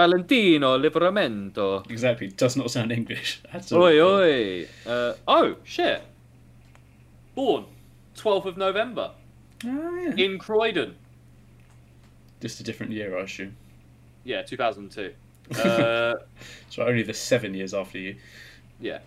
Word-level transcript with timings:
Valentino 0.00 0.76
Livramento. 0.78 1.82
Exactly. 1.90 2.28
Does 2.28 2.54
not 2.54 2.70
sound 2.70 2.92
English. 2.92 3.40
at 3.52 3.72
all. 3.72 3.82
Oi, 3.82 3.98
oi. 4.02 4.68
Uh, 4.86 5.14
oh, 5.26 5.56
shit. 5.64 6.02
Born 7.34 7.64
12th 8.14 8.44
of 8.44 8.56
November 8.58 9.12
Oh, 9.64 9.96
yeah. 9.96 10.14
in 10.24 10.38
Croydon. 10.38 10.94
Just 12.42 12.60
a 12.60 12.62
different 12.62 12.92
year, 12.92 13.16
I 13.18 13.22
assume. 13.22 13.56
Yeah, 14.24 14.42
2002. 14.42 15.12
Uh, 15.58 16.12
So 16.68 16.82
only 16.82 17.02
the 17.02 17.14
seven 17.14 17.54
years 17.54 17.72
after 17.72 17.98
you. 17.98 18.16
yeah. 18.80 18.98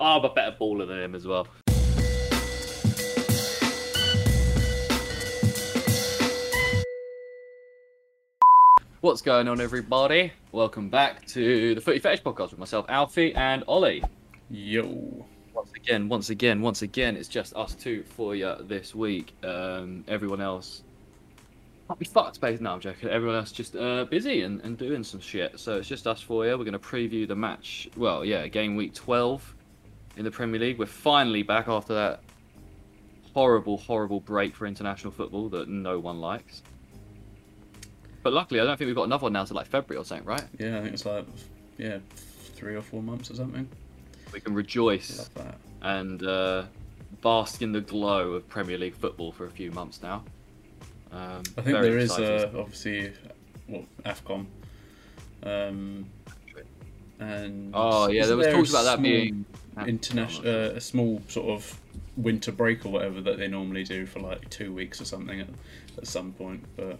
I'm 0.00 0.24
a 0.24 0.34
better 0.34 0.56
baller 0.60 0.88
than 0.88 0.98
him 0.98 1.14
as 1.14 1.24
well. 1.24 1.46
What's 9.02 9.20
going 9.20 9.48
on, 9.48 9.60
everybody? 9.60 10.32
Welcome 10.52 10.88
back 10.88 11.26
to 11.26 11.74
the 11.74 11.80
Footy 11.80 11.98
Fetish 11.98 12.22
podcast 12.22 12.50
with 12.50 12.60
myself, 12.60 12.86
Alfie, 12.88 13.34
and 13.34 13.64
Ollie. 13.66 14.04
Yo. 14.48 15.26
Once 15.52 15.72
again, 15.74 16.08
once 16.08 16.30
again, 16.30 16.60
once 16.60 16.82
again, 16.82 17.16
it's 17.16 17.26
just 17.26 17.52
us 17.56 17.74
two 17.74 18.04
for 18.04 18.36
you 18.36 18.54
this 18.60 18.94
week. 18.94 19.34
Um, 19.42 20.04
everyone 20.06 20.40
else 20.40 20.84
can't 21.88 21.98
be 21.98 22.04
fucked, 22.04 22.40
based. 22.40 22.62
No, 22.62 22.74
I'm 22.74 22.78
joking. 22.78 23.08
Everyone 23.08 23.34
else 23.34 23.50
just 23.50 23.74
uh, 23.74 24.04
busy 24.04 24.42
and, 24.42 24.60
and 24.60 24.78
doing 24.78 25.02
some 25.02 25.18
shit. 25.18 25.58
So 25.58 25.78
it's 25.78 25.88
just 25.88 26.06
us 26.06 26.20
for 26.20 26.46
you. 26.46 26.52
We're 26.56 26.58
going 26.58 26.72
to 26.72 26.78
preview 26.78 27.26
the 27.26 27.34
match. 27.34 27.88
Well, 27.96 28.24
yeah, 28.24 28.46
game 28.46 28.76
week 28.76 28.94
12 28.94 29.56
in 30.16 30.22
the 30.22 30.30
Premier 30.30 30.60
League. 30.60 30.78
We're 30.78 30.86
finally 30.86 31.42
back 31.42 31.66
after 31.66 31.92
that 31.92 32.20
horrible, 33.34 33.78
horrible 33.78 34.20
break 34.20 34.54
for 34.54 34.64
international 34.68 35.10
football 35.10 35.48
that 35.48 35.68
no 35.68 35.98
one 35.98 36.20
likes. 36.20 36.62
But 38.22 38.32
luckily, 38.32 38.60
I 38.60 38.64
don't 38.64 38.76
think 38.76 38.86
we've 38.86 38.96
got 38.96 39.04
another 39.04 39.24
one 39.24 39.32
now 39.32 39.44
to 39.44 39.54
like 39.54 39.66
February 39.66 40.00
or 40.00 40.04
something, 40.04 40.26
right? 40.26 40.44
Yeah, 40.58 40.78
I 40.78 40.82
think 40.82 40.94
it's 40.94 41.06
like, 41.06 41.26
yeah, 41.76 41.98
three 42.54 42.76
or 42.76 42.82
four 42.82 43.02
months 43.02 43.30
or 43.30 43.34
something. 43.34 43.68
We 44.32 44.40
can 44.40 44.54
rejoice 44.54 45.28
and 45.82 46.22
uh, 46.22 46.64
bask 47.20 47.62
in 47.62 47.72
the 47.72 47.80
glow 47.80 48.32
of 48.32 48.48
Premier 48.48 48.78
League 48.78 48.94
football 48.94 49.32
for 49.32 49.46
a 49.46 49.50
few 49.50 49.70
months 49.72 50.00
now. 50.02 50.24
Um, 51.10 51.42
I 51.58 51.62
think 51.62 51.80
there 51.80 51.98
is 51.98 52.10
excited. 52.10 52.54
uh, 52.54 52.60
obviously, 52.60 53.12
well, 53.68 53.84
AFCON. 54.06 54.46
Um, 55.42 56.06
and 57.18 57.72
oh 57.74 58.08
yeah, 58.08 58.26
there 58.26 58.36
was 58.36 58.46
talks 58.46 58.70
about 58.70 58.84
that 58.84 59.02
being 59.02 59.44
international, 59.86 60.48
uh, 60.48 60.70
a 60.70 60.80
small 60.80 61.20
sort 61.28 61.48
of 61.50 61.80
winter 62.16 62.52
break 62.52 62.84
or 62.86 62.90
whatever 62.90 63.20
that 63.20 63.38
they 63.38 63.48
normally 63.48 63.84
do 63.84 64.06
for 64.06 64.20
like 64.20 64.48
two 64.50 64.72
weeks 64.72 65.00
or 65.00 65.04
something 65.04 65.40
at, 65.40 65.48
at 65.98 66.06
some 66.06 66.32
point. 66.32 66.64
But 66.76 66.98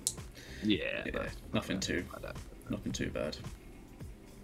yeah, 0.62 1.02
yeah, 1.05 1.10
but- 1.12 1.28
nothing 1.52 1.80
too, 1.80 2.05
like 2.22 2.34
nothing 2.70 2.92
too 2.92 3.10
bad. 3.10 3.36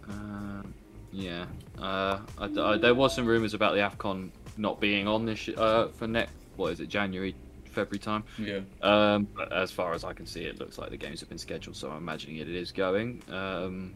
Um, 0.08 0.74
yeah, 1.12 1.46
uh, 1.78 2.20
I, 2.38 2.44
I- 2.60 2.76
there 2.78 2.94
was 2.94 3.14
some 3.14 3.26
rumours 3.26 3.54
about 3.54 3.74
the 3.74 3.80
Afcon 3.80 4.30
not 4.56 4.80
being 4.80 5.06
on 5.08 5.24
this 5.24 5.48
uh, 5.48 5.88
for 5.94 6.06
next. 6.06 6.32
What 6.56 6.72
is 6.72 6.80
it, 6.80 6.88
January, 6.88 7.34
February 7.66 7.98
time? 8.00 8.24
Yeah, 8.38 8.60
Um, 8.82 9.28
but 9.36 9.52
as 9.52 9.70
far 9.70 9.92
as 9.94 10.02
I 10.04 10.12
can 10.12 10.26
see, 10.26 10.42
it 10.42 10.58
looks 10.58 10.78
like 10.78 10.90
the 10.90 10.96
games 10.96 11.20
have 11.20 11.28
been 11.28 11.38
scheduled, 11.38 11.76
so 11.76 11.90
I'm 11.90 11.98
imagining 11.98 12.36
it 12.36 12.48
is 12.48 12.72
going. 12.72 13.22
Um, 13.30 13.94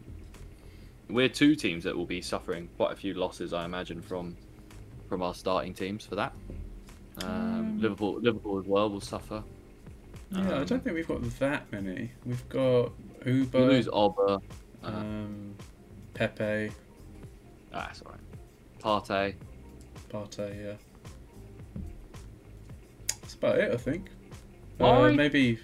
we're 1.09 1.29
two 1.29 1.55
teams 1.57 1.83
that 1.85 1.97
will 1.97 2.07
be 2.07 2.23
suffering 2.23 2.69
quite 2.77 2.93
a 2.93 2.97
few 2.97 3.15
losses, 3.15 3.53
I 3.53 3.65
imagine, 3.65 4.01
from 4.01 4.37
from 5.09 5.21
our 5.23 5.35
starting 5.35 5.75
teams 5.75 6.07
for 6.07 6.15
that. 6.15 6.33
Um, 7.23 7.77
Mm. 7.79 7.83
Liverpool, 7.83 8.15
Liverpool 8.21 8.59
as 8.59 8.65
well 8.67 8.89
will 8.89 9.01
suffer. 9.03 9.43
Yeah. 10.33 10.41
I 10.41 10.59
Um, 10.59 10.67
don't 10.67 10.83
think 10.83 10.95
we've 10.97 11.09
got 11.09 11.23
that 11.39 11.71
many. 11.73 12.11
We've 12.25 12.49
got 12.49 12.93
Uber, 13.27 13.61
lose 13.61 13.89
Oba. 13.93 14.41
Uh, 14.83 14.87
um, 14.87 15.55
Pepe, 16.15 16.71
ah, 17.73 17.91
sorry. 17.93 18.19
Partey. 18.81 19.35
Partey. 20.11 20.65
Yeah, 20.65 20.75
that's 23.21 23.35
about 23.35 23.59
it. 23.59 23.73
I 23.73 23.77
think. 23.77 24.11
Uh, 24.81 25.13
maybe 25.13 25.59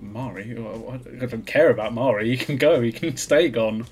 Mari. 0.00 0.56
I 0.58 1.22
I 1.22 1.26
don't 1.26 1.46
care 1.46 1.70
about 1.70 1.94
Mari. 1.94 2.28
He 2.28 2.36
can 2.36 2.56
go. 2.56 2.80
He 2.80 2.92
can 2.92 3.16
stay 3.16 3.48
gone. 3.48 3.86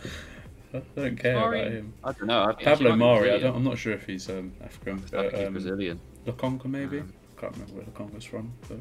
I 0.74 0.82
don't 0.96 1.16
care 1.16 1.36
Mari? 1.36 1.60
about 1.60 1.72
him. 1.72 1.94
I 2.02 2.12
don't 2.12 2.26
know. 2.26 2.44
I 2.44 2.52
Pablo 2.52 2.96
Mari. 2.96 3.30
I 3.32 3.38
don't, 3.38 3.56
I'm 3.56 3.64
not 3.64 3.78
sure 3.78 3.92
if 3.92 4.04
he's 4.06 4.28
um, 4.28 4.52
African. 4.62 5.02
I 5.16 5.22
think 5.22 5.34
he's 5.36 5.46
um, 5.46 5.52
Brazilian. 5.52 6.00
Lokonga 6.26 6.66
maybe. 6.66 6.98
Um, 7.00 7.12
Can't 7.40 7.52
remember 7.52 7.74
where 7.74 7.84
Lokonga's 7.84 8.24
from, 8.24 8.52
but 8.68 8.78
I 8.78 8.80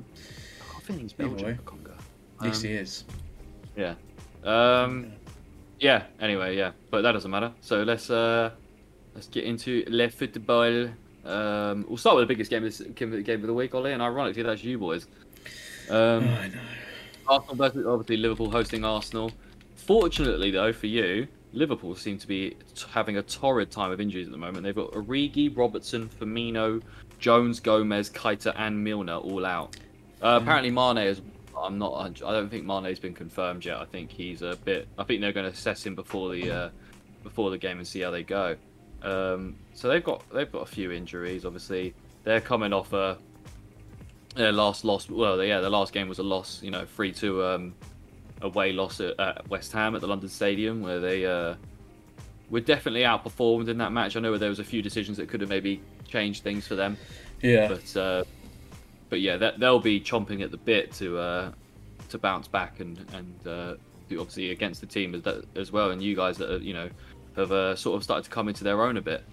think 0.84 1.02
he's 1.02 1.14
Either 1.20 1.30
Belgian. 1.30 1.48
way. 1.48 1.58
Congo. 1.66 1.92
yes, 2.44 2.58
Um, 2.64 2.70
he 2.70 2.76
is. 2.76 3.04
Yeah. 3.76 3.96
Um, 4.44 5.12
yeah. 5.80 6.04
Anyway, 6.20 6.56
yeah, 6.58 6.72
but 6.92 7.02
that 7.02 7.14
doesn't 7.14 7.32
matter. 7.32 7.52
So 7.62 7.84
let's 7.84 8.10
uh, 8.10 8.52
let's 9.16 9.28
get 9.28 9.44
into 9.46 9.84
le 9.88 10.10
football. 10.10 10.90
Um, 11.26 11.86
we'll 11.88 11.98
start 11.98 12.18
with 12.18 12.24
the 12.28 12.34
biggest 12.34 12.50
game 12.50 12.64
of 12.66 12.78
this 12.78 12.82
game 12.98 13.42
of 13.42 13.48
the 13.48 13.54
week, 13.54 13.74
Ollie, 13.74 13.94
and 13.94 14.02
ironically, 14.02 14.44
that's 14.44 14.64
you 14.64 14.78
boys. 14.78 15.08
Um, 15.90 16.24
I 16.28 16.48
know. 16.50 16.60
Arsenal 17.28 17.56
versus 17.56 17.86
obviously 17.88 18.18
Liverpool 18.18 18.52
hosting 18.52 18.84
Arsenal. 18.84 19.32
Fortunately, 19.76 20.52
though, 20.52 20.74
for 20.74 20.88
you, 20.88 21.28
Liverpool 21.54 21.96
seem 21.96 22.18
to 22.18 22.28
be 22.28 22.52
t- 22.76 22.86
having 22.92 23.18
a 23.18 23.22
torrid 23.24 23.72
time 23.72 23.92
of 23.92 24.02
injuries 24.02 24.28
at 24.28 24.32
the 24.32 24.38
moment. 24.38 24.64
They've 24.64 24.76
got 24.76 24.92
Origi, 24.92 25.56
Robertson, 25.56 26.10
Firmino, 26.20 26.82
Jones, 27.20 27.60
Gomez, 27.62 28.10
Keita, 28.10 28.54
and 28.58 28.84
Milner 28.84 29.16
all 29.16 29.46
out. 29.46 29.76
Uh, 30.24 30.40
apparently, 30.42 30.72
Mane 30.72 30.98
is. 30.98 31.22
I'm 31.58 31.78
not. 31.78 31.94
I 32.24 32.32
don't 32.32 32.50
think 32.50 32.66
Mane's 32.66 33.00
been 33.00 33.14
confirmed 33.14 33.64
yet. 33.66 33.78
I 33.78 33.86
think 33.86 34.12
he's 34.12 34.42
a 34.42 34.58
bit. 34.64 34.88
I 34.98 35.04
think 35.04 35.22
they're 35.22 35.34
going 35.34 35.46
to 35.46 35.52
assess 35.52 35.86
him 35.86 35.96
before 35.96 36.32
the 36.34 36.52
uh, 36.52 36.70
before 37.24 37.50
the 37.52 37.58
game 37.58 37.78
and 37.78 37.88
see 37.88 38.00
how 38.02 38.12
they 38.12 38.24
go. 38.24 38.56
Um, 39.02 39.58
so 39.74 39.88
they've 39.90 40.04
got 40.04 40.24
they've 40.34 40.52
got 40.52 40.62
a 40.64 40.66
few 40.66 40.92
injuries. 40.92 41.46
Obviously, 41.46 41.94
they're 42.24 42.42
coming 42.42 42.74
off 42.74 42.94
a 42.94 43.18
their 44.36 44.52
last 44.52 44.84
loss. 44.84 45.10
Well, 45.10 45.44
yeah, 45.44 45.60
their 45.60 45.70
last 45.70 45.94
game 45.94 46.08
was 46.10 46.20
a 46.20 46.24
loss. 46.24 46.62
You 46.64 46.72
know, 46.72 46.86
three 46.86 47.12
two 47.12 47.44
um, 47.44 47.76
away 48.42 48.72
loss 48.74 49.00
at, 49.00 49.20
at 49.20 49.48
West 49.50 49.72
Ham 49.74 49.94
at 49.96 50.02
the 50.02 50.08
London 50.08 50.30
Stadium, 50.30 50.82
where 50.82 51.00
they 51.00 51.26
uh, 51.26 51.56
were 52.50 52.62
definitely 52.62 53.02
outperformed 53.02 53.68
in 53.68 53.78
that 53.78 53.92
match. 53.92 54.16
I 54.16 54.22
know 54.22 54.38
there 54.38 54.50
was 54.50 54.60
a 54.60 54.64
few 54.64 54.82
decisions 54.82 55.18
that 55.18 55.28
could 55.30 55.42
have 55.42 55.50
maybe 55.50 55.82
changed 56.08 56.44
things 56.44 56.66
for 56.68 56.76
them, 56.76 56.98
Yeah. 57.42 57.68
but 57.68 57.98
uh, 57.98 58.24
but 59.14 59.22
yeah, 59.22 59.38
that, 59.38 59.60
they'll 59.60 59.80
be 59.80 60.02
chomping 60.02 60.42
at 60.42 60.50
the 60.50 60.58
bit 60.58 60.92
to 60.94 61.20
uh, 61.20 61.52
to 62.10 62.18
bounce 62.18 62.48
back 62.48 62.80
and 62.80 62.98
and 63.14 63.48
uh, 63.48 63.76
obviously 64.20 64.50
against 64.50 64.82
the 64.82 64.88
team 64.88 65.14
as, 65.14 65.22
that, 65.22 65.46
as 65.56 65.72
well, 65.72 65.92
and 65.92 66.02
you 66.02 66.16
guys 66.16 66.36
that 66.40 66.50
are, 66.52 66.58
you 66.58 66.74
know 66.74 66.90
have 67.36 67.52
uh, 67.52 67.76
sort 67.76 67.96
of 67.96 68.04
started 68.04 68.24
to 68.24 68.32
come 68.32 68.48
into 68.48 68.64
their 68.64 68.82
own 68.82 68.98
a 68.98 69.02
bit. 69.04 69.24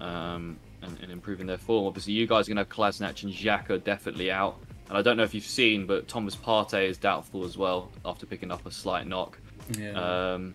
Um, 0.00 0.58
and, 0.80 0.96
and 1.02 1.10
improving 1.10 1.46
their 1.46 1.58
form. 1.58 1.86
Obviously, 1.86 2.14
you 2.14 2.26
guys 2.26 2.46
are 2.48 2.54
going 2.54 2.64
to 2.64 2.70
have 2.70 2.94
Kolasinac 2.94 3.24
and 3.24 3.32
Xhaka 3.32 3.82
definitely 3.82 4.30
out. 4.30 4.60
And 4.88 4.96
I 4.96 5.02
don't 5.02 5.16
know 5.16 5.24
if 5.24 5.34
you've 5.34 5.42
seen, 5.42 5.86
but 5.86 6.06
Thomas 6.06 6.36
Partey 6.36 6.88
is 6.88 6.96
doubtful 6.96 7.44
as 7.44 7.58
well 7.58 7.90
after 8.04 8.24
picking 8.24 8.52
up 8.52 8.64
a 8.64 8.70
slight 8.70 9.08
knock. 9.08 9.40
yeah. 9.76 9.90
Um, 9.90 10.54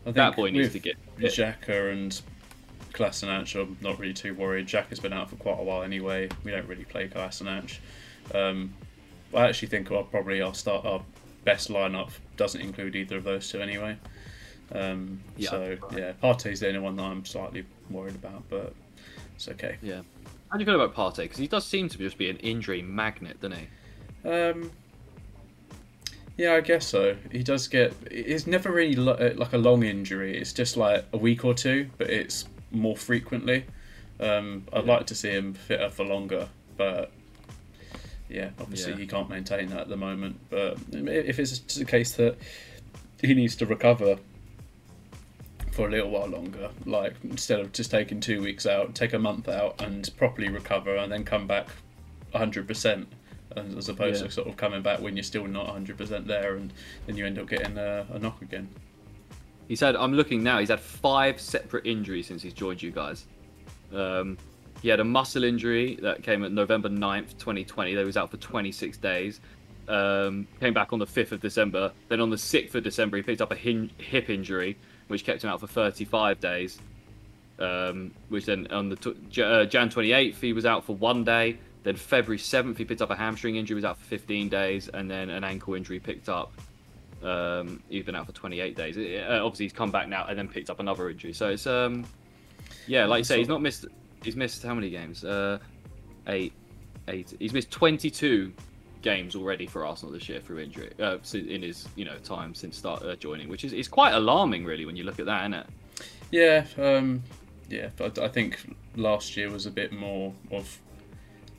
I 0.00 0.04
think 0.06 0.16
that 0.16 0.34
boy 0.34 0.50
needs 0.50 0.72
to 0.72 0.80
get. 0.80 0.96
Xhaka 1.20 1.92
and 1.92 2.20
Kolasinac, 2.92 3.60
I'm 3.60 3.76
not 3.80 3.98
really 3.98 4.12
too 4.12 4.34
worried. 4.34 4.66
Xhaka's 4.66 5.00
been 5.00 5.12
out 5.12 5.30
for 5.30 5.36
quite 5.36 5.58
a 5.58 5.62
while 5.62 5.82
anyway. 5.82 6.28
We 6.44 6.50
don't 6.50 6.66
really 6.66 6.84
play 6.84 7.08
Kolasinac. 7.08 7.78
Um, 8.34 8.74
I 9.34 9.46
actually 9.48 9.68
think 9.68 9.90
I'll 9.90 10.04
probably 10.04 10.40
our 10.42 10.54
start 10.54 10.84
our 10.84 11.02
best 11.44 11.68
lineup 11.70 12.10
doesn't 12.36 12.60
include 12.60 12.94
either 12.96 13.16
of 13.16 13.24
those 13.24 13.50
two 13.50 13.60
anyway. 13.60 13.96
Um, 14.72 15.20
Yeah, 15.36 15.50
so 15.50 15.76
right. 15.90 15.98
yeah, 15.98 16.12
Partey's 16.22 16.60
the 16.60 16.68
only 16.68 16.80
one 16.80 16.96
that 16.96 17.02
I'm 17.02 17.24
slightly 17.24 17.64
worried 17.90 18.14
about, 18.14 18.42
but 18.48 18.72
it's 19.34 19.48
okay. 19.48 19.76
Yeah. 19.82 20.02
How 20.50 20.56
do 20.58 20.60
you 20.60 20.66
feel 20.66 20.80
about 20.80 20.94
Partey? 20.94 21.24
Because 21.24 21.38
he 21.38 21.46
does 21.48 21.66
seem 21.66 21.88
to 21.88 21.98
just 21.98 22.18
be 22.18 22.28
an 22.30 22.36
injury 22.38 22.82
magnet, 22.82 23.40
doesn't 23.40 23.58
he? 23.58 24.28
Um, 24.28 24.70
yeah, 26.36 26.54
I 26.54 26.60
guess 26.60 26.86
so. 26.86 27.16
He 27.30 27.42
does 27.42 27.68
get. 27.68 27.92
It's 28.10 28.46
never 28.46 28.70
really 28.70 28.94
lo- 28.96 29.14
uh, 29.14 29.32
like 29.36 29.52
a 29.52 29.58
long 29.58 29.82
injury. 29.82 30.36
It's 30.38 30.52
just 30.52 30.76
like 30.76 31.04
a 31.12 31.16
week 31.18 31.44
or 31.44 31.54
two, 31.54 31.88
but 31.98 32.08
it's 32.10 32.46
more 32.70 32.96
frequently. 32.96 33.64
Um, 34.20 34.64
I'd 34.72 34.86
Yeah. 34.86 34.92
like 34.92 35.06
to 35.06 35.14
see 35.14 35.30
him 35.30 35.52
fitter 35.54 35.90
for 35.90 36.04
longer, 36.04 36.48
but 36.76 37.10
yeah, 38.32 38.50
obviously 38.60 38.92
Yeah. 38.92 38.98
he 38.98 39.06
can't 39.06 39.28
maintain 39.28 39.68
that 39.68 39.80
at 39.80 39.88
the 39.88 39.96
moment. 39.96 40.40
But 40.50 40.78
if 40.92 41.38
it's 41.38 41.58
just 41.58 41.80
a 41.80 41.84
case 41.84 42.12
that 42.12 42.36
he 43.20 43.34
needs 43.34 43.54
to 43.56 43.66
recover 43.66 44.18
for 45.70 45.86
a 45.86 45.90
little 45.90 46.10
while 46.10 46.26
longer, 46.26 46.70
like 46.86 47.14
instead 47.24 47.60
of 47.60 47.72
just 47.72 47.90
taking 47.90 48.20
two 48.20 48.42
weeks 48.42 48.66
out, 48.66 48.94
take 48.94 49.12
a 49.12 49.18
month 49.18 49.48
out 49.48 49.80
and 49.80 50.10
properly 50.16 50.48
recover, 50.48 50.96
and 50.96 51.10
then 51.12 51.24
come 51.24 51.46
back 51.46 51.68
100%. 52.34 53.06
As 53.54 53.90
opposed 53.90 54.22
Yeah. 54.22 54.28
to 54.28 54.32
sort 54.32 54.48
of 54.48 54.56
coming 54.56 54.80
back 54.80 55.00
when 55.00 55.14
you're 55.14 55.22
still 55.22 55.46
not 55.46 55.66
100% 55.68 56.26
there, 56.26 56.56
and 56.56 56.72
then 57.06 57.18
you 57.18 57.26
end 57.26 57.38
up 57.38 57.46
getting 57.50 57.76
a, 57.76 58.06
a 58.10 58.18
knock 58.18 58.40
again. 58.40 58.66
He's 59.68 59.80
had. 59.80 59.94
I'm 59.94 60.14
looking 60.14 60.42
now. 60.42 60.58
He's 60.58 60.70
had 60.70 60.80
five 60.80 61.38
separate 61.38 61.86
injuries 61.86 62.26
since 62.26 62.42
he's 62.42 62.54
joined 62.54 62.82
you 62.82 62.90
guys. 62.90 63.26
Um, 63.92 64.38
he 64.82 64.88
had 64.88 65.00
a 65.00 65.04
muscle 65.04 65.44
injury 65.44 65.96
that 66.02 66.22
came 66.24 66.44
at 66.44 66.50
November 66.50 66.88
9th, 66.88 67.38
2020. 67.38 67.94
That 67.94 68.04
was 68.04 68.16
out 68.16 68.30
for 68.30 68.36
26 68.36 68.98
days. 68.98 69.40
Um, 69.88 70.48
came 70.58 70.74
back 70.74 70.92
on 70.92 70.98
the 70.98 71.06
5th 71.06 71.32
of 71.32 71.40
December. 71.40 71.92
Then 72.08 72.20
on 72.20 72.30
the 72.30 72.36
6th 72.36 72.74
of 72.74 72.82
December, 72.82 73.16
he 73.16 73.22
picked 73.22 73.40
up 73.40 73.52
a 73.52 73.56
hin- 73.56 73.90
hip 73.98 74.28
injury, 74.28 74.76
which 75.06 75.24
kept 75.24 75.44
him 75.44 75.50
out 75.50 75.60
for 75.60 75.68
35 75.68 76.40
days. 76.40 76.80
Um, 77.60 78.10
which 78.28 78.46
then 78.46 78.66
on 78.72 78.88
the 78.88 78.96
uh, 79.44 79.64
Jan 79.66 79.88
28th, 79.88 80.40
he 80.40 80.52
was 80.52 80.66
out 80.66 80.84
for 80.84 80.96
one 80.96 81.22
day. 81.22 81.58
Then 81.84 81.94
February 81.94 82.38
7th, 82.38 82.76
he 82.76 82.84
picked 82.84 83.02
up 83.02 83.10
a 83.10 83.16
hamstring 83.16 83.56
injury, 83.56 83.76
was 83.76 83.84
out 83.84 83.98
for 83.98 84.04
15 84.06 84.48
days, 84.48 84.88
and 84.88 85.08
then 85.08 85.30
an 85.30 85.44
ankle 85.44 85.74
injury 85.74 86.00
picked 86.00 86.28
up. 86.28 86.52
Um, 87.22 87.82
he's 87.88 88.04
been 88.04 88.16
out 88.16 88.26
for 88.26 88.32
28 88.32 88.76
days. 88.76 88.96
Uh, 88.96 89.40
obviously, 89.44 89.66
he's 89.66 89.72
come 89.72 89.92
back 89.92 90.08
now 90.08 90.26
and 90.28 90.36
then 90.36 90.48
picked 90.48 90.70
up 90.70 90.80
another 90.80 91.08
injury. 91.08 91.32
So 91.32 91.50
it's 91.50 91.68
um, 91.68 92.04
yeah, 92.88 93.06
like 93.06 93.18
you 93.18 93.24
say, 93.24 93.38
he's 93.38 93.48
not 93.48 93.62
missed. 93.62 93.86
He's 94.22 94.36
missed 94.36 94.62
how 94.62 94.74
many 94.74 94.90
games? 94.90 95.24
Uh, 95.24 95.58
eight, 96.26 96.52
eight. 97.08 97.34
He's 97.38 97.52
missed 97.52 97.70
22 97.70 98.52
games 99.02 99.34
already 99.34 99.66
for 99.66 99.84
Arsenal 99.84 100.12
this 100.12 100.28
year 100.28 100.40
through 100.40 100.60
injury. 100.60 100.92
Uh, 101.00 101.18
in 101.34 101.62
his 101.62 101.88
you 101.96 102.04
know 102.04 102.16
time 102.18 102.54
since 102.54 102.76
start 102.76 103.02
uh, 103.02 103.16
joining, 103.16 103.48
which 103.48 103.64
is 103.64 103.72
is 103.72 103.88
quite 103.88 104.12
alarming, 104.12 104.64
really, 104.64 104.86
when 104.86 104.96
you 104.96 105.04
look 105.04 105.18
at 105.18 105.26
that, 105.26 105.42
isn't 105.42 105.54
it? 105.54 105.66
Yeah, 106.30 106.64
um, 106.78 107.22
yeah. 107.68 107.90
But 107.96 108.18
I 108.18 108.28
think 108.28 108.76
last 108.96 109.36
year 109.36 109.50
was 109.50 109.66
a 109.66 109.70
bit 109.70 109.92
more 109.92 110.32
of 110.50 110.78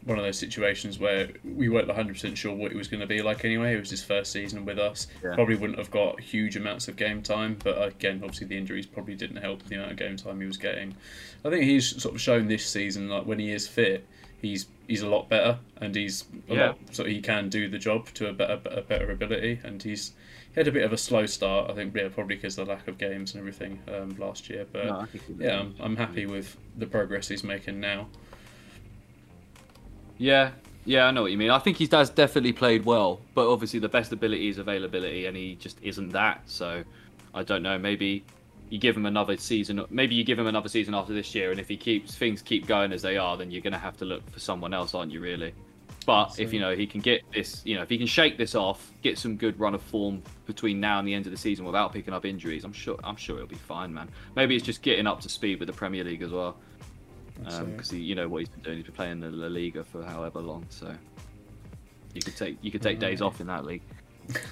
one 0.05 0.17
of 0.17 0.23
those 0.25 0.37
situations 0.37 0.99
where 0.99 1.29
we 1.43 1.69
weren't 1.69 1.87
100% 1.87 2.35
sure 2.35 2.53
what 2.53 2.71
it 2.71 2.75
was 2.77 2.87
going 2.87 2.99
to 3.01 3.07
be 3.07 3.21
like 3.21 3.45
anyway. 3.45 3.73
It 3.75 3.79
was 3.79 3.89
his 3.89 4.03
first 4.03 4.31
season 4.31 4.65
with 4.65 4.77
us. 4.79 5.07
Yeah. 5.23 5.33
Probably 5.35 5.55
wouldn't 5.55 5.79
have 5.79 5.91
got 5.91 6.19
huge 6.19 6.55
amounts 6.57 6.87
of 6.87 6.95
game 6.97 7.21
time, 7.21 7.57
but 7.63 7.81
again, 7.81 8.19
obviously 8.23 8.47
the 8.47 8.57
injuries 8.57 8.85
probably 8.85 9.15
didn't 9.15 9.37
help 9.37 9.63
the 9.63 9.75
amount 9.75 9.91
of 9.91 9.97
game 9.97 10.17
time 10.17 10.41
he 10.41 10.47
was 10.47 10.57
getting. 10.57 10.95
I 11.45 11.49
think 11.49 11.63
he's 11.63 12.01
sort 12.01 12.15
of 12.15 12.21
shown 12.21 12.47
this 12.47 12.65
season, 12.65 13.09
like 13.09 13.25
when 13.25 13.39
he 13.39 13.51
is 13.51 13.67
fit, 13.67 14.05
he's 14.41 14.67
he's 14.87 15.01
a 15.01 15.07
lot 15.07 15.29
better 15.29 15.57
and 15.77 15.95
he's 15.95 16.25
a 16.49 16.53
Yeah. 16.55 16.67
lot, 16.67 16.79
so 16.91 17.05
he 17.05 17.21
can 17.21 17.47
do 17.47 17.69
the 17.69 17.77
job 17.79 18.07
to 18.15 18.27
a 18.27 18.33
better 18.33 18.59
a 18.65 18.81
better 18.81 19.09
ability 19.11 19.61
and 19.63 19.81
he's 19.81 20.11
he 20.53 20.59
had 20.59 20.67
a 20.67 20.71
bit 20.73 20.83
of 20.83 20.91
a 20.91 20.97
slow 20.97 21.25
start 21.25 21.71
I 21.71 21.73
think 21.73 21.95
yeah 21.95 22.09
probably 22.09 22.35
because 22.35 22.57
of 22.57 22.67
the 22.67 22.73
lack 22.73 22.89
of 22.89 22.97
games 22.97 23.33
and 23.33 23.39
everything 23.39 23.79
um, 23.87 24.17
last 24.19 24.49
year 24.49 24.65
but 24.69 24.85
No, 24.87 24.99
I 24.99 25.05
think 25.05 25.23
he- 25.25 25.45
yeah 25.45 25.61
I'm, 25.61 25.75
I'm 25.79 25.95
happy 25.95 26.25
with 26.25 26.57
the 26.77 26.85
progress 26.85 27.29
he's 27.29 27.45
making 27.45 27.79
now 27.79 28.07
Yeah, 30.17 30.51
yeah, 30.85 31.05
I 31.05 31.11
know 31.11 31.21
what 31.21 31.31
you 31.31 31.37
mean. 31.37 31.49
I 31.49 31.59
think 31.59 31.77
he 31.77 31.87
has 31.91 32.09
definitely 32.09 32.53
played 32.53 32.85
well, 32.85 33.21
but 33.33 33.51
obviously 33.51 33.79
the 33.79 33.89
best 33.89 34.11
ability 34.11 34.49
is 34.49 34.57
availability, 34.57 35.25
and 35.25 35.37
he 35.37 35.55
just 35.55 35.77
isn't 35.81 36.09
that. 36.09 36.41
So 36.45 36.83
I 37.33 37.43
don't 37.43 37.63
know. 37.63 37.77
Maybe 37.77 38.23
you 38.69 38.79
give 38.79 38.97
him 38.97 39.05
another 39.05 39.37
season. 39.37 39.85
Maybe 39.89 40.15
you 40.15 40.23
give 40.23 40.39
him 40.39 40.47
another 40.47 40.69
season 40.69 40.93
after 40.93 41.13
this 41.13 41.33
year, 41.33 41.51
and 41.51 41.59
if 41.59 41.67
he 41.67 41.77
keeps 41.77 42.15
things 42.15 42.41
keep 42.41 42.67
going 42.67 42.91
as 42.91 43.01
they 43.01 43.17
are, 43.17 43.37
then 43.37 43.51
you're 43.51 43.61
going 43.61 43.73
to 43.73 43.79
have 43.79 43.97
to 43.97 44.05
look 44.05 44.29
for 44.29 44.39
someone 44.39 44.73
else, 44.73 44.93
aren't 44.93 45.11
you? 45.11 45.21
Really. 45.21 45.53
But 46.05 46.37
if 46.37 46.51
you 46.51 46.59
know 46.59 46.75
he 46.75 46.85
can 46.85 46.99
get 46.99 47.21
this, 47.33 47.61
you 47.63 47.75
know, 47.75 47.83
if 47.83 47.89
he 47.89 47.97
can 47.97 48.07
shake 48.07 48.37
this 48.37 48.55
off, 48.55 48.91
get 49.01 49.17
some 49.17 49.37
good 49.37 49.57
run 49.57 49.73
of 49.73 49.81
form 49.81 50.21
between 50.45 50.81
now 50.81 50.99
and 50.99 51.07
the 51.07 51.13
end 51.13 51.25
of 51.27 51.31
the 51.31 51.37
season 51.37 51.63
without 51.63 51.93
picking 51.93 52.13
up 52.13 52.25
injuries, 52.25 52.65
I'm 52.65 52.73
sure, 52.73 52.99
I'm 53.05 53.15
sure 53.15 53.37
he'll 53.37 53.47
be 53.47 53.55
fine, 53.55 53.93
man. 53.93 54.09
Maybe 54.35 54.53
it's 54.53 54.65
just 54.65 54.81
getting 54.81 55.07
up 55.07 55.21
to 55.21 55.29
speed 55.29 55.59
with 55.59 55.67
the 55.67 55.73
Premier 55.73 56.03
League 56.03 56.21
as 56.21 56.31
well 56.31 56.57
because 57.35 57.89
he, 57.89 57.99
you 57.99 58.15
know 58.15 58.27
what 58.27 58.39
he's 58.39 58.49
been 58.49 58.61
doing. 58.61 58.77
He's 58.77 58.85
been 58.85 58.95
playing 58.95 59.19
the 59.19 59.31
La 59.31 59.47
Liga 59.47 59.83
for 59.83 60.03
however 60.03 60.39
long, 60.39 60.65
so 60.69 60.93
you 62.13 62.21
could 62.21 62.35
take 62.35 62.57
you 62.61 62.71
could 62.71 62.81
take 62.81 62.99
days 62.99 63.21
off 63.21 63.41
in 63.41 63.47
that 63.47 63.65
league. 63.65 63.81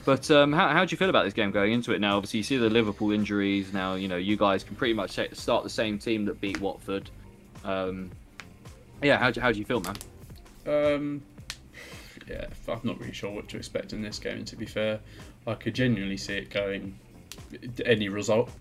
But 0.04 0.30
um, 0.32 0.52
how 0.52 0.68
how 0.70 0.84
do 0.84 0.92
you 0.92 0.98
feel 0.98 1.10
about 1.10 1.24
this 1.24 1.34
game 1.34 1.52
going 1.52 1.72
into 1.72 1.94
it 1.94 2.02
now? 2.02 2.18
Obviously, 2.18 2.40
you 2.40 2.44
see 2.44 2.58
the 2.58 2.70
Liverpool 2.70 3.12
injuries 3.12 3.72
now. 3.72 3.96
You 3.96 4.08
know, 4.08 4.18
you 4.18 4.36
guys 4.36 4.64
can 4.64 4.76
pretty 4.76 4.94
much 4.94 5.18
start 5.34 5.64
the 5.64 5.70
same 5.70 5.98
team 5.98 6.26
that 6.26 6.42
beat 6.42 6.60
Watford. 6.60 7.10
Um, 7.64 8.12
yeah, 9.02 9.18
how 9.18 9.32
do, 9.32 9.40
how 9.40 9.52
do 9.52 9.60
you 9.60 9.66
feel, 9.66 9.82
man? 9.82 9.96
Um, 10.68 11.22
yeah, 12.28 12.48
I'm 12.68 12.82
not 12.84 13.00
really 13.00 13.14
sure 13.14 13.32
what 13.32 13.48
to 13.50 13.58
expect 13.58 13.94
in 13.94 14.02
this 14.02 14.20
game. 14.20 14.46
To 14.46 14.56
be 14.56 14.66
fair, 14.66 15.00
I 15.48 15.54
could 15.54 15.74
genuinely 15.74 16.18
see 16.18 16.34
it 16.34 16.50
going 16.50 16.98
any 17.86 18.10
result. 18.10 18.52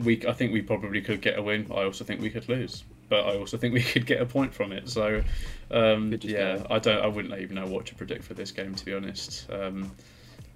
We, 0.00 0.26
I 0.26 0.32
think 0.32 0.52
we 0.52 0.62
probably 0.62 1.02
could 1.02 1.20
get 1.20 1.38
a 1.38 1.42
win. 1.42 1.64
But 1.64 1.76
I 1.76 1.84
also 1.84 2.04
think 2.04 2.20
we 2.20 2.30
could 2.30 2.48
lose, 2.48 2.84
but 3.08 3.26
I 3.26 3.36
also 3.36 3.56
think 3.56 3.74
we 3.74 3.82
could 3.82 4.06
get 4.06 4.20
a 4.20 4.26
point 4.26 4.54
from 4.54 4.72
it. 4.72 4.88
So, 4.88 5.22
um, 5.70 6.16
yeah. 6.20 6.64
I 6.70 6.78
don't, 6.78 7.02
I 7.02 7.06
wouldn't 7.06 7.38
even 7.40 7.56
know 7.56 7.66
what 7.66 7.86
to 7.86 7.94
predict 7.94 8.24
for 8.24 8.34
this 8.34 8.50
game. 8.50 8.74
To 8.74 8.84
be 8.84 8.94
honest, 8.94 9.50
um, 9.50 9.90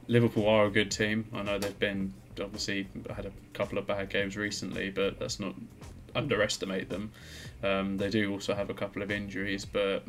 Liverpool 0.08 0.49
are 0.49 0.67
a 0.67 0.70
good 0.70 0.91
team. 0.91 1.26
I 1.32 1.43
know 1.43 1.58
they've 1.58 1.79
been 1.79 2.12
obviously 2.41 2.87
had 3.14 3.26
a 3.26 3.32
couple 3.52 3.79
of 3.79 3.87
bad 3.87 4.08
games 4.08 4.37
recently, 4.37 4.91
but 4.91 5.19
that's 5.19 5.41
not 5.41 5.55
underestimate 6.14 6.88
them. 6.88 7.12
Um, 7.62 7.97
they 7.97 8.08
do 8.08 8.32
also 8.32 8.55
have 8.55 8.70
a 8.70 8.75
couple 8.75 9.02
of 9.02 9.11
injuries, 9.11 9.64
but 9.64 10.05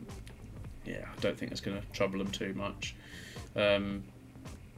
yeah, 0.85 1.05
I 1.05 1.19
don't 1.19 1.37
think 1.37 1.51
it's 1.51 1.61
going 1.61 1.79
to 1.79 1.87
trouble 1.91 2.19
them 2.19 2.31
too 2.31 2.53
much. 2.53 2.95
Um, 3.55 4.03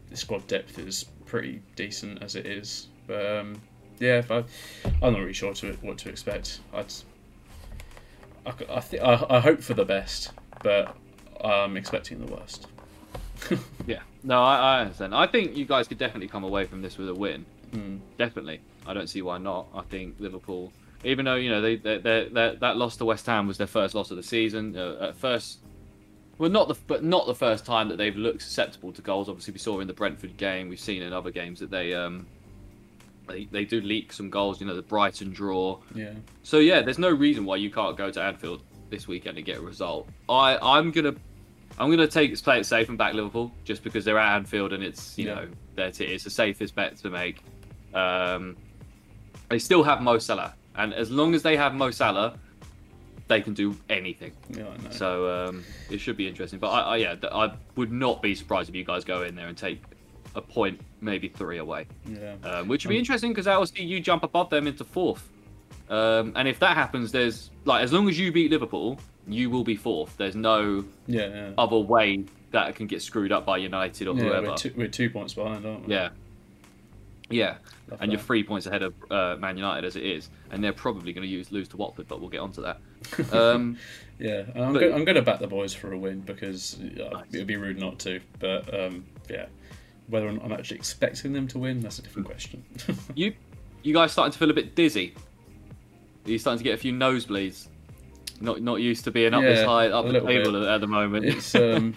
the 0.09 0.17
squad 0.17 0.45
depth 0.47 0.79
is 0.79 1.05
pretty 1.25 1.61
decent 1.75 2.21
as 2.21 2.35
it 2.35 2.45
is, 2.45 2.87
but 3.07 3.25
um, 3.25 3.61
yeah, 3.99 4.23
I, 4.29 4.43
I'm 5.01 5.13
not 5.13 5.19
really 5.19 5.33
sure 5.33 5.53
to, 5.53 5.73
what 5.81 5.97
to 5.99 6.09
expect. 6.09 6.59
I'd, 6.73 6.91
I, 8.45 8.53
I, 8.69 8.79
thi- 8.79 8.99
I, 8.99 9.37
I 9.37 9.39
hope 9.39 9.61
for 9.61 9.73
the 9.73 9.85
best, 9.85 10.31
but 10.61 10.95
I'm 11.43 11.77
expecting 11.77 12.25
the 12.25 12.31
worst. 12.33 12.67
Yeah, 13.85 13.99
no, 14.23 14.41
I, 14.41 14.55
I 14.77 14.81
understand. 14.81 15.13
I 15.13 15.27
think 15.27 15.57
you 15.57 15.65
guys 15.65 15.87
could 15.89 15.97
definitely 15.97 16.29
come 16.29 16.45
away 16.45 16.65
from 16.65 16.81
this 16.81 16.97
with 16.97 17.09
a 17.09 17.13
win. 17.13 17.45
Mm, 17.73 17.99
Definitely, 18.17 18.61
I 18.87 18.93
don't 18.93 19.07
see 19.09 19.21
why 19.21 19.37
not. 19.37 19.67
I 19.75 19.81
think 19.81 20.15
Liverpool, 20.19 20.71
even 21.03 21.25
though 21.25 21.35
you 21.35 21.49
know 21.49 21.59
they, 21.59 21.75
they, 21.75 21.97
they, 21.97 22.29
they 22.31 22.55
that 22.61 22.77
loss 22.77 22.95
to 22.97 23.05
West 23.05 23.25
Ham 23.25 23.45
was 23.47 23.57
their 23.57 23.67
first 23.67 23.95
loss 23.95 24.11
of 24.11 24.17
the 24.17 24.23
season. 24.23 24.77
Uh, 24.77 25.09
at 25.09 25.17
first, 25.17 25.57
well, 26.37 26.49
not 26.49 26.69
the 26.69 26.75
but 26.87 27.03
not 27.03 27.25
the 27.27 27.35
first 27.35 27.65
time 27.65 27.89
that 27.89 27.97
they've 27.97 28.15
looked 28.15 28.43
susceptible 28.43 28.93
to 28.93 29.01
goals. 29.01 29.27
Obviously, 29.27 29.51
we 29.51 29.59
saw 29.59 29.81
in 29.81 29.87
the 29.87 29.93
Brentford 29.93 30.37
game. 30.37 30.69
We've 30.69 30.79
seen 30.79 31.01
in 31.01 31.11
other 31.11 31.31
games 31.31 31.59
that 31.59 31.69
they 31.71 31.93
um 31.93 32.25
they, 33.27 33.45
they 33.45 33.65
do 33.65 33.81
leak 33.81 34.11
some 34.13 34.29
goals. 34.29 34.59
You 34.59 34.67
know, 34.67 34.75
the 34.75 34.81
Brighton 34.81 35.31
draw. 35.31 35.79
yeah, 35.95 36.13
So 36.43 36.57
yeah, 36.59 36.81
there's 36.81 36.99
no 36.99 37.09
reason 37.09 37.45
why 37.45 37.55
you 37.57 37.69
can't 37.71 37.95
go 37.97 38.11
to 38.11 38.21
Anfield 38.21 38.61
this 38.89 39.07
weekend 39.07 39.37
and 39.37 39.45
get 39.45 39.57
a 39.57 39.61
result. 39.61 40.07
I 40.29 40.57
I'm 40.61 40.91
gonna 40.91 41.15
I'm 41.79 41.89
gonna 41.89 42.07
take 42.07 42.41
play 42.43 42.59
it 42.59 42.65
safe 42.65 42.89
and 42.89 42.97
back 42.97 43.13
Liverpool 43.13 43.51
just 43.63 43.83
because 43.83 44.05
they're 44.05 44.19
at 44.19 44.35
Anfield 44.35 44.73
and 44.73 44.83
it's 44.83 45.17
you 45.17 45.27
Yeah. 45.27 45.35
know 45.35 45.47
that 45.75 45.99
it's 45.99 46.23
the 46.23 46.29
safest 46.29 46.75
bet 46.75 46.97
to 46.97 47.09
make. 47.09 47.43
Um, 47.93 48.55
they 49.49 49.59
still 49.59 49.83
have 49.83 50.01
Mo 50.01 50.17
Salah, 50.19 50.53
and 50.75 50.93
as 50.93 51.09
long 51.11 51.33
as 51.35 51.41
they 51.43 51.55
have 51.57 51.73
Mo 51.75 51.91
Salah, 51.91 52.37
they 53.27 53.41
can 53.41 53.53
do 53.53 53.75
anything. 53.89 54.33
yeah. 54.49 54.65
So 54.91 55.47
um, 55.47 55.63
it 55.89 55.99
should 55.99 56.17
be 56.17 56.27
interesting. 56.27 56.59
But 56.59 56.69
I, 56.69 56.81
I 56.81 56.95
yeah, 56.97 57.15
I 57.31 57.53
would 57.75 57.91
not 57.91 58.21
be 58.21 58.35
surprised 58.35 58.69
if 58.69 58.75
you 58.75 58.83
guys 58.83 59.03
go 59.03 59.23
in 59.23 59.35
there 59.35 59.47
and 59.47 59.57
take 59.57 59.81
a 60.35 60.41
point, 60.41 60.79
maybe 61.01 61.27
three 61.29 61.57
away 61.59 61.85
yeah, 62.07 62.33
um, 62.43 62.67
which 62.67 62.85
would 62.85 62.89
be 62.89 62.95
Um, 62.95 62.99
interesting 62.99 63.31
because 63.31 63.45
that 63.45 63.59
will 63.59 63.67
see 63.67 63.83
you 63.83 63.99
jump 63.99 64.23
above 64.23 64.49
them 64.49 64.65
into 64.67 64.83
fourth. 64.83 65.29
Um, 65.89 66.33
and 66.35 66.47
if 66.47 66.59
that 66.59 66.75
happens, 66.75 67.11
there's 67.11 67.51
like 67.65 67.83
as 67.83 67.91
long 67.93 68.09
as 68.09 68.17
you 68.17 68.31
beat 68.31 68.49
Liverpool, 68.51 68.97
you 69.27 69.49
will 69.49 69.63
be 69.63 69.75
fourth. 69.75 70.15
There's 70.17 70.35
no 70.35 70.85
yeah, 71.07 71.27
yeah. 71.27 71.49
other 71.57 71.77
way 71.77 72.23
that 72.51 72.75
can 72.75 72.87
get 72.87 73.01
screwed 73.01 73.31
up 73.31 73.45
by 73.45 73.57
United 73.57 74.07
or 74.07 74.15
yeah 74.15 74.23
whoever. 74.23 74.47
we're, 74.49 74.55
two, 74.57 74.73
we're 74.75 74.87
two 74.87 75.09
points 75.09 75.33
behind, 75.33 75.65
aren't 75.65 75.87
we? 75.87 75.93
yeah, 75.93 76.09
yeah, 77.29 77.55
Love 77.89 78.01
and 78.01 78.11
you're 78.11 78.21
three 78.21 78.43
points 78.43 78.65
ahead 78.67 78.83
of 78.83 78.93
uh, 79.09 79.35
Man 79.39 79.57
United 79.57 79.85
as 79.85 79.95
it 79.95 80.03
is, 80.03 80.29
and 80.51 80.63
they're 80.63 80.73
probably 80.73 81.13
going 81.13 81.23
to 81.23 81.27
use 81.27 81.51
lose 81.51 81.67
to 81.69 81.77
Watford, 81.77 82.07
but 82.07 82.19
we'll 82.19 82.29
get 82.29 82.39
onto 82.41 82.61
that. 82.61 82.79
Um, 83.33 83.77
Yeah, 84.19 84.43
I'm, 84.55 84.73
But- 84.73 84.79
go- 84.79 84.93
I'm 84.93 85.03
going 85.05 85.15
to 85.15 85.21
back 85.21 85.39
the 85.39 85.47
boys 85.47 85.73
for 85.73 85.91
a 85.91 85.97
win 85.97 86.19
because 86.21 86.77
uh, 86.79 87.09
Nice. 87.09 87.25
it 87.33 87.37
would 87.39 87.47
be 87.47 87.55
rude 87.57 87.79
not 87.79 87.97
to. 87.99 88.19
But 88.39 88.71
um, 88.79 89.05
yeah, 89.29 89.47
whether 90.07 90.27
or 90.27 90.31
not 90.31 90.45
I'm 90.45 90.51
actually 90.51 90.77
expecting 90.77 91.33
them 91.33 91.47
to 91.49 91.59
win, 91.59 91.79
that's 91.79 91.99
a 91.99 92.01
different 92.01 92.27
question. 92.27 92.63
you, 93.15 93.33
you 93.81 93.93
guys 93.93 94.11
starting 94.11 94.31
to 94.31 94.39
feel 94.39 94.49
a 94.49 94.53
bit 94.53 94.75
dizzy. 94.75 95.13
Are 96.25 96.31
you 96.31 96.37
starting 96.37 96.59
to 96.59 96.63
get 96.63 96.73
a 96.73 96.77
few 96.77 96.93
nosebleeds? 96.93 97.67
Not 98.41 98.61
not 98.61 98.75
used 98.75 99.03
to 99.05 99.11
being 99.11 99.33
up 99.33 99.41
this 99.41 99.65
high 99.65 99.87
up 99.89 100.05
the 100.05 100.19
table 100.19 100.53
bit. 100.53 100.63
at, 100.63 100.67
at 100.67 100.81
the 100.81 100.87
moment. 100.87 101.25
it's 101.25 101.55
um, 101.55 101.95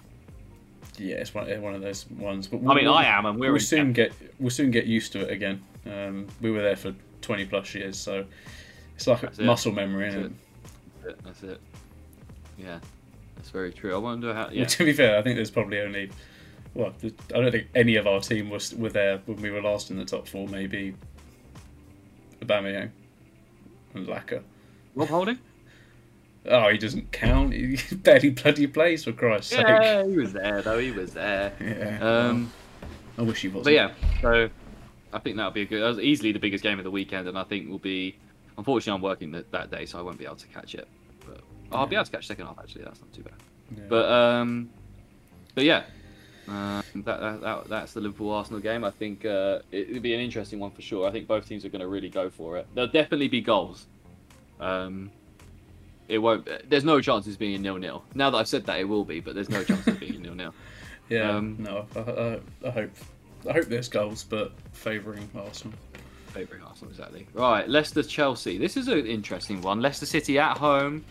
yeah, 0.98 1.16
it's 1.16 1.34
one, 1.34 1.48
one 1.60 1.74
of 1.74 1.80
those 1.80 2.08
ones. 2.10 2.46
But 2.46 2.60
I 2.68 2.74
mean, 2.74 2.88
I 2.88 3.04
am, 3.04 3.26
and 3.26 3.38
we're 3.38 3.52
we'll 3.52 3.60
soon 3.60 3.92
get 3.92 4.12
we'll 4.38 4.50
soon 4.50 4.70
get 4.70 4.86
used 4.86 5.12
to 5.12 5.20
it 5.20 5.30
again. 5.30 5.62
Um, 5.86 6.26
we 6.40 6.50
were 6.50 6.62
there 6.62 6.76
for 6.76 6.94
20 7.22 7.46
plus 7.46 7.74
years, 7.74 7.96
so 7.98 8.24
it's 8.94 9.06
like 9.06 9.20
That's 9.20 9.38
a 9.38 9.42
it. 9.42 9.46
muscle 9.46 9.72
memory. 9.72 10.10
That's? 10.10 10.28
That's 11.02 11.14
it. 11.14 11.24
That's 11.24 11.42
it. 11.42 11.60
Yeah, 12.58 12.78
that's 13.36 13.50
very 13.50 13.72
true. 13.72 13.94
I 13.94 13.98
wonder 13.98 14.34
how. 14.34 14.48
Yeah, 14.50 14.64
to 14.64 14.84
be 14.84 14.92
fair, 14.92 15.18
I 15.18 15.22
think 15.22 15.36
there's 15.36 15.50
probably 15.50 15.80
only. 15.80 16.10
Well, 16.76 16.92
I 17.02 17.40
don't 17.40 17.50
think 17.50 17.68
any 17.74 17.96
of 17.96 18.06
our 18.06 18.20
team 18.20 18.50
was 18.50 18.74
were 18.74 18.90
there 18.90 19.18
when 19.24 19.40
we 19.40 19.50
were 19.50 19.62
last 19.62 19.90
in 19.90 19.96
the 19.96 20.04
top 20.04 20.28
four. 20.28 20.46
Maybe 20.46 20.94
Aubameyang 22.42 22.90
and 23.94 24.06
Laca. 24.06 24.42
Rob 24.94 25.08
Holding. 25.08 25.38
Oh, 26.44 26.68
he 26.68 26.76
doesn't 26.76 27.10
count. 27.12 27.54
He 27.54 27.78
barely 27.96 28.28
bloody 28.28 28.66
plays 28.66 29.04
for 29.04 29.12
Christ's 29.12 29.56
sake. 29.56 29.66
Yeah, 29.66 30.06
he 30.06 30.18
was 30.18 30.34
there 30.34 30.60
though. 30.60 30.78
He 30.78 30.90
was 30.90 31.14
there. 31.14 31.54
Yeah. 31.60 31.98
Um, 32.00 32.52
I 33.16 33.22
wish 33.22 33.40
he 33.40 33.48
was. 33.48 33.64
but 33.64 33.72
yeah, 33.72 33.92
so 34.20 34.50
I 35.14 35.18
think 35.18 35.36
that'll 35.36 35.52
be 35.52 35.62
a 35.62 35.64
good. 35.64 35.80
That 35.82 35.88
was 35.88 35.98
easily 35.98 36.32
the 36.32 36.38
biggest 36.38 36.62
game 36.62 36.76
of 36.76 36.84
the 36.84 36.90
weekend, 36.90 37.26
and 37.26 37.38
I 37.38 37.44
think 37.44 37.70
will 37.70 37.78
be. 37.78 38.18
Unfortunately, 38.58 38.96
I'm 38.96 39.02
working 39.02 39.32
that, 39.32 39.50
that 39.52 39.70
day, 39.70 39.86
so 39.86 39.98
I 39.98 40.02
won't 40.02 40.18
be 40.18 40.26
able 40.26 40.36
to 40.36 40.46
catch 40.48 40.74
it. 40.74 40.86
But 41.26 41.40
I'll 41.72 41.86
be 41.86 41.96
able 41.96 42.04
to 42.04 42.10
catch 42.10 42.26
second 42.26 42.44
half. 42.44 42.58
Actually, 42.58 42.84
that's 42.84 43.00
not 43.00 43.12
too 43.14 43.22
bad. 43.22 43.34
Yeah. 43.74 43.84
But 43.88 44.12
um, 44.12 44.68
but 45.54 45.64
yeah, 45.64 45.84
Uh, 46.48 46.82
that, 46.94 47.20
that, 47.20 47.40
that 47.40 47.68
that's 47.68 47.92
the 47.92 48.00
Liverpool 48.00 48.30
Arsenal 48.30 48.60
game. 48.60 48.84
I 48.84 48.90
think 48.90 49.24
uh, 49.24 49.60
it 49.72 49.92
would 49.92 50.02
be 50.02 50.14
an 50.14 50.20
interesting 50.20 50.60
one 50.60 50.70
for 50.70 50.82
sure. 50.82 51.08
I 51.08 51.10
think 51.10 51.26
both 51.26 51.48
teams 51.48 51.64
are 51.64 51.68
going 51.68 51.80
to 51.80 51.88
really 51.88 52.08
go 52.08 52.30
for 52.30 52.56
it. 52.56 52.66
There'll 52.74 52.90
definitely 52.90 53.28
be 53.28 53.40
goals. 53.40 53.86
Um, 54.60 55.10
it 56.08 56.18
won't. 56.18 56.48
There's 56.70 56.84
no 56.84 57.00
chance 57.00 57.26
of 57.26 57.38
being 57.38 57.54
a 57.56 57.58
nil 57.58 57.76
nil. 57.78 58.04
Now 58.14 58.30
that 58.30 58.36
I've 58.38 58.48
said 58.48 58.64
that, 58.66 58.78
it 58.78 58.84
will 58.84 59.04
be, 59.04 59.20
but 59.20 59.34
there's 59.34 59.50
no 59.50 59.64
chance 59.64 59.86
of 59.88 59.98
being 59.98 60.16
a 60.16 60.18
nil 60.18 60.34
nil. 60.34 60.54
Yeah, 61.08 61.30
Um, 61.36 61.56
no, 61.58 61.86
I, 61.96 62.00
I, 62.00 62.40
I 62.68 62.70
hope 62.70 62.90
I 63.48 63.52
hope 63.52 63.64
there's 63.66 63.88
goals, 63.88 64.24
but 64.24 64.52
favouring 64.72 65.28
Arsenal. 65.36 65.76
Favourite 66.28 66.62
Arsenal, 66.64 66.90
exactly. 66.90 67.26
Right, 67.32 67.68
Leicester 67.68 68.02
Chelsea. 68.02 68.58
This 68.58 68.76
is 68.76 68.88
an 68.88 69.06
interesting 69.06 69.62
one. 69.62 69.80
Leicester 69.80 70.06
City 70.06 70.38
at 70.38 70.58
home. 70.58 71.04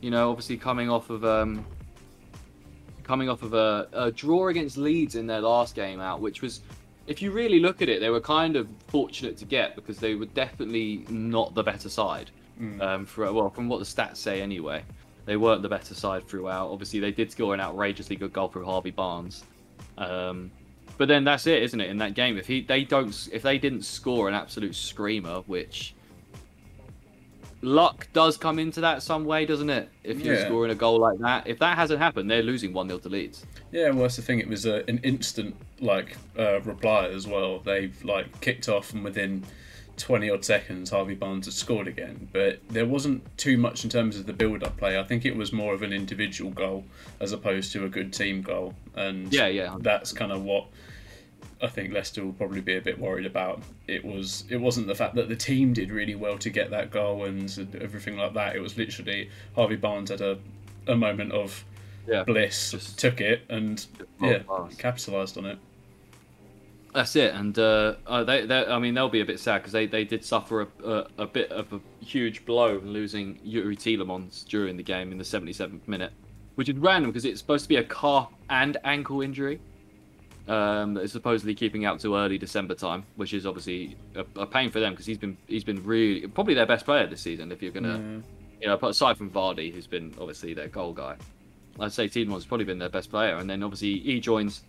You 0.00 0.10
know, 0.10 0.30
obviously 0.30 0.56
coming 0.56 0.88
off 0.88 1.10
of 1.10 1.24
um, 1.24 1.64
coming 3.08 3.30
off 3.30 3.42
of 3.42 3.54
a, 3.54 3.88
a 3.94 4.12
draw 4.12 4.48
against 4.48 4.76
Leeds 4.76 5.14
in 5.14 5.26
their 5.26 5.40
last 5.40 5.74
game 5.74 5.98
out, 5.98 6.20
which 6.20 6.42
was, 6.42 6.60
if 7.06 7.22
you 7.22 7.32
really 7.32 7.58
look 7.58 7.80
at 7.80 7.88
it, 7.88 8.00
they 8.00 8.10
were 8.10 8.20
kind 8.20 8.54
of 8.54 8.68
fortunate 8.88 9.38
to 9.38 9.46
get 9.46 9.74
because 9.74 9.98
they 9.98 10.14
were 10.14 10.26
definitely 10.26 11.06
not 11.08 11.54
the 11.54 11.62
better 11.62 11.88
side. 11.88 12.30
Mm. 12.60 12.82
Um, 12.82 13.06
for 13.06 13.32
well, 13.32 13.48
from 13.48 13.68
what 13.68 13.78
the 13.78 13.86
stats 13.86 14.18
say 14.18 14.42
anyway, 14.42 14.84
they 15.24 15.38
weren't 15.38 15.62
the 15.62 15.68
better 15.70 15.94
side 15.94 16.28
throughout. 16.28 16.70
Obviously, 16.70 17.00
they 17.00 17.10
did 17.10 17.32
score 17.32 17.54
an 17.54 17.60
outrageously 17.60 18.16
good 18.16 18.32
goal 18.32 18.48
through 18.48 18.66
Harvey 18.66 18.90
Barnes. 18.90 19.42
Um, 19.96 20.50
but 20.98 21.08
then 21.08 21.24
that's 21.24 21.46
it, 21.46 21.62
isn't 21.62 21.80
it? 21.80 21.88
In 21.88 21.96
that 21.98 22.12
game, 22.12 22.36
if 22.36 22.46
he 22.46 22.60
they 22.60 22.84
don't 22.84 23.28
if 23.32 23.42
they 23.42 23.58
didn't 23.58 23.82
score 23.82 24.28
an 24.28 24.34
absolute 24.34 24.74
screamer, 24.74 25.40
which 25.46 25.94
luck 27.60 28.08
does 28.12 28.36
come 28.36 28.58
into 28.58 28.80
that 28.82 29.02
some 29.02 29.24
way, 29.24 29.44
doesn't 29.44 29.70
it? 29.70 29.88
If 30.04 30.20
you're 30.20 30.34
Yeah. 30.36 30.46
scoring 30.46 30.70
a 30.70 30.74
goal 30.74 30.98
like 30.98 31.18
that, 31.20 31.46
if 31.46 31.58
that 31.58 31.76
hasn't 31.76 31.98
happened, 32.00 32.30
they're 32.30 32.42
losing 32.42 32.72
one 32.72 32.88
0 32.88 33.00
to 33.00 33.08
Leeds. 33.08 33.44
Yeah, 33.72 33.90
well, 33.90 34.02
that's 34.02 34.16
the 34.16 34.22
thing. 34.22 34.38
It 34.38 34.48
was 34.48 34.64
a, 34.66 34.84
an 34.88 34.98
instant 35.02 35.56
like 35.80 36.16
uh, 36.38 36.60
reply 36.60 37.06
as 37.08 37.26
well. 37.26 37.58
They've 37.58 37.96
like 38.04 38.40
kicked 38.40 38.68
off, 38.68 38.92
and 38.92 39.02
within 39.04 39.44
twenty 39.96 40.30
odd 40.30 40.44
seconds, 40.44 40.90
Harvey 40.90 41.14
Barnes 41.14 41.46
had 41.46 41.54
scored 41.54 41.88
again. 41.88 42.28
But 42.32 42.60
there 42.68 42.86
wasn't 42.86 43.22
too 43.36 43.58
much 43.58 43.82
in 43.84 43.90
terms 43.90 44.16
of 44.16 44.26
the 44.26 44.32
build-up 44.32 44.76
play. 44.76 44.96
I 44.98 45.02
think 45.02 45.24
it 45.26 45.34
was 45.36 45.52
more 45.52 45.74
of 45.74 45.82
an 45.82 45.92
individual 45.92 46.52
goal 46.52 46.84
as 47.18 47.32
opposed 47.32 47.72
to 47.72 47.84
a 47.84 47.88
good 47.88 48.12
team 48.12 48.40
goal. 48.42 48.74
And 48.94 49.32
Yeah, 49.32 49.48
yeah. 49.48 49.74
that's 49.80 50.12
kind 50.12 50.30
of 50.30 50.42
what 50.44 50.66
I 51.60 51.66
think 51.66 51.92
Leicester 51.92 52.24
will 52.24 52.32
probably 52.32 52.60
be 52.60 52.76
a 52.76 52.80
bit 52.80 52.98
worried 52.98 53.26
about. 53.26 53.62
It 53.86 54.04
was 54.04 54.44
it 54.48 54.58
wasn't 54.58 54.86
the 54.86 54.94
fact 54.94 55.14
that 55.16 55.28
the 55.28 55.36
team 55.36 55.72
did 55.72 55.90
really 55.90 56.14
well 56.14 56.38
to 56.38 56.50
get 56.50 56.70
that 56.70 56.90
goal 56.90 57.24
and 57.24 57.76
everything 57.80 58.16
like 58.16 58.34
that. 58.34 58.54
It 58.54 58.60
was 58.60 58.76
literally 58.76 59.30
Harvey 59.54 59.76
Barnes 59.76 60.10
had 60.10 60.20
a 60.20 60.38
a 60.86 60.96
moment 60.96 61.32
of 61.32 61.64
Yeah, 62.06 62.24
bliss, 62.24 62.70
Just- 62.70 62.98
took 62.98 63.20
it 63.20 63.42
and 63.48 63.84
yeah, 64.20 64.42
capitalised 64.78 65.36
on 65.36 65.46
it. 65.46 65.58
That's 66.94 67.14
it, 67.16 67.34
and 67.34 67.56
uh, 67.58 67.96
uh, 68.06 68.24
they, 68.24 68.46
they, 68.46 68.64
I 68.64 68.78
mean, 68.78 68.94
they'll 68.94 69.10
be 69.10 69.20
a 69.20 69.24
bit 69.24 69.38
sad 69.38 69.58
because 69.58 69.72
they, 69.72 69.86
they 69.86 70.04
did 70.04 70.24
suffer 70.24 70.62
a, 70.62 70.68
a, 70.82 71.06
a 71.18 71.26
bit 71.26 71.52
of 71.52 71.70
a 71.74 71.80
huge 72.02 72.46
blow 72.46 72.78
losing 72.82 73.38
Yuri 73.44 73.76
Tielemans 73.76 74.46
during 74.46 74.76
the 74.78 74.82
game 74.82 75.12
in 75.12 75.18
the 75.18 75.22
77th 75.24 75.86
minute, 75.86 76.12
which 76.54 76.70
is 76.70 76.76
random 76.78 77.10
because 77.10 77.26
it's 77.26 77.40
supposed 77.40 77.66
to 77.66 77.68
be 77.68 77.76
a 77.76 77.84
calf 77.84 78.30
and 78.48 78.78
ankle 78.84 79.20
injury 79.20 79.60
um, 80.48 80.94
that 80.94 81.02
is 81.02 81.12
supposedly 81.12 81.54
keeping 81.54 81.84
out 81.84 82.00
to 82.00 82.16
early 82.16 82.38
December 82.38 82.74
time, 82.74 83.04
which 83.16 83.34
is 83.34 83.46
obviously 83.46 83.96
a, 84.14 84.24
a 84.40 84.46
pain 84.46 84.70
for 84.70 84.80
them 84.80 84.92
because 84.92 85.06
he's 85.06 85.18
been 85.18 85.36
he's 85.46 85.64
been 85.64 85.82
really 85.84 86.26
probably 86.26 86.54
their 86.54 86.66
best 86.66 86.84
player 86.84 87.06
this 87.06 87.20
season. 87.20 87.52
If 87.52 87.62
you're 87.62 87.72
gonna, 87.72 87.98
Yeah. 87.98 88.20
you 88.62 88.66
know, 88.78 88.88
aside 88.88 89.16
from 89.18 89.30
Vardy, 89.30 89.72
who's 89.72 89.86
been 89.86 90.14
obviously 90.18 90.54
their 90.54 90.68
goal 90.68 90.92
guy, 90.92 91.16
I'd 91.80 91.92
say 91.92 92.08
Tielemans 92.08 92.34
has 92.34 92.46
probably 92.46 92.64
been 92.64 92.78
their 92.78 92.88
best 92.88 93.10
player, 93.10 93.36
and 93.36 93.48
then 93.48 93.62
obviously 93.62 93.98
he 94.00 94.20
joins 94.20 94.62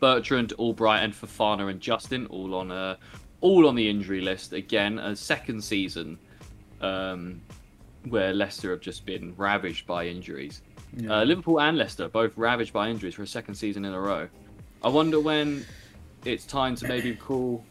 Bertrand, 0.00 0.52
Albright, 0.58 1.02
and 1.02 1.12
Fofana 1.12 1.70
and 1.70 1.80
Justin 1.80 2.26
all 2.26 2.54
on 2.54 2.70
uh, 2.70 2.96
all 3.40 3.66
on 3.66 3.74
the 3.74 3.88
injury 3.88 4.20
list 4.20 4.52
again. 4.52 4.98
A 4.98 5.16
second 5.16 5.62
season 5.62 6.18
um, 6.80 7.40
where 8.08 8.32
Leicester 8.32 8.70
have 8.70 8.80
just 8.80 9.04
been 9.04 9.34
ravaged 9.36 9.86
by 9.86 10.06
injuries. 10.06 10.62
Yeah. 10.96 11.18
Uh, 11.20 11.24
Liverpool 11.24 11.60
and 11.60 11.76
Leicester 11.76 12.08
both 12.08 12.32
ravaged 12.36 12.72
by 12.72 12.88
injuries 12.88 13.14
for 13.14 13.22
a 13.22 13.26
second 13.26 13.54
season 13.56 13.84
in 13.84 13.92
a 13.92 14.00
row. 14.00 14.28
I 14.82 14.88
wonder 14.88 15.20
when 15.20 15.64
it's 16.24 16.44
time 16.44 16.76
to 16.76 16.88
maybe 16.88 17.14
call 17.14 17.64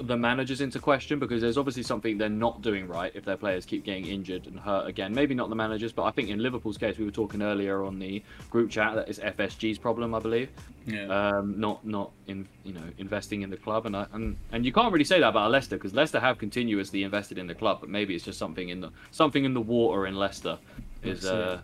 the 0.00 0.16
managers 0.16 0.60
into 0.60 0.80
question 0.80 1.18
because 1.20 1.40
there's 1.40 1.56
obviously 1.56 1.82
something 1.82 2.18
they're 2.18 2.28
not 2.28 2.62
doing 2.62 2.88
right 2.88 3.12
if 3.14 3.24
their 3.24 3.36
players 3.36 3.64
keep 3.64 3.84
getting 3.84 4.06
injured 4.06 4.46
and 4.46 4.58
hurt 4.58 4.88
again. 4.88 5.14
Maybe 5.14 5.34
not 5.34 5.48
the 5.50 5.54
managers, 5.54 5.92
but 5.92 6.02
I 6.02 6.10
think 6.10 6.28
in 6.30 6.40
Liverpool's 6.40 6.76
case, 6.76 6.98
we 6.98 7.04
were 7.04 7.12
talking 7.12 7.42
earlier 7.42 7.84
on 7.84 7.98
the 7.98 8.22
group 8.50 8.70
chat 8.70 8.96
that 8.96 9.08
is 9.08 9.20
FSG's 9.20 9.78
problem, 9.78 10.14
I 10.14 10.18
believe. 10.18 10.50
yeah. 10.84 11.06
Um, 11.06 11.58
not 11.58 11.86
not 11.86 12.10
in 12.26 12.46
you 12.64 12.72
know 12.72 12.82
investing 12.98 13.42
in 13.42 13.50
the 13.50 13.56
club, 13.56 13.86
and 13.86 13.96
I, 13.96 14.06
and 14.12 14.36
and 14.52 14.66
you 14.66 14.72
can't 14.72 14.92
really 14.92 15.04
say 15.04 15.20
that 15.20 15.28
about 15.28 15.50
Leicester 15.50 15.76
because 15.76 15.94
Leicester 15.94 16.20
have 16.20 16.38
continuously 16.38 17.04
invested 17.04 17.38
in 17.38 17.46
the 17.46 17.54
club, 17.54 17.78
but 17.80 17.88
maybe 17.88 18.14
it's 18.14 18.24
just 18.24 18.38
something 18.38 18.68
in 18.68 18.80
the 18.80 18.90
something 19.12 19.44
in 19.44 19.54
the 19.54 19.60
water 19.60 20.06
in 20.06 20.16
Leicester 20.16 20.58
is 21.04 21.24
uh, 21.24 21.60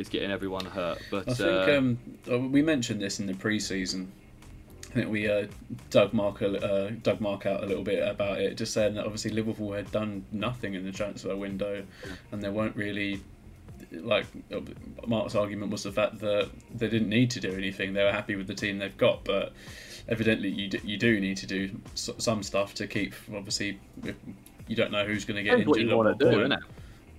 is 0.00 0.08
getting 0.08 0.30
everyone 0.30 0.64
hurt. 0.64 0.98
But 1.10 1.28
I 1.28 1.34
think 1.34 1.68
uh, 1.68 1.78
um, 1.78 1.98
uh, 2.30 2.38
we 2.38 2.62
mentioned 2.62 3.00
this 3.00 3.20
in 3.20 3.26
the 3.26 3.34
pre-season. 3.34 4.10
I 4.90 4.92
think 4.94 5.10
we 5.10 5.28
uh, 5.28 5.46
dug 5.90 6.12
Mark 6.12 6.42
uh, 6.42 6.90
dug 7.02 7.20
Mark 7.20 7.46
out 7.46 7.62
a 7.62 7.66
little 7.66 7.84
bit 7.84 8.06
about 8.06 8.40
it, 8.40 8.56
just 8.56 8.72
saying 8.72 8.94
that 8.94 9.04
obviously 9.04 9.30
Liverpool 9.30 9.72
had 9.72 9.90
done 9.92 10.24
nothing 10.32 10.74
in 10.74 10.84
the 10.84 10.90
transfer 10.90 11.36
window, 11.36 11.84
and 12.32 12.42
they 12.42 12.48
weren't 12.48 12.74
really 12.74 13.20
like 13.92 14.26
Mark's 15.06 15.34
argument 15.34 15.70
was 15.70 15.82
the 15.82 15.92
fact 15.92 16.18
that 16.20 16.50
they 16.74 16.88
didn't 16.88 17.08
need 17.08 17.30
to 17.30 17.40
do 17.40 17.52
anything. 17.52 17.92
They 17.92 18.02
were 18.02 18.12
happy 18.12 18.36
with 18.36 18.46
the 18.46 18.54
team 18.54 18.78
they've 18.78 18.96
got, 18.96 19.24
but 19.24 19.52
evidently 20.08 20.48
you 20.48 20.68
do, 20.68 20.80
you 20.84 20.96
do 20.96 21.20
need 21.20 21.36
to 21.38 21.46
do 21.46 21.70
some 21.94 22.42
stuff 22.42 22.74
to 22.74 22.86
keep. 22.86 23.14
Obviously, 23.34 23.78
you 24.66 24.76
don't 24.76 24.92
know 24.92 25.04
who's 25.04 25.24
going 25.24 25.36
to 25.36 25.42
get 25.42 25.50
depends 25.50 25.68
what 25.68 25.78
injured. 25.78 25.90
you 25.90 25.96
want 25.96 26.18
to 26.18 26.24
do, 26.24 26.36
point. 26.36 26.52
innit? 26.52 26.62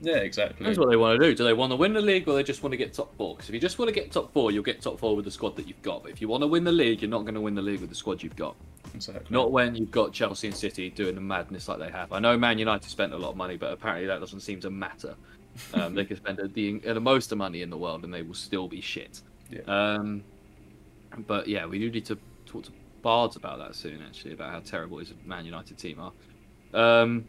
Yeah, 0.01 0.17
exactly. 0.17 0.65
That's 0.65 0.79
what 0.79 0.89
they 0.89 0.95
want 0.95 1.19
to 1.19 1.27
do. 1.27 1.35
Do 1.35 1.43
they 1.43 1.53
want 1.53 1.71
to 1.71 1.75
win 1.75 1.93
the 1.93 2.01
league 2.01 2.27
or 2.27 2.33
they 2.33 2.43
just 2.43 2.63
want 2.63 2.71
to 2.71 2.77
get 2.77 2.91
top 2.91 3.15
four? 3.17 3.35
Because 3.35 3.49
if 3.49 3.53
you 3.53 3.61
just 3.61 3.77
want 3.77 3.87
to 3.89 3.93
get 3.93 4.11
top 4.11 4.33
four, 4.33 4.51
you'll 4.51 4.63
get 4.63 4.81
top 4.81 4.99
four 4.99 5.15
with 5.15 5.25
the 5.25 5.31
squad 5.31 5.55
that 5.57 5.67
you've 5.67 5.81
got. 5.83 6.01
But 6.01 6.11
if 6.11 6.19
you 6.21 6.27
want 6.27 6.41
to 6.41 6.47
win 6.47 6.63
the 6.63 6.71
league, 6.71 7.01
you're 7.01 7.09
not 7.09 7.21
going 7.21 7.35
to 7.35 7.41
win 7.41 7.53
the 7.53 7.61
league 7.61 7.81
with 7.81 7.89
the 7.89 7.95
squad 7.95 8.23
you've 8.23 8.35
got. 8.35 8.55
exactly. 8.95 9.25
Not 9.29 9.51
when 9.51 9.75
you've 9.75 9.91
got 9.91 10.11
Chelsea 10.11 10.47
and 10.47 10.55
City 10.55 10.89
doing 10.89 11.13
the 11.13 11.21
madness 11.21 11.67
like 11.67 11.77
they 11.77 11.91
have. 11.91 12.11
I 12.11 12.19
know 12.19 12.35
Man 12.35 12.57
United 12.57 12.89
spent 12.89 13.13
a 13.13 13.17
lot 13.17 13.29
of 13.29 13.37
money, 13.37 13.57
but 13.57 13.71
apparently 13.71 14.07
that 14.07 14.19
doesn't 14.19 14.41
seem 14.41 14.59
to 14.61 14.69
matter. 14.69 15.15
Um, 15.73 15.93
they 15.93 16.05
can 16.05 16.15
spend 16.15 16.37
the, 16.37 16.79
the 16.79 16.99
most 17.01 17.33
of 17.33 17.37
money 17.37 17.61
in 17.61 17.69
the 17.69 17.77
world 17.77 18.05
and 18.05 18.13
they 18.13 18.21
will 18.21 18.33
still 18.33 18.69
be 18.69 18.79
shit. 18.79 19.21
Yeah. 19.49 19.59
Um, 19.67 20.23
but 21.27 21.45
yeah, 21.45 21.65
we 21.65 21.77
do 21.77 21.91
need 21.91 22.05
to 22.05 22.17
talk 22.45 22.63
to 22.63 22.71
Bards 23.01 23.35
about 23.35 23.59
that 23.59 23.75
soon, 23.75 24.01
actually, 24.01 24.33
about 24.33 24.51
how 24.51 24.59
terrible 24.59 24.99
his 24.99 25.13
Man 25.25 25.43
United 25.45 25.77
team 25.77 25.99
are. 25.99 26.99
Um, 27.03 27.27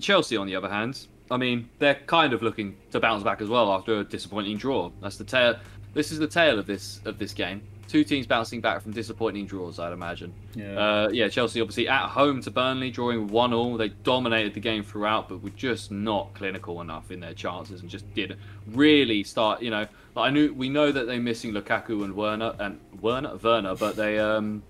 Chelsea, 0.00 0.36
on 0.36 0.46
the 0.46 0.56
other 0.56 0.68
hand, 0.68 1.06
I 1.30 1.36
mean, 1.36 1.68
they're 1.78 2.00
kind 2.06 2.32
of 2.32 2.42
looking 2.42 2.76
to 2.90 3.00
bounce 3.00 3.22
back 3.22 3.40
as 3.40 3.48
well 3.48 3.72
after 3.72 4.00
a 4.00 4.04
disappointing 4.04 4.56
draw. 4.56 4.90
That's 5.00 5.16
the 5.16 5.24
tale. 5.24 5.56
This 5.94 6.12
is 6.12 6.18
the 6.18 6.26
tale 6.26 6.58
of 6.58 6.66
this 6.66 7.00
of 7.04 7.18
this 7.18 7.32
game. 7.32 7.62
Two 7.88 8.04
teams 8.04 8.24
bouncing 8.24 8.60
back 8.60 8.82
from 8.82 8.92
disappointing 8.92 9.46
draws, 9.46 9.80
I'd 9.80 9.92
imagine. 9.92 10.32
Yeah. 10.54 10.78
Uh, 10.78 11.08
yeah, 11.12 11.28
Chelsea 11.28 11.60
obviously 11.60 11.88
at 11.88 12.06
home 12.06 12.40
to 12.42 12.50
Burnley, 12.50 12.88
drawing 12.92 13.26
one 13.26 13.52
all. 13.52 13.76
They 13.76 13.88
dominated 13.88 14.54
the 14.54 14.60
game 14.60 14.84
throughout, 14.84 15.28
but 15.28 15.42
were 15.42 15.50
just 15.50 15.90
not 15.90 16.32
clinical 16.34 16.80
enough 16.82 17.10
in 17.10 17.18
their 17.18 17.34
chances, 17.34 17.80
and 17.80 17.90
just 17.90 18.12
didn't 18.14 18.38
really 18.68 19.24
start. 19.24 19.60
You 19.60 19.70
know, 19.70 19.88
like 20.14 20.28
I 20.28 20.30
knew 20.30 20.54
we 20.54 20.68
know 20.68 20.92
that 20.92 21.06
they're 21.08 21.20
missing 21.20 21.52
Lukaku 21.52 22.04
and 22.04 22.14
Werner 22.14 22.54
and 22.60 22.78
Werner 23.00 23.36
Werner, 23.36 23.74
but 23.74 23.96
they 23.96 24.20
um, 24.20 24.62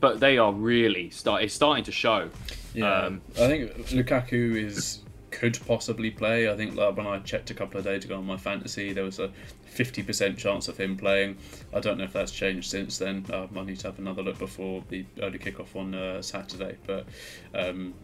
but 0.00 0.20
they 0.20 0.38
are 0.38 0.52
really 0.52 1.10
start. 1.10 1.42
It's 1.42 1.54
starting 1.54 1.84
to 1.84 1.92
show. 1.92 2.30
Yeah, 2.74 2.92
Um, 2.92 3.20
I 3.34 3.46
think 3.46 3.72
Lukaku 3.88 4.56
is 4.56 5.00
could 5.30 5.58
possibly 5.66 6.10
play. 6.10 6.50
I 6.50 6.56
think 6.56 6.74
like, 6.74 6.96
when 6.96 7.06
I 7.06 7.18
checked 7.20 7.50
a 7.50 7.54
couple 7.54 7.78
of 7.78 7.84
days 7.84 8.04
ago 8.04 8.16
on 8.16 8.26
my 8.26 8.36
fantasy, 8.36 8.92
there 8.92 9.04
was 9.04 9.18
a 9.18 9.30
fifty 9.64 10.02
percent 10.02 10.38
chance 10.38 10.68
of 10.68 10.76
him 10.76 10.96
playing. 10.96 11.36
I 11.72 11.80
don't 11.80 11.98
know 11.98 12.04
if 12.04 12.12
that's 12.12 12.32
changed 12.32 12.70
since 12.70 12.98
then. 12.98 13.24
Uh, 13.32 13.46
I 13.56 13.64
need 13.64 13.78
to 13.80 13.88
have 13.88 13.98
another 13.98 14.22
look 14.22 14.38
before 14.38 14.82
the 14.88 15.04
early 15.22 15.38
kickoff 15.38 15.76
on 15.76 15.94
uh, 15.94 16.22
Saturday. 16.22 16.76
But 16.86 17.06
um, 17.54 17.94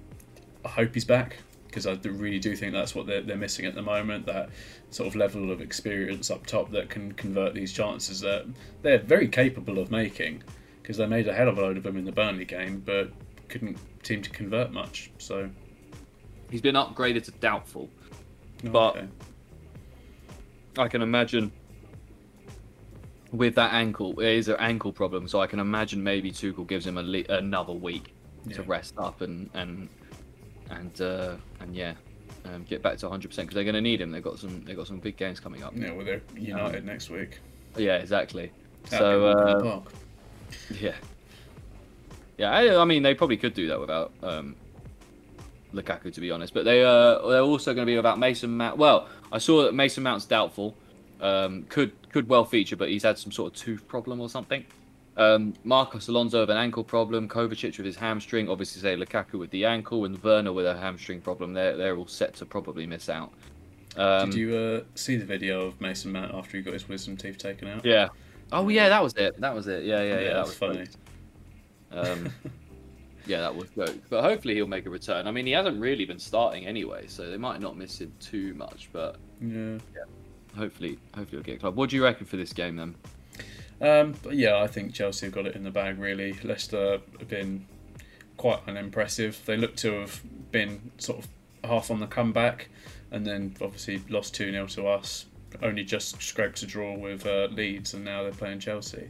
I 0.65 0.69
hope 0.69 0.95
he's 0.95 1.05
back 1.05 1.39
because 1.67 1.87
I 1.87 1.99
really 2.05 2.39
do 2.39 2.57
think 2.57 2.73
that's 2.73 2.95
what 2.95 3.07
they're, 3.07 3.23
they're 3.23 3.37
missing 3.37 3.67
at 3.67 3.75
the 3.75 3.83
moment. 3.83 4.27
That 4.27 4.51
sort 4.91 5.09
of 5.09 5.17
level 5.17 5.51
of 5.51 5.61
experience 5.61 6.31
up 6.31 6.47
top 6.47 6.71
that 6.71 6.89
can 6.89 7.13
convert 7.13 7.55
these 7.55 7.73
chances 7.73 8.21
that 8.21 8.47
they're 8.83 8.99
very 8.99 9.29
capable 9.29 9.79
of 9.79 9.91
making. 9.91 10.43
Because 10.87 10.99
they 10.99 11.07
made 11.07 11.27
a 11.27 11.35
hell 11.35 11.49
of 11.49 11.59
a 11.59 11.63
load 11.63 11.77
of 11.77 11.83
them 11.83 11.97
in 11.97 12.05
the 12.05 12.13
Burnley 12.13 12.45
game, 12.45 12.81
but 12.87 13.11
couldn't 13.49 13.77
seem 14.05 14.23
to 14.23 14.31
convert 14.31 14.73
much. 14.73 15.11
So, 15.19 15.51
He's 16.49 16.61
been 16.61 16.77
upgraded 16.77 17.25
to 17.25 17.33
doubtful. 17.33 17.91
oh, 18.65 18.69
But- 18.71 18.97
okay. 18.99 19.09
I 20.79 20.87
can 20.87 21.03
imagine 21.03 21.51
with 23.33 23.57
that 23.57 23.73
ankle, 23.73 24.21
it 24.21 24.29
is 24.29 24.47
an 24.47 24.55
ankle 24.61 24.93
problem. 24.93 25.27
So 25.27 25.41
I 25.41 25.49
can 25.49 25.59
imagine 25.59 26.05
maybe 26.05 26.31
Tuchel 26.31 26.65
gives 26.69 26.87
him 26.87 26.99
a 26.99 27.03
le- 27.03 27.25
another 27.31 27.73
week 27.73 28.15
to 28.53 28.63
rest 28.63 28.95
up 28.97 29.23
and 29.23 29.51
and 29.55 29.89
and 30.71 31.01
uh, 31.01 31.35
and 31.59 31.75
yeah, 31.75 31.95
um, 32.45 32.63
get 32.63 32.81
back 32.81 32.97
to 32.99 33.07
100 33.07 33.27
percent 33.27 33.49
because 33.49 33.57
they're 33.57 33.65
going 33.65 33.75
to 33.75 33.81
need 33.81 34.01
him. 34.01 34.13
They've 34.13 34.23
got 34.23 34.39
some 34.39 34.63
they've 34.65 34.77
got 34.77 34.87
some 34.87 35.01
big 35.01 35.17
games 35.17 35.41
coming 35.41 35.65
up. 35.65 35.73
yeah, 35.75 35.91
well, 35.91 36.05
they're 36.07 36.23
United 36.37 36.85
next 36.85 37.11
week. 37.11 37.41
Yeah, 37.77 37.97
exactly. 37.97 38.53
Out 38.93 38.99
So 39.01 39.27
uh. 39.27 39.81
yeah, 40.81 40.95
yeah. 42.39 42.51
I, 42.51 42.81
I 42.81 42.85
mean, 42.85 43.03
they 43.03 43.15
probably 43.15 43.37
could 43.37 43.55
do 43.55 43.69
that 43.69 43.81
without 43.81 44.13
um, 44.23 44.57
Lukaku, 45.73 46.13
to 46.13 46.21
be 46.21 46.31
honest. 46.31 46.55
But 46.55 46.65
they 46.65 46.83
uh, 46.85 47.27
they're 47.29 47.41
also 47.41 47.75
going 47.75 47.87
to 47.87 47.91
be 47.91 47.97
without 47.97 48.19
Mason 48.19 48.57
Mount. 48.57 48.79
Well, 48.79 49.09
I 49.33 49.39
saw 49.39 49.65
that 49.65 49.75
Mason 49.75 50.03
Mount's 50.03 50.25
doubtful. 50.25 50.75
Um, 51.21 51.65
could 51.69 51.93
could 52.11 52.29
well 52.29 52.45
feature, 52.45 52.77
but 52.77 52.89
he's 52.89 53.03
had 53.03 53.19
some 53.19 53.33
sort 53.33 53.53
of 53.53 53.59
tooth 53.59 53.87
problem 53.89 54.21
or 54.21 54.29
something. 54.29 54.65
Um, 55.17 55.55
Marcos 55.65 56.09
Alonso 56.09 56.41
with 56.41 56.51
an 56.51 56.59
ankle 56.59 56.85
problem, 56.85 57.27
Kovacic 57.27 57.79
with 57.79 57.87
his 57.87 57.97
hamstring, 57.97 58.51
obviously 58.51 58.83
say 58.83 58.97
Lukaku 58.97 59.39
with 59.39 59.51
the 59.51 59.65
ankle, 59.65 60.05
and 60.05 60.23
Werner 60.23 60.53
with 60.53 60.67
a 60.67 60.77
hamstring 60.77 61.23
problem. 61.23 61.55
They're 61.55 61.77
they're 61.77 61.97
all 61.97 62.07
set 62.07 62.35
to 62.37 62.47
probably 62.47 62.87
miss 62.87 63.09
out. 63.09 63.33
Um, 63.97 64.31
Did 64.31 64.39
you 64.39 64.55
uh, 64.55 64.81
see 64.95 65.17
the 65.17 65.25
video 65.25 65.67
of 65.67 65.81
Mason 65.81 66.13
Mount 66.13 66.35
after 66.35 66.59
he 66.59 66.63
got 66.63 66.75
his 66.75 66.87
wisdom 66.87 67.17
teeth 67.17 67.39
taken 67.39 67.69
out? 67.69 67.85
Yeah. 67.85 68.09
Oh 68.53 68.69
yeah, 68.69 68.89
that 68.89 69.03
was 69.03 69.15
it. 69.15 69.41
That 69.41 69.55
was 69.55 69.67
it. 69.67 69.85
Yeah, 69.85 70.03
yeah, 70.03 70.15
yeah. 70.15 70.21
Yeah, 70.21 70.33
that 70.35 70.47
was 70.47 70.55
funny. 70.57 70.87
Um, 71.93 72.33
yeah, 73.27 73.41
that 73.41 73.55
was 73.55 73.69
good. 73.71 74.01
But 74.09 74.23
hopefully 74.23 74.55
he'll 74.55 74.67
make 74.67 74.87
a 74.87 74.91
return. 74.91 75.27
I 75.27 75.31
mean, 75.31 75.47
he 75.47 75.53
hasn't 75.53 75.81
really 75.81 76.05
been 76.05 76.19
starting 76.19 76.67
anyway, 76.67 77.07
so 77.09 77.29
they 77.31 77.37
might 77.37 77.61
not 77.61 77.77
miss 77.77 78.01
him 78.01 78.13
too 78.21 78.55
much. 78.55 78.89
But 78.93 79.17
Yeah. 79.41 79.79
hopefully, 80.57 80.99
hopefully 81.15 81.39
he'll 81.39 81.43
get 81.43 81.57
a 81.57 81.59
club. 81.59 81.77
What 81.77 81.91
do 81.91 81.97
you 81.97 82.05
reckon 82.05 82.27
for 82.27 82.37
this 82.37 82.53
game 82.53 82.77
then? 82.77 82.95
Um, 83.81 84.15
but 84.23 84.35
yeah, 84.37 84.59
I 84.63 84.67
think 84.69 84.95
Chelsea 84.95 85.27
have 85.27 85.35
got 85.35 85.47
it 85.47 85.55
in 85.55 85.63
the 85.65 85.71
bag. 85.71 85.99
Really, 85.99 86.33
Leicester 86.45 87.01
have 87.19 87.29
been 87.29 87.67
quite 88.37 88.61
unimpressive. 88.67 89.41
They 89.45 89.57
look 89.57 89.77
to 89.77 89.93
have 90.01 90.23
been 90.51 90.91
sort 90.99 91.19
of 91.19 91.29
half 91.65 91.91
on 91.91 92.01
the 92.01 92.07
comeback, 92.07 92.69
and 93.11 93.27
then 93.27 93.55
obviously 93.61 94.03
lost 94.09 94.35
two 94.35 94.51
0 94.51 94.67
to 94.69 94.87
us. 94.87 95.27
Only 95.63 95.85
just 95.85 96.21
scraped 96.21 96.63
a 96.63 96.67
draw 96.67 96.95
with 96.97 97.27
uh, 97.27 97.49
Leeds, 97.51 97.95
and 97.95 98.05
now 98.05 98.23
they're 98.23 98.33
playing 98.33 98.61
Chelsea. 98.61 99.09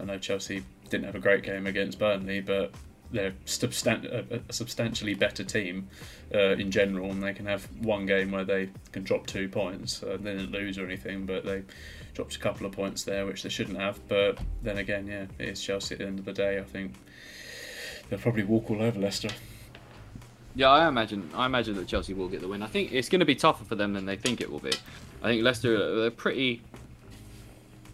I 0.00 0.04
know 0.04 0.18
Chelsea 0.18 0.64
didn't 0.88 1.04
have 1.04 1.14
a 1.14 1.20
great 1.20 1.42
game 1.42 1.66
against 1.66 1.98
Burnley, 1.98 2.40
but 2.40 2.72
they're 3.12 3.32
substan- 3.46 4.04
a, 4.48 4.52
substantially 4.52 5.14
better 5.14 5.44
team 5.44 5.88
uh, 6.34 6.52
in 6.52 6.70
general, 6.70 7.10
and 7.10 7.22
they 7.22 7.32
can 7.32 7.46
have 7.46 7.64
one 7.82 8.06
game 8.06 8.30
where 8.30 8.44
they 8.44 8.70
can 8.90 9.04
drop 9.04 9.26
two 9.26 9.48
points. 9.48 10.02
Uh, 10.02 10.16
they 10.20 10.32
didn't 10.32 10.50
lose 10.50 10.78
or 10.78 10.86
anything, 10.86 11.26
but 11.26 11.44
they 11.44 11.62
dropped 12.14 12.36
a 12.36 12.38
couple 12.38 12.66
of 12.66 12.72
points 12.72 13.04
there, 13.04 13.26
which 13.26 13.42
they 13.42 13.48
shouldn't 13.48 13.78
have. 13.78 14.00
But 14.08 14.38
then 14.62 14.78
again, 14.78 15.06
yeah, 15.06 15.26
it 15.38 15.50
is 15.50 15.62
Chelsea 15.62 15.94
at 15.94 15.98
the 15.98 16.06
end 16.06 16.18
of 16.18 16.24
the 16.24 16.32
day. 16.32 16.58
I 16.58 16.64
think 16.64 16.94
they'll 18.08 18.18
probably 18.18 18.44
walk 18.44 18.70
all 18.70 18.82
over 18.82 18.98
Leicester. 18.98 19.30
Yeah, 20.54 20.68
I 20.70 20.88
imagine. 20.88 21.30
I 21.34 21.46
imagine 21.46 21.74
that 21.76 21.88
Chelsea 21.88 22.14
will 22.14 22.28
get 22.28 22.40
the 22.40 22.48
win. 22.48 22.62
I 22.62 22.66
think 22.66 22.92
it's 22.92 23.08
going 23.08 23.20
to 23.20 23.26
be 23.26 23.34
tougher 23.34 23.64
for 23.64 23.74
them 23.74 23.94
than 23.94 24.04
they 24.04 24.16
think 24.16 24.40
it 24.40 24.50
will 24.50 24.58
be. 24.58 24.72
I 25.22 25.26
think 25.28 25.42
Leicester 25.42 26.00
they're 26.00 26.10
pretty. 26.10 26.62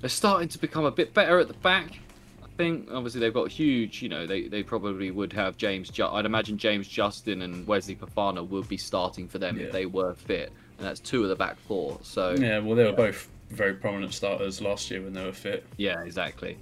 They're 0.01 0.09
starting 0.09 0.49
to 0.49 0.59
become 0.59 0.85
a 0.85 0.91
bit 0.91 1.13
better 1.13 1.39
at 1.39 1.49
the 1.49 1.55
back. 1.55 1.99
I 2.43 2.47
think 2.57 2.89
obviously 2.93 3.21
they've 3.21 3.35
got 3.35 3.51
huge. 3.51 4.01
You 4.03 4.09
know, 4.09 4.27
they, 4.27 4.49
they 4.49 4.63
probably 4.63 5.11
would 5.11 5.33
have 5.33 5.57
James. 5.57 5.91
Ju- 5.91 6.07
I'd 6.07 6.25
imagine 6.27 6.57
James 6.59 6.89
Justin 6.89 7.43
and 7.43 7.67
Wesley 7.67 7.97
Fofana 7.97 8.47
would 8.49 8.69
be 8.69 8.77
starting 8.77 9.29
for 9.29 9.39
them 9.39 9.59
Yeah. 9.59 9.67
if 9.67 9.73
they 9.73 9.87
were 9.87 10.15
fit, 10.15 10.53
and 10.79 10.87
that's 10.87 11.01
two 11.01 11.23
of 11.23 11.29
the 11.29 11.37
back 11.37 11.57
four. 11.67 11.99
So 12.03 12.33
Yeah, 12.39 12.59
well, 12.61 12.77
they 12.77 12.85
were 12.85 12.93
both 12.93 13.29
very 13.51 13.75
prominent 13.75 14.13
starters 14.15 14.61
last 14.61 14.91
year 14.91 15.03
when 15.03 15.13
they 15.13 15.25
were 15.25 15.33
fit. 15.33 15.65
Yeah, 15.77 16.01
exactly. 16.03 16.59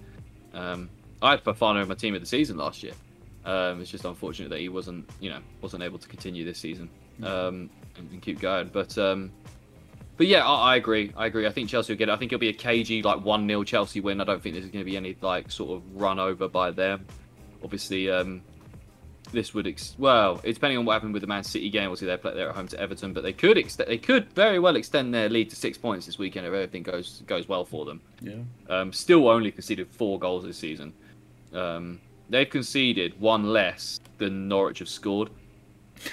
Um, 0.54 0.88
I 1.22 1.32
had 1.32 1.44
Fofana 1.44 1.82
in 1.82 1.88
my 1.88 1.94
team 1.94 2.14
of 2.14 2.20
the 2.20 2.26
season 2.26 2.56
last 2.56 2.82
year. 2.82 2.92
Um, 3.44 3.80
it's 3.80 3.90
just 3.90 4.04
unfortunate 4.04 4.48
that 4.50 4.60
he 4.60 4.68
wasn't, 4.68 5.08
you 5.20 5.30
know, 5.30 5.38
wasn't 5.60 5.82
able 5.82 5.98
to 5.98 6.08
continue 6.08 6.44
this 6.44 6.58
season 6.58 6.88
um, 7.22 7.70
and, 7.96 8.10
and 8.10 8.20
keep 8.22 8.40
going. 8.40 8.70
But 8.72 8.96
um, 8.98 9.30
but 10.16 10.26
yeah, 10.26 10.44
I, 10.44 10.72
I 10.72 10.76
agree. 10.76 11.12
I 11.16 11.26
agree. 11.26 11.46
I 11.46 11.50
think 11.50 11.68
Chelsea 11.68 11.92
will 11.92 11.98
get 11.98 12.08
it. 12.08 12.12
I 12.12 12.16
think 12.16 12.32
it'll 12.32 12.40
be 12.40 12.48
a 12.48 12.52
cagey 12.52 13.02
like 13.02 13.24
one 13.24 13.46
0 13.46 13.64
Chelsea 13.64 14.00
win. 14.00 14.20
I 14.20 14.24
don't 14.24 14.42
think 14.42 14.54
there's 14.54 14.66
going 14.66 14.84
to 14.84 14.90
be 14.90 14.96
any 14.96 15.16
like 15.20 15.50
sort 15.50 15.76
of 15.76 15.82
run 15.94 16.18
over 16.18 16.48
by 16.48 16.70
them. 16.70 17.06
Obviously, 17.62 18.10
um, 18.10 18.42
this 19.32 19.54
would 19.54 19.66
ex- 19.66 19.94
well, 19.98 20.40
it's 20.44 20.56
depending 20.56 20.78
on 20.78 20.84
what 20.84 20.94
happened 20.94 21.12
with 21.12 21.22
the 21.22 21.26
Man 21.26 21.44
City 21.44 21.68
game. 21.70 21.84
Obviously, 21.84 22.06
they 22.06 22.16
play 22.16 22.34
they're 22.34 22.48
at 22.48 22.54
home 22.54 22.68
to 22.68 22.80
Everton, 22.80 23.12
but 23.12 23.22
they 23.22 23.32
could 23.32 23.58
ex- 23.58 23.76
they 23.76 23.98
could 23.98 24.32
very 24.32 24.58
well 24.58 24.76
extend 24.76 25.12
their 25.12 25.28
lead 25.28 25.50
to 25.50 25.56
six 25.56 25.76
points 25.78 26.06
this 26.06 26.18
weekend 26.18 26.46
if 26.46 26.52
everything 26.52 26.82
goes 26.82 27.22
goes 27.26 27.48
well 27.48 27.64
for 27.64 27.84
them. 27.84 28.00
Yeah. 28.20 28.34
Um, 28.68 28.92
still 28.92 29.28
only 29.28 29.50
conceded 29.50 29.88
four 29.88 30.18
goals 30.18 30.44
this 30.44 30.58
season. 30.58 30.92
Um, 31.52 32.00
they've 32.28 32.48
conceded 32.48 33.18
one 33.20 33.52
less 33.52 34.00
than 34.18 34.48
Norwich 34.48 34.78
have 34.80 34.88
scored, 34.88 35.30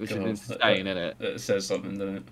which 0.00 0.10
is 0.12 0.16
God, 0.16 0.28
insane, 0.28 0.86
isn't 0.86 0.96
it? 0.96 1.18
That 1.18 1.40
says 1.40 1.66
something, 1.66 1.98
doesn't 1.98 2.16
it? 2.16 2.22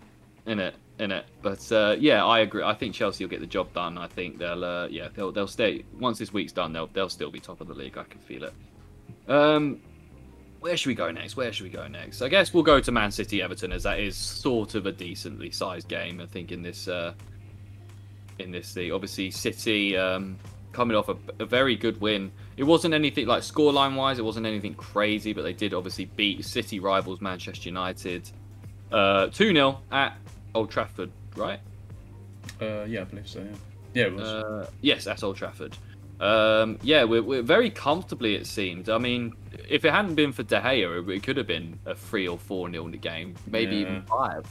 In 0.47 0.59
it, 0.59 0.75
in 0.99 1.13
it. 1.13 1.27
But 1.43 1.71
uh, 1.71 1.97
yeah, 1.99 2.25
I 2.25 2.41
agree. 2.41 2.63
I 2.63 2.73
think 2.73 2.95
Chelsea 2.95 3.23
will 3.23 3.31
get 3.31 3.41
the 3.41 3.47
job 3.47 3.71
done. 3.75 3.99
I 3.99 4.07
think 4.07 4.39
they'll, 4.39 4.65
uh, 4.65 4.89
yeah, 4.89 5.09
they'll 5.15 5.31
they'll 5.31 5.47
stay. 5.47 5.85
Once 6.01 6.19
this 6.19 6.33
week's 6.33 6.53
done, 6.53 6.73
they'll 6.73 6.87
they'll 6.87 7.11
still 7.11 7.31
be 7.31 7.41
top 7.41 7.61
of 7.61 7.69
the 7.69 7.75
league. 7.75 7.99
I 7.99 8.05
can 8.05 8.21
feel 8.21 8.45
it. 8.45 8.55
Um, 9.31 9.83
where 10.61 10.79
should 10.79 10.89
we 10.89 10.95
go 10.95 11.11
next? 11.11 11.37
Where 11.37 11.53
should 11.53 11.65
we 11.65 11.71
go 11.71 11.87
next? 11.87 12.23
I 12.23 12.29
guess 12.29 12.55
we'll 12.55 12.63
go 12.63 12.81
to 12.81 12.91
Man 12.91 13.11
City 13.11 13.43
Everton 13.43 13.71
as 13.71 13.83
that 13.83 14.01
is 14.01 14.17
sort 14.17 14.75
of 14.75 14.87
a 14.87 14.93
decently 14.93 15.51
sized 15.51 15.89
game. 15.89 16.23
I 16.23 16.27
think 16.27 16.51
in 16.51 16.63
this 16.63 16.89
uh, 16.89 17.13
in 18.39 18.51
this 18.51 18.75
league, 18.75 18.93
obviously 18.93 19.31
City 19.31 19.95
um, 19.95 20.39
coming 20.79 20.97
off 20.97 21.09
a, 21.09 21.17
a 21.41 21.45
very 21.45 21.75
good 21.75 22.01
win. 22.01 22.31
It 22.57 22.63
wasn't 22.63 22.95
anything 22.95 23.27
like 23.27 23.43
scoreline 23.43 23.97
wise. 23.97 24.21
It 24.21 24.25
wasn't 24.25 24.47
anything 24.47 24.75
crazy, 24.75 25.33
but 25.33 25.43
they 25.43 25.53
did 25.53 25.75
obviously 25.75 26.05
beat 26.05 26.45
City 26.45 26.79
rivals 26.79 27.21
Manchester 27.21 27.69
United 27.69 28.31
uh, 28.93 29.27
two 29.27 29.53
0 29.53 29.81
at 29.91 30.17
Old 30.55 30.71
Trafford, 30.71 31.11
right? 31.35 31.59
Uh, 32.63 32.85
yeah, 32.85 33.01
I 33.01 33.05
believe 33.05 33.29
so. 33.29 33.41
Yeah. 33.41 33.57
Yeah, 33.95 34.05
it 34.05 34.15
was. 34.15 34.29
Uh, 34.29 34.71
yes, 34.81 35.09
at 35.09 35.25
Old 35.25 35.37
Trafford. 35.37 35.77
Um, 36.21 36.79
yeah, 36.83 37.03
we're, 37.03 37.23
we're 37.23 37.43
very 37.43 37.71
comfortably. 37.71 38.37
It 38.37 38.47
seemed. 38.47 38.89
I 38.89 38.99
mean, 38.99 39.33
if 39.69 39.85
it 39.85 39.91
hadn't 39.93 40.15
been 40.15 40.33
for 40.33 40.45
De 40.45 40.61
Gea, 40.61 41.03
it, 41.03 41.09
it 41.11 41.23
could 41.25 41.37
have 41.37 41.49
been 41.49 41.77
a 41.87 41.95
three 41.97 42.29
or 42.29 42.39
four 42.39 42.69
nil 42.69 42.85
in 42.87 42.93
the 42.93 42.99
game, 42.99 43.35
maybe 43.49 43.75
Yeah. 43.77 43.81
even 43.83 44.03
five. 44.03 44.47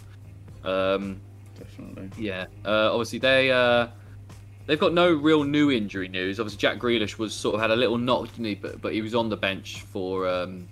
Um, 0.65 1.21
definitely. 1.57 2.09
yeah, 2.17 2.47
uh, 2.65 2.91
obviously 2.91 3.19
they 3.19 3.49
uh, 3.51 3.87
they've 4.67 4.79
got 4.79 4.93
no 4.93 5.11
real 5.11 5.43
new 5.43 5.71
injury 5.71 6.07
news. 6.07 6.39
Obviously, 6.39 6.59
Jack 6.59 6.77
Grealish 6.77 7.17
was 7.17 7.33
sort 7.33 7.55
of 7.55 7.61
had 7.61 7.71
a 7.71 7.75
little 7.75 7.97
knock, 7.97 8.27
didn't 8.31 8.45
he? 8.45 8.55
But 8.55 8.81
but 8.81 8.93
he 8.93 9.01
was 9.01 9.15
on 9.15 9.29
the 9.29 9.37
bench 9.37 9.81
for. 9.81 10.27
Um, 10.27 10.67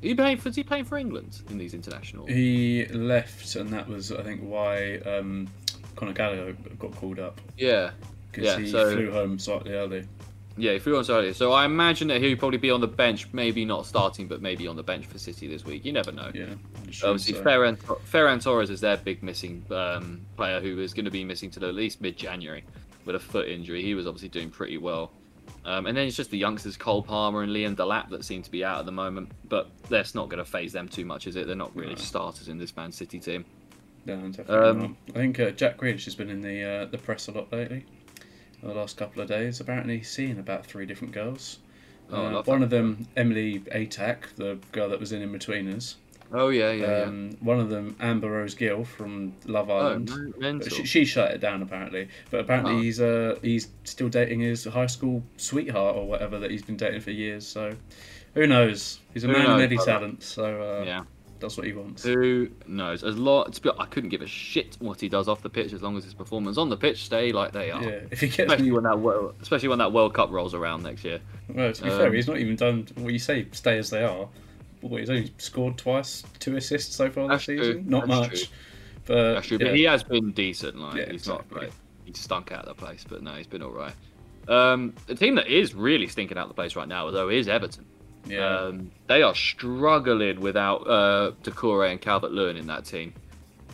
he 0.00 0.16
playing? 0.16 0.40
Was 0.44 0.56
he 0.56 0.64
playing 0.64 0.86
for 0.86 0.98
England 0.98 1.42
in 1.48 1.58
these 1.58 1.74
internationals? 1.74 2.28
He 2.28 2.86
left, 2.86 3.54
and 3.54 3.70
that 3.72 3.86
was, 3.88 4.10
I 4.10 4.22
think, 4.24 4.40
why 4.40 4.96
um, 4.98 5.46
Conor 5.94 6.12
Gallagher 6.12 6.52
got 6.80 6.96
called 6.96 7.20
up 7.20 7.40
Yeah, 7.56 7.92
because 8.32 8.44
Yeah, 8.44 8.58
he 8.58 8.68
so- 8.68 8.90
flew 8.90 9.12
home 9.12 9.38
slightly 9.38 9.74
early. 9.74 10.08
Yeah, 10.56 10.72
if 10.72 10.84
we 10.84 10.94
on 10.94 11.04
earlier. 11.08 11.32
So 11.32 11.52
I 11.52 11.64
imagine 11.64 12.08
that 12.08 12.20
he'll 12.20 12.36
probably 12.36 12.58
be 12.58 12.70
on 12.70 12.82
the 12.82 12.86
bench, 12.86 13.26
maybe 13.32 13.64
not 13.64 13.86
starting, 13.86 14.28
but 14.28 14.42
maybe 14.42 14.66
on 14.66 14.76
the 14.76 14.82
bench 14.82 15.06
for 15.06 15.16
City 15.18 15.46
this 15.46 15.64
week. 15.64 15.82
You 15.82 15.92
never 15.92 16.12
know. 16.12 16.30
Yeah, 16.34 16.46
sure 16.90 17.08
Obviously, 17.10 17.34
so. 17.36 17.42
Ferran, 17.42 17.78
Ferran 17.78 18.42
Torres 18.42 18.68
is 18.68 18.80
their 18.80 18.98
big 18.98 19.22
missing 19.22 19.64
um, 19.70 20.20
player 20.36 20.60
who 20.60 20.78
is 20.80 20.92
going 20.92 21.06
to 21.06 21.10
be 21.10 21.24
missing 21.24 21.50
till 21.50 21.64
at 21.64 21.74
least 21.74 22.02
mid 22.02 22.18
January 22.18 22.64
with 23.04 23.16
a 23.16 23.20
foot 23.20 23.48
injury. 23.48 23.82
He 23.82 23.94
was 23.94 24.06
obviously 24.06 24.28
doing 24.28 24.50
pretty 24.50 24.78
well. 24.78 25.10
Um, 25.64 25.86
and 25.86 25.96
then 25.96 26.06
it's 26.06 26.16
just 26.16 26.30
the 26.30 26.38
youngsters, 26.38 26.76
Cole 26.76 27.02
Palmer 27.02 27.42
and 27.42 27.52
Liam 27.52 27.76
Delap, 27.76 28.10
that 28.10 28.24
seem 28.24 28.42
to 28.42 28.50
be 28.50 28.64
out 28.64 28.80
at 28.80 28.86
the 28.86 28.92
moment. 28.92 29.30
But 29.48 29.70
that's 29.88 30.14
not 30.14 30.28
going 30.28 30.38
to 30.44 30.50
phase 30.50 30.72
them 30.72 30.88
too 30.88 31.04
much, 31.04 31.26
is 31.26 31.36
it? 31.36 31.46
They're 31.46 31.54
not 31.56 31.74
really 31.76 31.94
No. 31.94 32.00
starters 32.00 32.48
in 32.48 32.58
this 32.58 32.74
Man 32.76 32.90
City 32.92 33.18
team. 33.20 33.44
No, 34.04 34.16
definitely 34.16 34.54
Um, 34.56 34.80
not. 34.80 34.90
I 35.10 35.12
think 35.18 35.38
uh, 35.40 35.50
Jack 35.50 35.78
Grealish 35.78 36.04
has 36.06 36.14
been 36.16 36.30
in 36.30 36.40
the 36.40 36.62
uh, 36.64 36.84
the 36.86 36.98
press 36.98 37.28
a 37.28 37.32
lot 37.32 37.52
lately. 37.52 37.84
The 38.62 38.72
last 38.74 38.96
couple 38.96 39.22
of 39.22 39.28
days, 39.28 39.60
apparently 39.60 39.98
he's 39.98 40.10
seen 40.10 40.38
about 40.38 40.66
three 40.66 40.86
different 40.86 41.12
girls. 41.14 41.58
Oh, 42.10 42.26
Uh, 42.38 42.42
one 42.42 42.60
that. 42.60 42.64
of 42.64 42.70
them, 42.70 43.06
Emily 43.16 43.60
Atack, 43.72 44.34
the 44.36 44.58
girl 44.72 44.88
that 44.88 44.98
was 45.00 45.12
in 45.12 45.22
In 45.22 45.32
Betweeners. 45.32 45.94
Oh, 46.34 46.48
yeah, 46.48 46.72
yeah, 46.72 47.02
Um, 47.02 47.36
One 47.40 47.60
of 47.60 47.68
them, 47.68 47.94
Amber 48.00 48.30
Rose 48.30 48.54
Gill 48.54 48.84
from 48.84 49.34
Love 49.44 49.68
yeah. 49.68 49.74
Oh, 49.74 49.78
Island. 49.88 50.34
mental. 50.38 50.68
she, 50.70 50.84
she 50.84 51.04
shut 51.04 51.30
it 51.32 51.40
down 51.40 51.62
apparently. 51.62 52.08
But 52.30 52.40
apparently 52.40 52.74
Oh. 52.74 52.80
he's 52.80 53.00
uh 53.00 53.38
he's 53.42 53.68
still 53.84 54.08
dating 54.08 54.40
his 54.40 54.64
high 54.64 54.86
school 54.86 55.22
sweetheart 55.36 55.96
or 55.96 56.06
whatever 56.06 56.38
that 56.38 56.50
he's 56.50 56.62
been 56.62 56.76
dating 56.76 57.00
for 57.02 57.10
years. 57.10 57.46
So 57.46 57.74
who 58.34 58.46
knows? 58.46 59.00
He's 59.12 59.24
a 59.24 59.26
Who 59.26 59.34
man 59.34 59.50
of 59.50 59.58
many 59.58 59.76
talents. 59.76 60.26
So 60.26 60.44
uh, 60.80 60.84
yeah. 60.86 61.02
that's 61.38 61.58
what 61.58 61.66
he 61.66 61.74
wants. 61.74 62.02
Who 62.04 62.48
knows? 62.66 63.04
As 63.04 63.18
long, 63.18 63.52
I 63.78 63.84
couldn't 63.84 64.08
give 64.08 64.22
a 64.22 64.26
shit 64.26 64.76
what 64.78 65.00
he 65.02 65.10
does 65.10 65.28
off 65.28 65.42
the 65.42 65.50
pitch 65.50 65.74
as 65.74 65.82
long 65.82 65.98
as 65.98 66.04
his 66.04 66.14
performance 66.14 66.56
on 66.56 66.70
the 66.70 66.76
pitch 66.78 67.04
stay 67.04 67.30
like 67.32 67.52
they 67.52 67.70
are. 67.70 67.82
Yeah, 67.82 68.00
if 68.10 68.20
he 68.20 68.28
gets 68.28 68.38
Especially 68.50 68.70
when 68.72 68.84
that 68.84 68.98
world, 68.98 69.34
especially 69.42 69.68
when 69.68 69.78
that 69.80 69.92
World 69.92 70.14
Cup 70.14 70.30
rolls 70.30 70.54
around 70.54 70.82
next 70.82 71.04
year. 71.04 71.20
well, 71.48 71.72
to 71.74 71.82
be 71.82 71.90
Um, 71.90 71.98
fair, 71.98 72.12
he's 72.14 72.26
not 72.26 72.38
even 72.38 72.56
done. 72.56 72.86
what 72.96 73.12
you 73.12 73.18
say 73.18 73.46
stay 73.52 73.76
as 73.76 73.90
they 73.90 74.02
are. 74.02 74.28
He's 74.82 75.10
only 75.10 75.32
scored 75.38 75.78
twice, 75.78 76.22
two 76.38 76.56
assists 76.56 76.94
so 76.96 77.10
far 77.10 77.28
That's 77.28 77.46
this 77.46 77.56
true, 77.56 77.64
season. 77.64 77.88
Not 77.88 78.08
that's 78.08 78.20
much, 78.20 78.38
true. 78.40 78.56
but 79.06 79.34
That's 79.34 79.46
true, 79.46 79.58
yeah. 79.60 79.66
but 79.66 79.76
he 79.76 79.82
has 79.84 80.02
been 80.02 80.32
decent. 80.32 80.76
Like 80.76 80.96
Yeah, 80.96 81.10
he's 81.10 81.26
not 81.26 81.44
like 81.52 81.72
he 82.04 82.12
stunk 82.12 82.52
out 82.52 82.66
of 82.66 82.68
the 82.68 82.74
place, 82.74 83.04
but 83.08 83.22
no, 83.22 83.34
he's 83.34 83.46
been 83.46 83.62
all 83.62 83.70
right. 83.70 83.94
Um, 84.48 84.94
the 85.06 85.14
team 85.14 85.36
that 85.36 85.46
is 85.46 85.74
really 85.74 86.08
stinking 86.08 86.36
out 86.36 86.42
of 86.42 86.48
the 86.48 86.54
place 86.54 86.74
right 86.74 86.88
now, 86.88 87.10
though, 87.10 87.28
is 87.28 87.48
Everton. 87.48 87.86
yeah. 88.26 88.44
Um, 88.44 88.90
they 89.06 89.22
are 89.22 89.34
struggling 89.34 90.40
without 90.40 90.88
uh, 90.88 91.32
Doucouré 91.42 91.92
and 91.92 92.00
Calvert 92.00 92.32
Lewin 92.32 92.56
in 92.56 92.66
that 92.66 92.84
team. 92.84 93.14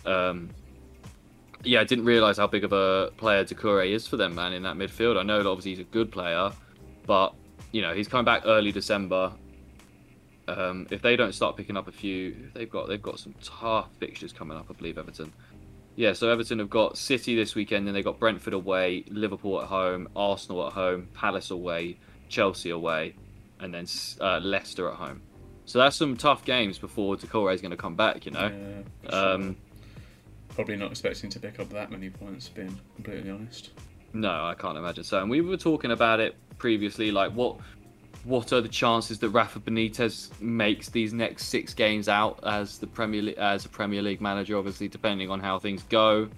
Um, 0.04 0.50
yeah, 1.64 1.80
I 1.80 1.84
didn't 1.84 2.04
realise 2.04 2.36
how 2.36 2.46
big 2.46 2.64
of 2.64 2.72
a 2.72 3.10
player 3.16 3.44
Doucouré 3.44 3.90
is 3.92 4.06
for 4.06 4.16
them, 4.16 4.34
man, 4.34 4.52
in 4.52 4.62
that 4.62 4.76
midfield. 4.76 5.18
I 5.18 5.22
know 5.22 5.42
that 5.42 5.48
obviously 5.48 5.72
he's 5.72 5.80
a 5.80 5.84
good 5.84 6.12
player, 6.12 6.52
but 7.06 7.34
you 7.72 7.82
know 7.82 7.94
he's 7.94 8.08
coming 8.08 8.24
back 8.24 8.42
early 8.44 8.72
December. 8.72 9.32
Um, 10.48 10.86
if 10.90 11.02
they 11.02 11.14
don't 11.14 11.34
start 11.34 11.56
picking 11.56 11.76
up 11.76 11.88
a 11.88 11.92
few, 11.92 12.50
they've 12.54 12.70
got 12.70 12.88
they've 12.88 13.02
got 13.02 13.18
some 13.18 13.34
tough 13.42 13.88
fixtures 13.98 14.32
coming 14.32 14.56
up. 14.56 14.66
I 14.70 14.72
believe 14.72 14.98
Everton. 14.98 15.32
Yeah, 15.96 16.12
so 16.12 16.30
Everton 16.30 16.60
have 16.60 16.70
got 16.70 16.96
City 16.96 17.34
this 17.34 17.56
weekend, 17.56 17.86
then 17.86 17.92
they've 17.92 18.04
got 18.04 18.20
Brentford 18.20 18.54
away, 18.54 19.04
Liverpool 19.08 19.60
at 19.60 19.66
home, 19.66 20.08
Arsenal 20.14 20.68
at 20.68 20.72
home, 20.72 21.08
Palace 21.12 21.50
away, 21.50 21.96
Chelsea 22.28 22.70
away, 22.70 23.14
and 23.58 23.74
then 23.74 23.84
uh, 24.20 24.38
Leicester 24.38 24.88
at 24.88 24.94
home. 24.94 25.20
So 25.64 25.80
that's 25.80 25.96
some 25.96 26.16
tough 26.16 26.44
games 26.44 26.78
before 26.78 27.16
Doucouré 27.16 27.52
is 27.54 27.60
going 27.60 27.72
to 27.72 27.76
come 27.76 27.96
back. 27.96 28.24
You 28.24 28.32
know. 28.32 28.84
Yeah, 29.02 29.08
um, 29.10 29.56
Probably 30.50 30.76
not 30.76 30.90
expecting 30.90 31.30
to 31.30 31.40
pick 31.40 31.60
up 31.60 31.68
that 31.70 31.90
many 31.90 32.10
points, 32.10 32.48
being 32.48 32.78
completely 32.96 33.30
honest. 33.30 33.70
No, 34.12 34.30
I 34.30 34.54
can't 34.54 34.78
imagine 34.78 35.04
so. 35.04 35.20
And 35.20 35.30
we 35.30 35.40
were 35.40 35.56
talking 35.56 35.90
about 35.90 36.20
it 36.20 36.34
previously, 36.58 37.10
like 37.10 37.32
what 37.32 37.58
what 38.24 38.52
are 38.52 38.60
the 38.60 38.68
chances 38.68 39.18
that 39.20 39.30
Rafa 39.30 39.60
Benitez 39.60 40.28
makes 40.40 40.88
these 40.88 41.12
next 41.12 41.46
six 41.46 41.74
games 41.74 42.08
out 42.08 42.40
as 42.44 42.78
the 42.78 42.86
Premier 42.86 43.22
Le- 43.22 43.32
as 43.32 43.64
a 43.64 43.68
Premier 43.68 44.02
League 44.02 44.20
manager? 44.20 44.56
Obviously, 44.56 44.88
depending 44.88 45.30
on 45.30 45.40
how 45.40 45.58
things 45.58 45.82
go, 45.84 46.28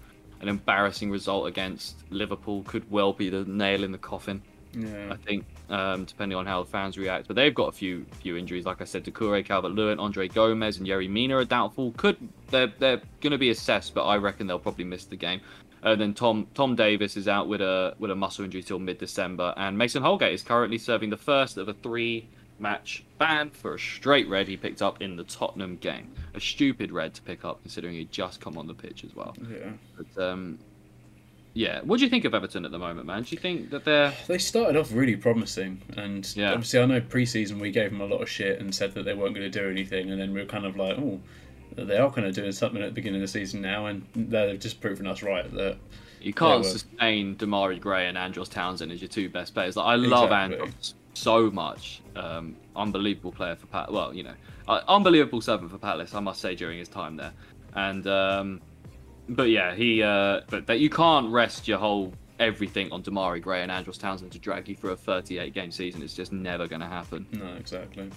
an 0.41 0.49
embarrassing 0.49 1.11
result 1.11 1.47
against 1.47 1.97
Liverpool 2.11 2.63
could 2.65 2.91
well 2.91 3.13
be 3.13 3.29
the 3.29 3.45
nail 3.45 3.85
in 3.85 3.93
the 3.93 3.99
coffin. 3.99 4.43
Yeah. 4.73 5.13
I 5.13 5.17
think 5.17 5.45
um, 5.69 6.05
depending 6.05 6.39
on 6.39 6.47
how 6.47 6.63
the 6.63 6.71
fans 6.71 6.97
react, 6.97 7.27
but 7.27 7.37
they've 7.37 7.55
got 7.55 7.69
a 7.69 7.73
few 7.73 8.05
few 8.21 8.37
injuries. 8.37 8.65
Like 8.65 8.81
I 8.81 8.85
said, 8.85 9.05
Doucouré, 9.05 9.45
Calvert-Lewin, 9.45 9.99
Andre 9.99 10.29
Gomes, 10.29 10.79
and 10.79 10.87
Yerry 10.87 11.09
Mina 11.09 11.37
are 11.37 11.45
doubtful. 11.45 11.93
Could 11.97 12.17
they're 12.51 12.73
they're 12.79 13.01
going 13.21 13.33
to 13.33 13.39
be 13.39 13.51
assessed, 13.51 13.95
but 13.95 14.05
I 14.05 14.17
reckon 14.17 14.47
they'll 14.47 14.59
probably 14.59 14.85
miss 14.85 15.05
the 15.05 15.17
game. 15.17 15.41
And 15.83 16.01
then 16.01 16.15
Tom 16.15 16.47
Tom 16.55 16.77
Davies 16.77 17.17
is 17.17 17.29
out 17.29 17.49
with 17.49 17.61
a 17.61 17.95
with 17.99 18.11
a 18.11 18.15
muscle 18.15 18.45
injury 18.45 18.63
till 18.63 18.79
mid 18.79 18.99
December, 18.99 19.55
and 19.57 19.79
Mason 19.79 20.03
Holgate 20.03 20.35
is 20.35 20.43
currently 20.43 20.79
serving 20.79 21.11
the 21.11 21.17
first 21.17 21.57
of 21.57 21.69
a 21.69 21.73
three 21.73 22.29
match 22.59 23.03
ban 23.19 23.51
for 23.51 23.75
a 23.75 23.79
straight 23.79 24.29
red 24.29 24.47
he 24.47 24.57
picked 24.57 24.83
up 24.83 25.01
in 25.01 25.17
the 25.17 25.25
Tottenham 25.25 25.77
game. 25.77 26.13
A 26.35 26.41
stupid 26.41 26.93
red 26.93 27.15
to 27.15 27.23
pick 27.23 27.45
up 27.45 27.63
considering 27.63 27.95
he'd 27.95 28.13
just 28.13 28.41
come 28.41 28.59
on 28.59 28.67
the 28.67 28.75
pitch 28.75 29.05
as 29.05 29.17
well. 29.17 29.35
Yeah. 29.51 29.71
But 29.97 30.23
um, 30.23 30.59
yeah, 31.55 31.81
what 31.83 31.99
do 31.99 32.05
you 32.05 32.11
think 32.11 32.25
of 32.25 32.35
Everton 32.35 32.65
at 32.65 32.71
the 32.71 32.79
moment, 32.79 33.07
man? 33.07 33.23
Do 33.23 33.31
you 33.35 33.41
think 33.41 33.71
that 33.71 33.85
they're 33.85 34.13
they 34.29 34.39
started 34.39 34.77
off 34.77 34.93
really 34.93 35.17
promising, 35.17 35.83
and 35.97 36.35
yeah. 36.37 36.53
obviously 36.53 36.81
I 36.81 36.87
know 36.87 37.01
preseason 37.01 37.59
we 37.59 37.71
gave 37.71 37.91
them 37.91 38.01
a 38.01 38.07
lot 38.07 38.23
of 38.23 38.29
shit 38.29 38.61
and 38.61 38.75
said 38.75 38.95
that 38.95 39.05
they 39.05 39.15
weren't 39.15 39.35
going 39.35 39.51
to 39.51 39.59
do 39.59 39.69
anything, 39.69 40.11
and 40.11 40.21
then 40.21 40.33
we 40.33 40.41
were 40.41 40.47
kind 40.47 40.67
of 40.67 40.77
like, 40.77 40.99
oh, 40.99 41.21
they 41.77 41.97
are 41.97 42.11
kind 42.11 42.27
of 42.27 42.35
doing 42.35 42.53
something 42.53 42.83
at 42.83 42.87
the 42.87 42.93
beginning 42.93 43.21
of 43.21 43.29
the 43.29 43.33
season 43.33 43.61
now, 43.61 43.87
and 43.87 44.05
they've 44.15 44.59
just 44.59 44.81
proven 44.81 45.07
us 45.07 45.23
right 45.23 45.51
that 45.55 45.79
you 46.21 46.33
can't 46.33 46.65
sustain 46.65 47.37
Demarai 47.37 47.81
Gray 47.81 48.07
and 48.07 48.19
Andros 48.19 48.49
Townsend 48.49 48.93
as 48.93 49.01
your 49.01 49.09
two 49.09 49.29
best 49.29 49.55
players. 49.55 49.77
Like, 49.77 49.87
I 49.87 49.95
love 49.95 50.25
exactly. 50.25 50.59
Andros 50.59 50.95
so 51.15 51.51
much. 51.51 52.03
Um, 52.17 52.57
unbelievable 52.77 53.33
player 53.33 53.57
for 53.57 53.67
Pat. 53.67 53.91
Well, 53.93 54.15
you 54.15 54.25
know, 54.25 54.35
uh, 54.69 54.81
unbelievable 54.89 55.41
servant 55.41 55.71
for 55.71 55.79
Palace, 55.79 56.15
I 56.15 56.21
must 56.21 56.41
say, 56.41 56.55
during 56.55 56.79
his 56.79 56.89
time 56.89 57.17
there. 57.17 57.33
And 57.75 58.07
um, 58.07 58.61
but 59.29 59.49
yeah, 59.49 59.75
he. 59.75 60.03
Uh, 60.03 60.43
but 60.49 60.67
that 60.67 60.81
you 60.81 60.91
can't 60.91 61.31
rest 61.31 61.69
your 61.69 61.79
whole 61.79 62.13
everything 62.39 62.91
on 62.91 63.03
Demarai 63.03 63.41
Gray 63.41 63.63
and 63.63 63.71
Andros 63.71 63.99
Townsend 63.99 64.33
to 64.33 64.39
drag 64.39 64.69
you 64.69 64.75
through 64.75 64.93
a 64.93 64.97
38 64.97 65.53
game 65.53 65.71
season. 65.71 66.03
It's 66.03 66.15
just 66.15 66.33
never 66.33 66.67
going 66.67 66.81
to 66.81 66.87
happen. 66.87 67.27
No, 67.33 67.55
exactly 67.55 68.11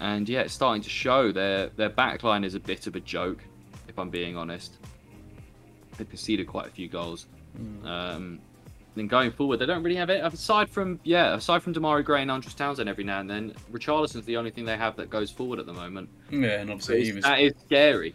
and 0.00 0.28
yeah, 0.28 0.40
it's 0.40 0.54
starting 0.54 0.82
to 0.82 0.90
show. 0.90 1.32
Their 1.32 1.68
their 1.68 1.90
backline 1.90 2.44
is 2.44 2.54
a 2.54 2.60
bit 2.60 2.86
of 2.86 2.96
a 2.96 3.00
joke, 3.00 3.42
if 3.88 3.98
I'm 3.98 4.10
being 4.10 4.36
honest. 4.36 4.76
They 5.98 6.04
conceded 6.04 6.46
quite 6.46 6.66
a 6.66 6.70
few 6.70 6.88
goals. 6.88 7.26
Mm. 7.58 7.86
Um, 7.86 8.38
then 8.94 9.06
going 9.06 9.30
forward, 9.30 9.58
they 9.58 9.66
don't 9.66 9.82
really 9.82 9.96
have 9.96 10.10
it 10.10 10.24
aside 10.24 10.70
from 10.70 11.00
yeah, 11.04 11.34
aside 11.34 11.62
from 11.62 11.74
Demarai 11.74 12.04
Gray 12.04 12.22
and 12.22 12.30
Andros 12.30 12.54
Townsend 12.54 12.88
every 12.88 13.04
now 13.04 13.20
and 13.20 13.28
then. 13.28 13.54
Richarlison's 13.70 14.24
the 14.24 14.36
only 14.36 14.50
thing 14.50 14.64
they 14.64 14.76
have 14.76 14.96
that 14.96 15.10
goes 15.10 15.30
forward 15.30 15.58
at 15.58 15.66
the 15.66 15.72
moment. 15.72 16.08
Yeah, 16.30 16.60
and 16.60 16.70
obviously 16.70 17.04
he 17.04 17.12
was 17.12 17.24
that 17.24 17.40
is 17.40 17.54
scary. 17.64 18.14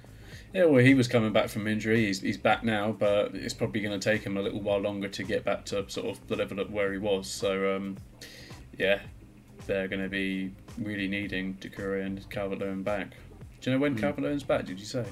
Yeah, 0.54 0.66
well, 0.66 0.84
he 0.84 0.94
was 0.94 1.08
coming 1.08 1.32
back 1.32 1.48
from 1.48 1.66
injury. 1.66 2.08
He's, 2.08 2.20
he's 2.20 2.38
back 2.38 2.62
now, 2.64 2.92
but 2.92 3.34
it's 3.34 3.54
probably 3.54 3.80
going 3.80 3.98
to 3.98 4.10
take 4.10 4.24
him 4.24 4.36
a 4.36 4.42
little 4.42 4.60
while 4.60 4.80
longer 4.80 5.08
to 5.08 5.24
get 5.24 5.46
back 5.46 5.64
to 5.66 5.90
sort 5.90 6.08
of 6.08 6.28
the 6.28 6.36
level 6.36 6.60
at 6.60 6.70
where 6.70 6.92
he 6.92 6.98
was. 6.98 7.30
So, 7.30 7.74
um, 7.74 7.98
yeah, 8.78 9.00
they're 9.66 9.88
going 9.88 10.02
to 10.02 10.10
be 10.10 10.52
really 10.78 11.08
needing 11.08 11.56
Doucouré 11.56 12.06
and 12.06 12.28
Calvert 12.30 12.60
Lewin 12.60 12.84
back. 12.84 13.12
Do 13.60 13.70
you 13.70 13.76
know 13.76 13.82
when 13.82 13.96
mm. 13.96 14.00
Calvert 14.00 14.24
Lewin's 14.24 14.44
back? 14.44 14.66
Did 14.66 14.80
you 14.80 14.86
say? 14.86 15.06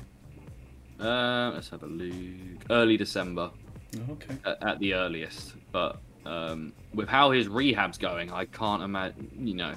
Uh, 1.00 1.52
let's 1.54 1.70
have 1.70 1.84
a 1.84 1.88
look. 1.88 2.66
Early 2.70 2.98
December. 2.98 3.52
Oh, 3.98 4.14
okay. 4.14 4.36
At, 4.46 4.64
at, 4.64 4.80
the 4.80 4.94
earliest, 4.94 5.56
but 5.72 6.00
um, 6.26 6.74
with 6.94 7.08
how 7.08 7.32
his 7.32 7.48
rehab's 7.48 7.98
going, 7.98 8.32
I 8.32 8.46
can't 8.46 8.84
imagine. 8.84 9.32
You 9.40 9.56
know, 9.56 9.74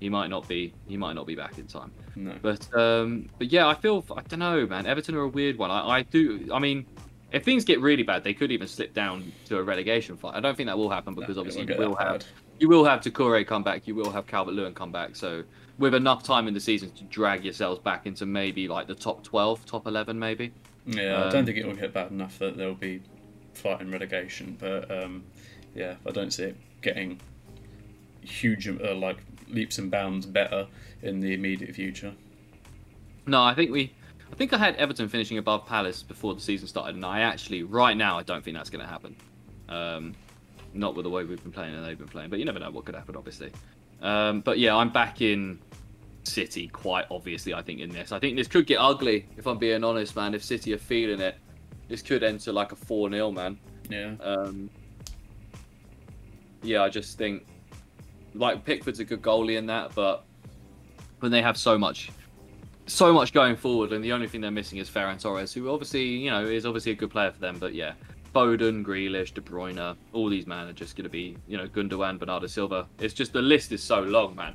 he 0.00 0.08
might 0.08 0.28
not 0.28 0.46
be. 0.48 0.74
He 0.86 0.96
might 0.96 1.14
not 1.14 1.26
be 1.26 1.34
back 1.34 1.58
in 1.58 1.66
time. 1.66 1.92
No. 2.16 2.34
But 2.42 2.74
um, 2.74 3.28
but 3.38 3.52
yeah, 3.52 3.66
I 3.66 3.74
feel. 3.74 4.04
I 4.14 4.22
don't 4.22 4.40
know, 4.40 4.66
man. 4.66 4.86
Everton 4.86 5.14
are 5.14 5.22
a 5.22 5.28
weird 5.28 5.56
one. 5.56 5.70
I, 5.70 5.88
I 5.88 6.02
do. 6.02 6.48
I 6.52 6.58
mean, 6.58 6.86
if 7.32 7.44
things 7.44 7.64
get 7.64 7.80
really 7.80 8.02
bad, 8.02 8.24
they 8.24 8.34
could 8.34 8.50
even 8.50 8.66
slip 8.66 8.94
down 8.94 9.32
to 9.46 9.58
a 9.58 9.62
relegation 9.62 10.16
fight. 10.16 10.34
I 10.34 10.40
don't 10.40 10.56
think 10.56 10.68
that 10.68 10.78
will 10.78 10.90
happen 10.90 11.14
because 11.14 11.36
no, 11.36 11.40
obviously 11.40 11.66
you 11.66 11.78
will 11.78 11.94
have 11.96 12.24
you 12.58 12.68
will 12.68 12.84
have 12.84 13.00
Doucouré 13.00 13.46
come 13.46 13.62
back, 13.62 13.86
you 13.86 13.94
will 13.94 14.10
have 14.10 14.26
Calvert 14.26 14.54
Lewin 14.54 14.74
come 14.74 14.90
back. 14.90 15.14
So 15.14 15.44
with 15.78 15.94
enough 15.94 16.22
time 16.22 16.48
in 16.48 16.54
the 16.54 16.60
season 16.60 16.90
to 16.92 17.04
drag 17.04 17.44
yourselves 17.44 17.80
back 17.80 18.06
into 18.06 18.26
maybe 18.26 18.66
like 18.66 18.86
the 18.86 18.94
top 18.94 19.22
twelve, 19.22 19.64
top 19.66 19.86
eleven, 19.86 20.18
maybe. 20.18 20.52
Yeah, 20.86 21.16
um, 21.16 21.20
I 21.20 21.30
don't 21.30 21.40
um, 21.40 21.46
think 21.46 21.58
it 21.58 21.66
will 21.66 21.74
get 21.74 21.92
bad 21.92 22.10
enough 22.10 22.38
that 22.38 22.56
they'll 22.56 22.74
be 22.74 23.02
fighting 23.52 23.90
relegation, 23.90 24.56
but 24.58 24.90
um, 24.90 25.24
yeah, 25.74 25.96
I 26.06 26.10
don't 26.10 26.32
see 26.32 26.44
it 26.44 26.56
getting 26.80 27.20
huge 28.22 28.68
uh, 28.68 28.94
like 28.94 29.18
leaps 29.48 29.78
and 29.78 29.90
bounds 29.90 30.26
better 30.26 30.66
in 31.02 31.20
the 31.20 31.34
immediate 31.34 31.74
future. 31.74 32.14
No, 33.26 33.42
I 33.42 33.54
think 33.54 33.70
we. 33.70 33.92
I 34.30 34.34
think 34.34 34.52
I 34.52 34.58
had 34.58 34.76
Everton 34.76 35.08
finishing 35.08 35.38
above 35.38 35.66
Palace 35.66 36.02
before 36.02 36.34
the 36.34 36.40
season 36.40 36.68
started, 36.68 36.94
and 36.94 37.04
I 37.04 37.20
actually, 37.20 37.62
right 37.62 37.96
now, 37.96 38.18
I 38.18 38.22
don't 38.22 38.44
think 38.44 38.56
that's 38.56 38.70
going 38.70 38.84
to 38.84 38.90
happen. 38.90 39.16
Um, 39.68 40.14
not 40.74 40.94
with 40.94 41.04
the 41.04 41.10
way 41.10 41.24
we've 41.24 41.42
been 41.42 41.52
playing 41.52 41.74
and 41.74 41.84
they've 41.84 41.98
been 41.98 42.08
playing, 42.08 42.30
but 42.30 42.38
you 42.38 42.44
never 42.44 42.58
know 42.58 42.70
what 42.70 42.84
could 42.84 42.94
happen, 42.94 43.16
obviously. 43.16 43.50
Um, 44.02 44.40
but 44.40 44.58
yeah, 44.58 44.76
I'm 44.76 44.90
back 44.90 45.20
in 45.22 45.58
City 46.24 46.68
quite 46.68 47.06
obviously. 47.10 47.54
I 47.54 47.62
think 47.62 47.80
in 47.80 47.90
this, 47.90 48.12
I 48.12 48.18
think 48.18 48.36
this 48.36 48.46
could 48.46 48.66
get 48.66 48.78
ugly 48.78 49.26
if 49.36 49.46
I'm 49.46 49.58
being 49.58 49.82
honest, 49.82 50.14
man. 50.14 50.34
If 50.34 50.44
City 50.44 50.72
are 50.74 50.78
feeling 50.78 51.20
it, 51.20 51.36
this 51.88 52.02
could 52.02 52.22
enter 52.22 52.52
like 52.52 52.72
a 52.72 52.76
four 52.76 53.10
0 53.10 53.30
man. 53.30 53.58
Yeah. 53.88 54.14
Um, 54.20 54.70
yeah, 56.62 56.82
I 56.82 56.88
just 56.88 57.18
think 57.18 57.46
like 58.34 58.64
Pickford's 58.64 59.00
a 59.00 59.04
good 59.04 59.22
goalie 59.22 59.56
in 59.56 59.66
that, 59.66 59.94
but 59.94 60.24
when 61.20 61.32
they 61.32 61.42
have 61.42 61.56
so 61.56 61.78
much, 61.78 62.10
so 62.88 63.12
much 63.12 63.32
going 63.32 63.56
forward, 63.56 63.92
and 63.92 64.02
the 64.02 64.12
only 64.12 64.26
thing 64.26 64.40
they're 64.40 64.50
missing 64.50 64.78
is 64.78 64.88
Ferran 64.88 65.20
Torres, 65.20 65.52
who 65.52 65.70
obviously 65.70 66.04
you 66.04 66.30
know 66.30 66.44
is 66.44 66.66
obviously 66.66 66.92
a 66.92 66.96
good 66.96 67.10
player 67.10 67.30
for 67.30 67.40
them, 67.40 67.58
but 67.58 67.74
yeah, 67.74 67.92
Foden, 68.34 68.84
Grealish, 68.84 69.34
De 69.34 69.40
Bruyne, 69.40 69.96
all 70.12 70.28
these 70.28 70.46
men 70.46 70.68
are 70.68 70.72
just 70.72 70.96
going 70.96 71.04
to 71.04 71.10
be, 71.10 71.36
you 71.46 71.56
know, 71.56 71.66
Gundogan, 71.66 72.18
Bernardo 72.18 72.46
Silva. 72.46 72.86
It's 72.98 73.14
just 73.14 73.32
the 73.32 73.42
list 73.42 73.72
is 73.72 73.82
so 73.82 74.00
long, 74.00 74.36
man. 74.36 74.54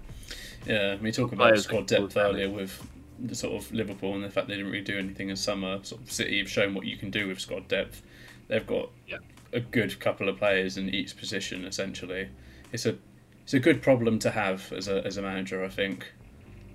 Yeah, 0.65 0.95
we 1.01 1.11
talk 1.11 1.31
about 1.31 1.57
squad 1.59 1.87
depth 1.87 2.15
earlier 2.15 2.49
with 2.49 2.81
the 3.19 3.35
sort 3.35 3.53
of 3.53 3.71
Liverpool 3.71 4.15
and 4.15 4.23
the 4.23 4.29
fact 4.29 4.47
they 4.47 4.55
didn't 4.55 4.71
really 4.71 4.83
do 4.83 4.97
anything 4.97 5.29
in 5.29 5.35
summer. 5.35 5.79
Sort 5.83 6.01
of 6.01 6.11
City 6.11 6.39
have 6.39 6.49
shown 6.49 6.73
what 6.73 6.85
you 6.85 6.97
can 6.97 7.09
do 7.09 7.27
with 7.27 7.39
squad 7.39 7.67
depth. 7.67 8.01
They've 8.47 8.65
got 8.65 8.89
yeah. 9.07 9.17
a 9.51 9.59
good 9.59 9.99
couple 9.99 10.29
of 10.29 10.37
players 10.37 10.77
in 10.77 10.89
each 10.89 11.17
position. 11.17 11.65
Essentially, 11.65 12.29
it's 12.71 12.85
a 12.85 12.95
it's 13.43 13.53
a 13.53 13.59
good 13.59 13.81
problem 13.81 14.19
to 14.19 14.31
have 14.31 14.71
as 14.73 14.87
a 14.87 15.05
as 15.05 15.17
a 15.17 15.21
manager. 15.21 15.63
I 15.63 15.69
think 15.69 16.11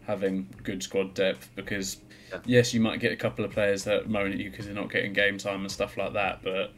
having 0.09 0.49
good 0.65 0.83
squad 0.83 1.15
depth 1.15 1.51
because 1.55 1.99
yeah. 2.33 2.39
yes, 2.47 2.75
you 2.75 2.81
might 2.81 2.99
get 2.99 3.13
a 3.13 3.17
couple 3.17 3.45
of 3.45 3.53
players 3.53 3.85
that 3.85 4.09
moan 4.09 4.33
at 4.33 4.39
you 4.39 4.51
because 4.51 4.65
they're 4.67 4.75
not 4.75 4.91
getting 4.91 5.13
game 5.13 5.39
time 5.39 5.61
and 5.61 5.71
stuff 5.71 5.97
like 5.97 6.15
that, 6.15 6.43
but 6.43 6.73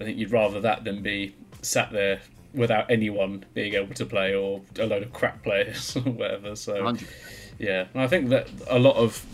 I 0.00 0.04
think 0.04 0.18
you'd 0.18 0.32
rather 0.32 0.60
that 0.62 0.82
than 0.82 1.02
be 1.02 1.36
sat 1.62 1.92
there 1.92 2.20
without 2.54 2.90
anyone 2.90 3.44
being 3.52 3.74
able 3.74 3.94
to 3.94 4.06
play 4.06 4.34
or 4.34 4.62
a 4.78 4.86
load 4.86 5.02
of 5.02 5.12
crap 5.12 5.42
players 5.42 5.94
or 5.96 6.00
whatever. 6.00 6.56
So, 6.56 6.82
100. 6.82 7.08
yeah, 7.58 7.86
and 7.92 8.02
I 8.02 8.08
think 8.08 8.30
that 8.30 8.48
a 8.68 8.78
lot 8.78 8.96
of 8.96 9.24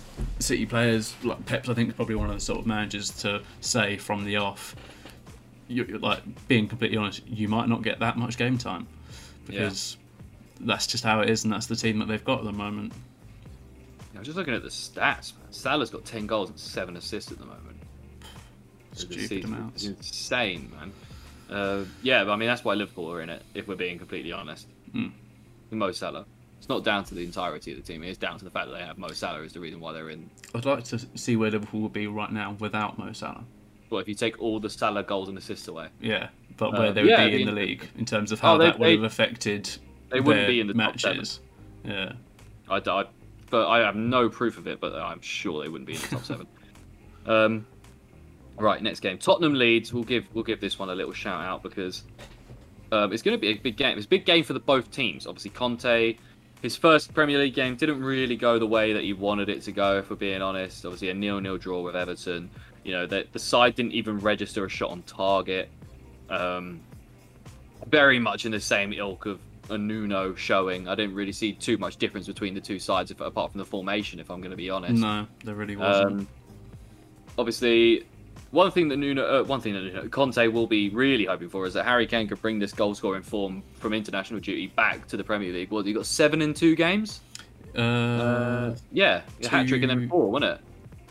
City 0.40 0.66
players, 0.66 1.14
like 1.22 1.46
Pep's, 1.46 1.68
I 1.68 1.74
think 1.74 1.90
is 1.90 1.94
probably 1.94 2.16
one 2.16 2.28
of 2.28 2.34
the 2.34 2.40
sort 2.40 2.58
of 2.58 2.66
managers 2.66 3.10
to 3.22 3.42
say 3.60 3.96
from 3.96 4.24
the 4.24 4.36
off. 4.36 4.74
You're, 5.68 5.98
like 5.98 6.20
being 6.48 6.66
completely 6.66 6.96
honest, 6.96 7.26
you 7.28 7.46
might 7.46 7.68
not 7.68 7.82
get 7.82 8.00
that 8.00 8.18
much 8.18 8.36
game 8.36 8.58
time 8.58 8.88
because 9.46 9.96
yeah. 10.58 10.66
that's 10.66 10.88
just 10.88 11.04
how 11.04 11.20
it 11.20 11.30
is, 11.30 11.44
and 11.44 11.52
that's 11.52 11.66
the 11.66 11.76
team 11.76 12.00
that 12.00 12.08
they've 12.08 12.24
got 12.24 12.40
at 12.40 12.44
the 12.44 12.52
moment. 12.52 12.92
I'm 14.20 14.24
just 14.24 14.36
looking 14.36 14.52
at 14.52 14.62
the 14.62 14.68
stats. 14.68 15.32
Man. 15.38 15.50
Salah's 15.50 15.88
got 15.88 16.04
ten 16.04 16.26
goals 16.26 16.50
and 16.50 16.58
seven 16.58 16.94
assists 16.98 17.32
at 17.32 17.38
the 17.38 17.46
moment. 17.46 17.78
Stupid 18.92 19.44
amounts. 19.46 19.86
Insane, 19.86 20.70
man. 20.78 20.92
Uh, 21.48 21.84
yeah, 22.02 22.22
but 22.24 22.32
I 22.32 22.36
mean 22.36 22.46
that's 22.46 22.62
why 22.62 22.74
Liverpool 22.74 23.10
are 23.10 23.22
in 23.22 23.30
it. 23.30 23.42
If 23.54 23.66
we're 23.66 23.76
being 23.76 23.98
completely 23.98 24.30
honest, 24.32 24.68
mm. 24.94 25.10
Mo 25.70 25.90
Salah. 25.92 26.26
It's 26.58 26.68
not 26.68 26.84
down 26.84 27.04
to 27.04 27.14
the 27.14 27.24
entirety 27.24 27.72
of 27.72 27.78
the 27.78 27.82
team. 27.82 28.02
It's 28.02 28.18
down 28.18 28.38
to 28.38 28.44
the 28.44 28.50
fact 28.50 28.66
that 28.68 28.74
they 28.74 28.84
have 28.84 28.98
Mo 28.98 29.08
Salah 29.08 29.40
is 29.40 29.54
the 29.54 29.60
reason 29.60 29.80
why 29.80 29.94
they're 29.94 30.10
in. 30.10 30.28
I'd 30.54 30.66
like 30.66 30.84
to 30.84 30.98
see 31.14 31.36
where 31.36 31.50
Liverpool 31.50 31.80
would 31.80 31.94
be 31.94 32.06
right 32.06 32.30
now 32.30 32.56
without 32.60 32.98
Mo 32.98 33.12
Salah. 33.12 33.42
Well, 33.88 34.02
if 34.02 34.06
you 34.08 34.14
take 34.14 34.38
all 34.42 34.60
the 34.60 34.68
Salah 34.68 35.02
goals 35.02 35.30
and 35.30 35.38
assists 35.38 35.66
away, 35.68 35.88
Yeah, 35.98 36.28
but 36.58 36.74
Uh, 36.74 36.78
where 36.78 36.92
they 36.92 37.00
would 37.04 37.10
yeah, 37.10 37.26
be 37.26 37.32
I 37.36 37.38
in 37.38 37.46
the 37.46 37.52
league 37.52 37.88
in 37.96 38.04
terms 38.04 38.32
of 38.32 38.40
how 38.40 38.56
Oh, 38.56 38.58
they- 38.58 38.66
that 38.66 38.78
would 38.78 38.86
they- 38.86 38.96
have 38.96 39.04
affected 39.04 39.70
they 40.10 40.20
wouldn't 40.20 40.46
be 40.46 40.60
in 40.60 40.66
the 40.66 40.74
top 40.74 41.00
seven. 41.00 41.16
matches. 41.16 41.40
Yeah. 41.84 42.12
I, 42.68 42.76
I, 42.76 43.04
but 43.50 43.68
I 43.68 43.80
have 43.80 43.96
no 43.96 44.28
proof 44.28 44.56
of 44.56 44.66
it, 44.66 44.80
but 44.80 44.94
I'm 44.94 45.20
sure 45.20 45.62
they 45.62 45.68
wouldn't 45.68 45.86
be 45.86 45.94
in 45.94 46.00
the 46.00 46.08
top 46.08 46.24
seven. 46.24 46.46
Um, 47.26 47.66
right, 48.56 48.82
next 48.82 49.00
game, 49.00 49.18
Tottenham 49.18 49.52
Leeds. 49.52 49.92
We'll 49.92 50.04
give 50.04 50.26
we'll 50.34 50.42
give 50.42 50.58
this 50.58 50.78
one 50.78 50.88
a 50.88 50.94
little 50.94 51.12
shout 51.12 51.44
out 51.44 51.62
because 51.62 52.04
um, 52.92 53.12
it's 53.12 53.22
going 53.22 53.36
to 53.36 53.40
be 53.40 53.48
a 53.48 53.54
big 53.54 53.76
game. 53.76 53.98
It's 53.98 54.06
a 54.06 54.08
big 54.08 54.24
game 54.24 54.42
for 54.42 54.54
the 54.54 54.60
both 54.60 54.90
teams. 54.90 55.26
Obviously, 55.26 55.50
Conte, 55.50 56.16
his 56.62 56.76
first 56.76 57.14
Premier 57.14 57.38
League 57.38 57.54
game 57.54 57.76
didn't 57.76 58.02
really 58.02 58.36
go 58.36 58.58
the 58.58 58.66
way 58.66 58.92
that 58.92 59.04
he 59.04 59.12
wanted 59.12 59.48
it 59.48 59.62
to 59.62 59.72
go. 59.72 59.98
If 59.98 60.10
we're 60.10 60.16
being 60.16 60.42
honest, 60.42 60.84
obviously 60.84 61.10
a 61.10 61.14
nil-nil 61.14 61.58
draw 61.58 61.82
with 61.82 61.94
Everton. 61.94 62.50
You 62.84 62.92
know, 62.92 63.06
the, 63.06 63.26
the 63.32 63.38
side 63.38 63.74
didn't 63.74 63.92
even 63.92 64.18
register 64.18 64.64
a 64.64 64.68
shot 64.68 64.90
on 64.90 65.02
target. 65.02 65.70
Um, 66.28 66.80
very 67.88 68.18
much 68.18 68.46
in 68.46 68.52
the 68.52 68.60
same 68.60 68.92
ilk 68.92 69.26
of 69.26 69.40
a 69.70 69.78
Nuno 69.78 70.34
showing. 70.34 70.88
I 70.88 70.94
didn't 70.94 71.14
really 71.14 71.32
see 71.32 71.52
too 71.52 71.78
much 71.78 71.96
difference 71.96 72.26
between 72.26 72.54
the 72.54 72.60
two 72.60 72.78
sides, 72.78 73.10
if, 73.10 73.20
apart 73.20 73.52
from 73.52 73.58
the 73.58 73.64
formation. 73.64 74.20
If 74.20 74.30
I'm 74.30 74.40
going 74.40 74.50
to 74.50 74.56
be 74.56 74.70
honest. 74.70 75.00
No, 75.00 75.26
there 75.44 75.54
really 75.54 75.76
wasn't. 75.76 76.06
Um, 76.20 76.28
obviously, 77.38 78.06
one 78.50 78.70
thing 78.70 78.88
that 78.88 78.96
Nuno, 78.96 79.40
uh, 79.40 79.44
one 79.44 79.60
thing 79.60 79.74
that 79.74 79.82
Nuno, 79.82 80.08
Conte 80.08 80.46
will 80.48 80.66
be 80.66 80.88
really 80.90 81.24
hoping 81.24 81.48
for 81.48 81.66
is 81.66 81.74
that 81.74 81.84
Harry 81.84 82.06
Kane 82.06 82.28
could 82.28 82.42
bring 82.42 82.58
this 82.58 82.72
goal 82.72 82.94
scoring 82.94 83.22
form 83.22 83.62
from 83.74 83.92
international 83.94 84.40
duty 84.40 84.66
back 84.68 85.06
to 85.08 85.16
the 85.16 85.24
Premier 85.24 85.52
League. 85.52 85.70
What, 85.70 85.86
he 85.86 85.92
got 85.92 86.06
seven 86.06 86.42
in 86.42 86.54
two 86.54 86.74
games? 86.74 87.20
uh, 87.76 88.74
Yeah, 88.92 89.22
a 89.44 89.48
hat 89.48 89.68
trick 89.68 89.82
and 89.82 89.90
then 89.90 90.08
four, 90.08 90.30
wasn't 90.30 90.52
it? 90.52 90.60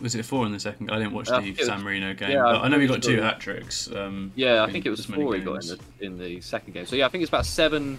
was 0.02 0.16
it 0.16 0.24
four 0.26 0.46
in 0.46 0.52
the 0.54 0.60
second? 0.60 0.90
I 0.92 0.98
didn't 0.98 1.12
watch 1.14 1.30
Uh, 1.30 1.42
the 1.42 1.52
was- 1.52 1.66
San 1.66 1.84
Marino 1.84 2.14
game. 2.14 2.32
yeah, 2.32 2.42
but 2.42 2.56
I'm 2.56 2.62
I 2.64 2.68
know 2.70 2.80
he 2.80 2.88
got 2.88 3.04
two 3.04 3.22
hat 3.22 3.40
tricks. 3.42 3.90
Um, 3.94 4.32
Yeah, 4.36 4.64
I 4.64 4.72
think 4.72 4.86
it 4.86 4.90
was 4.90 5.06
four 5.06 5.36
he 5.36 5.42
got 5.42 5.62
in 5.64 5.68
the 5.70 5.80
in 6.06 6.18
the 6.18 6.40
second 6.42 6.74
game. 6.74 6.86
So 6.86 6.96
yeah, 6.96 7.06
I 7.06 7.10
think 7.10 7.22
it's 7.22 7.30
about 7.30 7.46
seven. 7.46 7.98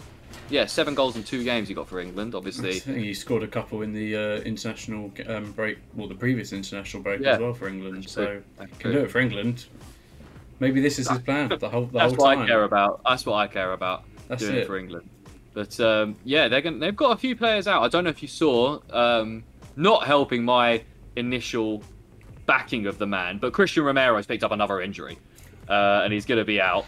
Yeah, 0.51 0.67
seven 0.67 0.95
goals 0.95 1.17
in 1.17 1.23
two 1.23 1.45
games 1.45 1.69
he 1.69 1.75
got 1.75 1.89
for 1.89 2.01
England. 2.01 2.35
Obviously, 2.35 2.79
he 2.81 3.15
scored 3.15 3.43
a 3.43 3.49
couple 3.49 3.83
in 3.83 3.93
the 3.93 4.17
uh, 4.17 4.21
international 4.41 5.13
um, 5.29 5.53
break, 5.53 5.79
well, 5.95 6.09
the 6.09 6.15
previous 6.15 6.53
international 6.53 7.03
break 7.03 7.21
Yeah. 7.21 7.35
as 7.35 7.39
well 7.39 7.55
for 7.55 7.69
England. 7.69 8.09
So. 8.09 8.43
That's 8.59 8.77
can 8.79 8.93
do 8.93 8.99
it 8.99 9.11
for 9.11 9.21
England. 9.21 9.67
Maybe 10.59 10.81
this 10.81 10.99
is 10.99 11.09
his 11.09 11.19
plan 11.21 11.49
the 11.49 11.69
whole 11.69 11.87
the 11.87 11.93
That's 11.99 12.13
whole 12.13 12.27
what 12.27 12.35
time. 12.35 12.45
I 12.45 12.47
care 12.47 12.65
about. 12.65 13.01
That's 13.09 13.25
what 13.25 13.37
I 13.37 13.47
care 13.47 13.73
about. 13.73 14.05
That's 14.29 14.43
doing 14.43 14.57
it. 14.57 14.63
it 14.63 14.67
for 14.67 14.77
England. 14.77 15.09
But 15.55 15.79
um, 15.81 16.17
yeah, 16.25 16.49
they're 16.49 16.61
going 16.61 16.79
they've 16.81 16.95
got 16.95 17.13
a 17.13 17.17
few 17.17 17.35
players 17.35 17.67
out. 17.67 17.83
I 17.83 17.89
don't 17.89 18.05
know 18.05 18.11
if 18.11 18.21
you 18.23 18.29
saw, 18.29 18.79
um, 18.91 19.43
not 19.77 20.07
helping 20.07 20.45
my 20.45 20.83
initial 21.17 21.83
backing 22.47 22.87
of 22.87 22.99
the 22.99 23.07
man, 23.07 23.39
but 23.39 23.53
Cristian 23.53 23.85
Romero's 23.85 24.27
picked 24.27 24.45
up 24.45 24.53
another 24.53 24.81
injury, 24.81 25.19
uh, 25.69 26.03
and 26.05 26.13
he's 26.13 26.27
going 26.27 26.39
to 26.39 26.45
be 26.45 26.61
out 26.61 26.85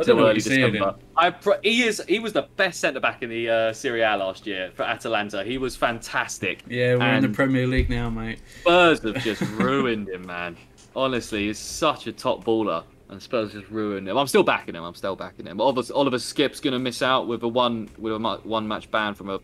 I 0.00 0.02
don't 0.04 0.16
know 0.16 0.22
what 0.24 0.30
early 0.30 0.40
you're 0.60 0.70
December. 0.70 0.94
I 1.16 1.30
pr- 1.30 1.50
he 1.62 1.82
is 1.82 2.02
he 2.08 2.18
was 2.18 2.32
the 2.32 2.48
best 2.56 2.80
centre 2.80 3.00
back 3.00 3.22
in 3.22 3.28
the 3.30 3.48
uh, 3.50 3.72
Serie 3.72 4.02
A 4.02 4.16
last 4.16 4.46
year 4.46 4.70
for 4.74 4.82
Atalanta. 4.82 5.44
He 5.44 5.58
was 5.58 5.76
fantastic. 5.76 6.62
Yeah, 6.68 6.96
we're 6.96 7.14
in 7.14 7.22
the 7.22 7.28
Premier 7.28 7.66
League 7.66 7.90
now, 7.90 8.08
mate. 8.10 8.40
Spurs 8.60 9.00
have 9.02 9.22
just 9.22 9.42
ruined 9.52 10.08
him, 10.08 10.26
man. 10.26 10.56
Honestly, 10.96 11.46
he's 11.46 11.58
such 11.58 12.06
a 12.06 12.12
top 12.12 12.44
baller, 12.44 12.82
and 13.10 13.22
Spurs 13.22 13.52
just 13.52 13.68
ruined 13.70 14.08
him. 14.08 14.16
I'm 14.16 14.26
still 14.26 14.42
backing 14.42 14.74
him. 14.74 14.82
I'm 14.84 14.94
still 14.94 15.14
backing 15.16 15.46
him. 15.46 15.56
But 15.58 15.64
Oliver, 15.64 15.92
Oliver 15.94 16.18
Skipp's 16.18 16.60
gonna 16.60 16.78
miss 16.78 17.02
out 17.02 17.28
with 17.28 17.42
a 17.42 17.48
one 17.48 17.88
with 17.98 18.12
a 18.14 18.40
one 18.44 18.66
match 18.66 18.90
ban 18.90 19.14
from 19.14 19.28
a 19.30 19.38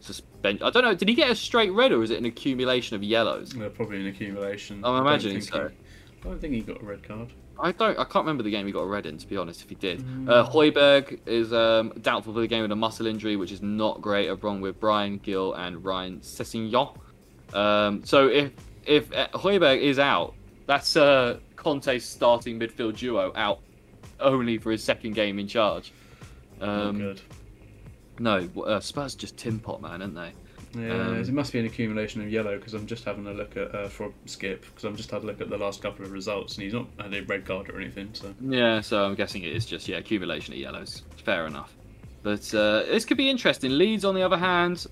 suspension. 0.00 0.62
I 0.66 0.70
don't 0.70 0.82
know. 0.84 0.94
Did 0.94 1.08
he 1.08 1.14
get 1.14 1.30
a 1.30 1.34
straight 1.34 1.70
red 1.72 1.92
or 1.92 2.02
is 2.02 2.10
it 2.10 2.18
an 2.18 2.24
accumulation 2.24 2.96
of 2.96 3.02
yellows? 3.02 3.54
Uh, 3.56 3.68
probably 3.68 4.00
an 4.00 4.06
accumulation. 4.06 4.80
I'm 4.84 5.00
imagining 5.00 5.40
think 5.40 5.52
so. 5.52 5.68
he- 5.68 5.74
I 6.22 6.24
don't 6.28 6.40
think 6.40 6.52
he 6.54 6.60
got 6.60 6.82
a 6.82 6.84
red 6.84 7.02
card. 7.02 7.32
I 7.62 7.72
don't. 7.72 7.98
I 7.98 8.04
can't 8.04 8.24
remember 8.24 8.42
the 8.42 8.50
game 8.50 8.66
he 8.66 8.72
got 8.72 8.80
a 8.80 8.86
red 8.86 9.06
in. 9.06 9.18
To 9.18 9.26
be 9.26 9.36
honest, 9.36 9.62
if 9.62 9.68
he 9.68 9.74
did, 9.74 10.00
Mm. 10.00 10.28
uh, 10.28 10.48
Højbjerg 10.50 11.20
is 11.26 11.52
um, 11.52 11.92
doubtful 12.02 12.32
for 12.34 12.40
the 12.40 12.46
game 12.46 12.62
with 12.62 12.72
a 12.72 12.76
muscle 12.76 13.06
injury, 13.06 13.36
which 13.36 13.52
is 13.52 13.62
not 13.62 14.00
great. 14.00 14.28
Along 14.28 14.60
with 14.60 14.80
Bryan 14.80 15.18
Gil 15.18 15.54
and 15.54 15.84
Ryan 15.84 16.20
Sessegnon. 16.20 16.96
Um, 17.52 18.04
so 18.04 18.28
if 18.28 18.52
if 18.86 19.12
uh, 19.12 19.28
Højbjerg 19.34 19.80
is 19.80 19.98
out, 19.98 20.34
that's 20.66 20.96
uh, 20.96 21.38
Conte's 21.56 22.04
starting 22.04 22.58
midfield 22.58 22.96
duo 22.98 23.32
out 23.36 23.60
only 24.20 24.58
for 24.58 24.70
his 24.70 24.82
second 24.82 25.14
game 25.14 25.38
in 25.38 25.46
charge. 25.48 25.92
Um, 26.60 26.98
good. 26.98 27.20
no, 28.18 28.48
uh, 28.66 28.80
Spurs 28.80 29.14
just 29.14 29.36
tin 29.36 29.58
pot 29.58 29.80
man, 29.80 30.02
aren't 30.02 30.14
they? 30.14 30.32
Yeah, 30.74 31.08
um, 31.08 31.16
it 31.16 31.28
must 31.32 31.52
be 31.52 31.58
an 31.58 31.66
accumulation 31.66 32.20
of 32.20 32.30
yellow 32.30 32.56
because 32.56 32.74
I'm 32.74 32.86
just 32.86 33.04
having 33.04 33.26
a 33.26 33.32
look 33.32 33.56
at 33.56 33.74
uh, 33.74 33.88
for 33.88 34.12
Skipp 34.26 34.60
because 34.62 34.84
I'm 34.84 34.96
just 34.96 35.10
had 35.10 35.22
a 35.22 35.26
look 35.26 35.40
at 35.40 35.50
the 35.50 35.58
last 35.58 35.82
couple 35.82 36.04
of 36.04 36.12
results 36.12 36.54
and 36.54 36.64
he's 36.64 36.74
not 36.74 36.86
had 36.98 37.12
a 37.12 37.22
red 37.22 37.44
card 37.44 37.68
or 37.70 37.80
anything. 37.80 38.10
So 38.12 38.32
Yeah, 38.40 38.80
so 38.80 39.04
I'm 39.04 39.14
guessing 39.14 39.42
it 39.42 39.54
is 39.54 39.66
just 39.66 39.88
yeah 39.88 39.96
accumulation 39.98 40.54
of 40.54 40.60
yellows. 40.60 41.02
Fair 41.24 41.46
enough. 41.46 41.74
But 42.22 42.54
uh, 42.54 42.82
this 42.84 43.04
could 43.04 43.16
be 43.16 43.28
interesting. 43.28 43.76
Leeds, 43.76 44.04
on 44.04 44.14
the 44.14 44.22
other 44.22 44.36
hand, 44.36 44.86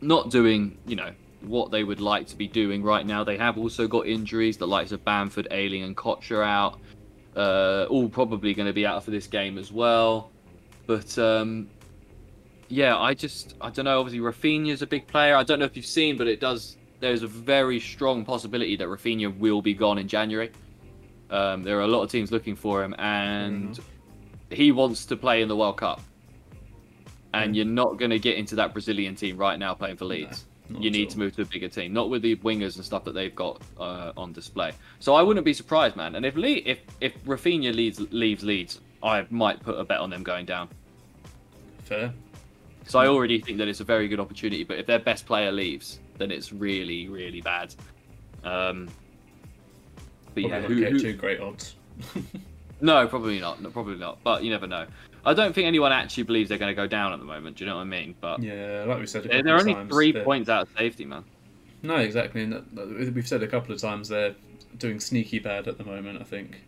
not 0.00 0.30
doing 0.30 0.78
you 0.86 0.96
know 0.96 1.10
what 1.42 1.70
they 1.70 1.84
would 1.84 2.00
like 2.00 2.26
to 2.28 2.36
be 2.36 2.48
doing 2.48 2.82
right 2.82 3.04
now. 3.04 3.22
They 3.22 3.36
have 3.36 3.58
also 3.58 3.86
got 3.86 4.06
injuries. 4.06 4.56
The 4.56 4.66
likes 4.66 4.92
of 4.92 5.04
Bamford, 5.04 5.48
Ayling, 5.50 5.82
and 5.82 5.96
Koch 5.96 6.30
are 6.30 6.42
out. 6.42 6.80
Uh, 7.36 7.86
all 7.90 8.08
probably 8.08 8.54
going 8.54 8.66
to 8.66 8.72
be 8.72 8.86
out 8.86 9.04
for 9.04 9.10
this 9.10 9.26
game 9.26 9.58
as 9.58 9.70
well. 9.72 10.30
But 10.86 11.18
um, 11.18 11.68
yeah, 12.68 12.98
I 12.98 13.14
just 13.14 13.54
I 13.60 13.70
don't 13.70 13.84
know. 13.84 14.00
Obviously, 14.00 14.20
Raphinha's 14.20 14.82
a 14.82 14.86
big 14.86 15.06
player. 15.06 15.36
I 15.36 15.42
don't 15.42 15.58
know 15.58 15.64
if 15.64 15.76
you've 15.76 15.86
seen, 15.86 16.16
but 16.16 16.26
it 16.26 16.40
does. 16.40 16.76
There's 17.00 17.22
a 17.22 17.26
very 17.26 17.80
strong 17.80 18.24
possibility 18.24 18.76
that 18.76 18.88
Raphinha 18.88 19.36
will 19.38 19.62
be 19.62 19.74
gone 19.74 19.98
in 19.98 20.08
January. 20.08 20.50
Um, 21.30 21.62
there 21.62 21.78
are 21.78 21.82
a 21.82 21.88
lot 21.88 22.02
of 22.02 22.10
teams 22.10 22.30
looking 22.30 22.56
for 22.56 22.82
him, 22.82 22.94
and 22.98 23.78
he 24.50 24.72
wants 24.72 25.04
to 25.06 25.16
play 25.16 25.42
in 25.42 25.48
the 25.48 25.56
World 25.56 25.78
Cup. 25.78 26.00
And 27.32 27.56
you're 27.56 27.64
not 27.64 27.98
going 27.98 28.12
to 28.12 28.20
get 28.20 28.36
into 28.36 28.54
that 28.56 28.72
Brazilian 28.72 29.16
team 29.16 29.36
right 29.36 29.58
now 29.58 29.74
playing 29.74 29.96
for 29.96 30.04
Leeds. 30.04 30.44
not 30.68 30.82
you 30.82 30.90
need 30.90 31.06
all. 31.08 31.12
to 31.12 31.18
move 31.18 31.34
to 31.36 31.42
a 31.42 31.44
bigger 31.44 31.68
team, 31.68 31.92
not 31.92 32.08
with 32.08 32.22
the 32.22 32.36
wingers 32.36 32.76
and 32.76 32.84
stuff 32.84 33.02
that 33.04 33.12
they've 33.12 33.34
got 33.34 33.60
uh, 33.78 34.12
on 34.16 34.32
display. 34.32 34.72
So 35.00 35.14
I 35.14 35.22
wouldn't 35.22 35.44
be 35.44 35.52
surprised, 35.52 35.96
man. 35.96 36.14
And 36.14 36.24
if 36.24 36.36
Le- 36.36 36.62
if 36.64 36.78
if 37.00 37.12
Raphinha 37.24 37.74
leaves 37.74 38.00
leaves 38.12 38.44
Leeds, 38.44 38.80
I 39.02 39.26
might 39.30 39.60
put 39.60 39.76
a 39.78 39.84
bet 39.84 39.98
on 39.98 40.10
them 40.10 40.22
going 40.22 40.46
down. 40.46 40.68
fair. 41.82 42.14
So 42.86 42.98
I 42.98 43.06
already 43.06 43.40
think 43.40 43.58
that 43.58 43.68
it's 43.68 43.80
a 43.80 43.84
very 43.84 44.08
good 44.08 44.20
opportunity. 44.20 44.62
But 44.64 44.78
if 44.78 44.86
their 44.86 44.98
best 44.98 45.26
player 45.26 45.50
leaves, 45.52 46.00
then 46.18 46.30
it's 46.30 46.52
really 46.52 47.08
really 47.08 47.40
bad. 47.40 47.74
Um, 48.44 48.88
but 50.34 50.44
Probably 50.44 50.48
yeah, 50.50 50.60
who, 50.62 50.80
get 50.80 50.92
who- 50.92 50.98
too 51.00 51.12
great 51.14 51.40
odds. 51.40 51.76
no, 52.80 53.06
probably 53.06 53.38
not. 53.40 53.62
No, 53.62 53.70
probably 53.70 53.96
not. 53.96 54.18
But 54.24 54.42
you 54.44 54.50
never 54.50 54.66
know. 54.66 54.86
I 55.24 55.32
don't 55.32 55.54
think 55.54 55.66
anyone 55.66 55.92
actually 55.92 56.24
believes 56.24 56.48
they're 56.50 56.58
going 56.58 56.70
to 56.70 56.74
go 56.74 56.86
down 56.86 57.12
at 57.14 57.18
the 57.18 57.24
moment. 57.24 57.56
Do 57.56 57.64
you 57.64 57.70
know 57.70 57.76
what 57.76 57.82
I 57.82 57.84
mean? 57.84 58.14
But 58.20 58.42
yeah, 58.42 58.84
like 58.86 58.98
we 58.98 59.06
said, 59.06 59.24
they're, 59.24 59.42
they're 59.42 59.58
only 59.58 59.74
times, 59.74 59.90
three 59.90 60.12
they're- 60.12 60.24
points 60.24 60.48
out 60.50 60.62
of 60.62 60.68
safety, 60.76 61.04
man. 61.04 61.24
No, 61.82 61.96
exactly. 61.96 62.42
And 62.42 63.14
we've 63.14 63.28
said 63.28 63.42
a 63.42 63.46
couple 63.46 63.74
of 63.74 63.80
times 63.80 64.08
they're 64.08 64.34
doing 64.78 64.98
sneaky 65.00 65.38
bad 65.38 65.68
at 65.68 65.78
the 65.78 65.84
moment. 65.84 66.20
I 66.20 66.24
think 66.24 66.60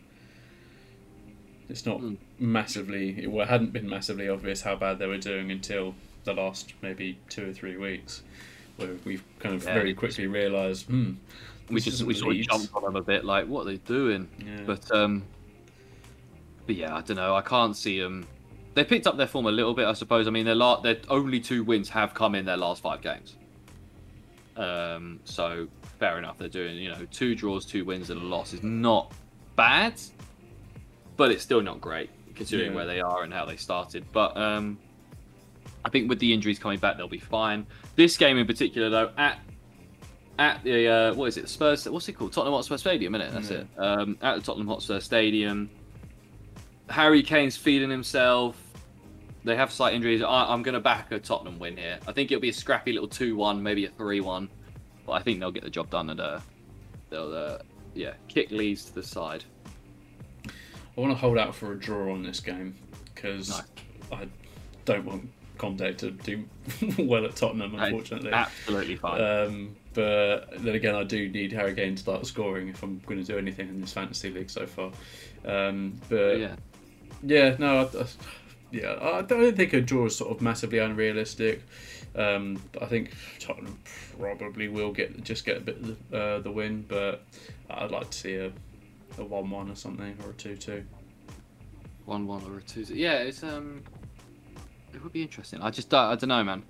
it's 1.68 1.85
not 1.87 2.00
Mm. 2.00 2.16
massively. 2.38 3.11
It 3.24 3.48
hadn't 3.48 3.72
been 3.72 3.88
massively 3.88 4.29
obvious 4.29 4.62
how 4.62 4.76
bad 4.76 4.98
they 4.98 5.07
were 5.07 5.18
doing 5.18 5.50
until 5.50 5.94
the 6.24 6.33
last 6.35 6.74
maybe 6.83 7.18
two 7.29 7.50
or 7.50 7.52
three 7.52 7.76
weeks, 7.76 8.22
where 8.76 8.90
we've 9.05 9.22
kind 9.38 9.55
of 9.55 9.64
Yeah, 9.64 9.74
very 9.74 9.94
quickly 9.94 10.26
realised, 10.26 10.87
hmm, 10.87 11.12
We 11.68 11.81
just 11.81 12.02
we 12.05 12.14
sort 12.14 12.37
of 12.37 12.42
jumped 12.42 12.74
on 12.74 12.83
them 12.85 12.96
a 12.96 13.02
bit, 13.02 13.24
like 13.24 13.46
what 13.48 13.62
are 13.62 13.70
they 13.70 13.76
doing? 13.79 14.29
Yeah. 14.38 14.62
But 14.66 14.90
um, 14.92 15.24
but 16.66 16.76
yeah, 16.76 16.94
I 16.96 17.00
don't 17.00 17.16
know. 17.16 17.35
I 17.35 17.42
can't 17.42 17.76
see 17.76 18.00
them. 18.00 18.26
They 18.74 18.85
picked 18.85 19.07
up 19.07 19.16
their 19.16 19.26
form 19.26 19.46
a 19.46 19.50
little 19.52 19.72
bit, 19.74 19.87
I 19.87 19.92
suppose. 19.94 20.26
I 20.29 20.31
mean, 20.31 20.44
their 20.44 20.55
la- 20.55 20.81
their 20.81 20.98
only 21.09 21.40
two 21.40 21.64
wins 21.64 21.88
have 21.90 22.12
come 22.14 22.35
in 22.35 22.44
their 22.44 22.57
last 22.57 22.83
five 22.83 23.00
games. 23.02 23.37
Um, 24.57 25.20
so 25.24 25.68
fair 25.98 26.18
enough. 26.18 26.38
They're 26.38 26.48
doing 26.48 26.76
you 26.76 26.90
know 26.90 27.07
two 27.11 27.35
draws, 27.35 27.64
two 27.66 27.85
wins, 27.85 28.11
and 28.11 28.20
a 28.20 28.24
loss 28.24 28.52
is 28.52 28.62
not 28.62 29.12
bad, 29.57 29.94
but 31.16 31.31
it's 31.31 31.42
still 31.42 31.62
not 31.62 31.81
great 31.81 32.11
considering 32.35 32.70
Yeah. 32.72 32.76
where 32.76 32.87
they 32.87 33.00
are 33.00 33.22
and 33.22 33.33
how 33.33 33.44
they 33.46 33.57
started. 33.57 34.05
But 34.12 34.37
um, 34.37 34.79
I 35.85 35.88
think 35.88 36.09
with 36.09 36.18
the 36.18 36.33
injuries 36.33 36.59
coming 36.59 36.79
back, 36.79 36.96
they'll 36.96 37.09
be 37.09 37.18
fine. 37.18 37.66
This 37.96 38.16
game 38.16 38.37
in 38.38 38.46
particular, 38.46 38.90
though, 38.90 39.11
at 39.16 39.38
at 40.38 40.62
the 40.64 40.87
uh, 40.87 41.14
what 41.14 41.26
is 41.26 41.38
it? 41.38 41.48
Spurs. 41.48 41.88
What's 41.88 42.09
it 42.09 42.12
called? 42.12 42.33
Tottenham 42.33 42.52
Hotspur 42.55 42.76
Stadium, 42.76 43.14
isn't 43.14 43.26
it? 43.29 43.33
That's 43.33 43.50
Yeah. 43.50 43.57
it. 43.59 43.66
Um, 43.79 44.18
at 44.20 44.37
the 44.37 44.42
Tottenham 44.42 44.68
Hotspur 44.68 45.00
Stadium. 45.00 45.70
Harry 46.90 47.22
Kane's 47.22 47.57
feeding 47.57 47.90
himself. 47.90 48.62
They 49.44 49.57
have 49.57 49.72
slight 49.72 49.94
injuries. 49.94 50.22
I, 50.22 50.44
I'm 50.52 50.62
going 50.62 50.74
to 50.74 50.81
back 50.81 51.11
a 51.12 51.18
Tottenham 51.18 51.59
win 51.59 51.76
here. 51.76 51.98
I 52.07 52.12
think 52.12 52.31
it'll 52.31 52.40
be 52.42 52.48
a 52.50 52.52
scrappy 52.52 52.92
little 52.92 53.09
two-one, 53.09 53.62
maybe 53.62 53.85
a 53.87 53.88
three-one, 53.90 54.48
but 55.07 55.12
I 55.12 55.22
think 55.22 55.40
they'll 55.40 55.50
get 55.52 55.62
the 55.64 55.70
job 55.70 55.88
done 55.90 56.11
and 56.11 56.20
uh, 56.20 56.40
they'll 57.11 57.33
uh, 57.35 57.59
yeah 57.94 58.12
kick 58.29 58.50
Leeds 58.50 58.85
to 58.87 58.94
the 58.94 59.02
side. 59.02 59.44
I 60.97 61.01
want 61.01 61.13
to 61.13 61.19
hold 61.19 61.39
out 61.39 61.55
for 61.55 61.73
a 61.73 61.79
draw 61.79 62.13
on 62.13 62.23
this 62.23 62.41
game 62.41 62.75
because 63.15 63.51
Nice. 63.51 63.63
I 64.13 64.29
don't 64.85 65.05
want 65.05 65.29
Conte 65.59 65.95
to 65.95 66.11
do 66.11 66.45
well 66.99 67.25
at 67.25 67.37
Tottenham, 67.37 67.75
unfortunately. 67.75 68.33
Absolutely 68.33 68.97
fine. 68.97 69.21
Um, 69.21 69.77
but 69.95 70.63
then 70.63 70.75
again, 70.75 70.95
I 70.95 71.05
do 71.05 71.29
need 71.29 71.53
Harry 71.53 71.75
Kane 71.75 71.95
to 71.95 72.03
start 72.03 72.27
scoring 72.27 72.69
if 72.69 72.83
I'm 72.83 73.01
going 73.07 73.23
to 73.23 73.27
do 73.27 73.39
anything 73.39 73.69
in 73.69 73.81
this 73.81 73.93
fantasy 73.93 74.31
league 74.31 74.51
so 74.51 74.67
far. 74.67 74.91
Um, 75.45 75.99
but 76.09 76.39
yeah. 76.39 76.57
yeah, 77.23 77.57
no, 77.59 77.81
I, 77.81 77.99
I, 78.01 78.07
yeah, 78.71 78.99
I 79.01 79.23
don't 79.23 79.57
think 79.57 79.73
a 79.73 79.81
draw 79.81 80.07
is 80.07 80.17
sort 80.17 80.31
of 80.31 80.43
massively 80.43 80.79
unrealistic. 80.79 81.63
Um, 82.15 82.61
I 82.81 82.87
think 82.87 83.15
Tottenham 83.39 83.79
probably 84.19 84.69
will 84.69 84.93
get 84.93 85.23
just 85.23 85.45
get 85.45 85.59
a 85.59 85.61
bit 85.61 85.77
of 85.77 86.11
the, 86.11 86.19
uh, 86.19 86.39
the 86.41 86.51
win, 86.51 86.85
but 86.89 87.25
I'd 87.69 87.91
like 87.91 88.11
to 88.11 88.19
see 88.19 88.35
a, 88.37 88.53
a 89.18 89.24
one-one 89.24 89.70
or 89.70 89.74
something 89.74 90.16
or 90.24 90.31
a 90.31 90.35
two-two. 90.35 90.85
One 92.05 92.26
one 92.26 92.42
or 92.44 92.59
a 92.59 92.62
two-two. 92.62 92.94
Yeah, 92.94 93.14
it's 93.18 93.42
um, 93.42 93.83
it 94.94 95.02
would 95.02 95.12
be 95.12 95.22
interesting. 95.22 95.61
I 95.62 95.70
just 95.70 95.88
don't, 95.90 96.05
I 96.05 96.14
don't 96.14 96.29
know, 96.29 96.44
man. 96.44 96.62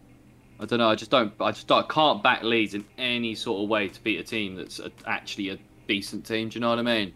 I 0.59 0.65
don't 0.65 0.79
know. 0.79 0.89
I 0.89 0.95
just 0.95 1.11
don't. 1.11 1.33
I 1.41 1.51
just 1.51 1.67
don't, 1.67 1.85
I 1.85 1.93
can't 1.93 2.23
back 2.23 2.43
Leeds 2.43 2.73
in 2.75 2.85
any 2.97 3.35
sort 3.35 3.63
of 3.63 3.69
way 3.69 3.89
to 3.89 4.01
beat 4.03 4.19
a 4.19 4.23
team 4.23 4.55
that's 4.57 4.79
a, 4.79 4.91
actually 5.07 5.51
a 5.51 5.59
decent 5.87 6.25
team. 6.25 6.49
Do 6.49 6.55
you 6.55 6.61
know 6.61 6.71
what 6.71 6.79
I 6.79 6.83
mean? 6.83 7.13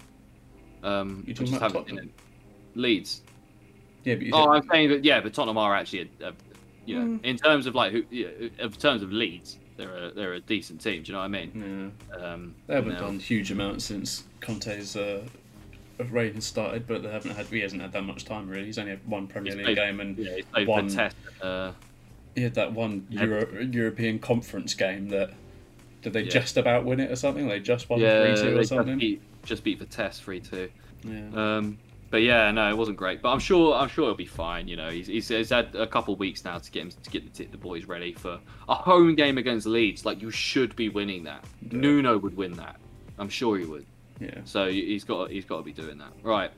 Um, 0.82 1.24
You 1.26 1.32
I 1.32 1.34
talking 1.34 1.46
just 1.46 1.56
about 1.56 1.62
haven't 1.72 1.86
seen 1.88 1.96
Tottenham? 1.96 2.14
Leeds. 2.74 3.22
Yeah, 4.04 4.14
but 4.16 4.26
you 4.26 4.32
Oh, 4.34 4.44
said- 4.44 4.50
I'm 4.64 4.68
saying 4.70 4.88
that. 4.90 5.04
Yeah, 5.04 5.20
but 5.22 5.32
Tottenham 5.32 5.56
are 5.58 5.74
actually 5.74 6.10
a, 6.20 6.28
a 6.28 6.32
you 6.84 6.98
know, 6.98 7.04
Mm. 7.18 7.24
in 7.24 7.36
terms 7.38 7.66
of 7.66 7.74
like 7.74 7.92
who, 7.92 8.04
yeah, 8.10 8.28
in 8.58 8.70
terms 8.72 9.02
of 9.02 9.10
Leeds, 9.12 9.58
they're 9.80 9.96
a 10.06 10.10
they're 10.12 10.32
a 10.34 10.40
decent 10.40 10.80
team. 10.80 11.02
Do 11.02 11.08
you 11.08 11.12
know 11.14 11.20
what 11.20 11.24
I 11.24 11.28
mean? 11.28 11.92
yeah. 12.10 12.16
Um, 12.32 12.54
They 12.66 12.74
haven't 12.74 12.98
done 12.98 13.18
huge 13.18 13.50
amounts 13.50 13.84
since 13.86 14.24
Conte's 14.40 14.94
uh, 14.96 15.22
reign 16.10 16.34
has 16.34 16.44
started, 16.44 16.86
but 16.86 17.02
they 17.02 17.10
haven't 17.10 17.32
had. 17.32 17.46
He 17.46 17.60
hasn't 17.60 17.80
had 17.82 17.92
that 17.92 18.02
much 18.04 18.24
time 18.24 18.48
really. 18.48 18.66
He's 18.66 18.78
only 18.78 18.90
had 18.92 19.06
one 19.06 19.26
Premier 19.26 19.54
League 19.54 19.64
played- 19.64 19.76
game, 19.76 20.00
and 20.00 20.18
Yeah, 20.18 20.36
he's 20.56 20.66
One- 20.68 20.88
Test. 20.88 21.16
Uh, 21.42 21.72
he 22.34 22.42
had 22.42 22.54
that 22.54 22.72
one 22.72 23.06
Yeah. 23.10 23.24
Euro- 23.24 23.62
European 23.62 24.18
Conference 24.18 24.74
game 24.74 25.08
that 25.08 25.30
did 26.02 26.12
they 26.12 26.22
Yeah. 26.22 26.30
just 26.30 26.56
about 26.56 26.84
win 26.84 27.00
it 27.00 27.10
or 27.10 27.16
something? 27.16 27.48
They 27.48 27.60
just 27.60 27.88
won 27.90 28.00
yeah, 28.00 28.24
three 28.24 28.36
two 28.36 28.50
they 28.50 28.56
or 28.56 28.58
just 28.60 28.68
something. 28.70 28.98
beat, 28.98 29.20
just 29.44 29.64
beat 29.64 29.78
Vitesse 29.78 30.20
three 30.20 30.40
two. 30.40 30.70
Yeah. 31.04 31.56
Um, 31.56 31.78
but 32.10 32.22
yeah, 32.22 32.50
no, 32.50 32.68
it 32.68 32.76
wasn't 32.76 32.96
great. 32.96 33.22
But 33.22 33.30
I'm 33.30 33.38
sure 33.38 33.74
I'm 33.74 33.88
sure 33.88 34.04
it'll 34.04 34.16
be 34.16 34.26
fine. 34.26 34.66
You 34.66 34.76
know, 34.76 34.90
he's, 34.90 35.06
he's, 35.06 35.28
he's 35.28 35.50
had 35.50 35.74
a 35.74 35.86
couple 35.86 36.12
of 36.12 36.20
weeks 36.20 36.44
now 36.44 36.58
to 36.58 36.70
get 36.70 36.82
him 36.82 36.90
to 36.90 37.10
get 37.10 37.32
the, 37.32 37.44
the 37.44 37.56
boys 37.56 37.84
ready 37.84 38.12
for 38.12 38.40
a 38.68 38.74
home 38.74 39.14
game 39.14 39.38
against 39.38 39.66
Leeds. 39.66 40.04
Like 40.04 40.20
you 40.20 40.30
should 40.30 40.74
be 40.76 40.88
winning 40.88 41.24
that. 41.24 41.44
Yeah. 41.62 41.78
Nuno 41.78 42.18
would 42.18 42.36
win 42.36 42.52
that. 42.54 42.76
I'm 43.18 43.28
sure 43.28 43.58
he 43.58 43.64
would. 43.64 43.86
yeah. 44.18 44.40
So 44.44 44.68
he's 44.68 45.04
got 45.04 45.30
he's 45.30 45.44
got 45.44 45.58
to 45.58 45.62
be 45.62 45.72
doing 45.72 45.98
that. 45.98 46.12
Right. 46.22 46.50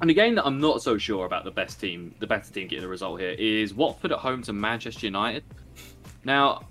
And 0.00 0.10
a 0.10 0.14
game 0.14 0.34
that 0.34 0.44
I'm 0.44 0.60
not 0.60 0.82
so 0.82 0.98
sure 0.98 1.26
about 1.26 1.44
the 1.44 1.50
best 1.52 1.80
team, 1.80 2.14
the 2.18 2.26
better 2.26 2.52
team 2.52 2.66
getting 2.66 2.82
the 2.82 2.88
result 2.88 3.20
here 3.20 3.36
is 3.38 3.72
Watford 3.72 4.10
at 4.10 4.18
home 4.18 4.42
to 4.42 4.52
Manchester 4.52 5.06
United. 5.06 5.44
Now, 6.24 6.66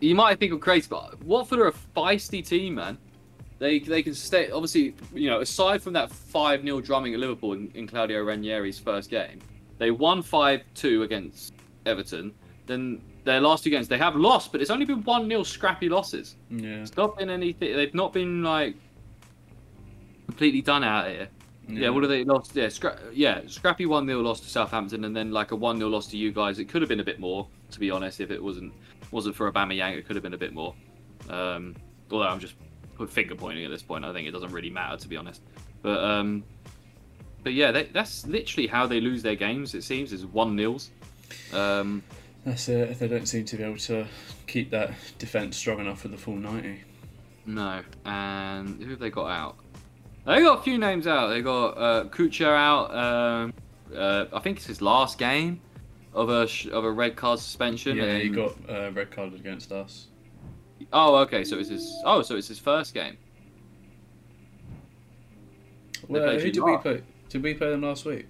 you 0.00 0.14
might 0.14 0.38
think 0.38 0.52
I'm 0.52 0.60
crazy, 0.60 0.86
but 0.90 1.22
Watford 1.22 1.58
are 1.60 1.68
a 1.68 1.72
feisty 1.96 2.46
team, 2.46 2.74
man. 2.74 2.98
They 3.64 3.78
they 3.78 4.02
can 4.02 4.12
stay. 4.12 4.50
Obviously, 4.50 4.94
you 5.14 5.30
know, 5.30 5.40
aside 5.40 5.82
from 5.82 5.94
that 5.94 6.10
five 6.10 6.62
0 6.62 6.82
drumming 6.82 7.14
at 7.14 7.20
Liverpool 7.20 7.54
in, 7.54 7.70
in 7.72 7.86
Claudio 7.86 8.22
Ranieri's 8.22 8.78
first 8.78 9.08
game, 9.08 9.38
they 9.78 9.90
won 9.90 10.20
five 10.20 10.60
two 10.74 11.02
against 11.02 11.54
Everton. 11.86 12.34
Then 12.66 13.00
their 13.24 13.40
last 13.40 13.64
two 13.64 13.70
games 13.70 13.88
they 13.88 13.96
have 13.96 14.16
lost, 14.16 14.52
but 14.52 14.60
it's 14.60 14.68
only 14.68 14.84
been 14.84 15.02
one 15.04 15.26
0 15.30 15.44
scrappy 15.44 15.88
losses. 15.88 16.36
Yeah. 16.50 16.82
It's 16.82 16.94
not 16.94 17.16
been 17.16 17.30
anything. 17.30 17.74
They've 17.74 17.94
not 17.94 18.12
been 18.12 18.42
like 18.42 18.76
completely 20.26 20.60
done 20.60 20.84
out 20.84 21.08
here. 21.08 21.28
Yeah, 21.66 21.88
what 21.88 22.02
have 22.02 22.10
they 22.10 22.22
lost? 22.22 22.54
Yeah, 22.54 22.66
scra- 22.66 22.98
yeah, 23.14 23.40
scrappy 23.46 23.86
one 23.86 24.06
0 24.06 24.20
loss 24.20 24.40
to 24.40 24.50
Southampton, 24.50 25.06
and 25.06 25.16
then 25.16 25.30
like 25.30 25.52
a 25.52 25.56
one 25.56 25.78
0 25.78 25.88
loss 25.88 26.06
to 26.08 26.18
you 26.18 26.32
guys. 26.32 26.58
It 26.58 26.66
could 26.66 26.82
have 26.82 26.90
been 26.90 27.00
a 27.00 27.04
bit 27.04 27.18
more, 27.18 27.48
to 27.70 27.80
be 27.80 27.90
honest. 27.90 28.20
If 28.20 28.30
it 28.30 28.42
wasn't 28.42 28.74
wasn't 29.10 29.34
for 29.34 29.50
Aubameyang, 29.50 29.96
it 29.96 30.06
could 30.06 30.16
have 30.16 30.22
been 30.22 30.34
a 30.34 30.38
bit 30.46 30.52
more. 30.52 30.74
Um, 31.30 31.74
although 32.10 32.28
I'm 32.28 32.40
just 32.40 32.56
finger 33.08 33.34
pointing 33.34 33.64
at 33.64 33.70
this 33.70 33.82
point. 33.82 34.04
I 34.04 34.12
think 34.12 34.26
it 34.28 34.30
doesn't 34.32 34.52
really 34.52 34.70
matter, 34.70 34.96
to 34.96 35.08
be 35.08 35.16
honest. 35.16 35.42
But 35.82 36.02
um, 36.02 36.44
but 37.42 37.52
yeah, 37.52 37.70
they, 37.72 37.84
that's 37.84 38.26
literally 38.26 38.66
how 38.66 38.86
they 38.86 39.00
lose 39.00 39.22
their 39.22 39.34
games. 39.36 39.74
It 39.74 39.82
seems 39.82 40.12
is 40.12 40.24
one 40.24 40.56
nils. 40.56 40.90
Um, 41.52 42.02
That's 42.44 42.68
it. 42.68 42.98
They 42.98 43.08
don't 43.08 43.26
seem 43.26 43.44
to 43.46 43.56
be 43.56 43.62
able 43.62 43.78
to 43.78 44.06
keep 44.46 44.70
that 44.70 44.92
defence 45.18 45.56
strong 45.56 45.80
enough 45.80 46.00
for 46.00 46.08
the 46.08 46.16
full 46.16 46.36
ninety. 46.36 46.80
No, 47.46 47.82
and 48.06 48.82
who 48.82 48.90
have 48.90 48.98
they 48.98 49.10
got 49.10 49.26
out? 49.30 49.56
They 50.26 50.40
got 50.40 50.60
a 50.60 50.62
few 50.62 50.78
names 50.78 51.06
out. 51.06 51.28
They 51.28 51.42
got 51.42 51.68
uh, 51.76 52.04
Kucka 52.04 52.46
out. 52.46 52.94
Um, 52.94 53.54
uh, 53.94 54.24
I 54.32 54.38
think 54.40 54.56
it's 54.56 54.66
his 54.66 54.80
last 54.80 55.18
game 55.18 55.60
of 56.14 56.30
a 56.30 56.46
sh- 56.46 56.68
of 56.68 56.84
a 56.84 56.90
red 56.90 57.16
card 57.16 57.38
suspension. 57.40 57.98
Yeah, 57.98 58.16
he 58.16 58.26
and- 58.28 58.34
got 58.34 58.52
uh, 58.68 58.90
red 58.92 59.10
carded 59.10 59.38
against 59.40 59.70
us. 59.72 60.06
Oh, 60.94 61.16
okay. 61.16 61.44
So 61.44 61.58
it's 61.58 61.68
his. 61.68 62.00
Oh, 62.06 62.22
so 62.22 62.36
it's 62.36 62.48
his 62.48 62.58
first 62.58 62.94
game. 62.94 63.18
Who 66.08 66.20
did 66.38 66.62
we 66.62 66.76
play? 66.78 67.02
Did 67.28 67.42
we 67.42 67.54
play 67.54 67.70
them 67.70 67.82
last 67.82 68.04
week? 68.04 68.26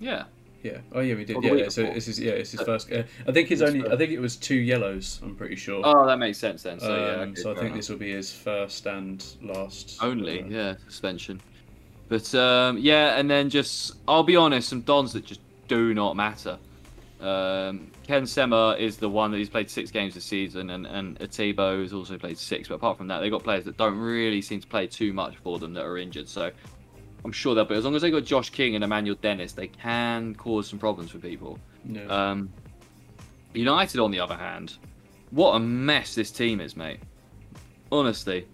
Yeah. 0.00 0.24
Yeah. 0.64 0.78
Oh 0.92 1.00
yeah, 1.00 1.14
we 1.14 1.24
did. 1.24 1.42
Yeah. 1.42 1.52
yeah, 1.54 1.68
So 1.68 1.82
this 1.82 2.08
is 2.08 2.18
yeah, 2.18 2.32
it's 2.32 2.50
his 2.50 2.60
Uh, 2.60 2.64
first. 2.64 2.92
Uh, 2.92 3.04
I 3.26 3.32
think 3.32 3.48
his 3.48 3.62
only. 3.62 3.88
I 3.88 3.96
think 3.96 4.10
it 4.10 4.18
was 4.18 4.36
two 4.36 4.56
yellows. 4.56 5.20
I'm 5.22 5.36
pretty 5.36 5.56
sure. 5.56 5.80
Oh, 5.84 6.04
that 6.06 6.18
makes 6.18 6.38
sense 6.38 6.64
then. 6.64 6.80
So 6.80 6.94
yeah. 6.94 7.22
Um, 7.22 7.36
so 7.36 7.52
I 7.52 7.54
think 7.54 7.66
enough. 7.66 7.76
this 7.76 7.88
will 7.88 7.98
be 7.98 8.12
his 8.12 8.32
first 8.32 8.86
and 8.86 9.24
last. 9.42 9.98
only 10.02 10.42
uh, 10.42 10.46
yeah 10.46 10.74
suspension. 10.88 11.40
But 12.08 12.34
um, 12.34 12.78
yeah, 12.78 13.18
and 13.18 13.30
then 13.30 13.48
just 13.48 13.94
I'll 14.08 14.24
be 14.24 14.36
honest, 14.36 14.68
some 14.68 14.82
dons 14.82 15.12
that 15.12 15.24
just 15.24 15.40
do 15.68 15.94
not 15.94 16.16
matter. 16.16 16.58
Um, 17.20 17.91
Ken 18.06 18.26
Sema 18.26 18.76
is 18.78 18.96
the 18.96 19.08
one 19.08 19.30
that 19.30 19.38
he's 19.38 19.48
played 19.48 19.70
six 19.70 19.90
games 19.90 20.14
this 20.14 20.24
season, 20.24 20.70
and 20.70 20.86
and 20.86 21.18
Etebo 21.20 21.82
has 21.82 21.92
also 21.92 22.18
played 22.18 22.38
six. 22.38 22.68
But 22.68 22.74
apart 22.74 22.98
from 22.98 23.08
that, 23.08 23.20
they've 23.20 23.30
got 23.30 23.44
players 23.44 23.64
that 23.64 23.76
don't 23.76 23.98
really 23.98 24.42
seem 24.42 24.60
to 24.60 24.66
play 24.66 24.86
too 24.86 25.12
much 25.12 25.36
for 25.38 25.58
them 25.58 25.74
that 25.74 25.84
are 25.84 25.98
injured. 25.98 26.28
So 26.28 26.50
I'm 27.24 27.32
sure 27.32 27.54
they'll. 27.54 27.64
But 27.64 27.76
as 27.76 27.84
long 27.84 27.94
as 27.94 28.02
they 28.02 28.10
got 28.10 28.24
Josh 28.24 28.50
King 28.50 28.74
and 28.74 28.82
Emmanuel 28.82 29.16
Dennis, 29.20 29.52
they 29.52 29.68
can 29.68 30.34
cause 30.34 30.68
some 30.68 30.78
problems 30.78 31.10
for 31.10 31.18
people. 31.18 31.58
Yeah. 31.84 32.06
Um, 32.06 32.50
United, 33.54 34.00
on 34.00 34.10
the 34.10 34.20
other 34.20 34.36
hand, 34.36 34.78
what 35.30 35.52
a 35.52 35.60
mess 35.60 36.14
this 36.14 36.30
team 36.30 36.60
is, 36.60 36.76
mate. 36.76 37.00
Honestly, 37.90 38.46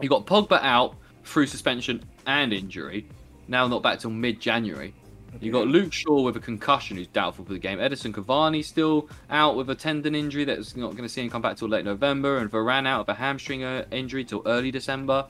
you 0.00 0.08
got 0.08 0.26
Pogba 0.26 0.60
out 0.62 0.96
through 1.24 1.46
suspension 1.46 2.02
and 2.26 2.52
injury. 2.52 3.06
Now 3.48 3.68
not 3.68 3.82
back 3.82 4.00
till 4.00 4.10
mid-January. 4.10 4.94
You 5.40 5.52
got 5.52 5.66
Luke 5.68 5.92
Shaw 5.92 6.22
with 6.22 6.36
a 6.36 6.40
concussion, 6.40 6.96
who's 6.96 7.06
doubtful 7.08 7.44
for 7.44 7.52
the 7.52 7.58
game. 7.58 7.78
Edinson 7.78 8.12
Cavani 8.12 8.64
still 8.64 9.08
out 9.30 9.56
with 9.56 9.68
a 9.70 9.74
tendon 9.74 10.14
injury 10.14 10.44
that's 10.44 10.76
not 10.76 10.92
going 10.92 11.02
to 11.02 11.08
see 11.08 11.22
him 11.22 11.30
come 11.30 11.42
back 11.42 11.56
till 11.56 11.68
late 11.68 11.84
November, 11.84 12.38
and 12.38 12.50
Varane 12.50 12.86
out 12.86 13.00
of 13.02 13.08
a 13.08 13.14
hamstring 13.14 13.64
uh, 13.64 13.84
injury 13.90 14.24
till 14.24 14.42
early 14.46 14.70
December. 14.70 15.26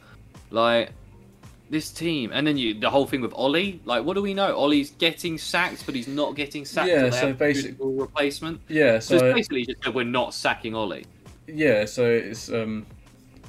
Like 0.51 0.91
this 1.69 1.91
team, 1.91 2.31
and 2.33 2.47
then 2.47 2.57
you 2.57 2.79
the 2.79 2.89
whole 2.89 3.07
thing 3.07 3.21
with 3.21 3.33
Ollie. 3.35 3.81
Like, 3.85 4.05
what 4.05 4.15
do 4.15 4.23
we 4.23 4.33
know? 4.35 4.55
Ollie's 4.57 4.91
getting 4.93 5.37
sacked, 5.39 5.85
but 5.87 5.95
he's 5.97 6.07
not 6.09 6.37
getting 6.37 6.65
sacked. 6.65 6.89
Yeah, 6.89 7.11
so 7.11 7.17
have 7.17 7.31
a 7.31 7.35
basic- 7.35 7.77
replacement. 7.81 8.61
yeah. 8.69 9.01
So, 9.01 9.19
So 9.19 9.27
it's 9.27 9.35
basically 9.35 9.67
just 9.67 9.83
that 9.83 9.93
we're 9.95 10.05
not 10.05 10.35
sacking 10.35 10.75
Ollie. 10.75 11.07
yeah. 11.49 11.85
So 11.85 12.09
it's 12.09 12.49
um, 12.51 12.87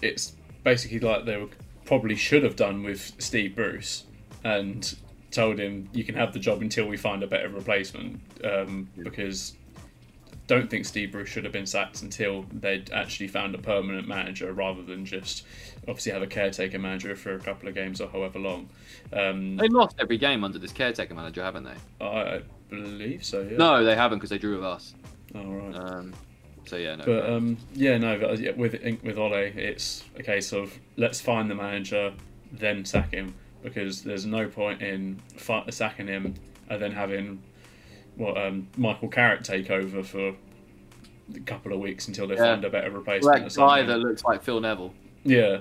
it's 0.01 0.33
basically 0.63 0.99
like 0.99 1.25
they 1.25 1.37
were, 1.37 1.49
probably 1.85 2.15
should 2.15 2.43
have 2.43 2.55
done 2.55 2.83
with 2.83 3.13
Steve 3.19 3.55
Bruce 3.55 4.05
and 4.43 4.95
told 5.31 5.59
him 5.59 5.89
you 5.93 6.03
can 6.03 6.15
have 6.15 6.33
the 6.33 6.39
job 6.39 6.61
until 6.61 6.87
we 6.87 6.97
find 6.97 7.23
a 7.23 7.27
better 7.27 7.49
replacement. 7.49 8.19
Um, 8.43 8.89
because 8.97 9.55
don't 10.47 10.69
think 10.69 10.85
Steve 10.85 11.11
Bruce 11.11 11.29
should 11.29 11.43
have 11.43 11.53
been 11.53 11.65
sacked 11.65 12.01
until 12.01 12.45
they'd 12.53 12.89
actually 12.91 13.27
found 13.27 13.53
a 13.53 13.57
permanent 13.57 14.07
manager 14.07 14.53
rather 14.53 14.81
than 14.81 15.05
just 15.05 15.45
obviously 15.87 16.13
have 16.13 16.21
a 16.21 16.27
caretaker 16.27 16.79
manager 16.79 17.15
for 17.15 17.33
a 17.33 17.39
couple 17.39 17.67
of 17.67 17.75
games 17.75 17.99
or 17.99 18.07
however 18.09 18.39
long. 18.39 18.69
Um, 19.11 19.57
They've 19.57 19.71
lost 19.71 19.97
every 19.99 20.17
game 20.17 20.43
under 20.43 20.57
this 20.57 20.71
caretaker 20.71 21.13
manager, 21.13 21.43
haven't 21.43 21.65
they? 21.65 22.05
I 22.05 22.41
believe 22.69 23.25
so. 23.25 23.41
Yeah. 23.41 23.57
No, 23.57 23.83
they 23.83 23.95
haven't 23.95 24.19
because 24.19 24.29
they 24.29 24.37
drew 24.37 24.55
with 24.55 24.65
us. 24.65 24.95
All 25.35 25.53
right. 25.53 25.75
Um, 25.75 26.13
so 26.65 26.77
yeah, 26.77 26.95
no. 26.95 27.05
But 27.05 27.29
um, 27.29 27.57
yeah, 27.73 27.97
no. 27.97 28.17
But, 28.17 28.39
yeah, 28.39 28.51
with 28.51 28.73
with 29.03 29.17
Ole, 29.17 29.33
it's 29.33 30.03
a 30.17 30.23
case 30.23 30.53
of 30.53 30.77
let's 30.95 31.19
find 31.19 31.49
the 31.49 31.55
manager, 31.55 32.13
then 32.51 32.85
sack 32.85 33.13
him 33.13 33.33
because 33.69 34.01
there's 34.03 34.25
no 34.25 34.47
point 34.47 34.81
in 34.81 35.19
sacking 35.69 36.07
him 36.07 36.33
and 36.69 36.81
then 36.81 36.91
having 36.91 37.41
what 38.15 38.37
um, 38.37 38.67
Michael 38.77 39.07
Carrick 39.09 39.43
take 39.43 39.69
over 39.69 40.03
for 40.03 40.33
a 41.35 41.39
couple 41.45 41.73
of 41.73 41.79
weeks 41.79 42.07
until 42.07 42.27
they 42.27 42.35
Yeah. 42.35 42.53
find 42.53 42.65
a 42.65 42.69
better 42.69 42.89
replacement. 42.91 43.43
that 43.49 43.55
guy 43.55 43.83
that 43.83 43.97
looks 43.99 44.23
like 44.23 44.41
Phil 44.43 44.59
Neville. 44.59 44.93
yeah, 45.23 45.59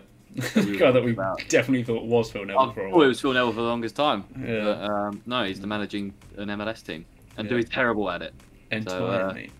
were 0.54 0.62
guy 0.78 0.90
that 0.92 1.02
we 1.04 1.12
about. 1.12 1.40
definitely 1.48 1.82
thought 1.84 2.04
was 2.04 2.30
Phil 2.30 2.44
Neville 2.44 2.60
I 2.70 2.74
for 2.74 2.86
a 2.86 2.90
thought 2.90 3.02
it 3.04 3.08
was 3.08 3.20
Phil 3.20 3.32
Neville 3.32 3.50
for 3.52 3.60
the 3.60 3.66
longest 3.68 3.96
time. 3.96 4.24
Yeah. 4.40 4.64
But 4.64 4.90
um, 4.90 5.22
no, 5.26 5.44
he's 5.44 5.60
the 5.60 5.66
managing 5.66 6.14
an 6.36 6.48
MLS 6.48 6.82
team 6.84 7.04
and 7.36 7.46
Yeah. 7.46 7.50
doing 7.50 7.64
terrible 7.64 8.08
at 8.10 8.22
it. 8.22 8.34
Entirely. 8.70 9.50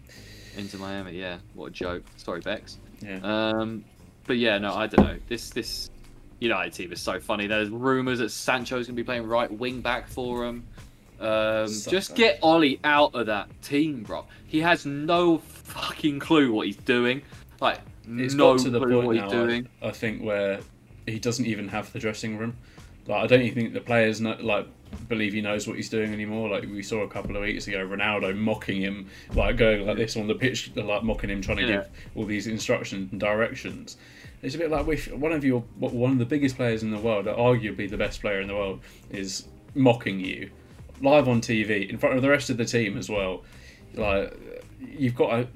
Inter 0.57 0.78
Miami, 0.78 1.12
yeah. 1.12 1.38
What 1.55 1.66
a 1.66 1.70
joke. 1.70 2.03
Sorry, 2.16 2.40
Bex. 2.40 2.78
yeah. 3.03 3.18
Um, 3.22 3.84
but 4.26 4.38
yeah, 4.38 4.59
no, 4.59 4.74
I 4.74 4.86
don't 4.86 5.05
know. 5.07 5.16
This 5.28 5.51
this 5.51 5.90
United 6.41 6.72
team 6.72 6.93
is 6.93 7.01
so 7.01 7.18
funny. 7.18 7.47
There's 7.47 7.70
rumours 7.70 8.18
that 8.18 8.30
Sancho's 8.30 8.87
gonna 8.87 8.97
be 8.97 9.05
playing 9.05 9.26
right 9.26 9.51
wing 9.51 9.80
back 9.80 10.09
for 10.09 10.45
them. 10.45 10.64
Um, 11.18 11.68
just 11.89 12.14
get 12.14 12.39
Ollie 12.43 12.78
out 12.84 13.14
of 13.14 13.26
that 13.26 13.49
team, 13.62 14.03
bro. 14.03 14.26
He 14.47 14.61
has 14.61 14.84
no 14.84 15.39
fucking 15.39 16.18
clue 16.18 16.53
what 16.53 16.66
he's 16.66 16.76
doing. 16.76 17.22
Like, 17.61 17.80
It's 18.07 18.34
no 18.34 18.59
to 18.59 18.70
the 18.70 18.78
clue 18.78 18.93
point 18.93 19.07
what 19.07 19.16
now, 19.16 19.22
he's 19.22 19.32
doing. 19.32 19.68
I, 19.80 19.89
I 19.89 19.91
think, 19.93 20.22
where 20.22 20.61
he 21.07 21.18
doesn't 21.18 21.47
even 21.47 21.68
have 21.68 21.91
the 21.93 21.99
dressing 21.99 22.37
room. 22.37 22.57
Like, 23.07 23.24
I 23.24 23.26
don't 23.26 23.41
even 23.41 23.55
think 23.55 23.72
the 23.72 23.80
players 23.80 24.20
know, 24.20 24.37
like 24.41 24.66
believe 25.09 25.32
he 25.32 25.40
knows 25.40 25.66
what 25.66 25.76
he's 25.76 25.88
doing 25.88 26.12
anymore. 26.12 26.49
Like 26.49 26.62
we 26.64 26.82
saw 26.82 27.03
a 27.03 27.09
couple 27.09 27.36
of 27.36 27.42
weeks 27.42 27.66
ago, 27.66 27.86
Ronaldo 27.86 28.36
mocking 28.36 28.80
him, 28.80 29.09
like 29.34 29.57
going 29.57 29.86
like 29.86 29.97
this 29.97 30.16
on 30.16 30.26
the 30.26 30.34
pitch, 30.34 30.70
like 30.74 31.03
mocking 31.03 31.30
him, 31.30 31.40
trying 31.42 31.59
to 31.59 31.62
Yeah. 31.64 31.68
give 31.68 31.88
all 32.14 32.24
these 32.24 32.47
instructions 32.47 33.11
and 33.12 33.20
directions. 33.20 33.97
It's 34.42 34.55
a 34.55 34.59
bit 34.59 34.70
like 34.70 34.86
if 34.88 35.12
one 35.12 35.32
of 35.32 35.44
your 35.44 35.61
one 35.78 36.12
of 36.12 36.18
the 36.18 36.24
biggest 36.26 36.57
players 36.57 36.82
in 36.82 36.90
the 36.90 36.99
world, 36.99 37.26
arguably 37.26 37.88
the 37.88 37.97
best 37.97 38.20
player 38.20 38.40
in 38.40 38.49
the 38.49 38.55
world, 38.55 38.80
is 39.11 39.47
mocking 39.74 40.20
you 40.20 40.51
live 41.01 41.28
on 41.28 41.40
TV 41.40 41.88
in 41.88 41.99
front 41.99 42.16
of 42.16 42.22
the 42.22 42.30
rest 42.30 42.49
of 42.51 42.57
the 42.57 42.64
team 42.64 42.97
as 42.97 43.09
well. 43.09 43.42
Like 43.94 44.34
you've 44.80 45.14
got 45.14 45.30
to 45.30 45.49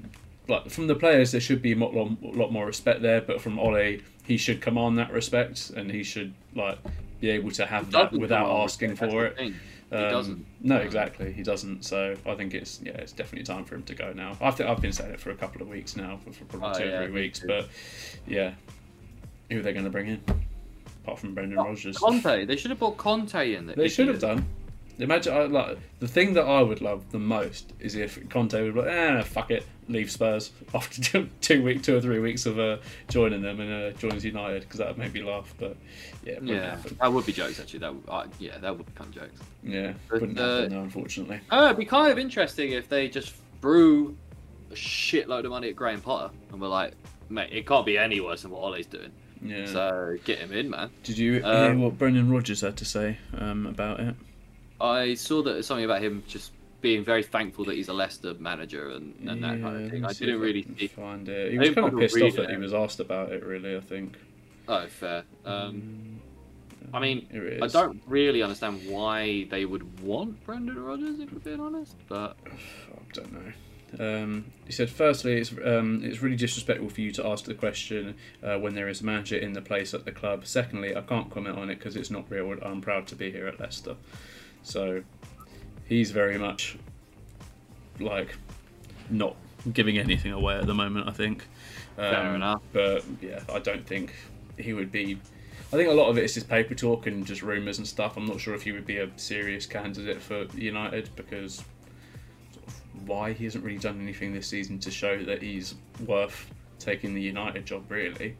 like 0.47 0.69
from 0.69 0.87
the 0.87 0.95
players, 0.95 1.31
there 1.31 1.41
should 1.41 1.61
be 1.61 1.73
a 1.73 1.75
lot, 1.75 1.93
lot 2.21 2.51
more 2.51 2.65
respect 2.65 3.01
there, 3.01 3.21
but 3.21 3.39
from 3.41 3.59
Ole, 3.59 3.99
he 4.25 4.37
should 4.37 4.61
command 4.61 4.97
that 4.97 5.11
respect 5.11 5.69
and 5.69 5.91
he 5.91 6.03
should 6.03 6.33
like 6.55 6.77
be 7.21 7.29
able 7.29 7.51
to 7.51 7.65
have 7.65 7.91
that 7.91 8.11
without 8.11 8.49
asking 8.63 8.95
for 8.97 9.25
it. 9.27 9.37
thing. 9.37 9.55
He 9.91 9.95
Um, 9.97 10.09
doesn't. 10.09 10.45
No, 10.61 10.77
exactly. 10.77 11.31
He 11.31 11.43
doesn't. 11.43 11.83
So 11.85 12.15
I 12.25 12.35
think 12.35 12.53
it's 12.53 12.81
yeah, 12.83 12.93
it's 12.93 13.11
definitely 13.11 13.45
time 13.45 13.63
for 13.63 13.75
him 13.75 13.83
to 13.83 13.93
go 13.95 14.11
now. 14.13 14.35
I 14.41 14.51
think 14.51 14.69
I've 14.69 14.81
been 14.81 14.91
saying 14.93 15.11
it 15.11 15.19
for 15.19 15.31
a 15.31 15.35
couple 15.35 15.61
of 15.61 15.67
weeks 15.69 15.95
now, 15.95 16.17
for, 16.23 16.31
for 16.33 16.45
probably 16.45 16.69
Oh, 16.69 16.73
two 16.73 16.85
yeah, 16.89 16.99
or 16.99 17.05
three 17.05 17.21
weeks. 17.21 17.39
too. 17.39 17.47
But 17.47 17.69
yeah, 18.27 18.53
who 19.49 19.59
are 19.59 19.61
they 19.61 19.73
going 19.73 19.85
to 19.85 19.91
bring 19.91 20.07
in? 20.07 20.21
Apart 21.03 21.19
from 21.19 21.33
Brendan 21.33 21.57
Oh, 21.59 21.65
Rodgers, 21.65 21.97
Conte. 21.97 22.45
They 22.45 22.55
should 22.55 22.71
have 22.71 22.79
brought 22.79 22.97
Conte 22.97 23.53
in. 23.53 23.65
they 23.75 23.87
should 23.89 24.07
have 24.07 24.19
done. 24.19 24.45
Imagine 25.01 25.33
I, 25.33 25.43
like 25.45 25.77
the 25.99 26.07
thing 26.07 26.33
that 26.33 26.43
I 26.45 26.61
would 26.61 26.81
love 26.81 27.11
the 27.11 27.19
most 27.19 27.73
is 27.79 27.95
if 27.95 28.29
Conte 28.29 28.61
would 28.61 28.73
be 28.73 28.79
like, 28.81 28.89
eh, 28.89 29.21
fuck 29.23 29.51
it, 29.51 29.65
leave 29.87 30.11
Spurs 30.11 30.51
after 30.73 31.01
two, 31.01 31.29
two 31.41 31.63
week, 31.63 31.83
two 31.83 31.95
or 31.97 32.01
three 32.01 32.19
weeks 32.19 32.45
of 32.45 32.59
uh, 32.59 32.77
joining 33.09 33.41
them 33.41 33.59
and 33.59 33.71
uh, 33.71 33.97
joins 33.97 34.23
United 34.23 34.61
because 34.61 34.77
that 34.79 34.87
would 34.89 34.97
make 34.97 35.13
me 35.13 35.23
laugh. 35.23 35.53
But 35.59 35.75
yeah, 36.23 36.39
Yeah, 36.41 36.75
happen. 36.75 36.97
that 37.01 37.11
would 37.11 37.25
be 37.25 37.33
jokes 37.33 37.59
actually. 37.59 37.79
That 37.79 37.93
uh, 38.07 38.27
yeah, 38.39 38.57
that 38.59 38.77
would 38.77 38.85
become 38.85 39.11
jokes. 39.11 39.39
Yeah, 39.63 39.93
But, 40.09 40.21
wouldn't 40.21 40.39
uh, 40.39 40.55
happen 40.55 40.69
though, 40.73 40.81
unfortunately. 40.81 41.39
Oh, 41.51 41.65
it'd 41.65 41.77
be 41.77 41.85
kind 41.85 42.11
of 42.11 42.19
interesting 42.19 42.71
if 42.71 42.87
they 42.89 43.07
just 43.09 43.33
threw 43.61 44.15
a 44.71 44.75
shitload 44.75 45.45
of 45.45 45.51
money 45.51 45.69
at 45.69 45.75
Graham 45.75 46.01
Potter 46.01 46.33
and 46.51 46.61
were 46.61 46.67
like, 46.67 46.93
mate, 47.29 47.49
it 47.51 47.67
can't 47.67 47.85
be 47.85 47.97
any 47.97 48.21
worse 48.21 48.43
than 48.43 48.51
what 48.51 48.61
Ollie's 48.61 48.85
doing. 48.85 49.11
Yeah. 49.43 49.65
So 49.65 50.17
get 50.23 50.37
him 50.39 50.53
in, 50.53 50.69
man. 50.69 50.91
Did 51.03 51.17
you 51.17 51.33
hear 51.41 51.45
Um, 51.45 51.81
what 51.81 51.97
Brendan 51.97 52.29
Rodgers 52.31 52.61
had 52.61 52.77
to 52.77 52.85
say 52.85 53.17
um, 53.37 53.65
about 53.65 53.99
it? 53.99 54.15
I 54.81 55.13
saw 55.13 55.41
that 55.43 55.63
something 55.63 55.85
about 55.85 56.01
him 56.01 56.23
just 56.27 56.51
being 56.81 57.03
very 57.03 57.23
thankful 57.23 57.65
that 57.65 57.75
he's 57.75 57.89
a 57.89 57.93
Leicester 57.93 58.33
manager 58.39 58.89
and, 58.89 59.13
and 59.27 59.43
that 59.43 59.61
kind 59.61 59.85
of 59.85 59.91
thing. 59.91 60.03
I 60.03 60.13
didn't 60.13 60.39
really 60.39 60.65
see. 60.77 60.87
find 60.87 61.29
it. 61.29 61.51
He 61.51 61.59
was 61.59 61.69
kind 61.69 61.93
of 61.93 61.99
pissed 61.99 62.21
off 62.21 62.35
that 62.35 62.49
he 62.49 62.57
was 62.57 62.73
asked 62.73 62.99
about 62.99 63.31
it. 63.31 63.43
Really, 63.45 63.77
I 63.77 63.81
think. 63.81 64.17
Oh, 64.67 64.87
fair. 64.87 65.23
Um, 65.45 66.19
I 66.93 66.99
mean, 66.99 67.59
I 67.61 67.67
don't 67.67 68.01
really 68.07 68.41
understand 68.41 68.81
why 68.87 69.47
they 69.49 69.65
would 69.65 70.01
want 70.01 70.43
Brendan 70.45 70.83
Rodgers, 70.83 71.19
if 71.19 71.31
we're 71.31 71.39
being 71.39 71.59
honest. 71.59 71.95
But 72.07 72.35
I 72.45 73.13
don't 73.13 73.33
know. 73.33 73.53
Um, 73.99 74.45
he 74.65 74.71
said, 74.71 74.89
firstly, 74.89 75.33
it's 75.33 75.51
um, 75.65 76.01
it's 76.03 76.21
really 76.21 76.37
disrespectful 76.37 76.89
for 76.89 77.01
you 77.01 77.11
to 77.11 77.27
ask 77.27 77.45
the 77.45 77.53
question 77.53 78.15
uh, 78.41 78.57
when 78.57 78.73
there 78.73 78.87
is 78.87 79.01
a 79.01 79.05
manager 79.05 79.35
in 79.35 79.53
the 79.53 79.61
place 79.61 79.93
at 79.93 80.05
the 80.05 80.11
club. 80.11 80.45
Secondly, 80.45 80.95
I 80.95 81.01
can't 81.01 81.29
comment 81.29 81.57
on 81.57 81.69
it 81.69 81.75
because 81.75 81.95
it's 81.95 82.09
not 82.09 82.25
real. 82.29 82.55
I'm 82.63 82.81
proud 82.81 83.07
to 83.07 83.15
be 83.15 83.31
here 83.31 83.47
at 83.47 83.59
Leicester. 83.59 83.97
So 84.63 85.03
he's 85.87 86.11
very 86.11 86.37
much 86.37 86.77
like 87.99 88.35
not 89.09 89.35
giving 89.73 89.97
anything 89.97 90.31
away 90.31 90.57
at 90.57 90.65
the 90.65 90.73
moment. 90.73 91.07
I 91.07 91.11
think. 91.11 91.45
Um, 91.97 92.13
Fair 92.13 92.35
enough. 92.35 92.61
But 92.71 93.03
yeah, 93.21 93.41
I 93.53 93.59
don't 93.59 93.85
think 93.85 94.13
he 94.57 94.73
would 94.73 94.91
be. 94.91 95.19
I 95.73 95.77
think 95.77 95.89
a 95.89 95.93
lot 95.93 96.09
of 96.09 96.17
it 96.17 96.23
is 96.25 96.33
just 96.33 96.49
paper 96.49 96.75
talk 96.75 97.07
and 97.07 97.25
just 97.25 97.41
rumours 97.41 97.77
and 97.77 97.87
stuff. 97.87 98.17
I'm 98.17 98.25
not 98.25 98.41
sure 98.41 98.53
if 98.53 98.63
he 98.63 98.71
would 98.73 98.85
be 98.85 98.97
a 98.97 99.09
serious 99.15 99.65
candidate 99.65 100.21
for 100.21 100.45
United 100.53 101.09
because 101.15 101.63
why 103.05 103.33
he 103.33 103.45
hasn't 103.45 103.63
really 103.63 103.77
done 103.77 104.01
anything 104.01 104.33
this 104.33 104.47
season 104.47 104.79
to 104.79 104.91
show 104.91 105.23
that 105.23 105.41
he's 105.41 105.75
worth 106.05 106.51
taking 106.77 107.13
the 107.13 107.21
United 107.21 107.65
job. 107.65 107.89
Really, 107.89 108.35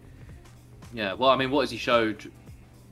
yeah, 0.94 1.14
well, 1.14 1.30
I 1.30 1.38
mean, 1.38 1.52
what 1.52 1.62
has 1.62 1.72
he 1.72 1.78
showed 1.78 2.30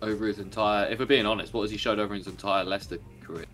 over 0.02 0.26
his 0.26 0.40
entire? 0.40 0.90
If 0.90 1.00
we're 1.00 1.06
being 1.06 1.26
honest, 1.26 1.54
what 1.54 1.62
has 1.62 1.72
he 1.72 1.78
showed 1.78 2.00
over 2.00 2.14
his 2.14 2.28
entire 2.28 2.64
Leicester 2.64 2.98
career? 3.22 3.46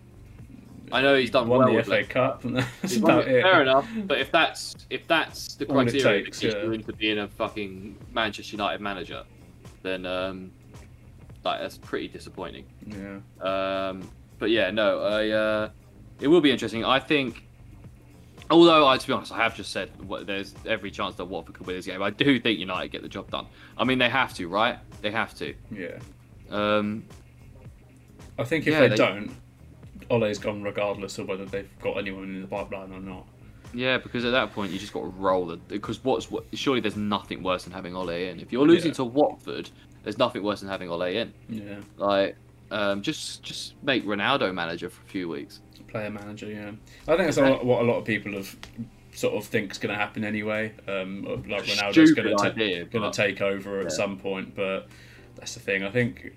I 0.92 1.02
know 1.02 1.16
he's 1.16 1.30
done 1.30 1.48
won 1.48 1.60
well 1.60 1.68
the 1.68 1.74
with 1.74 1.86
FA 1.86 1.90
Leicester. 1.90 2.12
Cup, 2.12 2.44
and 2.44 2.56
that's 2.56 2.96
about 2.96 3.26
it. 3.26 3.42
Fair 3.42 3.62
enough, 3.62 3.88
but 4.04 4.18
if 4.18 4.30
that's 4.30 4.76
if 4.90 5.06
that's 5.08 5.54
the 5.54 5.66
All 5.66 5.74
criteria 5.74 6.24
takes, 6.24 6.40
that 6.40 6.54
yeah. 6.54 6.62
you 6.62 6.72
into 6.72 6.92
being 6.92 7.18
a 7.18 7.28
fucking 7.28 7.96
Manchester 8.12 8.52
United 8.52 8.80
manager, 8.80 9.24
then 9.82 10.06
um, 10.06 10.52
like 11.44 11.60
that's 11.60 11.78
pretty 11.78 12.08
disappointing. 12.08 12.64
Yeah, 12.86 13.18
Um, 13.40 14.08
but 14.38 14.50
yeah, 14.50 14.70
no, 14.70 15.02
I, 15.02 15.28
uh, 15.30 15.70
it 16.20 16.28
will 16.28 16.40
be 16.40 16.50
interesting. 16.50 16.84
I 16.84 17.00
think, 17.00 17.46
although 18.50 18.86
I, 18.86 18.98
to 18.98 19.06
be 19.06 19.12
honest, 19.12 19.32
I 19.32 19.38
have 19.38 19.56
just 19.56 19.72
said 19.72 19.90
what, 20.06 20.26
there's 20.26 20.54
every 20.66 20.90
chance 20.90 21.16
that 21.16 21.24
Watford 21.24 21.54
could 21.54 21.66
win 21.66 21.76
this 21.76 21.86
game. 21.86 22.02
I 22.02 22.10
do 22.10 22.38
think 22.38 22.58
United 22.58 22.92
get 22.92 23.02
the 23.02 23.08
job 23.08 23.30
done. 23.30 23.46
I 23.76 23.84
mean, 23.84 23.98
they 23.98 24.08
have 24.08 24.34
to, 24.34 24.46
right? 24.48 24.78
They 25.02 25.10
have 25.10 25.34
to. 25.36 25.54
yeah. 25.70 25.98
Um, 26.50 27.04
I 28.38 28.44
think 28.44 28.66
if 28.66 28.72
Yeah, 28.72 28.80
they, 28.80 28.88
they- 28.90 28.96
don't, 28.96 29.30
Ole's 30.10 30.38
gone 30.38 30.62
regardless 30.62 31.18
of 31.18 31.28
whether 31.28 31.44
they've 31.44 31.68
got 31.80 31.98
anyone 31.98 32.24
in 32.24 32.40
the 32.42 32.46
pipeline 32.46 32.92
or 32.92 33.00
not. 33.00 33.26
yeah, 33.74 33.98
because 33.98 34.24
at 34.24 34.30
that 34.32 34.52
point 34.52 34.72
you 34.72 34.78
just 34.78 34.92
got 34.92 35.00
to 35.00 35.06
roll 35.08 35.50
it. 35.52 35.66
Because 35.68 36.02
what's 36.04 36.30
what? 36.30 36.44
Surely 36.54 36.80
there's 36.80 36.96
nothing 36.96 37.42
worse 37.42 37.64
than 37.64 37.72
having 37.72 37.96
Ole 37.96 38.10
in. 38.10 38.38
If 38.40 38.52
you're 38.52 38.66
losing 38.66 38.90
Yeah. 38.90 38.96
to 38.96 39.04
Watford, 39.04 39.70
there's 40.04 40.18
nothing 40.18 40.42
worse 40.42 40.60
than 40.60 40.68
having 40.68 40.88
Ole 40.90 41.02
in. 41.02 41.32
Yeah, 41.48 41.76
Like, 41.96 42.36
um, 42.70 43.02
just 43.02 43.42
just 43.42 43.74
make 43.82 44.04
Ronaldo 44.04 44.52
manager 44.54 44.88
for 44.90 45.02
a 45.02 45.08
few 45.08 45.28
weeks. 45.28 45.60
player 45.88 46.10
manager. 46.10 46.46
Yeah, 46.50 46.72
I 47.08 47.16
think 47.16 47.26
that's 47.26 47.36
a 47.38 47.42
lot, 47.48 47.64
what 47.64 47.80
a 47.80 47.84
lot 47.84 47.96
of 47.98 48.04
people 48.04 48.32
have 48.34 48.54
sort 49.12 49.34
of 49.34 49.44
think 49.46 49.70
is 49.72 49.78
going 49.78 49.94
to 49.94 49.98
happen 49.98 50.24
anyway. 50.24 50.72
Um, 50.86 51.22
like 51.48 51.64
Ronaldo's 51.64 52.12
going 52.12 52.28
to 52.28 52.90
but- 53.00 53.12
take 53.14 53.40
over 53.40 53.80
at 53.80 53.90
some 53.92 54.18
point, 54.18 54.54
but 54.54 54.88
that's 55.36 55.54
the 55.54 55.60
thing. 55.60 55.82
I 55.84 55.90
think 55.90 56.32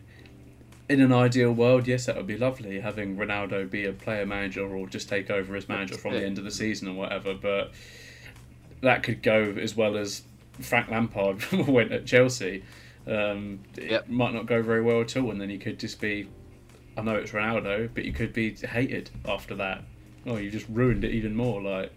in 0.89 1.01
an 1.01 1.11
ideal 1.13 1.51
world, 1.51 1.87
yes, 1.87 2.05
that 2.07 2.15
would 2.17 2.27
be 2.27 2.37
lovely 2.37 2.79
having 2.79 3.15
Ronaldo 3.17 3.69
be 3.69 3.85
a 3.85 3.93
player 3.93 4.25
manager 4.25 4.65
or 4.75 4.87
just 4.87 5.07
take 5.09 5.29
over 5.29 5.55
as 5.55 5.67
manager 5.69 5.95
from 5.97 6.13
the 6.13 6.25
end 6.25 6.37
of 6.37 6.43
the 6.43 6.51
season 6.51 6.87
or 6.87 6.93
whatever. 6.93 7.33
But 7.33 7.71
that 8.81 9.03
could 9.03 9.21
go 9.21 9.55
as 9.59 9.75
well 9.75 9.97
as 9.97 10.23
Frank 10.59 10.89
Lampard 10.89 11.43
went 11.67 11.91
at 11.91 12.05
Chelsea. 12.05 12.63
Um, 13.07 13.59
it 13.77 13.91
Yep. 13.91 14.09
might 14.09 14.33
not 14.33 14.45
go 14.45 14.61
very 14.61 14.81
well 14.81 15.01
at 15.01 15.15
all, 15.17 15.31
and 15.31 15.39
then 15.39 15.49
you 15.49 15.59
could 15.59 15.79
just 15.79 15.99
be. 16.01 16.27
I 16.97 17.01
know 17.01 17.15
it's 17.15 17.31
Ronaldo, 17.31 17.89
but 17.93 18.03
you 18.03 18.11
could 18.11 18.33
be 18.33 18.53
hated 18.55 19.09
after 19.25 19.55
that. 19.55 19.83
Oh, 20.25 20.35
you 20.35 20.51
just 20.51 20.67
ruined 20.67 21.05
it 21.05 21.11
even 21.11 21.33
more. 21.33 21.61
Like, 21.61 21.93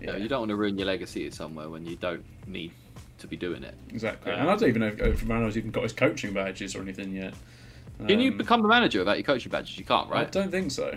You, 0.00 0.06
know, 0.06 0.16
you 0.16 0.26
don't 0.26 0.40
want 0.40 0.48
to 0.50 0.56
ruin 0.56 0.78
your 0.78 0.86
legacy 0.86 1.30
somewhere 1.30 1.68
when 1.68 1.84
you 1.84 1.96
don't 1.96 2.24
need 2.46 2.72
to 3.18 3.26
be 3.26 3.36
doing 3.36 3.62
it. 3.62 3.74
exactly. 3.90 4.32
Yeah. 4.32 4.40
And 4.40 4.50
I 4.50 4.56
don't 4.56 4.68
even 4.68 4.80
know 4.80 4.88
if, 4.88 5.00
if 5.00 5.24
Ronaldo's 5.24 5.56
even 5.56 5.70
got 5.70 5.82
his 5.84 5.92
coaching 5.92 6.32
badges 6.32 6.74
or 6.76 6.82
anything 6.82 7.14
yet. 7.14 7.34
Can 8.06 8.20
you 8.20 8.32
Um, 8.32 8.36
become 8.38 8.62
the 8.62 8.68
manager 8.68 8.98
without 8.98 9.16
your 9.16 9.24
coaching 9.24 9.50
badges? 9.50 9.78
You 9.78 9.84
can't, 9.84 10.08
I 10.10 10.14
right? 10.14 10.32
don't 10.32 10.50
think 10.50 10.70
so. 10.70 10.96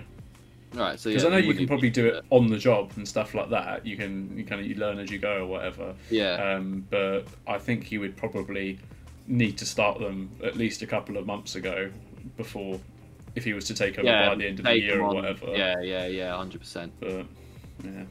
Right. 0.74 1.00
So 1.00 1.10
Because 1.10 1.24
yeah, 1.24 1.30
I 1.30 1.32
know 1.32 1.38
you 1.38 1.54
can 1.54 1.66
probably 1.68 1.90
do 1.90 2.06
it 2.08 2.24
on 2.30 2.48
the 2.48 2.58
job 2.58 2.92
and 2.96 3.08
stuff 3.08 3.34
like 3.34 3.50
that. 3.50 3.86
You 3.86 3.96
can 3.98 4.38
you 4.38 4.44
kind 4.44 4.62
of 4.62 4.68
you 4.68 4.76
learn 4.76 5.00
as 5.00 5.10
you 5.10 5.18
go 5.18 5.44
or 5.44 5.46
whatever. 5.48 5.96
Yeah. 6.12 6.34
Um, 6.34 6.86
but 6.90 7.22
I 7.48 7.58
think 7.58 7.86
he 7.86 7.98
would 7.98 8.16
probably 8.18 8.78
need 9.28 9.58
to 9.60 9.66
start 9.66 10.00
them 10.00 10.30
at 10.44 10.58
least 10.58 10.82
a 10.82 10.88
couple 10.88 11.18
of 11.18 11.26
months 11.26 11.56
ago 11.56 11.90
before, 12.38 12.80
if 13.36 13.44
he 13.46 13.54
was 13.54 13.66
to 13.66 13.74
take 13.74 13.98
over 13.98 14.08
yeah. 14.08 14.30
by 14.30 14.36
the 14.36 14.48
end 14.48 14.60
of 14.60 14.66
the 14.66 14.78
year 14.80 15.02
or 15.02 15.14
whatever. 15.14 15.48
Yeah, 15.56 15.76
yeah, 15.82 16.06
yeah. 16.06 16.36
Hundred 16.36 16.60
percent. 16.60 16.92
But 17.00 17.26
yeah, 17.84 18.04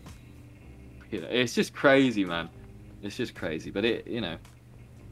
You 1.11 1.21
know, 1.21 1.29
it's 1.31 1.55
just 1.55 1.75
crazy, 1.75 2.25
man. 2.25 2.49
It's 3.03 3.16
just 3.16 3.34
crazy. 3.34 3.70
But 3.70 3.84
it, 3.84 4.07
you 4.07 4.20
know, 4.20 4.36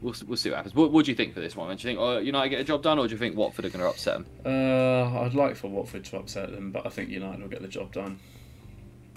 we'll 0.01 0.15
we'll 0.27 0.37
see 0.37 0.49
what 0.49 0.57
happens. 0.57 0.75
What, 0.75 0.91
what 0.91 1.05
do 1.05 1.11
you 1.11 1.15
think 1.15 1.33
for 1.33 1.39
this 1.39 1.55
one? 1.55 1.67
Do 1.67 1.73
you 1.73 1.77
think 1.77 1.99
oh, 1.99 2.17
United 2.19 2.49
get 2.49 2.59
a 2.61 2.63
job 2.63 2.83
done, 2.83 2.99
or 2.99 3.07
do 3.07 3.13
you 3.13 3.17
think 3.19 3.35
Watford 3.35 3.65
are 3.65 3.69
going 3.69 3.81
to 3.81 3.89
upset 3.89 4.15
them? 4.15 4.25
uh, 4.45 5.19
I'd 5.21 5.33
like 5.33 5.55
for 5.55 5.69
Watford 5.69 6.05
to 6.05 6.17
upset 6.17 6.51
them, 6.51 6.71
but 6.71 6.85
I 6.85 6.89
think 6.89 7.09
United 7.09 7.41
will 7.41 7.49
get 7.49 7.61
the 7.61 7.67
job 7.67 7.91
done. 7.93 8.19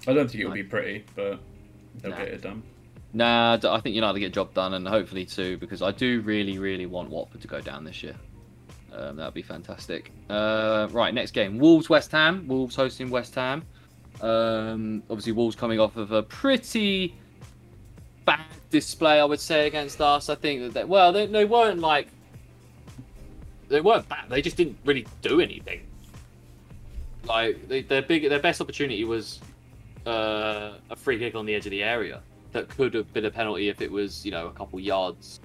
I 0.07 0.13
don't 0.15 0.31
think 0.31 0.41
it'll 0.41 0.53
be 0.55 0.63
pretty, 0.63 1.05
but 1.15 1.39
they'll 2.01 2.13
Nah. 2.13 2.17
get 2.19 2.29
it 2.29 2.43
done. 2.43 2.63
Nah, 3.13 3.59
I 3.63 3.81
think 3.81 3.97
United 3.97 4.21
get 4.21 4.27
a 4.27 4.31
job 4.31 4.55
done, 4.55 4.75
and 4.75 4.87
hopefully 4.87 5.27
too, 5.27 5.59
because 5.59 5.83
I 5.83 5.91
do 5.91 6.21
really, 6.21 6.59
really 6.59 6.87
want 6.87 7.11
Watford 7.11 7.41
to 7.43 7.49
go 7.49 7.61
down 7.61 7.85
this 7.85 8.03
year. 8.03 8.15
Um, 8.93 9.17
that'd 9.17 9.35
be 9.35 9.43
fantastic. 9.43 10.13
Uh, 10.29 10.89
right, 10.93 11.13
next 11.13 11.33
game: 11.33 11.59
Wolves 11.59 11.89
West 11.89 12.13
Ham. 12.13 12.47
Wolves 12.47 12.77
hosting 12.77 13.11
West 13.11 13.35
Ham. 13.35 13.65
Um, 14.21 15.03
obviously, 15.11 15.33
Wolves 15.33 15.57
coming 15.57 15.81
off 15.81 15.97
of 15.97 16.13
a 16.13 16.23
pretty 16.23 17.17
bad 18.25 18.45
display, 18.71 19.21
I 19.21 19.25
would 19.25 19.41
say, 19.41 19.67
against 19.67 20.01
us. 20.01 20.29
I 20.29 20.35
think 20.35 20.63
that 20.63 20.75
they, 20.75 20.85
well, 20.85 21.13
they, 21.13 21.27
they 21.27 21.45
weren't 21.45 21.81
like 21.81 22.09
they 23.69 23.81
weren't 23.81 24.09
bad. 24.09 24.29
They 24.29 24.43
just 24.43 24.57
didn't 24.57 24.79
really 24.85 25.07
do 25.23 25.41
anything. 25.41 25.87
Like 27.25 27.69
they, 27.69 27.83
their 27.83 28.03
big, 28.03 28.29
their 28.29 28.41
best 28.41 28.61
opportunity 28.61 29.05
was 29.05 29.41
uh, 30.07 30.75
a 30.91 30.97
free 30.97 31.19
kick 31.19 31.35
on 31.35 31.47
the 31.47 31.55
edge 31.55 31.67
of 31.67 31.71
the 31.71 31.83
area 31.83 32.21
that 32.53 32.69
could 32.69 32.95
have 32.95 33.13
been 33.13 33.27
a 33.27 33.31
penalty 33.31 33.69
if 33.69 33.81
it 33.81 33.91
was, 33.91 34.25
you 34.25 34.33
know, 34.33 34.49
a 34.49 34.53
couple 34.53 34.81
yards 34.81 35.41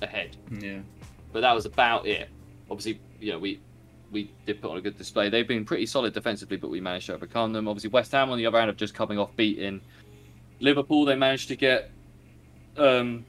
ahead. 0.00 0.36
Yeah. 0.50 0.78
But 1.32 1.40
that 1.40 1.52
was 1.52 1.66
about 1.66 2.06
it. 2.06 2.28
Obviously, 2.70 3.00
you 3.20 3.32
know, 3.32 3.38
we 3.38 3.60
we 4.12 4.30
did 4.46 4.62
put 4.62 4.70
on 4.70 4.76
a 4.76 4.80
good 4.80 4.96
display. 4.96 5.28
They've 5.28 5.48
been 5.48 5.64
pretty 5.64 5.86
solid 5.86 6.14
defensively, 6.14 6.56
but 6.56 6.70
we 6.70 6.80
managed 6.80 7.06
to 7.06 7.14
overcome 7.14 7.52
them. 7.52 7.66
Obviously, 7.66 7.90
West 7.90 8.12
Ham 8.12 8.30
on 8.30 8.38
the 8.38 8.46
other 8.46 8.58
hand 8.58 8.68
have 8.68 8.76
just 8.76 8.94
coming 8.94 9.18
off 9.18 9.34
beating 9.34 9.80
Liverpool. 10.60 11.04
They 11.04 11.16
managed 11.16 11.48
to 11.48 11.56
get 11.56 11.90
um, 12.78 13.24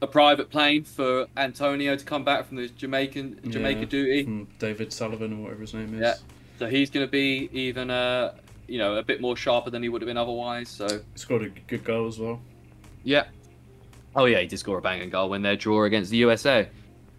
a 0.00 0.06
private 0.06 0.50
plane 0.50 0.84
for 0.84 1.26
Antonio 1.36 1.96
to 1.96 2.04
come 2.04 2.24
back 2.24 2.46
from 2.46 2.56
the 2.56 2.68
Jamaican 2.68 3.40
Jamaica 3.50 3.80
Yeah, 3.80 3.86
duty. 3.86 4.24
From 4.24 4.48
David 4.58 4.92
Sullivan 4.92 5.32
or 5.32 5.42
whatever 5.44 5.60
his 5.62 5.74
name 5.74 5.94
is. 5.94 6.00
Yeah. 6.00 6.14
So 6.58 6.66
he's 6.66 6.90
going 6.90 7.06
to 7.06 7.10
be 7.10 7.48
even, 7.52 7.90
uh, 7.90 8.34
you 8.66 8.78
know, 8.78 8.96
a 8.96 9.02
bit 9.02 9.20
more 9.20 9.36
sharper 9.36 9.70
than 9.70 9.82
he 9.82 9.88
would 9.88 10.02
have 10.02 10.06
been 10.06 10.16
otherwise. 10.16 10.68
So 10.68 11.00
Scored 11.14 11.42
a 11.42 11.48
good 11.48 11.84
goal 11.84 12.06
as 12.08 12.18
well. 12.18 12.40
yeah. 13.04 13.24
Oh 14.16 14.24
yeah, 14.24 14.40
he 14.40 14.46
did 14.46 14.58
score 14.58 14.78
a 14.78 14.82
banging 14.82 15.10
goal 15.10 15.28
when 15.28 15.42
their 15.42 15.54
draw 15.54 15.84
against 15.84 16.10
the 16.10 16.16
USA. 16.18 16.68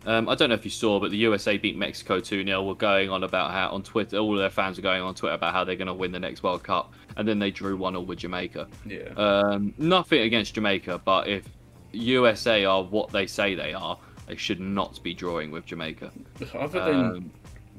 Um, 0.09 0.27
I 0.27 0.33
don't 0.33 0.49
know 0.49 0.55
if 0.55 0.65
you 0.65 0.71
saw, 0.71 0.99
but 0.99 1.11
the 1.11 1.17
USA 1.17 1.59
beat 1.59 1.77
Mexico 1.77 2.19
2 2.19 2.43
0. 2.43 2.63
We're 2.63 2.73
going 2.73 3.11
on 3.11 3.23
about 3.23 3.51
how 3.51 3.69
on 3.69 3.83
Twitter, 3.83 4.17
all 4.17 4.33
of 4.33 4.39
their 4.39 4.49
fans 4.49 4.79
are 4.79 4.81
going 4.81 5.03
on 5.03 5.13
Twitter 5.13 5.35
about 5.35 5.53
how 5.53 5.63
they're 5.63 5.75
going 5.75 5.85
to 5.85 5.93
win 5.93 6.11
the 6.11 6.19
next 6.19 6.41
World 6.41 6.63
Cup. 6.63 6.91
And 7.15 7.27
then 7.27 7.37
they 7.37 7.51
drew 7.51 7.77
1 7.77 7.93
0 7.93 8.01
with 8.01 8.17
Jamaica. 8.17 8.67
Yeah. 8.87 9.09
Um, 9.17 9.71
nothing 9.77 10.21
against 10.21 10.55
Jamaica, 10.55 11.01
but 11.05 11.27
if 11.27 11.47
USA 11.91 12.65
are 12.65 12.81
what 12.81 13.11
they 13.11 13.27
say 13.27 13.53
they 13.53 13.71
are, 13.75 13.99
they 14.25 14.35
should 14.35 14.59
not 14.59 15.01
be 15.03 15.13
drawing 15.13 15.51
with 15.51 15.67
Jamaica. 15.67 16.11
Other 16.55 16.83
than 16.83 16.95
Um, 16.95 17.31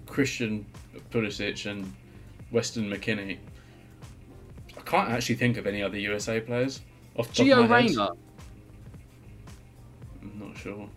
Christian 0.07 0.65
Pulisic 1.11 1.69
and 1.69 1.93
Weston 2.53 2.89
McKennie, 2.89 3.39
I 4.79 4.81
can't 4.83 5.11
actually 5.11 5.35
think 5.35 5.57
of 5.57 5.67
any 5.67 5.83
other 5.83 5.99
USA 5.99 6.39
players. 6.39 6.81
Off 7.17 7.33
Gio 7.33 7.65
of 7.65 7.69
my 7.69 7.81
head. 7.83 7.91
Reyna, 7.91 8.11
I'm 10.23 10.39
not 10.39 10.57
sure. 10.57 10.89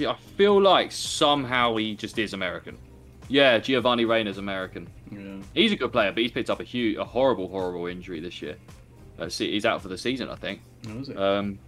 I 0.00 0.14
feel 0.36 0.60
like 0.60 0.92
somehow 0.92 1.76
he 1.76 1.94
just 1.94 2.18
is 2.18 2.32
American. 2.32 2.78
Yeah, 3.28 3.58
Giovanni 3.58 4.04
Reyna's 4.04 4.38
American. 4.38 4.88
Yeah. 5.10 5.36
He's 5.54 5.72
a 5.72 5.76
good 5.76 5.92
player, 5.92 6.12
but 6.12 6.22
he's 6.22 6.32
picked 6.32 6.50
up 6.50 6.60
a 6.60 6.64
huge, 6.64 6.96
a 6.96 7.04
horrible, 7.04 7.48
horrible 7.48 7.86
injury 7.86 8.20
this 8.20 8.42
year. 8.42 8.56
Uh, 9.18 9.28
see, 9.28 9.52
he's 9.52 9.64
out 9.64 9.80
for 9.82 9.88
the 9.88 9.98
season, 9.98 10.28
I 10.28 10.34
think. 10.34 10.60
It? 10.82 11.16
Um, 11.16 11.58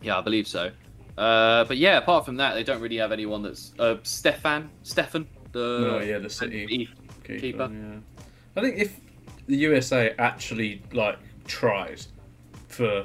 yeah, 0.00 0.18
I 0.18 0.20
believe 0.20 0.46
so. 0.46 0.70
Uh, 1.18 1.64
but 1.64 1.76
yeah, 1.76 1.98
apart 1.98 2.24
from 2.24 2.36
that, 2.36 2.54
they 2.54 2.62
don't 2.62 2.80
really 2.80 2.96
have 2.96 3.12
anyone 3.12 3.42
that's 3.42 3.74
uh, 3.78 3.96
Stefan, 4.02 4.70
Stefan, 4.82 5.26
the 5.52 5.96
oh 5.96 6.00
yeah, 6.00 6.18
the 6.18 6.30
City 6.30 6.66
keeper. 6.66 7.38
keeper. 7.38 7.70
Yeah. 7.72 7.98
I 8.56 8.60
think 8.62 8.78
if 8.78 8.98
the 9.46 9.56
USA 9.56 10.14
actually 10.18 10.82
like 10.92 11.18
tries 11.46 12.08
for 12.68 13.04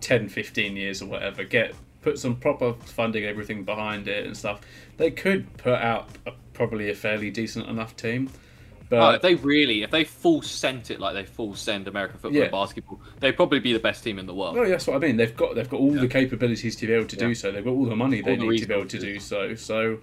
10, 0.00 0.28
15 0.28 0.76
years 0.76 1.02
or 1.02 1.06
whatever, 1.06 1.44
get 1.44 1.74
put 2.02 2.18
some 2.18 2.36
proper 2.36 2.72
funding, 2.84 3.24
everything 3.24 3.64
behind 3.64 4.08
it 4.08 4.26
and 4.26 4.36
stuff, 4.36 4.60
they 4.96 5.10
could 5.10 5.56
put 5.56 5.74
out 5.74 6.08
a, 6.26 6.32
probably 6.52 6.90
a 6.90 6.94
fairly 6.94 7.30
decent 7.30 7.68
enough 7.68 7.96
team. 7.96 8.30
Oh, 8.92 8.96
But 8.98 9.14
if 9.16 9.22
they 9.22 9.34
really, 9.36 9.82
if 9.82 9.90
they 9.92 10.02
full 10.02 10.42
sent 10.42 10.90
it 10.90 10.98
like 10.98 11.14
they 11.14 11.24
full 11.24 11.54
send 11.54 11.86
American 11.86 12.18
football 12.18 12.36
Yeah. 12.38 12.44
and 12.44 12.52
basketball, 12.52 13.00
they'd 13.20 13.36
probably 13.36 13.60
be 13.60 13.72
the 13.72 13.78
best 13.78 14.02
team 14.02 14.18
in 14.18 14.26
the 14.26 14.34
world. 14.34 14.56
Well, 14.56 14.68
that's 14.68 14.86
what 14.86 14.96
I 14.96 14.98
mean. 14.98 15.16
They've 15.16 15.36
got 15.36 15.54
they've 15.54 15.68
got 15.68 15.78
all 15.78 15.94
Yeah. 15.94 16.00
the 16.00 16.08
capabilities 16.08 16.74
to 16.76 16.86
be 16.88 16.92
able 16.92 17.06
to 17.06 17.16
Yeah. 17.16 17.28
do 17.28 17.34
so. 17.34 17.52
They've 17.52 17.64
got 17.64 17.70
all 17.70 17.84
the 17.84 17.94
money 17.94 18.20
they 18.20 18.34
the 18.34 18.44
need 18.46 18.58
to 18.58 18.66
be 18.66 18.74
able 18.74 18.86
to 18.86 18.98
do 18.98 19.20
so. 19.20 19.54
So, 19.54 19.98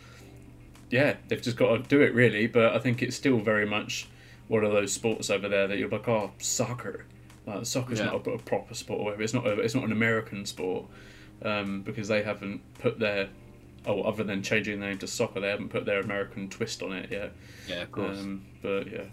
yeah, 0.89 1.15
they've 1.27 1.41
just 1.41 1.57
got 1.57 1.75
to 1.75 1.83
do 1.83 2.01
it 2.01 2.13
really. 2.13 2.47
But 2.47 2.73
I 2.75 2.79
think 2.79 3.01
it's 3.03 3.15
still 3.15 3.39
very 3.39 3.65
much 3.65 4.07
one 4.47 4.63
of 4.63 4.71
those 4.71 4.93
sports 4.93 5.29
over 5.29 5.49
there 5.49 5.67
that 5.67 5.77
you're 5.77 5.89
like, 5.89 6.07
oh, 6.07 6.31
soccer. 6.37 7.05
Like 7.45 7.65
soccer's 7.65 7.99
not 7.99 8.25
a, 8.25 8.31
a 8.31 8.37
proper 8.39 8.73
sport. 8.73 9.01
Or 9.01 9.03
whatever. 9.05 9.23
It's 9.23 9.33
not. 9.33 9.45
A, 9.47 9.59
it's 9.59 9.75
not 9.75 9.83
an 9.83 9.91
American 9.91 10.45
sport 10.45 10.85
um, 11.43 11.81
because 11.81 12.07
they 12.07 12.23
haven't 12.23 12.61
put 12.79 12.99
their 12.99 13.29
oh, 13.87 14.01
other 14.03 14.23
than 14.23 14.43
changing 14.43 14.79
the 14.79 14.85
name 14.85 14.97
to 14.99 15.07
soccer, 15.07 15.39
they 15.39 15.49
haven't 15.49 15.69
put 15.69 15.85
their 15.85 15.99
American 15.99 16.49
twist 16.49 16.83
on 16.83 16.91
it 16.91 17.11
yet. 17.11 17.31
Yeah, 17.67 17.83
of 17.83 17.91
course. 17.91 18.19
Um, 18.19 18.45
but 18.61 18.91
yeah, 18.91 19.03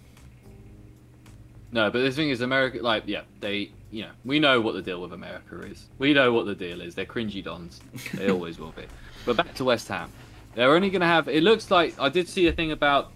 No, 1.72 1.90
but 1.90 2.02
the 2.02 2.10
thing 2.10 2.30
is, 2.30 2.40
America, 2.40 2.78
like, 2.82 3.04
yeah, 3.06 3.22
they, 3.40 3.70
you 3.90 4.02
know, 4.02 4.10
we 4.24 4.40
know 4.40 4.60
what 4.60 4.74
the 4.74 4.82
deal 4.82 5.00
with 5.00 5.12
America 5.12 5.60
is. 5.62 5.86
We 5.98 6.12
know 6.12 6.32
what 6.32 6.46
the 6.46 6.54
deal 6.54 6.80
is. 6.80 6.94
They're 6.94 7.06
cringy 7.06 7.42
dons. 7.42 7.80
They 8.14 8.30
always 8.30 8.58
will 8.58 8.72
be. 8.72 8.84
But 9.26 9.38
back 9.38 9.54
to 9.54 9.64
West 9.64 9.88
Ham. 9.88 10.12
They're 10.54 10.74
only 10.74 10.90
going 10.90 11.00
to 11.00 11.06
have, 11.06 11.28
it 11.28 11.42
looks 11.42 11.70
like, 11.70 11.98
I 11.98 12.10
did 12.10 12.28
see 12.28 12.46
a 12.46 12.52
thing 12.52 12.72
about 12.72 13.10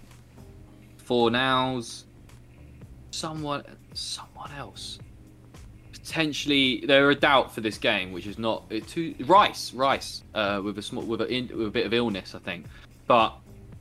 four 0.97 1.29
nows, 1.29 2.05
someone, 3.11 3.63
someone 3.93 4.51
else. 4.53 4.97
Potentially, 6.09 6.83
they're 6.87 7.11
a 7.11 7.15
doubt 7.15 7.53
for 7.53 7.61
this 7.61 7.77
game, 7.77 8.11
which 8.11 8.25
is 8.25 8.39
not, 8.39 8.67
too, 8.87 9.13
Rice, 9.19 9.73
Rice, 9.73 10.23
uh, 10.33 10.59
with 10.63 10.79
a 10.79 10.81
small, 10.81 11.03
with 11.03 11.21
a, 11.21 11.27
in, 11.27 11.47
with 11.55 11.67
a 11.67 11.69
bit 11.69 11.85
of 11.85 11.93
illness, 11.93 12.33
I 12.33 12.39
think. 12.39 12.65
But 13.05 13.35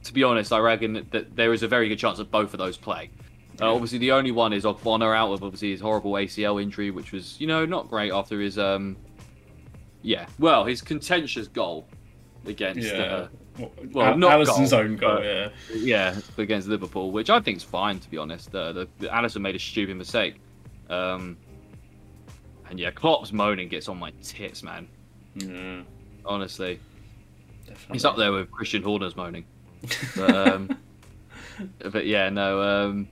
to 0.05 0.13
be 0.13 0.23
honest, 0.23 0.53
I 0.53 0.59
reckon 0.59 0.93
that, 0.93 1.11
that 1.13 1.37
there 1.37 1.55
is 1.55 1.63
a 1.63 1.69
very 1.69 1.89
good 1.89 1.99
chance 1.99 2.19
that 2.19 2.31
both 2.31 2.53
of 2.53 2.59
those 2.59 2.77
play. 2.77 3.11
Uh, 3.61 3.73
obviously, 3.73 3.97
the 3.97 4.13
only 4.13 4.31
one 4.31 4.53
is 4.53 4.65
Ogbonna 4.65 5.17
out 5.17 5.33
of 5.33 5.43
obviously 5.43 5.71
his 5.71 5.81
horrible 5.81 6.13
ACL 6.13 6.63
injury, 6.63 6.91
which 6.91 7.13
was 7.13 7.41
you 7.41 7.47
know 7.47 7.65
not 7.65 7.89
great 7.89 8.13
after 8.13 8.41
his 8.41 8.59
um, 8.59 8.97
yeah, 10.03 10.27
well 10.39 10.65
his 10.65 10.81
contentious 10.81 11.49
goal 11.49 11.87
against 12.47 12.93
yeah. 12.93 13.03
uh, 13.03 13.29
well, 13.91 14.17
not 14.17 14.41
Alisson's 14.41 14.71
goal, 14.71 14.81
own 14.81 14.97
goal. 14.97 15.25
yeah. 15.25 15.49
yeah 15.75 16.17
against 16.37 16.69
Liverpool, 16.69 17.11
which 17.11 17.31
I 17.31 17.41
think 17.41 17.57
is 17.57 17.65
fine 17.65 17.99
to 17.99 18.11
be 18.11 18.19
honest. 18.19 18.55
Uh, 18.55 18.73
the, 18.73 18.89
the 18.99 19.13
Allison 19.13 19.43
made 19.43 19.57
a 19.57 19.59
stupid 19.59 19.97
mistake, 19.97 20.37
um, 20.89 21.37
and 22.71 22.79
yeah, 22.79 22.91
Klopp's 22.91 23.33
moaning 23.33 23.69
gets 23.69 23.89
on 23.89 23.99
my 23.99 24.13
tits, 24.23 24.63
man. 24.63 24.89
Yeah. 25.35 25.83
Honestly, 26.25 26.81
Definitely. 27.67 27.95
he's 27.95 28.05
up 28.05 28.17
there 28.17 28.33
with 28.33 28.51
Christian 28.51 28.83
Horner's 28.83 29.17
moaning. 29.17 29.45
But, 30.17 30.35
um, 30.35 30.79
but 31.79 32.05
yeah, 32.05 32.29
no. 32.31 32.61
Um, 32.61 33.09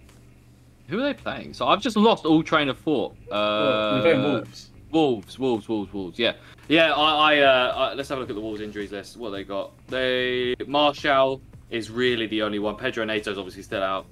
who 0.88 0.98
are 0.98 1.02
they 1.02 1.14
playing? 1.14 1.54
So 1.54 1.66
I've 1.68 1.80
just 1.80 1.96
lost 1.96 2.24
all 2.24 2.42
train 2.42 2.68
of 2.68 2.78
thought. 2.78 3.16
Uh, 3.30 4.02
Wolves. 4.04 4.70
Wolves, 4.90 5.38
Wolves, 5.38 5.68
Wolves, 5.68 5.92
Wolves. 5.92 6.18
Yeah, 6.18 6.32
yeah. 6.68 6.92
I, 6.92 7.34
I, 7.34 7.38
uh, 7.40 7.74
I 7.76 7.94
let's 7.94 8.08
have 8.08 8.18
a 8.18 8.20
look 8.20 8.30
at 8.30 8.36
the 8.36 8.40
Wolves 8.42 8.60
injuries 8.60 8.92
list. 8.92 9.16
What 9.16 9.30
they 9.30 9.44
got? 9.44 9.72
They 9.88 10.54
Marçal 10.60 11.40
is 11.70 11.90
really 11.90 12.26
the 12.26 12.42
only 12.42 12.58
one. 12.58 12.76
Pedro 12.76 13.04
Neto's 13.04 13.38
obviously 13.38 13.62
still 13.62 13.82
out, 13.82 14.06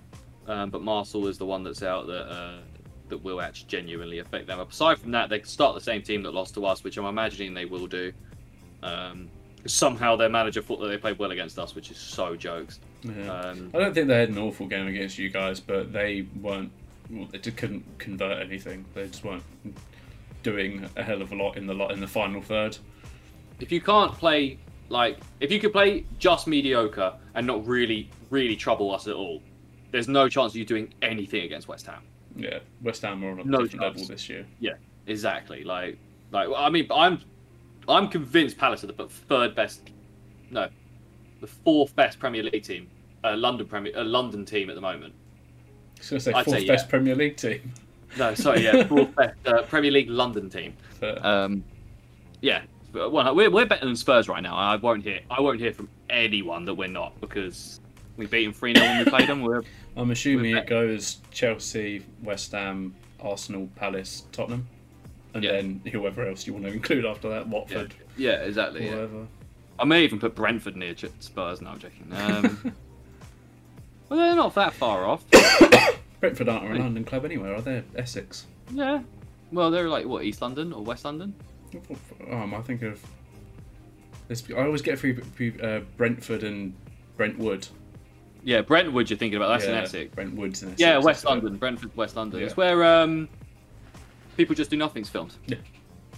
um, 0.47 0.71
but 0.71 0.83
Marçal 0.83 1.29
is 1.29 1.39
the 1.39 1.47
one 1.47 1.63
that's 1.63 1.83
out 1.83 2.07
that 2.07 2.29
uh, 2.31 2.59
that 3.09 3.23
will 3.23 3.41
actually 3.41 3.69
genuinely 3.69 4.19
affect 4.19 4.47
them. 4.47 4.61
Aside 4.61 4.99
from 4.99 5.11
that, 5.13 5.29
they 5.29 5.39
can 5.39 5.49
start 5.49 5.75
the 5.75 5.81
same 5.81 6.03
team 6.03 6.23
that 6.23 6.33
lost 6.33 6.55
to 6.55 6.65
us, 6.67 6.83
which 6.85 6.97
I'm 6.97 7.05
imagining 7.05 7.55
they 7.55 7.65
will 7.65 7.87
do. 7.87 8.13
Um, 8.83 9.29
somehow 9.67 10.17
their 10.17 10.29
manager 10.29 10.63
thought 10.63 10.81
that 10.81 10.89
they 10.89 10.97
played 10.97 11.19
well 11.19 11.31
against 11.31 11.59
us, 11.59 11.75
which 11.75 11.91
is 11.91 11.99
so 11.99 12.37
jokes. 12.37 12.81
Yeah. 13.03 13.31
Um, 13.31 13.71
I 13.75 13.79
don't 13.79 13.95
think 13.95 14.09
they 14.09 14.19
had 14.19 14.31
an 14.31 14.39
awful 14.39 14.67
game 14.67 14.87
against 14.87 15.19
you 15.19 15.29
guys, 15.29 15.61
but 15.61 15.93
they 15.93 16.27
weren't. 16.41 16.71
Well, 17.11 17.29
they 17.31 17.39
just 17.39 17.57
couldn't 17.57 17.85
convert 17.99 18.41
anything. 18.43 18.85
They 18.95 19.07
just 19.07 19.25
weren't 19.25 19.43
doing 20.43 20.89
a 20.97 21.03
hell 21.03 21.21
of 21.23 21.33
a 21.33 21.35
lot 21.35 21.57
in 21.57 21.67
the 21.67 21.75
lot 21.75 21.91
in 21.93 22.01
the 22.01 22.07
final 22.07 22.41
third. 22.41 22.77
if 23.61 23.73
you 23.73 23.81
can't 23.81 24.13
play 24.13 24.59
like 24.91 25.19
if 25.41 25.51
you 25.51 25.59
could 25.59 25.73
play 25.73 26.05
just 26.19 26.47
mediocre 26.47 27.15
and 27.35 27.47
not 27.47 27.67
really 27.67 28.11
really 28.31 28.57
trouble 28.57 28.95
us 28.95 29.07
at 29.07 29.15
all, 29.15 29.43
there's 29.91 30.09
no 30.09 30.29
chance 30.29 30.53
of 30.53 30.57
you 30.57 30.65
doing 30.65 30.93
anything 31.03 31.45
against 31.45 31.69
West 31.69 31.87
Ham. 31.87 32.03
Yeah, 32.37 32.59
West 32.83 33.03
Ham 33.03 33.21
were 33.23 33.31
on 33.31 33.41
a 33.41 33.45
No 33.45 33.63
different 33.63 33.83
chance. 33.83 33.97
level 34.01 34.09
this 34.15 34.29
year. 34.29 34.47
Yeah, 34.61 34.75
exactly. 35.07 35.65
Like 35.65 35.99
like 36.33 36.49
I 36.57 36.69
mean, 36.71 36.87
I'm 36.93 37.21
I'm 37.89 38.09
convinced 38.09 38.59
Palace 38.59 38.83
are 38.85 38.89
the 38.89 39.09
third 39.09 39.55
best, 39.55 39.91
no, 40.51 40.69
the 41.41 41.47
fourth 41.47 41.95
best 41.95 42.19
Premier 42.19 42.43
League 42.43 42.63
team, 42.65 42.89
uh, 43.23 43.37
London 43.37 43.67
Premier, 43.67 43.93
uh, 43.97 44.05
London 44.05 44.45
team 44.45 44.69
at 44.71 44.75
the 44.75 44.81
moment. 44.81 45.15
I 45.15 46.01
was 46.01 46.11
going 46.11 46.19
to 46.19 46.25
say 46.25 46.33
fourth 46.33 46.49
say, 46.49 46.67
best 46.67 46.87
yeah. 46.87 46.91
Premier 46.91 47.15
League 47.15 47.37
team. 47.37 47.73
No, 48.17 48.33
sorry, 48.33 48.63
yeah, 48.63 48.87
fourth 48.87 49.13
best 49.17 49.35
uh, 49.45 49.63
Premier 49.63 49.91
League 49.91 50.09
London 50.09 50.49
team. 50.49 50.75
But, 51.01 51.25
Um, 51.25 51.65
yeah, 52.43 52.63
well, 52.93 53.35
we're, 53.35 53.51
we're 53.51 53.67
better 53.67 53.87
than 53.87 53.97
Spurs 53.97 54.29
right 54.29 54.41
now. 54.43 54.55
I 54.55 54.77
won't 54.77 55.03
hear 55.03 55.19
I 55.29 55.41
won't 55.41 55.59
hear 55.59 55.73
from 55.73 55.89
anyone 56.11 56.65
that 56.67 56.75
we're 56.75 56.87
not 56.87 57.21
because 57.21 57.81
we 58.17 58.27
beat 58.27 58.45
them 58.45 58.53
three 58.53 58.75
0 58.75 58.87
when 58.87 58.99
we 58.99 59.05
played 59.11 59.29
them. 59.29 59.43
We're 59.43 59.63
I'm 59.97 60.11
assuming 60.11 60.53
we're 60.53 60.59
it 60.59 60.67
goes 60.67 61.19
Chelsea, 61.31 62.05
West 62.23 62.53
Ham, 62.53 62.95
Arsenal, 63.21 63.69
Palace, 63.77 64.25
Tottenham, 64.33 64.67
and 65.35 65.43
Yeah. 65.45 65.53
then 65.53 65.81
whoever 65.93 66.27
else 66.27 66.47
you 66.47 66.53
want 66.53 66.65
to 66.67 66.73
include 66.73 67.05
after 67.05 67.29
that, 67.31 67.49
Watford, 67.49 67.95
yeah 68.17 68.43
exactly. 68.43 68.85
Yeah. 68.87 68.93
whatever. 68.95 69.27
I 69.79 69.85
may 69.85 70.05
even 70.05 70.21
put 70.21 70.35
Brentford 70.37 70.77
near 70.77 70.95
Spurs. 71.19 71.61
No, 71.61 71.71
I'm 71.71 71.79
joking. 71.81 72.07
Um, 72.13 72.73
well, 74.09 74.19
they're 74.21 74.37
not 74.37 74.55
that 74.55 74.73
far 74.73 75.05
off. 75.05 75.25
Brentford 76.21 76.49
aren't 76.49 76.77
a 76.77 76.79
London 76.79 77.05
club 77.05 77.25
anyway, 77.25 77.51
are 77.53 77.61
they? 77.61 77.83
Essex. 77.97 78.47
Yeah. 78.71 79.03
Well, 79.51 79.71
they're 79.71 79.89
like 79.89 80.07
what 80.07 80.25
East 80.25 80.41
London 80.43 80.73
or 80.73 80.83
West 80.83 81.05
London. 81.05 81.35
Um, 82.31 82.55
I 82.55 82.61
think 82.63 82.83
of. 82.83 83.01
I 84.57 84.65
always 84.65 84.81
get 84.81 84.99
through 84.99 85.21
uh, 85.63 85.81
Brentford 85.97 86.45
and 86.45 86.75
Brentwood. 87.17 87.67
Yeah, 88.45 88.61
Brentwood. 88.61 89.09
You're 89.09 89.19
thinking 89.19 89.37
about 89.37 89.49
that's 89.49 89.65
in 89.65 89.75
Essex. 89.75 90.15
Brentwood's 90.15 90.63
in 90.63 90.69
Essex. 90.69 90.81
Yeah, 90.81 90.99
West 90.99 91.25
London, 91.25 91.57
Brentford, 91.57 91.97
West 91.97 92.15
London. 92.15 92.41
Yeah. 92.41 92.47
It's 92.47 92.57
where 92.57 92.85
um, 92.85 93.29
people 94.37 94.55
just 94.55 94.71
do 94.71 94.77
nothing's 94.77 95.09
filmed. 95.09 95.35
Yeah. 95.47 95.57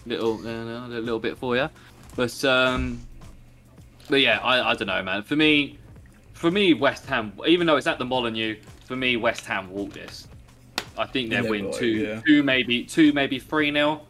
Little, 0.06 0.34
uh, 0.46 0.86
a 0.86 1.00
little 1.00 1.18
bit 1.18 1.36
for 1.38 1.56
you, 1.56 1.68
but 2.14 2.44
um, 2.44 3.00
but 4.08 4.20
yeah, 4.20 4.38
I, 4.38 4.70
I 4.70 4.74
don't 4.74 4.86
know, 4.86 5.02
man. 5.02 5.22
For 5.24 5.34
me, 5.34 5.78
for 6.32 6.50
me, 6.50 6.74
West 6.74 7.06
Ham, 7.06 7.32
even 7.46 7.66
though 7.66 7.76
it's 7.76 7.88
at 7.88 7.98
the 7.98 8.04
Molineux, 8.04 8.56
for 8.84 8.94
me, 8.94 9.16
West 9.16 9.44
Ham 9.46 9.68
walk 9.70 9.92
this. 9.92 10.28
I 10.96 11.06
think 11.06 11.30
they 11.30 11.36
Yeah, 11.42 11.50
win 11.50 11.64
boy, 11.66 11.72
two, 11.78 11.86
yeah. 11.86 12.20
two 12.24 12.42
maybe 12.44 12.84
two, 12.84 13.12
maybe 13.12 13.38
three 13.40 13.70
nil. 13.72 14.06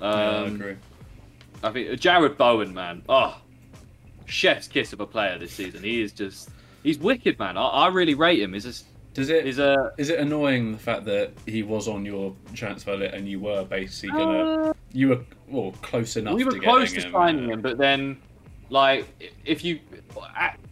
Yeah, 0.00 0.06
I 0.08 0.36
Um, 0.38 0.54
agree. 0.56 0.76
I 1.62 1.70
think 1.70 1.88
Jarrod 2.00 2.36
Bowen, 2.36 2.74
man. 2.74 3.02
Oh, 3.08 3.40
chef's 4.26 4.66
kiss 4.66 4.92
of 4.92 5.00
a 5.00 5.06
player 5.06 5.38
this 5.38 5.52
season. 5.52 5.82
He 5.84 6.00
is 6.02 6.10
just, 6.12 6.50
he's 6.82 6.98
wicked, 6.98 7.38
man. 7.38 7.56
I, 7.56 7.66
I 7.66 7.88
really 7.88 8.14
rate 8.14 8.40
him. 8.40 8.54
Is 8.54 8.64
this, 8.64 8.84
Does 9.14 9.28
it 9.30 9.44
he's 9.44 9.58
a. 9.58 9.92
Is 9.98 10.10
it 10.10 10.18
annoying 10.18 10.72
the 10.72 10.78
fact 10.78 11.04
that 11.06 11.32
he 11.46 11.62
was 11.62 11.88
on 11.88 12.04
your 12.04 12.34
transfer 12.54 12.96
list 12.96 13.14
and 13.14 13.28
you 13.28 13.40
were 13.40 13.64
basically 13.64 14.10
gonna, 14.10 14.74
you 14.92 15.08
were 15.08 15.20
well 15.48 15.72
close 15.82 16.16
enough. 16.16 16.34
Uh, 16.34 16.36
we 16.36 16.44
were 16.44 16.52
to 16.52 16.60
close 16.60 16.92
to 16.92 17.00
him, 17.00 17.12
signing 17.12 17.50
uh, 17.50 17.54
him, 17.54 17.60
but 17.60 17.78
then, 17.78 18.20
like, 18.68 19.06
if 19.44 19.64
you, 19.64 19.80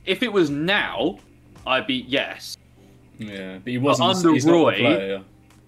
if 0.07 0.23
it 0.23 0.33
was 0.33 0.51
now, 0.51 1.19
I'd 1.67 1.87
be 1.87 2.05
yes. 2.09 2.57
Yeah, 3.19 3.59
but 3.59 3.71
he 3.71 3.79
wasn't. 3.79 4.11
under 4.11 4.33
not 4.33 4.41
the 4.41 4.51
Roy- 4.51 4.79
player. 4.79 5.23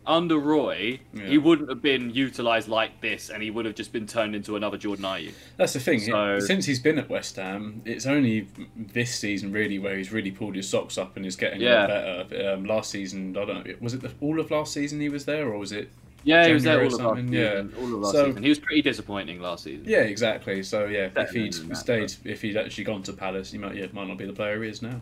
Under 0.06 0.38
Roy, 0.38 1.00
Yeah. 1.12 1.26
he 1.26 1.38
wouldn't 1.38 1.68
have 1.68 1.82
been 1.82 2.10
utilised 2.10 2.68
like 2.68 3.00
this, 3.00 3.28
and 3.28 3.42
he 3.42 3.50
would 3.50 3.64
have 3.66 3.74
just 3.74 3.92
been 3.92 4.06
turned 4.06 4.34
into 4.34 4.56
another 4.56 4.76
Jordan 4.78 5.04
Ayew. 5.04 5.32
That's 5.56 5.74
the 5.74 5.80
thing. 5.80 6.00
So- 6.00 6.38
Since 6.40 6.64
he's 6.66 6.80
been 6.80 6.98
at 6.98 7.08
West 7.10 7.36
Ham, 7.36 7.82
it's 7.84 8.06
only 8.06 8.48
this 8.76 9.14
season 9.14 9.52
really 9.52 9.78
where 9.78 9.96
he's 9.96 10.10
really 10.10 10.30
pulled 10.30 10.56
his 10.56 10.68
socks 10.68 10.96
up 10.98 11.16
and 11.16 11.26
is 11.26 11.36
getting 11.36 11.60
Yeah. 11.60 11.86
better. 11.86 12.50
Um, 12.54 12.64
last 12.64 12.90
season, 12.90 13.36
I 13.36 13.44
don't 13.44 13.66
know, 13.66 13.74
was 13.80 13.94
it 13.94 14.00
the, 14.00 14.10
all 14.20 14.40
of 14.40 14.50
last 14.50 14.72
season 14.72 15.00
he 15.00 15.08
was 15.10 15.26
there, 15.26 15.46
or 15.48 15.58
was 15.58 15.70
it? 15.72 15.90
Yeah, 16.24 16.46
he 16.46 16.52
was 16.54 16.64
there 16.64 16.80
all 16.80 16.86
of 16.86 16.92
last 16.92 17.00
something, 17.02 17.28
season. 17.28 17.72
All 17.78 17.84
of 17.84 17.90
last 18.00 18.12
So- 18.12 18.26
season. 18.26 18.42
He 18.42 18.48
was 18.48 18.58
pretty 18.58 18.82
disappointing 18.82 19.40
last 19.40 19.64
season. 19.64 19.84
Yeah, 19.86 20.00
exactly. 20.02 20.62
So 20.62 20.86
yeah, 20.86 21.08
if 21.16 21.30
he'd 21.30 21.54
stayed, 21.76 22.12
if 22.24 22.42
he'd 22.42 22.56
actually 22.56 22.84
gone 22.84 23.02
to 23.04 23.12
Palace, 23.12 23.52
he 23.52 23.58
might 23.58 23.74
yeah, 23.76 23.86
might 23.92 24.08
not 24.08 24.18
be 24.18 24.26
the 24.26 24.32
player 24.32 24.62
he 24.62 24.68
is 24.70 24.82
now. 24.82 25.00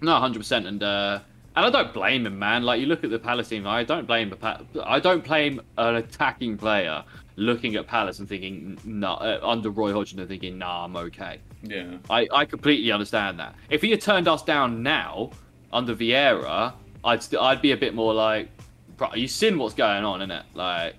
No, 0.00 0.16
hundred 0.16 0.38
percent, 0.40 0.66
and 0.66 0.82
uh, 0.82 1.20
and 1.56 1.64
I 1.64 1.70
don't 1.70 1.92
blame 1.92 2.26
him, 2.26 2.38
man. 2.38 2.62
Like 2.62 2.80
you 2.80 2.86
look 2.86 3.02
at 3.02 3.10
the 3.10 3.18
Palace 3.18 3.48
team, 3.48 3.66
I 3.66 3.82
don't 3.82 4.06
blame 4.06 4.28
the 4.28 4.36
Pa- 4.36 4.60
I 4.84 5.00
don't 5.00 5.24
blame 5.24 5.62
an 5.78 5.96
attacking 5.96 6.58
player 6.58 7.02
looking 7.36 7.76
at 7.76 7.86
Palace 7.86 8.18
and 8.18 8.28
thinking, 8.28 8.78
no, 8.84 9.12
uh, 9.14 9.40
under 9.42 9.70
Roy 9.70 9.92
Hodgson 9.92 10.20
and 10.20 10.28
thinking, 10.28 10.58
nah, 10.58 10.84
I'm 10.84 10.96
okay. 10.96 11.40
Yeah, 11.62 11.96
I, 12.10 12.28
I 12.32 12.44
completely 12.44 12.92
understand 12.92 13.40
that. 13.40 13.54
If 13.70 13.80
he 13.80 13.90
had 13.90 14.02
turned 14.02 14.28
us 14.28 14.42
down 14.42 14.82
now 14.82 15.30
under 15.72 15.94
Vieira, 15.94 16.74
I'd 17.04 17.22
st- 17.22 17.40
I'd 17.40 17.62
be 17.62 17.72
a 17.72 17.76
bit 17.76 17.94
more 17.94 18.12
like, 18.12 18.50
bro, 18.98 19.14
you 19.14 19.26
seen 19.26 19.58
what's 19.58 19.74
going 19.74 20.04
on, 20.04 20.20
innit? 20.20 20.44
Like 20.52 20.96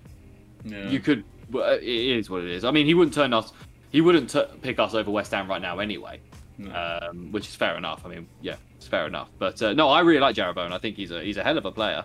yeah. 0.66 0.90
you 0.90 1.00
could, 1.00 1.24
it 1.54 1.84
is 1.84 2.32
what 2.32 2.44
it 2.44 2.50
is. 2.50 2.66
I 2.66 2.72
mean, 2.72 2.88
he 2.88 2.96
wouldn't 2.96 3.14
turn 3.14 3.32
us, 3.32 3.54
he 3.92 4.02
wouldn't 4.02 4.32
t- 4.32 4.44
pick 4.64 4.80
us 4.80 4.96
over 4.96 5.12
West 5.12 5.32
Ham 5.34 5.48
right 5.48 5.62
now 5.62 5.78
anyway 5.78 6.20
No. 6.60 7.08
um, 7.12 7.32
which 7.32 7.48
is 7.48 7.56
fair 7.56 7.78
enough. 7.78 8.04
I 8.06 8.10
mean, 8.10 8.28
yeah, 8.42 8.56
it's 8.78 8.88
fair 8.88 9.06
enough. 9.08 9.30
But 9.38 9.62
uh, 9.62 9.74
no, 9.74 9.90
I 9.90 10.00
really 10.02 10.20
like 10.20 10.36
Jarrod 10.36 10.56
Bowen. 10.56 10.74
I 10.74 10.78
think 10.80 10.96
he's 10.96 11.12
a 11.12 11.22
he's 11.22 11.38
a 11.38 11.44
hell 11.44 11.58
of 11.58 11.66
a 11.66 11.72
player. 11.72 12.04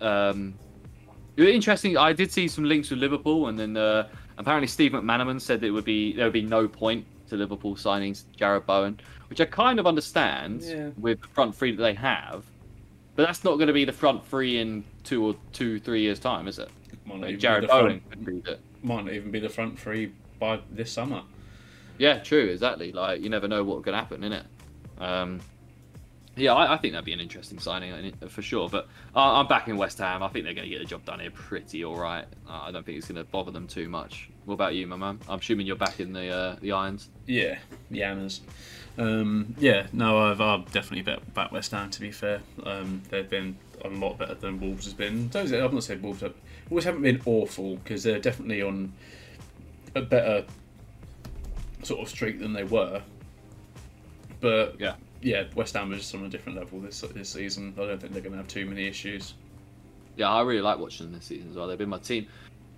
Um, 0.00 0.54
interesting. 1.36 1.96
I 1.96 2.12
did 2.12 2.32
see 2.32 2.48
some 2.48 2.64
links 2.64 2.90
with 2.90 2.98
Liverpool, 2.98 3.48
and 3.48 3.58
then 3.58 3.76
uh, 3.76 4.08
apparently 4.38 4.66
Steve 4.66 4.92
McManaman 4.92 5.40
said 5.40 5.60
that 5.60 5.66
it 5.66 5.70
would 5.70 5.84
be 5.84 6.12
there 6.14 6.24
would 6.26 6.32
be 6.32 6.42
no 6.42 6.66
point 6.68 7.04
to 7.28 7.36
Liverpool 7.36 7.76
signing 7.76 8.14
Jarrod 8.38 8.66
Bowen, 8.66 8.98
which 9.28 9.40
I 9.40 9.44
kind 9.44 9.78
of 9.78 9.86
understand 9.86 10.62
Yeah. 10.62 10.90
with 10.98 11.20
the 11.20 11.28
front 11.28 11.54
three 11.54 11.74
that 11.74 11.82
they 11.82 11.94
have. 11.94 12.44
But 13.16 13.26
that's 13.26 13.44
not 13.44 13.56
going 13.56 13.66
to 13.66 13.72
be 13.72 13.84
the 13.84 13.92
front 13.92 14.24
three 14.26 14.58
in 14.58 14.84
two 15.04 15.24
or 15.26 15.36
two, 15.52 15.78
three 15.80 16.00
years' 16.00 16.18
time, 16.18 16.48
is 16.48 16.58
it? 16.58 16.70
might, 17.04 17.20
Like, 17.20 17.38
Jarrod 17.38 17.68
Bowen 17.68 18.00
front, 18.00 18.10
could 18.10 18.24
be 18.44 18.50
it. 18.50 18.60
might 18.82 19.04
not 19.04 19.12
even 19.14 19.30
be 19.30 19.40
the 19.40 19.48
front 19.48 19.78
three 19.78 20.12
by 20.38 20.60
this 20.70 20.90
summer. 20.92 21.22
Yeah, 22.00 22.18
true, 22.20 22.46
exactly. 22.46 22.92
Like 22.92 23.20
you 23.20 23.28
never 23.28 23.46
know 23.46 23.62
what 23.62 23.82
could 23.82 23.92
happen, 23.92 24.22
innit? 24.22 24.44
Um, 24.98 25.38
yeah, 26.34 26.54
I, 26.54 26.72
I 26.72 26.76
think 26.78 26.94
that'd 26.94 27.04
be 27.04 27.12
an 27.12 27.20
interesting 27.20 27.58
signing 27.58 28.14
for 28.30 28.40
sure. 28.40 28.70
But 28.70 28.88
uh, 29.14 29.34
I'm 29.34 29.46
back 29.46 29.68
in 29.68 29.76
West 29.76 29.98
Ham. 29.98 30.22
I 30.22 30.28
think 30.28 30.46
they're 30.46 30.54
going 30.54 30.64
to 30.64 30.70
get 30.70 30.78
the 30.78 30.86
job 30.86 31.04
done 31.04 31.20
here 31.20 31.30
pretty 31.30 31.84
all 31.84 31.98
right. 31.98 32.24
Uh, 32.48 32.62
I 32.62 32.70
don't 32.70 32.86
think 32.86 32.96
it's 32.96 33.06
going 33.06 33.22
to 33.22 33.30
bother 33.30 33.50
them 33.50 33.66
too 33.66 33.90
much. 33.90 34.30
What 34.46 34.54
about 34.54 34.74
you, 34.74 34.86
my 34.86 34.96
man? 34.96 35.20
I'm 35.28 35.40
assuming 35.40 35.66
you're 35.66 35.76
back 35.76 36.00
in 36.00 36.14
the 36.14 36.30
uh, 36.30 36.56
the 36.62 36.72
irons. 36.72 37.10
Yeah, 37.26 37.58
the 37.90 38.00
Hammers. 38.00 38.40
Um, 38.96 39.54
yeah, 39.58 39.86
no, 39.92 40.30
I've, 40.30 40.40
I've 40.40 40.72
definitely 40.72 41.02
bet 41.02 41.34
back 41.34 41.52
West 41.52 41.70
Ham. 41.72 41.90
To 41.90 42.00
be 42.00 42.12
fair, 42.12 42.40
um, 42.64 43.02
they've 43.10 43.28
been 43.28 43.58
a 43.84 43.88
lot 43.90 44.16
better 44.16 44.36
than 44.36 44.58
Wolves 44.58 44.86
has 44.86 44.94
been. 44.94 45.30
I've 45.34 45.50
not 45.52 45.84
said 45.84 46.02
Wolves. 46.02 46.22
Have, 46.22 46.34
Wolves 46.70 46.86
haven't 46.86 47.02
been 47.02 47.20
awful 47.26 47.76
because 47.76 48.04
they're 48.04 48.18
definitely 48.18 48.62
on 48.62 48.94
a 49.94 50.00
better 50.00 50.46
sort 51.82 52.00
of 52.00 52.08
streak 52.08 52.38
than 52.40 52.52
they 52.52 52.64
were. 52.64 53.02
But 54.40 54.76
Yeah. 54.80 54.94
yeah, 55.22 55.44
West 55.54 55.74
Ham 55.74 55.92
is 55.92 56.00
just 56.00 56.14
on 56.14 56.24
a 56.24 56.28
different 56.28 56.58
level 56.58 56.80
this 56.80 57.00
this 57.00 57.28
season. 57.30 57.74
I 57.76 57.86
don't 57.86 58.00
think 58.00 58.12
they're 58.12 58.22
going 58.22 58.32
to 58.32 58.38
have 58.38 58.48
too 58.48 58.66
many 58.66 58.86
issues. 58.86 59.34
Yeah, 60.16 60.30
I 60.30 60.42
really 60.42 60.62
like 60.62 60.78
watching 60.78 61.06
them 61.06 61.14
this 61.14 61.26
season 61.26 61.50
as 61.50 61.56
well. 61.56 61.66
They've 61.68 61.78
been 61.78 61.88
my 61.88 61.98
team. 61.98 62.26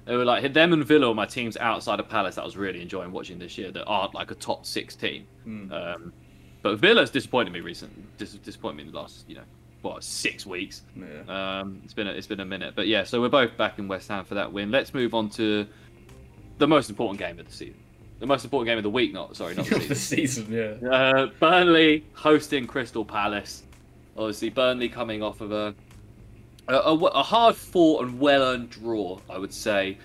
They 0.04 0.16
were 0.16 0.24
like 0.24 0.52
them 0.52 0.72
and 0.72 0.84
Villa, 0.84 1.08
were 1.08 1.14
my 1.14 1.26
teams 1.26 1.56
outside 1.56 2.00
of 2.00 2.08
Palace. 2.08 2.34
That 2.34 2.42
I 2.42 2.44
was 2.44 2.56
really 2.56 2.82
enjoying 2.82 3.12
watching 3.12 3.38
this 3.38 3.56
year. 3.56 3.70
That 3.70 3.84
aren't 3.84 4.14
like 4.14 4.30
a 4.30 4.34
top 4.34 4.66
six 4.66 4.96
team. 4.96 5.26
Mm. 5.46 5.72
Um, 5.72 6.12
but 6.62 6.78
Villa's 6.78 7.10
disappointed 7.10 7.52
me 7.52 7.60
recently. 7.60 8.02
Dis- 8.18 8.34
disappointed 8.34 8.76
me 8.76 8.82
in 8.84 8.92
the 8.92 8.98
last, 8.98 9.24
you 9.28 9.36
know, 9.36 9.42
what 9.82 10.02
six 10.02 10.44
weeks. 10.44 10.82
Yeah. 10.96 11.60
Um, 11.60 11.80
it's 11.84 11.94
been 11.94 12.08
a, 12.08 12.10
it's 12.12 12.26
been 12.26 12.40
a 12.40 12.44
minute, 12.44 12.74
but 12.74 12.88
yeah. 12.88 13.04
So 13.04 13.20
we're 13.20 13.28
both 13.28 13.56
back 13.56 13.78
in 13.78 13.86
West 13.88 14.08
Ham 14.08 14.24
for 14.24 14.34
that 14.34 14.52
win. 14.52 14.70
Let's 14.72 14.92
move 14.94 15.14
on 15.14 15.28
to 15.30 15.66
the 16.58 16.66
most 16.68 16.90
important 16.90 17.18
game 17.20 17.38
of 17.38 17.46
the 17.46 17.52
season, 17.52 17.80
the 18.22 18.26
most 18.28 18.44
important 18.44 18.68
game 18.68 18.78
of 18.78 18.84
the 18.84 18.90
week. 18.90 19.12
Not 19.12 19.36
sorry, 19.36 19.56
not 19.56 19.66
the 19.68 19.80
the 19.80 19.94
season. 19.96 20.46
season, 20.46 20.78
yeah. 20.80 20.88
Uh, 20.88 21.26
Burnley 21.40 22.04
hosting 22.14 22.68
Crystal 22.68 23.04
Palace. 23.04 23.64
Obviously, 24.16 24.48
Burnley 24.48 24.88
coming 24.88 25.24
off 25.24 25.40
of 25.40 25.50
a 25.50 25.74
a, 26.68 26.74
a, 26.74 26.94
a 26.94 27.22
hard 27.22 27.56
fought 27.56 28.04
and 28.04 28.20
well 28.20 28.42
earned 28.42 28.70
draw, 28.70 29.18
I 29.28 29.38
would 29.38 29.52
say, 29.52 29.98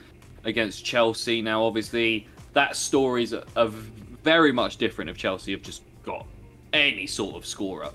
against 0.45 0.83
Chelsea. 0.83 1.43
Now, 1.43 1.63
obviously, 1.63 2.27
that 2.53 2.75
story's 2.75 3.33
a, 3.33 3.45
a 3.55 3.67
very 3.67 4.51
much 4.51 4.77
different 4.77 5.11
if 5.11 5.17
Chelsea 5.17 5.51
have 5.51 5.61
just 5.61 5.83
got 6.03 6.25
any 6.73 7.05
sort 7.05 7.35
of 7.35 7.45
scorer 7.45 7.91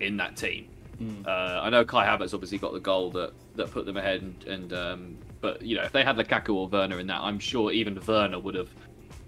in 0.00 0.16
that 0.16 0.36
team. 0.36 0.66
Mm. 1.00 1.24
Uh, 1.24 1.60
I 1.62 1.70
know 1.70 1.84
Kai 1.84 2.04
Havertz 2.04 2.34
obviously 2.34 2.58
got 2.58 2.72
the 2.72 2.80
goal 2.80 3.12
that, 3.12 3.32
that 3.54 3.70
put 3.70 3.86
them 3.86 3.96
ahead, 3.96 4.22
and, 4.22 4.44
and 4.44 4.72
um, 4.72 5.18
but 5.40 5.62
you 5.62 5.76
know 5.76 5.84
if 5.84 5.92
they 5.92 6.02
had 6.02 6.16
Lukaku 6.16 6.52
or 6.52 6.66
Werner 6.66 6.98
in 6.98 7.06
that, 7.06 7.20
I'm 7.20 7.38
sure 7.38 7.70
even 7.70 8.00
Werner 8.04 8.40
would 8.40 8.56
have 8.56 8.68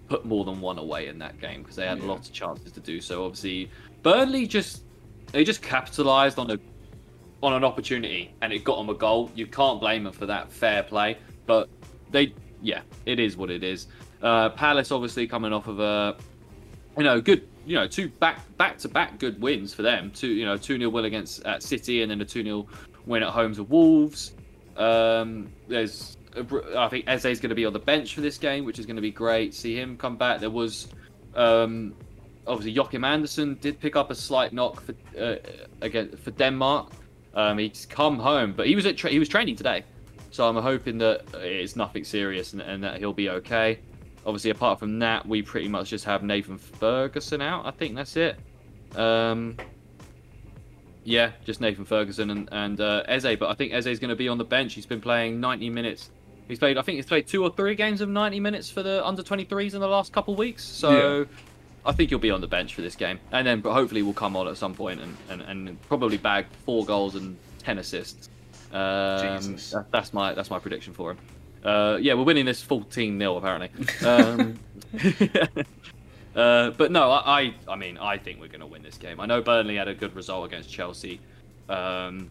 put 0.09 0.24
more 0.24 0.44
than 0.44 0.61
one 0.61 0.78
away 0.78 1.09
in 1.09 1.18
that 1.18 1.40
game 1.40 1.62
because 1.62 1.76
they 1.76 1.86
had 1.86 1.98
Yeah. 1.98 2.07
lots 2.07 2.28
of 2.28 2.34
chances 2.34 2.72
to 2.72 2.80
do 2.80 3.00
so. 3.00 3.24
Obviously, 3.24 3.70
Burnley 4.02 4.46
just 4.46 4.82
they 5.32 5.44
just 5.44 5.62
capitalised 5.62 6.38
on 6.38 6.50
a 6.50 6.59
on 7.42 7.52
an 7.52 7.64
opportunity 7.64 8.32
and 8.40 8.52
it 8.52 8.64
got 8.64 8.76
them 8.78 8.88
a 8.88 8.94
goal. 8.94 9.30
You 9.34 9.46
can't 9.46 9.80
blame 9.80 10.05
them 10.05 10.12
for 10.12 10.26
that. 10.26 10.50
Fair 10.52 10.82
play, 10.82 11.18
but 11.46 11.68
they 12.11 12.32
yeah, 12.62 12.80
it 13.07 13.18
is 13.18 13.36
what 13.36 13.50
it 13.50 13.62
is. 13.62 13.86
Uh, 14.22 14.48
Palace 14.50 14.90
obviously 14.90 15.26
coming 15.26 15.52
off 15.52 15.68
of 15.68 15.80
a 15.80 16.16
you 16.96 17.05
know 17.05 17.20
good 17.20 17.46
you 17.66 17.74
know 17.76 17.86
two 17.86 18.09
back 18.09 18.40
back 18.57 18.78
to 18.78 18.88
back 18.88 19.18
good 19.18 19.40
wins 19.40 19.74
for 19.74 19.82
them. 19.82 20.11
Two 20.11 20.28
you 20.28 20.44
know 20.44 20.57
two 20.57 20.78
0 20.78 20.90
win 20.90 21.05
against 21.07 21.44
at 21.44 21.62
City 21.62 22.02
and 22.02 22.11
then 22.11 22.20
a 22.20 22.24
two 22.24 22.42
0 22.42 22.66
win 23.07 23.22
at 23.22 23.30
home 23.30 23.55
to 23.55 23.62
Wolves. 23.64 24.32
Um, 24.76 25.52
there's 25.68 26.16
I 26.37 26.89
think 26.89 27.05
Eze 27.07 27.26
is 27.26 27.41
going 27.41 27.51
to 27.51 27.55
be 27.55 27.64
on 27.64 27.72
the 27.72 27.78
bench 27.78 28.14
for 28.14 28.20
this 28.20 28.39
game, 28.39 28.64
which 28.64 28.78
is 28.78 28.87
going 28.87 28.97
to 28.97 29.03
be 29.03 29.11
great. 29.11 29.55
See 29.55 29.78
him 29.78 29.97
come 29.97 30.16
back. 30.16 30.41
There 30.41 30.51
was 30.51 30.89
um, 31.35 31.95
obviously 32.47 32.72
Joachim 32.72 33.05
Andersen 33.05 33.57
did 33.61 33.80
pick 33.80 33.97
up 33.97 34.11
a 34.11 34.14
slight 34.14 34.53
knock 34.53 34.80
for 34.80 34.95
uh, 35.18 35.37
again 35.80 36.16
for 36.16 36.30
Denmark. 36.32 36.93
Um, 37.35 37.59
he's 37.59 37.87
come 37.87 38.18
home, 38.18 38.53
but 38.53 38.66
he 38.66 38.76
was 38.76 38.87
at 38.87 38.97
tra- 38.97 39.11
he 39.11 39.18
was 39.18 39.28
training 39.28 39.57
today, 39.57 39.85
so 40.30 40.49
I'm 40.49 40.57
hoping 40.57 40.99
that 40.99 41.24
it's 41.35 41.76
nothing 41.76 42.05
serious 42.05 42.53
and, 42.53 42.62
and 42.62 42.82
that 42.85 42.99
he'll 42.99 43.12
be 43.12 43.30
okay. 43.30 43.80
Obviously, 44.26 44.51
apart 44.51 44.78
from 44.78 44.99
that, 45.01 45.26
we 45.26 45.43
pretty 45.43 45.68
much 45.68 45.91
just 45.91 46.05
have 46.05 46.22
Nathan 46.22 46.59
Ferguson 46.59 47.43
out. 47.43 47.66
I 47.66 47.70
think 47.72 47.95
that's 47.95 48.16
it. 48.16 48.39
Um, 48.97 49.57
yeah, 51.03 51.32
just 51.45 51.61
Nathan 51.61 51.85
Ferguson 51.85 52.30
and 52.30 52.49
and 52.53 52.80
uh, 52.80 53.03
Eze, 53.07 53.37
but 53.39 53.51
I 53.51 53.55
think 53.55 53.72
Eze's 53.72 53.99
going 53.99 54.11
to 54.11 54.16
be 54.16 54.28
on 54.28 54.39
the 54.39 54.45
bench. 54.45 54.74
He's 54.74 54.87
been 54.87 55.01
playing 55.01 55.41
90 55.41 55.70
minutes. 55.70 56.11
He's 56.49 56.59
played, 56.59 56.76
I 56.76 56.82
think 56.82 56.97
he's 56.97 57.07
played 57.07 57.26
two 57.26 57.42
or 57.42 57.51
three 57.51 57.74
games 57.74 58.01
of 58.01 58.09
90 58.09 58.38
minutes 58.40 58.68
for 58.70 58.82
the 58.82 59.05
under 59.07 59.22
23s 59.22 59.74
in 59.74 59.80
the 59.80 59.88
last 59.88 60.12
couple 60.12 60.34
of 60.34 60.38
weeks. 60.38 60.62
So 60.62 61.20
Yeah. 61.20 61.24
I 61.86 61.92
think 61.92 62.11
he'll 62.11 62.18
be 62.18 62.30
on 62.30 62.40
the 62.40 62.47
bench 62.47 62.74
for 62.74 62.82
this 62.82 62.97
game, 62.97 63.18
and 63.32 63.47
then 63.47 63.61
but 63.61 63.72
hopefully 63.74 64.03
we'll 64.03 64.14
come 64.14 64.36
on 64.36 64.49
at 64.49 64.57
some 64.57 64.74
point 64.74 65.01
and, 65.01 65.16
and, 65.28 65.42
and 65.42 65.82
probably 65.88 66.16
bag 66.16 66.47
four 66.64 66.84
goals 66.84 67.14
and 67.14 67.36
10 67.59 67.78
assists. 67.78 68.28
Um, 68.72 69.38
Jesus. 69.38 69.70
that- 69.70 69.90
that's 69.92 70.12
my 70.12 70.32
that's 70.34 70.51
my 70.51 70.59
prediction 70.59 70.92
for 70.95 71.11
him. 71.12 71.18
Uh, 71.64 71.97
yeah, 72.01 72.12
we're 72.14 72.24
winning 72.24 72.45
this 72.45 72.62
14 72.62 73.18
0 73.18 73.36
apparently. 73.36 73.70
Um, 74.07 74.59
Uh, 76.34 76.70
but 76.70 76.90
no, 76.90 77.12
I, 77.12 77.42
I, 77.42 77.55
I 77.68 77.76
mean, 77.76 77.97
I 77.97 78.18
think 78.18 78.40
we're 78.40 78.49
going 78.49 78.59
to 78.59 78.66
win 78.66 78.82
this 78.82 78.99
game. 78.99 79.20
I 79.20 79.26
know 79.26 79.40
Burnley 79.40 79.76
had 79.76 79.86
a 79.86 79.95
good 79.95 80.16
result 80.16 80.45
against 80.45 80.68
Chelsea, 80.68 81.20
um, 81.68 82.28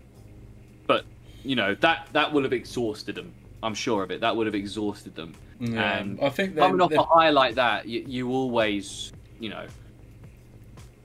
but 0.88 1.06
you 1.46 1.56
know 1.56 1.74
that 1.76 2.10
that 2.12 2.34
would 2.34 2.44
have 2.44 2.52
exhausted 2.52 3.16
them. 3.16 3.34
I'm 3.64 3.74
sure 3.74 4.04
of 4.04 4.12
it. 4.12 4.22
That 4.22 4.36
would 4.36 4.46
have 4.46 4.56
exhausted 4.56 5.16
them. 5.16 5.34
Yeah, 5.60 5.98
And 5.98 6.20
I 6.22 6.30
think 6.30 6.58
Coming 6.58 6.82
off 6.82 6.92
a 6.92 7.04
high 7.04 7.30
like 7.30 7.56
that, 7.56 7.88
you, 7.88 8.04
you 8.06 8.30
always, 8.32 9.14
you 9.40 9.50
know, 9.50 9.66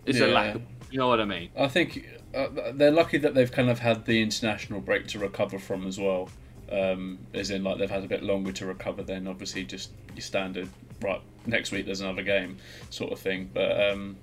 it's 0.05 0.21
a 0.21 0.27
lack 0.27 0.57
of. 0.57 0.63
You 0.91 0.99
know 0.99 1.09
what 1.09 1.21
I 1.21 1.25
mean? 1.27 1.51
I 1.57 1.69
think 1.69 2.09
uh, 2.35 2.49
they're 2.73 2.91
lucky 2.91 3.19
that 3.19 3.35
they've 3.35 3.51
kind 3.51 3.69
of 3.69 3.79
had 3.79 4.07
the 4.07 4.23
international 4.23 4.81
break 4.81 5.07
to 5.09 5.19
recover 5.19 5.59
from 5.59 5.87
as 5.87 5.99
well. 5.99 6.29
Um, 6.71 7.19
as 7.33 7.51
in, 7.51 7.65
like 7.65 7.79
they've 7.79 7.91
had 7.91 8.05
a 8.05 8.09
bit 8.09 8.23
longer 8.23 8.53
to 8.53 8.67
recover 8.67 9.03
than 9.03 9.27
obviously 9.27 9.65
just 9.65 9.91
your 10.15 10.23
standard. 10.23 10.69
Right, 11.01 11.21
next 11.47 11.73
week 11.73 11.87
there's 11.87 12.01
another 12.01 12.23
game, 12.23 12.59
sort 12.91 13.13
of 13.13 13.19
thing. 13.19 13.51
But 13.53 13.91
um, 13.91 14.17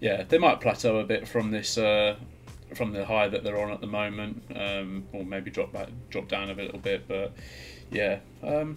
yeah, 0.00 0.22
they 0.22 0.38
might 0.38 0.60
plateau 0.60 0.98
a 0.98 1.04
bit 1.04 1.26
from 1.26 1.50
this, 1.50 1.78
uh, 1.78 2.16
from 2.74 2.92
the 2.92 3.04
high 3.04 3.28
that 3.28 3.42
they're 3.42 3.60
on 3.60 3.70
at 3.70 3.80
the 3.80 3.86
moment, 3.86 4.42
um, 4.54 5.06
or 5.12 5.24
maybe 5.24 5.50
drop 5.50 5.72
back, 5.72 5.88
drop 6.10 6.28
down 6.28 6.50
a 6.50 6.54
little 6.54 6.78
bit. 6.78 7.08
But 7.08 7.32
yeah, 7.90 8.18
um, 8.42 8.76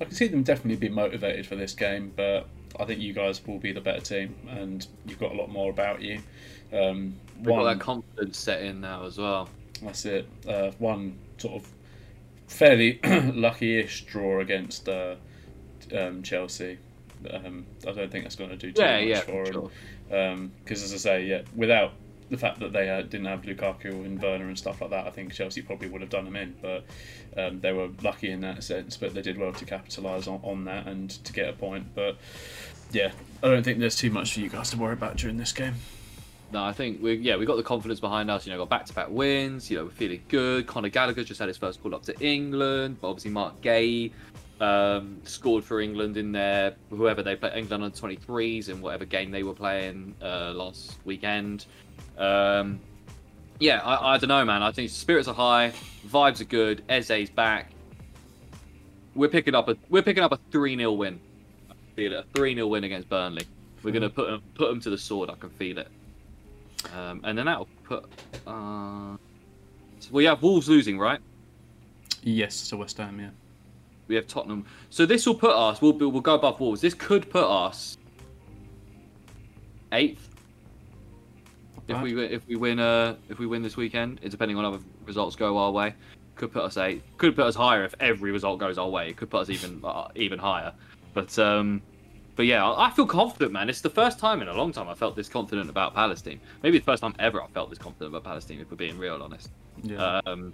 I 0.00 0.04
can 0.04 0.14
see 0.14 0.26
them 0.28 0.42
definitely 0.42 0.76
be 0.76 0.92
motivated 0.92 1.46
for 1.46 1.56
this 1.56 1.72
game. 1.74 2.12
But 2.16 2.46
I 2.78 2.84
think 2.84 3.00
you 3.00 3.12
guys 3.12 3.44
will 3.46 3.58
be 3.58 3.72
the 3.72 3.80
better 3.80 4.00
team, 4.00 4.34
and 4.48 4.86
you've 5.06 5.18
got 5.18 5.32
a 5.32 5.34
lot 5.36 5.50
more 5.50 5.70
about 5.70 6.00
you. 6.02 6.20
Um, 6.72 7.14
We've 7.38 7.46
got 7.46 7.64
that 7.64 7.80
confidence 7.80 8.38
set 8.38 8.62
in 8.62 8.80
now 8.80 9.04
as 9.04 9.16
well. 9.18 9.48
that's 9.82 10.04
it. 10.04 10.28
Uh, 10.46 10.70
one 10.78 11.16
sort 11.38 11.62
of 11.62 11.68
fairly 12.46 12.98
lucky-ish 13.04 14.04
draw 14.06 14.40
against 14.40 14.88
uh, 14.88 15.14
um, 15.96 16.22
Chelsea. 16.22 16.78
Um, 17.30 17.64
I 17.86 17.92
don't 17.92 18.10
think 18.10 18.24
that's 18.24 18.36
going 18.36 18.50
to 18.50 18.56
do 18.56 18.72
too 18.72 18.82
Yeah, 18.82 18.98
much 19.00 19.08
yeah, 19.08 19.20
for 19.20 19.44
for 19.46 19.52
them. 19.52 19.70
sure. 20.08 20.48
Because 20.64 20.82
as 20.82 20.92
I 20.94 20.96
say, 20.96 21.24
yeah, 21.26 21.42
without 21.54 21.92
the 22.30 22.36
fact 22.36 22.60
that 22.60 22.72
they 22.72 22.88
uh, 22.88 23.02
didn't 23.02 23.26
have 23.26 23.42
Lukaku 23.42 24.04
and 24.04 24.20
Werner 24.20 24.48
and 24.48 24.58
stuff 24.58 24.80
like 24.80 24.90
that, 24.90 25.06
I 25.06 25.10
think 25.10 25.32
Chelsea 25.32 25.62
probably 25.62 25.88
would 25.88 26.00
have 26.00 26.10
done 26.10 26.24
them 26.24 26.36
in. 26.36 26.56
But 26.60 26.84
um, 27.36 27.60
they 27.60 27.72
were 27.72 27.88
lucky 28.02 28.30
in 28.30 28.40
that 28.42 28.62
sense. 28.64 28.96
But 28.96 29.14
they 29.14 29.22
did 29.22 29.38
well 29.38 29.52
to 29.52 29.64
capitalise 29.64 30.26
on, 30.26 30.40
on 30.42 30.64
that 30.66 30.86
and 30.86 31.10
to 31.24 31.32
get 31.32 31.48
a 31.48 31.52
point. 31.52 31.94
But 31.94 32.16
yeah, 32.92 33.12
I 33.42 33.48
don't 33.48 33.62
think 33.62 33.78
there's 33.78 33.96
too 33.96 34.10
much 34.10 34.34
for 34.34 34.40
you 34.40 34.48
guys 34.48 34.70
to 34.70 34.76
worry 34.76 34.92
about 34.92 35.16
during 35.16 35.36
this 35.36 35.52
game. 35.52 35.74
No, 36.50 36.64
I 36.64 36.72
think 36.72 37.02
we 37.02 37.14
yeah 37.14 37.36
we 37.36 37.44
got 37.44 37.56
the 37.56 37.62
confidence 37.62 38.00
behind 38.00 38.30
us. 38.30 38.46
You 38.46 38.52
know, 38.52 38.58
got 38.58 38.70
back 38.70 38.86
to 38.86 38.94
back 38.94 39.10
wins. 39.10 39.70
You 39.70 39.78
know, 39.78 39.84
we're 39.84 39.90
feeling 39.90 40.22
good. 40.28 40.66
Conor 40.66 40.88
Gallagher 40.88 41.24
just 41.24 41.40
had 41.40 41.48
his 41.48 41.58
first 41.58 41.82
call 41.82 41.94
up 41.94 42.04
to 42.04 42.18
England. 42.20 42.98
But 43.00 43.08
obviously, 43.08 43.32
Marc 43.32 43.60
Guéhi 43.60 44.12
um, 44.60 45.20
scored 45.24 45.64
for 45.64 45.80
England 45.80 46.16
in 46.16 46.32
their 46.32 46.74
whoever 46.90 47.22
they 47.22 47.36
play 47.36 47.52
England 47.54 47.84
under 47.84 47.96
23s 47.96 48.68
in 48.68 48.80
whatever 48.80 49.04
game 49.04 49.30
they 49.30 49.42
were 49.42 49.54
playing 49.54 50.14
uh, 50.22 50.52
last 50.54 50.96
weekend. 51.04 51.66
Um, 52.18 52.80
yeah, 53.60 53.80
I, 53.80 54.14
I 54.14 54.18
don't 54.18 54.28
know, 54.28 54.44
man. 54.44 54.62
I 54.62 54.72
think 54.72 54.90
spirits 54.90 55.28
are 55.28 55.34
high, 55.34 55.72
vibes 56.06 56.40
are 56.40 56.44
good. 56.44 56.82
Eze's 56.88 57.30
back. 57.30 57.70
We're 59.14 59.28
picking 59.28 59.54
up 59.54 59.68
a 59.68 59.76
we're 59.88 60.02
picking 60.02 60.22
up 60.22 60.32
a 60.32 60.38
three 60.50 60.76
0 60.76 60.92
win. 60.92 61.18
I 61.70 61.72
can 61.72 61.82
feel 61.96 62.12
it. 62.12 62.18
A 62.18 62.24
three 62.34 62.54
0 62.54 62.66
win 62.66 62.84
against 62.84 63.08
Burnley. 63.08 63.46
We're 63.82 63.92
gonna 63.92 64.10
put 64.10 64.28
them 64.28 64.42
put 64.54 64.68
them 64.68 64.80
to 64.80 64.90
the 64.90 64.98
sword. 64.98 65.30
I 65.30 65.34
can 65.34 65.50
feel 65.50 65.78
it. 65.78 65.88
Um, 66.94 67.20
and 67.24 67.36
then 67.36 67.46
that'll 67.46 67.68
put. 67.84 68.04
Uh, 68.46 69.16
so 69.98 70.10
we 70.12 70.24
have 70.24 70.42
Wolves 70.42 70.68
losing, 70.68 70.98
right? 70.98 71.20
Yes, 72.22 72.68
to 72.68 72.76
West 72.76 72.98
Ham, 72.98 73.18
yeah. 73.18 73.30
We 74.06 74.14
have 74.14 74.26
Tottenham. 74.26 74.64
So 74.90 75.04
this 75.06 75.26
will 75.26 75.34
put 75.34 75.50
us. 75.50 75.82
We'll 75.82 75.92
be- 75.92 76.06
we'll 76.06 76.20
go 76.20 76.34
above 76.34 76.60
Wolves. 76.60 76.80
This 76.80 76.94
could 76.94 77.28
put 77.30 77.44
us 77.44 77.98
eighth 79.92 80.27
if 81.88 82.02
we 82.02 82.14
win- 82.14 82.30
if 82.30 82.46
we 82.46 82.56
win 82.56 82.78
uh 82.78 83.16
if 83.28 83.38
we 83.38 83.46
win 83.46 83.62
this 83.62 83.76
weekend. 83.76 84.20
Depending 84.20 84.56
on 84.56 84.64
other 84.64 84.80
results 85.04 85.36
go 85.36 85.58
our 85.58 85.70
way. 85.70 85.94
Could 86.36 86.52
put 86.52 86.62
us 86.62 86.76
eighth. 86.76 87.02
Could 87.16 87.34
put 87.34 87.46
us 87.46 87.54
higher 87.54 87.84
if 87.84 87.94
every 88.00 88.30
result 88.30 88.60
goes 88.60 88.78
our 88.78 88.88
way. 88.88 89.10
It 89.10 89.16
could 89.16 89.30
put 89.30 89.40
us 89.40 89.50
even 89.50 89.80
uh, 89.84 90.08
even 90.14 90.38
higher. 90.38 90.72
But 91.14 91.38
um. 91.38 91.82
But 92.36 92.46
yeah, 92.46 92.72
I 92.72 92.90
feel 92.90 93.04
confident, 93.04 93.50
man. 93.50 93.68
It's 93.68 93.80
the 93.80 93.90
first 93.90 94.20
time 94.20 94.42
in 94.42 94.46
a 94.46 94.52
long 94.54 94.70
time 94.70 94.88
I 94.88 94.94
felt 94.94 95.16
this 95.16 95.28
confident 95.28 95.68
about 95.68 95.92
Palestine. 95.92 96.38
Maybe 96.62 96.78
the 96.78 96.84
first 96.84 97.02
time 97.02 97.12
ever 97.18 97.42
I 97.42 97.48
felt 97.48 97.68
this 97.68 97.80
confident 97.80 98.14
about 98.14 98.22
Palestine, 98.22 98.60
if 98.60 98.70
we're 98.70 98.76
being 98.76 98.96
real 98.96 99.20
honest. 99.20 99.50
Yeah. 99.82 100.20
Um, 100.24 100.52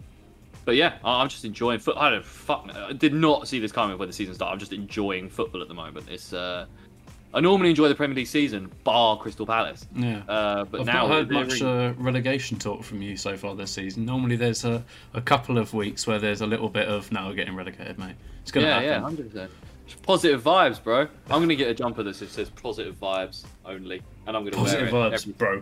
but 0.65 0.77
yeah, 0.77 0.95
I'm 1.05 1.29
just 1.29 1.45
enjoying 1.45 1.79
foot. 1.81 1.99
I 1.99 2.09
don't 2.09 2.25
fuck. 2.25 2.65
man, 2.65 2.75
I 2.77 2.95
did 2.95 3.13
not 3.13 3.49
see 3.49 3.59
this 3.59 3.71
coming 3.71 3.99
when 3.99 4.09
the 4.09 4.15
season 4.15 4.35
started. 4.35 4.55
I'm 4.55 4.59
just 4.59 4.73
enjoying 4.73 5.29
football 5.29 5.61
at 5.61 5.69
the 5.69 5.75
moment. 5.75 6.09
It's. 6.09 6.33
Uh, 6.33 6.65
I 7.35 7.41
normally 7.41 7.71
enjoy 7.71 7.89
the 7.89 7.97
Premier 7.97 8.15
League 8.15 8.29
season, 8.29 8.71
bar 8.85 9.19
Crystal 9.19 9.45
Palace. 9.45 9.87
yeah. 9.95 10.23
Uh, 10.29 10.65
but 10.65 10.81
I've 10.83 10.87
now 10.87 11.07
not 11.07 11.11
heard 11.11 11.31
much 11.33 11.61
uh, 11.61 11.93
relegation 11.99 12.59
talk 12.59 12.85
from 12.85 13.03
you 13.03 13.17
so 13.17 13.37
far 13.37 13.57
this 13.57 13.73
season. 13.73 14.07
Normally, 14.07 14.37
there's 14.37 14.65
a, 14.65 14.85
a 15.15 15.21
couple 15.21 15.59
of 15.59 15.75
weeks 15.75 16.07
where 16.07 16.21
there's 16.21 16.43
a 16.43 16.47
little 16.47 16.69
bit 16.69 16.87
of 16.87 17.11
now 17.11 17.29
we're 17.29 17.35
getting 17.35 17.57
relegated, 17.57 17.99
mate. 17.99 18.15
It's 18.43 18.53
gonna 18.53 18.67
yeah, 18.67 18.81
yeah, 18.81 18.89
happen. 18.89 19.03
hundred 19.03 19.31
percent. 19.33 19.51
Positive 20.03 20.43
vibes, 20.43 20.83
bro. 20.83 21.01
I'm 21.29 21.41
gonna 21.43 21.57
get 21.57 21.69
a 21.69 21.75
jumper 21.75 22.03
that 22.05 22.15
says 22.15 22.51
positive 22.51 22.95
vibes 23.01 23.45
only, 23.67 24.01
and 24.27 24.37
I'm 24.37 24.45
gonna 24.45 24.57
Positive 24.57 24.93
wear 24.93 25.09
it 25.09 25.11
Positive 25.13 25.37
vibes, 25.37 25.61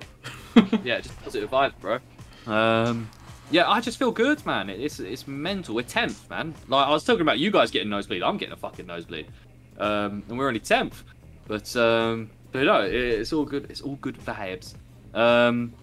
every- 0.55 0.68
bro. 0.70 0.79
yeah, 0.85 1.01
just 1.01 1.23
positive 1.23 1.51
vibes, 1.51 1.73
bro. 1.81 1.99
Um, 2.47 3.09
yeah, 3.51 3.68
I 3.68 3.81
just 3.81 3.99
feel 3.99 4.11
good, 4.12 4.45
man. 4.45 4.68
It's 4.68 5.01
it's 5.01 5.27
mental. 5.27 5.75
We're 5.75 5.83
tenth, 5.83 6.29
man. 6.29 6.55
Like 6.68 6.87
I 6.87 6.91
was 6.91 7.05
talking 7.05 7.23
about 7.23 7.39
you 7.39 7.51
guys 7.51 7.70
getting 7.70 7.89
nosebleed. 7.89 8.23
I'm 8.23 8.37
getting 8.37 8.53
a 8.55 8.57
fucking 8.59 8.87
nosebleed, 8.87 9.27
um, 9.79 10.23
and 10.29 10.39
we're 10.39 10.49
only 10.49 10.61
tenth. 10.61 11.03
But 11.53 11.76
um, 11.76 12.30
but 12.50 12.62
no, 12.64 12.80
it, 12.80 12.94
it's 12.94 13.30
all 13.34 13.44
good. 13.44 13.66
It's 13.70 13.82
all 13.82 13.96
good 13.96 14.16
vibes. 14.18 14.72
Um, 15.12 15.74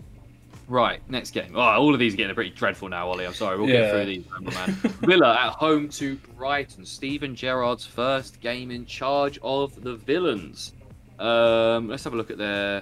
right, 0.68 1.00
next 1.08 1.30
game. 1.30 1.52
Oh, 1.54 1.60
all 1.60 1.94
of 1.94 2.00
these 2.00 2.16
are 2.16 2.18
getting 2.18 2.34
pretty 2.34 2.50
dreadful 2.50 2.90
now, 2.90 3.08
Ollie. 3.08 3.28
I'm 3.28 3.36
sorry. 3.36 3.60
We'll 3.60 3.70
Yeah. 3.70 3.82
get 3.82 3.92
through 3.92 4.06
these, 4.06 4.26
man. 4.32 4.54
man. 4.56 4.74
Villa 5.04 5.38
at 5.40 5.52
home 5.54 5.88
to 5.90 6.16
Brighton. 6.36 6.86
Steven 6.88 7.36
Gerrard's 7.36 7.86
first 7.86 8.42
game 8.42 8.72
in 8.72 8.88
charge 8.88 9.38
of 9.44 9.80
the 9.84 9.94
Villains. 9.96 10.74
Um, 11.20 11.88
let's 11.88 12.04
have 12.04 12.14
a 12.14 12.18
look 12.18 12.32
at 12.32 12.40
their 12.40 12.82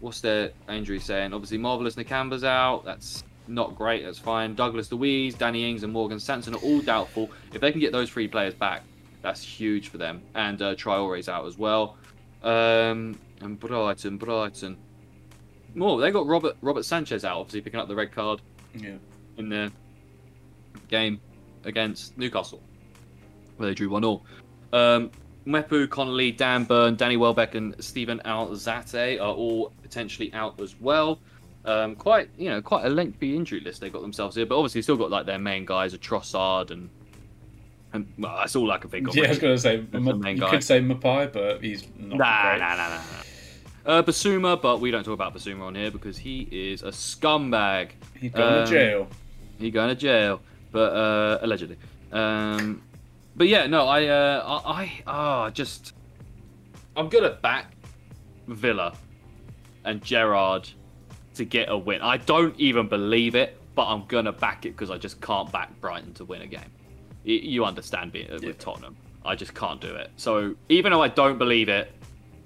what's 0.00 0.20
their 0.20 0.50
injury 0.68 0.98
saying? 0.98 1.32
Obviously, 1.32 1.58
Marvelous 1.58 1.94
Nakamba's 1.94 2.42
out. 2.42 2.84
That's 2.84 3.22
not 3.46 3.76
great. 3.76 4.02
That's 4.02 4.18
fine. 4.18 4.56
Douglas 4.56 4.90
Luiz, 4.90 5.36
Danny 5.36 5.70
Ings, 5.70 5.84
and 5.84 5.92
Morgan 5.92 6.18
Sanson 6.18 6.54
are 6.56 6.58
all 6.64 6.80
doubtful. 6.80 7.30
If 7.52 7.60
they 7.60 7.70
can 7.70 7.80
get 7.80 7.92
those 7.92 8.10
three 8.10 8.26
players 8.26 8.54
back, 8.54 8.82
that's 9.24 9.42
huge 9.42 9.88
for 9.88 9.96
them. 9.98 10.22
And 10.34 10.60
uh, 10.62 10.74
Traore's 10.76 11.28
out 11.30 11.46
as 11.46 11.58
well. 11.58 11.96
Um, 12.44 13.18
and 13.40 13.58
Brighton, 13.58 14.18
Brighton. 14.18 14.76
More. 15.74 15.98
They 16.00 16.12
got 16.12 16.26
Robert 16.26 16.56
Robert 16.60 16.84
Sanchez 16.84 17.24
out, 17.24 17.38
obviously 17.38 17.62
picking 17.62 17.80
up 17.80 17.88
the 17.88 17.96
red 17.96 18.12
card 18.12 18.40
Yeah. 18.76 18.96
in 19.38 19.48
the 19.48 19.72
game 20.88 21.20
against 21.64 22.16
Newcastle, 22.16 22.62
where 23.56 23.68
they 23.70 23.74
drew 23.74 23.88
one 23.88 24.04
all. 24.04 24.24
Um, 24.72 25.10
Mwepu, 25.46 25.88
Connolly, 25.90 26.30
Dan 26.30 26.64
Burn, 26.64 26.94
Danny 26.94 27.16
Welbeck, 27.16 27.54
and 27.54 27.74
Steven 27.82 28.20
Alzate 28.24 29.20
are 29.20 29.34
all 29.34 29.72
potentially 29.82 30.32
out 30.32 30.60
as 30.60 30.78
well. 30.80 31.18
Um, 31.64 31.96
quite, 31.96 32.28
you 32.36 32.50
know, 32.50 32.60
quite 32.62 32.84
a 32.84 32.90
lengthy 32.90 33.34
injury 33.34 33.60
list 33.60 33.80
they 33.80 33.88
got 33.90 34.02
themselves 34.02 34.36
here, 34.36 34.44
but 34.46 34.56
obviously 34.58 34.82
still 34.82 34.96
got 34.96 35.10
like 35.10 35.26
their 35.26 35.38
main 35.38 35.64
guys, 35.64 35.92
a 35.94 35.98
Trossard, 35.98 36.70
and 36.70 36.88
and 37.94 38.06
well, 38.18 38.36
that's 38.38 38.54
all 38.56 38.70
I 38.70 38.78
can 38.78 38.90
think 38.90 39.08
of. 39.08 39.16
Yeah, 39.16 39.24
I 39.26 39.28
was 39.30 39.38
gonna 39.38 39.56
say 39.56 39.82
Ma- 39.92 40.28
you 40.28 40.38
guy. 40.38 40.50
could 40.50 40.64
say 40.64 40.80
Maupay, 40.80 41.32
but 41.32 41.62
he's 41.62 41.86
not 41.98 42.18
Nah, 42.18 42.42
great. 42.50 42.58
nah, 42.58 42.76
nah, 42.76 42.88
nah, 42.88 42.96
nah. 42.96 43.00
Uh, 43.86 44.02
Bissouma, 44.02 44.60
but 44.60 44.80
we 44.80 44.90
don't 44.90 45.04
talk 45.04 45.14
about 45.14 45.34
Bissouma 45.34 45.62
on 45.62 45.74
here 45.74 45.90
because 45.90 46.16
he 46.18 46.48
is 46.50 46.82
a 46.82 46.88
scumbag. 46.88 47.90
He's 48.18 48.32
going 48.32 48.58
Um, 48.60 48.64
to 48.66 48.70
jail. 48.70 49.08
He 49.58 49.70
going 49.70 49.88
to 49.90 49.94
jail, 49.94 50.40
but 50.72 50.92
uh, 50.94 51.38
allegedly. 51.42 51.76
Um, 52.10 52.82
but 53.36 53.46
yeah, 53.48 53.66
no, 53.66 53.86
I, 53.86 54.06
uh, 54.06 54.62
I, 54.64 55.02
I, 55.06 55.46
oh, 55.46 55.50
just, 55.50 55.92
I'm 56.96 57.08
gonna 57.08 57.30
back 57.42 57.72
Villa 58.48 58.94
and 59.84 60.02
Gerrard 60.02 60.68
to 61.34 61.44
get 61.44 61.68
a 61.68 61.76
win. 61.76 62.00
I 62.00 62.16
don't 62.16 62.58
even 62.58 62.88
believe 62.88 63.34
it, 63.34 63.60
but 63.74 63.86
I'm 63.86 64.04
gonna 64.06 64.32
back 64.32 64.64
it 64.66 64.70
because 64.70 64.90
I 64.90 64.96
just 64.98 65.20
can't 65.20 65.50
back 65.52 65.78
Brighton 65.80 66.14
to 66.14 66.24
win 66.24 66.40
a 66.42 66.46
game. 66.46 66.70
You 67.24 67.64
understand 67.64 68.12
me 68.12 68.26
uh, 68.28 68.34
with 68.34 68.42
Yeah. 68.44 68.52
Tottenham. 68.58 68.96
I 69.24 69.34
just 69.34 69.54
can't 69.54 69.80
do 69.80 69.94
it. 69.94 70.10
So 70.16 70.54
even 70.68 70.92
though 70.92 71.02
I 71.02 71.08
don't 71.08 71.38
believe 71.38 71.68
it, 71.68 71.90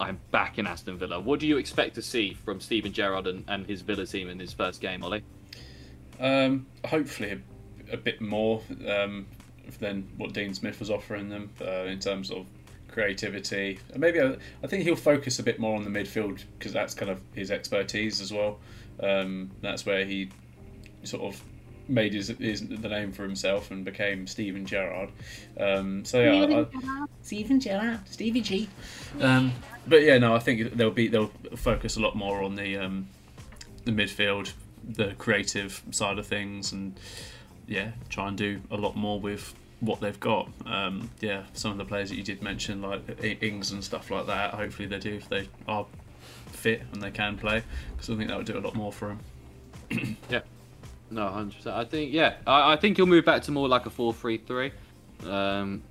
I'm 0.00 0.20
back 0.30 0.58
in 0.58 0.66
Aston 0.66 0.96
Villa. 0.96 1.18
What 1.18 1.40
do 1.40 1.46
you 1.48 1.58
expect 1.58 1.96
to 1.96 2.02
see 2.02 2.34
from 2.44 2.60
Steven 2.60 2.92
Gerrard 2.92 3.26
and, 3.26 3.44
and 3.48 3.66
his 3.66 3.80
Villa 3.82 4.06
team 4.06 4.28
in 4.28 4.38
his 4.38 4.52
first 4.52 4.80
game, 4.80 5.02
Ollie? 5.02 5.24
Um, 6.20 6.66
hopefully 6.84 7.40
a, 7.90 7.94
a 7.94 7.96
bit 7.96 8.20
more 8.20 8.62
um, 8.88 9.26
than 9.80 10.08
what 10.16 10.32
Dean 10.32 10.54
Smith 10.54 10.78
was 10.78 10.90
offering 10.90 11.28
them 11.28 11.50
uh, 11.60 11.86
in 11.86 11.98
terms 11.98 12.30
of 12.30 12.46
creativity. 12.88 13.80
And 13.90 14.00
maybe 14.00 14.20
I, 14.20 14.36
I 14.62 14.66
think 14.68 14.84
he'll 14.84 14.94
focus 14.96 15.40
a 15.40 15.42
bit 15.42 15.58
more 15.58 15.76
on 15.76 15.82
the 15.84 15.90
midfield 15.90 16.44
because 16.58 16.72
that's 16.72 16.94
kind 16.94 17.10
of 17.10 17.20
his 17.34 17.50
expertise 17.50 18.20
as 18.20 18.32
well. 18.32 18.60
Um, 19.02 19.50
that's 19.62 19.84
where 19.84 20.04
he 20.04 20.30
sort 21.02 21.22
of 21.22 21.42
made 21.88 22.14
his, 22.14 22.28
his 22.28 22.66
the 22.66 22.88
name 22.88 23.12
for 23.12 23.22
himself 23.22 23.70
and 23.70 23.84
became 23.84 24.26
Steven 24.26 24.66
Gerrard. 24.66 25.10
Um, 25.58 26.04
so 26.04 26.20
yeah, 26.20 26.64
I, 26.64 27.06
Steven 27.22 27.60
Gerrard, 27.60 28.00
Stevie 28.08 28.40
G. 28.40 28.68
um, 29.20 29.52
but 29.86 30.02
yeah, 30.02 30.18
no, 30.18 30.34
I 30.34 30.38
think 30.38 30.74
they'll 30.74 30.90
be 30.90 31.08
they'll 31.08 31.32
focus 31.56 31.96
a 31.96 32.00
lot 32.00 32.14
more 32.14 32.42
on 32.42 32.54
the 32.54 32.76
um, 32.76 33.08
the 33.84 33.92
midfield, 33.92 34.52
the 34.84 35.14
creative 35.18 35.82
side 35.90 36.18
of 36.18 36.26
things, 36.26 36.72
and 36.72 36.98
yeah, 37.66 37.92
try 38.08 38.28
and 38.28 38.36
do 38.36 38.60
a 38.70 38.76
lot 38.76 38.96
more 38.96 39.18
with 39.18 39.54
what 39.80 40.00
they've 40.00 40.20
got. 40.20 40.48
Um, 40.66 41.10
yeah, 41.20 41.44
some 41.52 41.70
of 41.72 41.78
the 41.78 41.84
players 41.84 42.10
that 42.10 42.16
you 42.16 42.22
did 42.22 42.42
mention, 42.42 42.82
like 42.82 43.02
I- 43.22 43.38
Ings 43.40 43.70
and 43.70 43.82
stuff 43.82 44.10
like 44.10 44.26
that. 44.26 44.54
Hopefully, 44.54 44.88
they 44.88 44.98
do 44.98 45.14
if 45.14 45.28
they 45.28 45.48
are 45.66 45.86
fit 46.52 46.82
and 46.92 47.02
they 47.02 47.10
can 47.10 47.38
play, 47.38 47.62
because 47.92 48.10
I 48.10 48.16
think 48.16 48.28
that 48.28 48.36
would 48.36 48.46
do 48.46 48.58
a 48.58 48.60
lot 48.60 48.74
more 48.74 48.92
for 48.92 49.16
them. 49.88 50.16
No, 51.10 51.28
hundred 51.28 51.56
percent. 51.56 51.76
I 51.76 51.84
think 51.84 52.12
yeah, 52.12 52.34
I, 52.46 52.74
I 52.74 52.76
think 52.76 52.96
he'll 52.96 53.06
move 53.06 53.24
back 53.24 53.42
to 53.42 53.50
more 53.50 53.68
like 53.68 53.86
a 53.86 53.90
four-three-three, 53.90 54.72
um, 55.26 55.82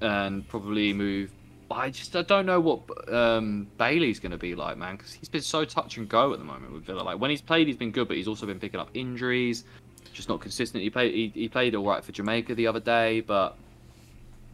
and 0.00 0.46
probably 0.48 0.92
move. 0.92 1.30
I 1.70 1.90
just 1.90 2.16
I 2.16 2.22
don't 2.22 2.46
know 2.46 2.60
what 2.60 3.12
um, 3.12 3.68
Bailey's 3.76 4.18
going 4.18 4.32
to 4.32 4.38
be 4.38 4.54
like, 4.54 4.78
man, 4.78 4.96
because 4.96 5.12
he's 5.12 5.28
been 5.28 5.42
so 5.42 5.64
touch 5.64 5.96
and 5.96 6.08
go 6.08 6.32
at 6.32 6.38
the 6.38 6.44
moment 6.44 6.72
with 6.72 6.84
Villa. 6.84 7.02
Like 7.02 7.20
when 7.20 7.30
he's 7.30 7.42
played, 7.42 7.66
he's 7.66 7.76
been 7.76 7.90
good, 7.90 8.08
but 8.08 8.16
he's 8.16 8.28
also 8.28 8.46
been 8.46 8.58
picking 8.58 8.80
up 8.80 8.88
injuries, 8.94 9.64
just 10.12 10.28
not 10.28 10.40
consistent. 10.40 10.82
He 10.82 10.90
played 10.90 11.14
he, 11.14 11.28
he 11.34 11.48
played 11.48 11.74
all 11.74 11.86
right 11.86 12.02
for 12.02 12.12
Jamaica 12.12 12.54
the 12.54 12.66
other 12.66 12.80
day, 12.80 13.20
but 13.20 13.56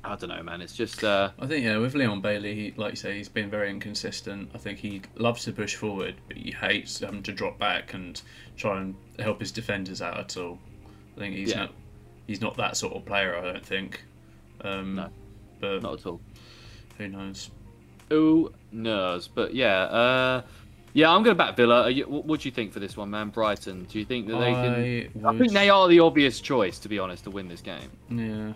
I 0.04 0.16
don't 0.16 0.28
know, 0.28 0.42
man. 0.42 0.60
It's 0.60 0.76
just 0.76 1.02
uh, 1.02 1.30
I 1.38 1.46
think 1.46 1.64
yeah, 1.64 1.78
with 1.78 1.94
Leon 1.94 2.20
Bailey, 2.20 2.54
he, 2.54 2.74
like 2.76 2.92
you 2.92 2.96
say, 2.96 3.16
he's 3.16 3.28
been 3.28 3.48
very 3.48 3.70
inconsistent. 3.70 4.50
I 4.54 4.58
think 4.58 4.78
he 4.78 5.00
loves 5.16 5.44
to 5.44 5.52
push 5.52 5.76
forward, 5.76 6.16
but 6.28 6.36
he 6.36 6.50
hates 6.50 7.00
having 7.00 7.22
to 7.22 7.32
drop 7.32 7.58
back 7.58 7.94
and 7.94 8.20
try 8.56 8.80
and 8.80 8.94
help 9.18 9.40
his 9.40 9.52
defenders 9.52 10.02
out 10.02 10.18
at 10.18 10.36
all. 10.36 10.58
I 11.16 11.20
think 11.20 11.36
he's 11.36 11.50
Yeah. 11.50 11.60
not 11.60 11.70
he's 12.26 12.40
not 12.40 12.56
that 12.56 12.76
sort 12.76 12.94
of 12.94 13.04
player. 13.04 13.36
I 13.36 13.42
don't 13.52 13.64
think. 13.66 14.02
Um, 14.62 14.94
No. 14.96 15.08
but 15.60 15.82
not 15.82 16.00
at 16.00 16.06
all. 16.06 16.20
who 16.98 17.08
knows? 17.08 17.50
Who 18.10 18.52
knows? 18.72 19.28
But 19.28 19.54
yeah, 19.54 19.82
uh, 19.84 20.42
yeah, 20.92 21.10
I'm 21.10 21.22
going 21.22 21.34
to 21.36 21.38
back 21.38 21.56
Villa. 21.56 21.90
You, 21.90 22.04
what, 22.04 22.40
do 22.40 22.48
you 22.48 22.52
think 22.54 22.72
for 22.72 22.78
this 22.80 22.96
one, 22.96 23.10
man? 23.10 23.30
Brighton. 23.30 23.84
Do 23.90 23.98
you 23.98 24.04
think 24.04 24.26
that 24.28 24.38
they 24.38 24.52
can? 24.52 25.24
I 25.24 25.28
I 25.30 25.38
think 25.38 25.52
they 25.52 25.68
are 25.70 25.88
the 25.88 26.00
obvious 26.00 26.40
choice, 26.40 26.78
to 26.80 26.88
be 26.88 26.98
honest, 26.98 27.24
to 27.24 27.30
win 27.30 27.48
this 27.48 27.60
game. 27.60 27.90
Yeah, 28.10 28.52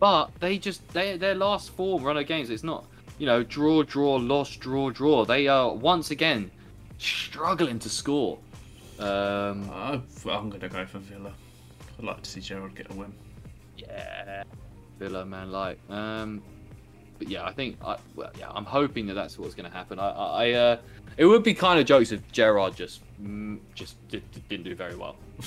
But 0.00 0.30
they 0.40 0.58
just 0.58 0.86
they 0.88 1.16
their 1.16 1.34
last 1.34 1.70
four 1.70 2.00
run 2.00 2.16
of 2.16 2.26
games. 2.26 2.50
It's 2.50 2.64
not 2.64 2.84
you 3.18 3.26
know 3.26 3.42
draw, 3.42 3.82
draw, 3.82 4.16
loss, 4.16 4.56
draw, 4.56 4.90
draw. 4.90 5.24
They 5.24 5.46
are 5.48 5.72
once 5.74 6.10
again 6.10 6.50
struggling 6.98 7.78
to 7.80 7.88
score. 7.88 8.38
Um, 8.98 9.70
I, 9.72 10.00
I'm 10.30 10.48
going 10.48 10.60
to 10.60 10.68
go 10.68 10.86
for 10.86 10.98
Villa. 10.98 11.32
I'd 11.98 12.04
like 12.04 12.22
to 12.22 12.30
see 12.30 12.40
Gerald 12.40 12.74
get 12.74 12.90
a 12.90 12.94
win. 12.94 13.12
yeah, 13.76 14.42
Villa, 14.98 15.24
man, 15.24 15.50
like. 15.50 15.78
Um, 15.90 16.42
but 17.18 17.28
yeah, 17.28 17.44
I 17.44 17.52
think 17.52 17.78
I, 17.84 17.96
well, 18.14 18.30
yeah, 18.38 18.50
I'm 18.50 18.64
hoping 18.64 19.06
that 19.06 19.14
that's 19.14 19.38
what's 19.38 19.54
going 19.54 19.70
to 19.70 19.74
happen. 19.76 19.98
I, 19.98 20.10
I, 20.10 20.52
uh, 20.52 20.78
it 21.16 21.24
would 21.24 21.42
be 21.42 21.54
kind 21.54 21.80
of 21.80 21.86
jokes 21.86 22.12
if 22.12 22.20
Gerrard 22.32 22.76
just 22.76 23.00
mm, 23.22 23.58
just 23.74 23.96
did, 24.08 24.22
didn't 24.48 24.64
do 24.64 24.74
very 24.74 24.96
well. 24.96 25.16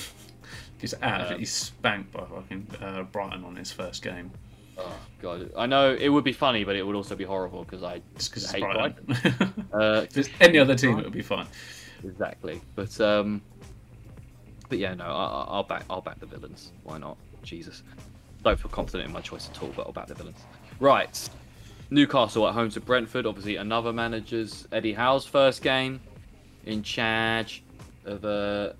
He's 0.80 0.94
absolutely 1.02 1.44
spanked 1.44 2.12
by 2.12 2.24
fucking 2.24 2.66
uh, 2.80 3.02
Brighton 3.02 3.44
on 3.44 3.54
his 3.54 3.70
first 3.70 4.02
game. 4.02 4.30
Oh 4.78 4.96
god, 5.20 5.50
I 5.56 5.66
know 5.66 5.94
it 5.94 6.08
would 6.08 6.24
be 6.24 6.32
funny, 6.32 6.64
but 6.64 6.74
it 6.74 6.86
would 6.86 6.96
also 6.96 7.14
be 7.14 7.24
horrible 7.24 7.64
because 7.64 7.82
I 7.82 8.00
Just 8.16 8.30
because 8.30 8.50
hate 8.50 8.62
Brighton. 8.62 9.04
Brighton. 9.04 9.66
Uh, 9.72 10.04
if 10.16 10.42
any 10.42 10.58
other 10.58 10.74
team, 10.74 10.98
it 10.98 11.04
would 11.04 11.12
be 11.12 11.22
fine. 11.22 11.46
Exactly, 12.04 12.60
but 12.74 12.98
um, 13.00 13.42
but 14.68 14.78
yeah, 14.78 14.94
no, 14.94 15.04
I, 15.04 15.44
I'll 15.48 15.62
back, 15.62 15.84
I'll 15.90 16.00
back 16.00 16.18
the 16.20 16.26
villains. 16.26 16.72
Why 16.84 16.98
not? 16.98 17.16
Jesus, 17.42 17.82
don't 18.42 18.58
feel 18.58 18.70
confident 18.70 19.06
in 19.08 19.12
my 19.12 19.20
choice 19.20 19.48
at 19.50 19.62
all, 19.62 19.70
but 19.76 19.86
I'll 19.86 19.92
back 19.92 20.06
the 20.06 20.14
villains. 20.14 20.38
Right, 20.78 21.28
Newcastle 21.90 22.46
at 22.48 22.54
home 22.54 22.70
to 22.70 22.80
Brentford. 22.80 23.26
Obviously, 23.26 23.56
another 23.56 23.92
manager's 23.92 24.66
Eddie 24.72 24.92
Howe's 24.94 25.26
first 25.26 25.62
game 25.62 26.00
in 26.66 26.82
charge 26.82 27.62
of 28.04 28.24
uh, 28.24 28.72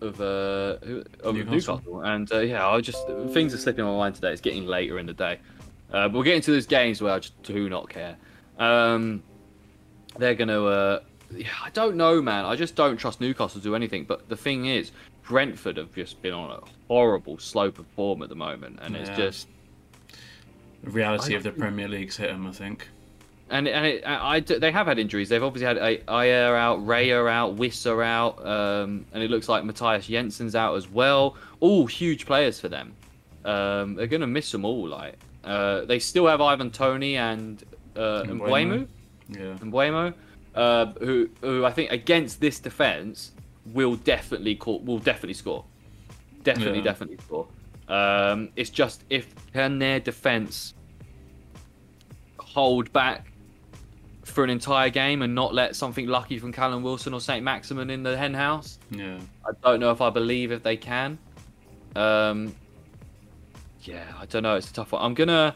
of 0.00 0.20
uh, 0.20 0.76
who- 0.84 1.04
of 1.22 1.34
Newcastle. 1.34 1.76
Newcastle. 1.76 2.00
And 2.02 2.32
uh, 2.32 2.38
yeah, 2.40 2.66
I 2.66 2.80
just 2.80 3.06
things 3.30 3.52
are 3.52 3.58
slipping 3.58 3.84
my 3.84 3.96
mind 3.96 4.14
today. 4.14 4.32
It's 4.32 4.40
getting 4.40 4.66
later 4.66 4.98
in 4.98 5.06
the 5.06 5.14
day. 5.14 5.38
Uh, 5.92 6.08
but 6.08 6.18
we're 6.18 6.24
getting 6.24 6.42
to 6.42 6.50
those 6.52 6.66
games 6.66 7.00
where 7.00 7.12
I 7.12 7.18
just 7.18 7.40
do 7.42 7.68
not 7.68 7.88
care. 7.88 8.16
Um, 8.58 9.22
they're 10.18 10.34
gonna. 10.34 10.64
Uh, 10.64 11.00
yeah, 11.00 11.04
I 11.34 11.70
don't 11.72 11.96
know, 11.96 12.22
man. 12.22 12.44
I 12.44 12.56
just 12.56 12.74
don't 12.76 12.96
trust 12.96 13.20
Newcastle 13.20 13.60
to 13.60 13.64
do 13.64 13.74
anything. 13.74 14.04
But 14.04 14.28
the 14.28 14.36
thing 14.36 14.66
is, 14.66 14.92
Brentford 15.26 15.76
have 15.76 15.94
just 15.94 16.20
been 16.22 16.32
on 16.34 16.50
a 16.50 16.60
horrible 16.88 17.38
slope 17.38 17.78
of 17.78 17.86
form 17.88 18.22
at 18.22 18.28
the 18.28 18.34
moment, 18.36 18.78
and 18.82 18.94
it's 18.96 19.10
just 19.16 19.48
The 20.84 20.90
reality 20.90 21.34
of 21.34 21.42
the 21.42 21.50
Premier 21.50 21.88
League's 21.88 22.16
hit 22.16 22.28
them, 22.30 22.46
I 22.46 22.52
think. 22.52 22.88
and 23.50 23.66
and 23.68 23.86
it, 23.86 24.02
I, 24.06 24.36
I- 24.36 24.40
they 24.40 24.70
have 24.72 24.86
had 24.86 24.98
injuries. 24.98 25.28
They've 25.28 25.42
obviously 25.42 25.66
had 25.66 26.00
Ajer 26.06 26.56
out, 26.58 26.78
Raya 26.86 27.30
out, 27.30 27.56
Wissa 27.56 28.04
out, 28.04 28.44
um, 28.46 29.04
and 29.12 29.22
it 29.22 29.30
looks 29.30 29.48
like 29.48 29.64
Mathias 29.64 30.06
Jensen's 30.06 30.54
out 30.54 30.76
as 30.76 30.88
well. 30.88 31.36
All 31.60 31.86
huge 31.86 32.24
players 32.26 32.60
for 32.60 32.68
them. 32.68 32.94
Um, 33.44 33.94
they're 33.94 34.06
gonna 34.08 34.26
miss 34.26 34.50
them 34.52 34.64
all. 34.64 34.86
Like 34.88 35.14
uh, 35.44 35.84
they 35.86 35.98
still 35.98 36.26
have 36.28 36.40
Ivan 36.40 36.70
Toney 36.70 37.16
and 37.16 37.62
uh. 37.96 38.22
Yeah. 39.28 39.54
Mbeumo, 39.60 40.14
uh, 40.56 40.86
who 41.00 41.28
who 41.42 41.64
I 41.64 41.70
think 41.72 41.90
against 41.92 42.40
this 42.40 42.58
defense 42.58 43.32
will 43.72 43.96
definitely 43.96 44.54
call, 44.54 44.80
will 44.80 44.98
definitely 44.98 45.34
score, 45.34 45.64
definitely 46.42 46.78
Yeah. 46.78 46.84
definitely 46.84 47.18
score. 47.18 47.46
Um, 47.88 48.48
it's 48.56 48.70
just 48.70 49.04
if 49.10 49.32
can 49.52 49.78
their 49.78 50.00
defense 50.00 50.74
hold 52.38 52.92
back 52.92 53.32
for 54.24 54.42
an 54.42 54.50
entire 54.50 54.90
game 54.90 55.22
and 55.22 55.34
not 55.34 55.54
let 55.54 55.76
something 55.76 56.06
lucky 56.06 56.38
from 56.38 56.52
Callum 56.52 56.82
Wilson 56.82 57.14
or 57.14 57.20
Saint 57.20 57.44
Maximin 57.44 57.90
in 57.90 58.02
the 58.02 58.16
hen 58.16 58.34
house. 58.34 58.78
Yeah. 58.90 59.18
I 59.46 59.50
don't 59.62 59.78
know 59.78 59.90
if 59.92 60.00
I 60.00 60.10
believe 60.10 60.50
if 60.52 60.62
they 60.62 60.76
can. 60.76 61.18
Um, 61.94 62.54
yeah, 63.82 64.04
I 64.18 64.26
don't 64.26 64.42
know. 64.42 64.56
It's 64.56 64.68
a 64.70 64.72
tough 64.72 64.92
one. 64.92 65.02
I'm 65.02 65.14
gonna, 65.14 65.54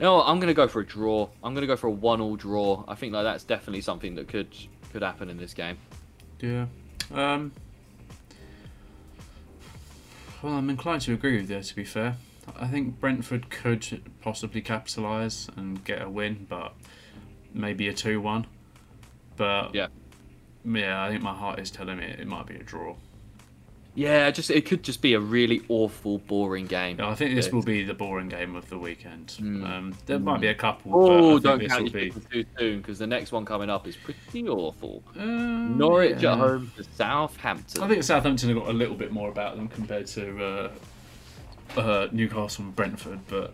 what, 0.00 0.24
I'm 0.26 0.40
gonna 0.40 0.54
go 0.54 0.66
for 0.68 0.80
a 0.80 0.86
draw. 0.86 1.28
I'm 1.44 1.54
gonna 1.54 1.66
go 1.66 1.76
for 1.76 1.86
a 1.88 1.90
one-all 1.90 2.36
draw. 2.36 2.84
I 2.88 2.94
think 2.94 3.12
like 3.12 3.24
that's 3.24 3.44
definitely 3.44 3.82
something 3.82 4.14
that 4.16 4.28
could 4.28 4.48
could 4.92 5.02
happen 5.02 5.28
in 5.28 5.36
this 5.36 5.52
game. 5.54 5.76
Yeah. 6.40 6.66
Um. 7.12 7.52
Well, 10.42 10.54
I'm 10.54 10.70
inclined 10.70 11.02
to 11.02 11.12
agree 11.12 11.38
with 11.40 11.50
you. 11.50 11.60
To 11.62 11.76
be 11.76 11.84
fair, 11.84 12.16
I 12.58 12.66
think 12.66 12.98
Brentford 12.98 13.50
could 13.50 14.00
possibly 14.22 14.62
capitalise 14.62 15.48
and 15.56 15.84
get 15.84 16.00
a 16.00 16.08
win, 16.08 16.46
but 16.48 16.72
maybe 17.52 17.88
a 17.88 17.92
two-one. 17.92 18.46
But 19.36 19.74
Yeah. 19.74 19.88
yeah, 20.64 21.02
I 21.04 21.10
think 21.10 21.22
my 21.22 21.34
heart 21.34 21.58
is 21.58 21.70
telling 21.70 21.98
me 21.98 22.04
it 22.06 22.26
might 22.26 22.46
be 22.46 22.54
a 22.56 22.62
draw. 22.62 22.96
Yeah, 23.94 24.30
just 24.30 24.50
it 24.50 24.66
could 24.66 24.82
just 24.82 25.02
be 25.02 25.14
a 25.14 25.20
really 25.20 25.62
awful, 25.68 26.18
boring 26.18 26.66
game. 26.66 26.98
Yeah, 26.98 27.08
I 27.08 27.14
think 27.14 27.34
this 27.34 27.50
will 27.50 27.62
be 27.62 27.82
the 27.82 27.94
boring 27.94 28.28
game 28.28 28.54
of 28.54 28.68
the 28.68 28.78
weekend. 28.78 29.36
Mm. 29.40 29.68
Um, 29.68 29.94
there 30.06 30.18
might 30.18 30.40
be 30.40 30.46
a 30.46 30.54
couple. 30.54 30.92
Oh, 30.94 31.40
but 31.40 31.54
I 31.54 31.58
think 31.58 31.70
don't 31.70 31.78
count 31.78 31.92
be. 31.92 32.10
too 32.30 32.44
soon 32.58 32.78
because 32.78 32.98
the 32.98 33.06
next 33.06 33.32
one 33.32 33.44
coming 33.44 33.68
up 33.68 33.86
is 33.88 33.96
pretty 33.96 34.48
awful. 34.48 35.02
Um, 35.18 35.76
Norwich 35.76 36.22
yeah. 36.22 36.32
at 36.32 36.38
home 36.38 36.70
to 36.76 36.84
Southampton. 36.84 37.82
I 37.82 37.88
think 37.88 38.04
Southampton 38.04 38.48
have 38.50 38.58
got 38.58 38.68
a 38.68 38.72
little 38.72 38.96
bit 38.96 39.12
more 39.12 39.28
about 39.28 39.56
them 39.56 39.66
compared 39.68 40.06
to 40.08 40.44
uh, 40.44 40.70
uh, 41.80 42.08
Newcastle 42.12 42.64
and 42.66 42.76
Brentford, 42.76 43.20
but 43.28 43.52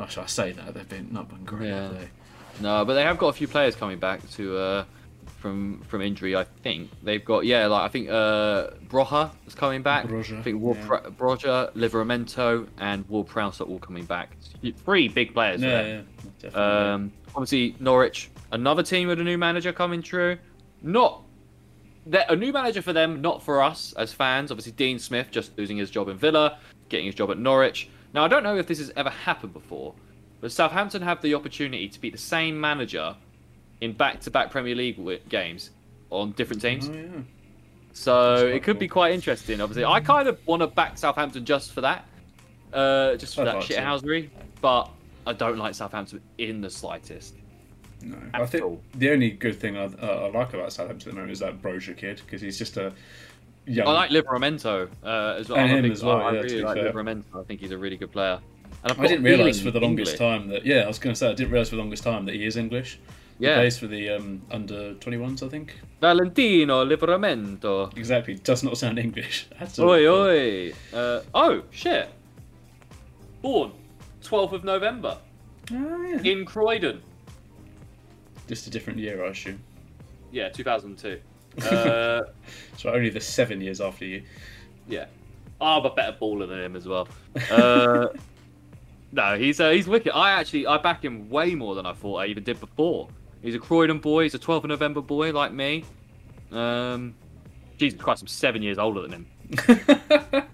actually, 0.00 0.24
I 0.24 0.26
say 0.26 0.52
that 0.52 0.74
they've 0.74 0.88
been 0.88 1.12
not 1.12 1.28
been 1.28 1.44
great, 1.44 1.68
Yeah. 1.68 1.82
have 1.82 2.00
they? 2.00 2.08
No, 2.60 2.84
but 2.84 2.94
they 2.94 3.02
have 3.02 3.16
got 3.16 3.28
a 3.28 3.32
few 3.32 3.48
players 3.48 3.74
coming 3.74 3.98
back 3.98 4.28
to 4.32 4.56
uh, 4.56 4.84
from 5.42 5.80
from 5.88 6.00
injury. 6.00 6.34
I 6.36 6.44
think 6.44 6.90
they've 7.02 7.22
got 7.22 7.44
yeah, 7.44 7.66
like 7.66 7.82
I 7.82 7.88
think 7.88 8.08
uh, 8.08 8.70
Broja 8.88 9.30
is 9.46 9.54
coming 9.54 9.82
back. 9.82 10.06
Broja, 10.06 10.38
I 10.38 10.42
think 10.42 10.62
Ward 10.62 10.78
yeah. 10.78 11.10
Broja, 11.18 11.72
Livramento, 11.74 12.68
and 12.78 13.06
Ward 13.08 13.26
Prowse 13.26 13.60
are 13.60 13.64
all 13.64 13.80
coming 13.80 14.04
back. 14.04 14.36
Three 14.84 15.08
big 15.08 15.34
players. 15.34 15.60
Yeah, 15.60 15.82
them. 15.82 16.06
yeah, 16.16 16.30
definitely. 16.40 16.90
Um, 16.90 17.12
obviously 17.34 17.76
Norwich, 17.80 18.30
another 18.52 18.84
team 18.84 19.08
with 19.08 19.20
a 19.20 19.24
new 19.24 19.36
manager 19.36 19.72
coming 19.72 20.00
through. 20.00 20.38
Not 20.80 21.22
that 22.06 22.30
a 22.30 22.36
new 22.36 22.52
manager 22.52 22.80
for 22.80 22.92
them, 22.92 23.20
not 23.20 23.42
for 23.42 23.62
us 23.62 23.92
as 23.98 24.12
fans. 24.12 24.50
Obviously 24.50 24.72
Dean 24.72 24.98
Smith 24.98 25.28
just 25.30 25.58
losing 25.58 25.76
his 25.76 25.90
job 25.90 26.08
in 26.08 26.16
Villa, 26.16 26.58
getting 26.88 27.06
his 27.06 27.14
job 27.16 27.30
at 27.30 27.38
Norwich. 27.38 27.90
Now 28.14 28.24
I 28.24 28.28
don't 28.28 28.44
know 28.44 28.56
if 28.56 28.66
this 28.68 28.78
has 28.78 28.92
ever 28.96 29.10
happened 29.10 29.52
before, 29.52 29.94
but 30.40 30.52
Southampton 30.52 31.02
have 31.02 31.20
the 31.20 31.34
opportunity 31.34 31.88
to 31.88 32.00
beat 32.00 32.12
the 32.12 32.18
same 32.18 32.60
manager 32.60 33.16
in 33.82 33.92
back-to-back 33.92 34.50
Premier 34.50 34.76
League 34.76 35.28
games 35.28 35.70
on 36.10 36.30
different 36.32 36.62
teams. 36.62 36.88
Oh, 36.88 36.92
yeah. 36.92 37.02
So 37.92 38.36
it 38.36 38.50
quite 38.50 38.62
could 38.62 38.78
be 38.78 38.88
quite 38.88 39.12
interesting. 39.12 39.60
Obviously, 39.60 39.84
I 39.84 40.00
kind 40.00 40.28
of 40.28 40.38
want 40.46 40.62
to 40.62 40.68
back 40.68 40.96
Southampton 40.96 41.44
just 41.44 41.72
for 41.72 41.82
that, 41.82 42.06
uh, 42.72 43.16
just 43.16 43.34
for 43.34 43.42
I'd 43.42 43.48
that 43.48 43.54
like 43.56 43.64
shithousery. 43.66 44.30
But 44.62 44.88
I 45.26 45.32
don't 45.32 45.58
like 45.58 45.74
Southampton 45.74 46.22
in 46.38 46.60
the 46.60 46.70
slightest. 46.70 47.34
No, 48.00 48.16
At 48.34 48.42
I 48.42 48.46
think 48.46 48.64
all. 48.64 48.80
the 48.94 49.10
only 49.10 49.30
good 49.30 49.60
thing 49.60 49.76
I, 49.76 49.84
uh, 49.84 50.30
I 50.32 50.38
like 50.38 50.54
about 50.54 50.72
Southampton 50.72 51.08
at 51.08 51.14
the 51.14 51.20
moment 51.20 51.32
is 51.32 51.40
that 51.40 51.60
Broja 51.60 51.96
kid 51.96 52.22
because 52.24 52.40
he's 52.40 52.56
just 52.56 52.76
a 52.76 52.92
young. 53.66 53.88
I 53.88 53.92
like 53.92 54.10
Livramento 54.10 54.88
uh, 55.04 55.36
as 55.38 55.48
well. 55.48 55.58
And 55.58 55.70
I'm 55.70 55.76
him 55.78 55.82
big- 55.82 55.92
as 55.92 56.04
well, 56.04 56.20
I 56.20 56.32
yeah, 56.32 56.42
to 56.42 56.46
really 56.46 56.62
like 56.62 56.76
fair. 56.76 56.92
Livramento. 56.92 57.24
I 57.34 57.42
think 57.42 57.60
he's 57.60 57.72
a 57.72 57.78
really 57.78 57.96
good 57.96 58.12
player. 58.12 58.38
And 58.84 58.92
I've 58.92 59.00
I 59.00 59.06
didn't 59.06 59.24
realise 59.24 59.60
for 59.60 59.70
the 59.70 59.80
longest 59.80 60.12
English. 60.12 60.18
time 60.18 60.48
that 60.48 60.64
yeah, 60.64 60.80
I 60.82 60.86
was 60.86 60.98
going 60.98 61.14
to 61.14 61.18
say 61.18 61.30
I 61.30 61.34
didn't 61.34 61.50
realise 61.52 61.68
for 61.68 61.76
the 61.76 61.82
longest 61.82 62.04
time 62.04 62.24
that 62.26 62.34
he 62.34 62.46
is 62.46 62.56
English. 62.56 62.98
Yeah, 63.42 63.56
plays 63.56 63.76
for 63.78 63.86
the 63.88 64.10
um, 64.10 64.40
under 64.50 64.94
21s, 64.94 65.42
I 65.42 65.48
think. 65.48 65.74
Valentino 66.00 66.84
Livramento. 66.84 67.96
Exactly, 67.96 68.34
does 68.34 68.62
not 68.62 68.76
sound 68.78 68.98
English. 69.06 69.46
Oi, 69.78 70.06
oi. 70.08 70.72
Uh, 70.94 71.20
oh, 71.34 71.62
shit. 71.70 72.08
Born 73.40 73.72
12th 74.22 74.52
of 74.52 74.64
November 74.64 75.18
Oh, 75.72 76.02
yeah. 76.02 76.20
in 76.32 76.44
Croydon. 76.44 77.02
Just 78.48 78.66
a 78.66 78.70
different 78.70 78.98
year, 78.98 79.24
I 79.24 79.28
assume. 79.28 79.58
Yeah, 80.30 80.48
2002. 80.48 81.18
Uh, 81.66 82.22
So 82.78 82.90
only 82.90 83.10
the 83.10 83.20
seven 83.20 83.60
years 83.60 83.80
after 83.80 84.04
you. 84.04 84.22
yeah. 84.88 85.06
I'm 85.60 85.84
a 85.84 85.90
better 85.94 86.16
baller 86.20 86.48
than 86.48 86.58
him 86.60 86.74
as 86.76 86.88
well. 86.88 87.06
Uh, 87.50 88.08
no, 89.12 89.36
he's 89.38 89.60
uh, 89.60 89.70
he's 89.70 89.86
wicked. 89.86 90.12
I 90.12 90.32
actually 90.32 90.66
I 90.66 90.78
back 90.78 91.04
him 91.04 91.28
way 91.30 91.54
more 91.54 91.74
than 91.76 91.86
I 91.86 91.92
thought 91.92 92.16
I 92.16 92.26
even 92.26 92.42
did 92.42 92.58
before. 92.58 93.08
He's 93.42 93.54
a 93.54 93.58
Croydon 93.58 93.98
boy. 93.98 94.22
He's 94.24 94.34
a 94.34 94.38
12th 94.38 94.64
of 94.64 94.70
November 94.70 95.00
boy 95.00 95.32
like 95.32 95.52
me. 95.52 95.84
Um, 96.52 97.14
Jesus 97.76 98.00
Christ, 98.00 98.22
I'm 98.22 98.28
seven 98.28 98.62
years 98.62 98.78
older 98.78 99.02
than 99.02 99.12
him. 99.12 99.26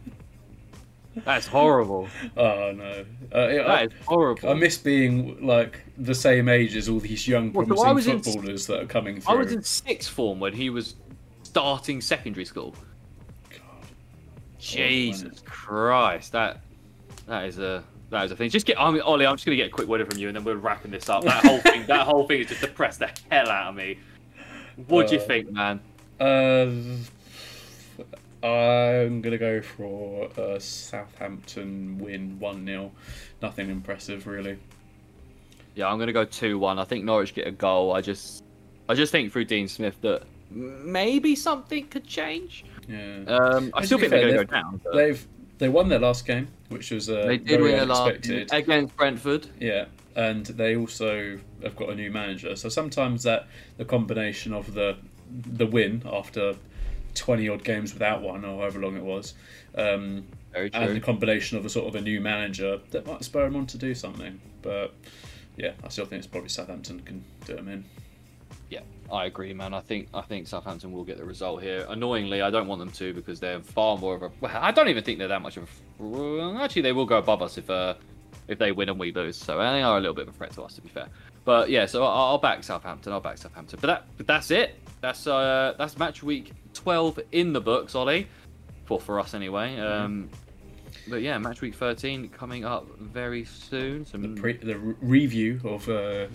That's 1.25 1.47
horrible. 1.49 2.09
oh 2.37 2.73
no. 2.73 3.05
Uh, 3.35 3.39
I, 3.39 3.53
That 3.57 3.85
is 3.87 3.93
horrible. 4.07 4.49
I 4.51 4.55
miss 4.55 4.79
being 4.79 5.45
like 5.45 5.81
the 5.99 6.15
same 6.15 6.49
age 6.49 6.77
as 6.77 6.89
all 6.89 7.01
these 7.01 7.27
young 7.27 7.53
Well, 7.53 7.67
so 7.67 7.75
promising 7.75 7.89
I 7.89 7.93
was 7.93 8.07
in- 8.07 8.23
footballers 8.23 8.67
that 8.69 8.81
are 8.83 8.87
coming 8.87 9.21
through. 9.21 9.35
I 9.35 9.37
was 9.37 9.53
in 9.53 9.63
sixth 9.63 10.11
form 10.11 10.39
when 10.39 10.53
he 10.53 10.71
was 10.71 10.95
starting 11.43 12.01
secondary 12.01 12.45
school. 12.45 12.75
God. 13.51 13.61
Jesus 14.61 15.43
Christ, 15.45 16.33
that 16.33 16.61
that 17.27 17.47
is 17.47 17.59
a 17.59 17.83
that 18.11 18.25
is 18.25 18.31
a 18.33 18.37
thing. 18.37 18.51
Just 18.51 18.67
get, 18.67 18.81
I 18.81 18.91
mean, 18.91 19.01
Ollie, 19.03 19.27
I'm 19.27 19.37
just 19.37 19.45
gonna 19.45 19.57
get 19.57 19.67
a 19.69 19.71
quick 19.71 19.89
word 19.89 20.07
from 20.09 20.19
you, 20.19 20.29
and 20.29 20.37
then 20.37 20.45
we're 20.45 20.57
wrapping 20.57 20.91
this 20.91 21.09
up. 21.09 21.25
That 21.25 21.45
whole 21.45 21.59
thing, 21.59 21.87
that 21.87 22.07
whole 22.07 22.27
thing 22.27 22.39
has 22.39 22.49
just 22.49 22.61
depressed 22.61 23.01
the 23.01 23.11
hell 23.31 23.49
out 23.51 23.69
of 23.71 23.75
me. 23.77 23.99
What 24.87 25.09
do 25.09 25.17
you 25.17 25.21
Uh, 25.21 25.25
think, 25.25 25.51
man? 25.53 25.81
Uh, 26.21 26.67
I'm 28.47 29.21
gonna 29.21 29.39
go 29.39 29.61
for 29.61 30.29
a 30.37 30.61
Southampton 30.61 31.99
win 31.99 32.39
one 32.39 32.65
0 32.65 32.93
Nothing 33.43 33.69
impressive 33.71 34.27
really. 34.27 34.59
Yeah, 35.75 35.89
I'm 35.89 35.99
gonna 35.99 36.13
go 36.13 36.25
two 36.25 36.59
one. 36.59 36.79
I 36.79 36.85
think 36.85 37.05
Norwich 37.05 37.35
get 37.35 37.47
a 37.47 37.51
goal. 37.53 37.93
I 37.95 38.01
just, 38.01 38.45
I 38.89 38.95
just 38.95 39.11
think 39.13 39.33
through 39.33 39.45
Dean 39.47 39.67
Smith 39.69 40.01
that 40.03 40.23
maybe 40.51 41.35
something 41.37 41.87
could 41.89 42.07
change. 42.07 42.65
Yeah. 42.89 43.25
Um, 43.27 43.71
I 43.75 43.85
still 43.85 43.99
think 43.99 44.11
they're 44.11 44.21
gonna 44.31 44.45
go 44.45 44.45
down. 44.45 44.81
but 44.85 44.95
They've 44.95 45.27
they 45.59 45.69
won 45.69 45.89
their 45.89 45.99
last 45.99 46.27
game, 46.27 46.49
which 46.69 46.91
was 46.91 47.11
uh, 47.11 47.27
They 47.27 47.39
did 47.39 47.49
very 47.49 47.63
win 47.63 47.73
their 47.77 47.87
last 47.87 48.01
unexpected. 48.03 48.53
against 48.53 48.97
Brentford. 48.97 49.47
Yeah, 49.61 49.87
and 50.15 50.47
they 50.47 50.77
also 50.77 51.39
have 51.63 51.77
got 51.77 51.91
a 51.91 51.95
new 51.95 52.11
manager. 52.11 52.57
So 52.57 52.69
sometimes 52.69 53.23
that 53.25 53.49
the 53.77 53.85
combination 53.85 54.53
of 54.53 54.75
the 54.75 54.97
the 55.31 55.67
win 55.67 56.03
after 56.11 56.55
twenty 57.15 57.49
odd 57.49 57.65
games 57.65 57.93
without 57.93 58.23
one, 58.23 58.45
or 58.45 58.61
however 58.61 58.81
long 58.81 58.97
it 58.97 59.03
was, 59.03 59.35
um, 59.75 60.27
and 60.55 60.97
the 60.97 61.01
combination 61.01 61.59
of 61.59 61.67
a 61.67 61.69
sort 61.69 61.87
of 61.89 61.95
a 61.95 62.01
new 62.01 62.21
manager 62.21 62.81
that 62.91 63.07
might 63.07 63.25
spur 63.25 63.45
them 63.45 63.57
on 63.57 63.67
to 63.67 63.79
do 63.79 63.95
something. 63.95 64.41
But 64.63 64.95
yeah, 65.57 65.73
I 65.85 65.89
still 65.89 66.07
think 66.07 66.19
it's 66.19 66.27
probably 66.27 66.49
Southampton 66.49 67.01
can 67.01 67.25
do 67.45 67.57
them 67.57 67.69
in. 67.69 67.85
Yeah, 68.71 68.81
I 69.11 69.25
agree, 69.25 69.55
man. 69.55 69.73
I 69.73 69.81
think 69.81 70.09
I 70.13 70.21
think 70.21 70.47
Southampton 70.47 70.93
will 70.93 71.05
get 71.05 71.17
the 71.17 71.25
result 71.25 71.63
here. 71.63 71.87
Annoyingly, 71.89 72.43
I 72.43 72.51
don't 72.51 72.67
want 72.69 72.81
them 72.81 72.91
to 72.93 73.15
because 73.15 73.41
they're 73.41 73.61
far 73.61 73.97
more 73.97 74.15
of 74.15 74.23
a. 74.23 74.31
Well, 74.41 74.53
I 74.55 74.71
don't 74.71 74.89
even 74.89 75.03
think 75.05 75.19
they're 75.19 75.29
that 75.29 75.43
much 75.43 75.57
of 75.57 75.69
a. 76.01 76.59
Actually, 76.61 76.83
they 76.83 76.93
will 76.93 77.07
go 77.07 77.17
above 77.19 77.41
us 77.43 77.57
if 77.57 77.71
uh 77.71 77.95
if 78.47 78.59
they 78.59 78.73
win 78.73 78.89
and 78.89 78.99
we 78.99 79.13
lose. 79.13 79.37
So 79.37 79.57
they 79.59 79.83
are 79.83 79.97
a 79.97 80.01
little 80.01 80.15
bit 80.15 80.29
of 80.29 80.35
a 80.35 80.37
threat 80.37 80.53
to 80.53 80.63
us, 80.63 80.75
to 80.75 80.83
be 80.83 80.89
fair. 80.89 81.09
But 81.45 81.71
yeah, 81.71 81.87
so 81.87 82.03
I'll, 82.05 82.27
I'll 82.33 82.39
back 82.39 82.63
Southampton. 82.63 83.13
I'll 83.13 83.21
back 83.21 83.39
Southampton. 83.39 83.79
But 83.81 83.87
that 83.87 84.07
but 84.19 84.27
that's 84.27 84.51
it. 84.51 84.79
That's 85.01 85.27
uh 85.27 85.75
that's 85.79 85.97
match 85.97 86.23
week 86.23 86.53
twelve 86.75 87.19
in 87.33 87.53
the 87.53 87.61
books, 87.61 87.95
Ollie. 87.95 88.29
For 88.85 89.01
for 89.01 89.19
us 89.19 89.33
anyway. 89.35 89.79
Um. 89.79 90.29
But 91.09 91.23
yeah, 91.23 91.39
match 91.39 91.63
week 91.63 91.75
thirteen 91.75 92.29
coming 92.29 92.67
up 92.67 92.87
very 92.99 93.45
soon. 93.45 94.05
Some 94.05 94.37
Pre- 94.37 94.55
the 94.55 94.79
re- 94.79 94.95
review 95.01 95.61
of 95.65 95.89
uh, 95.89 96.27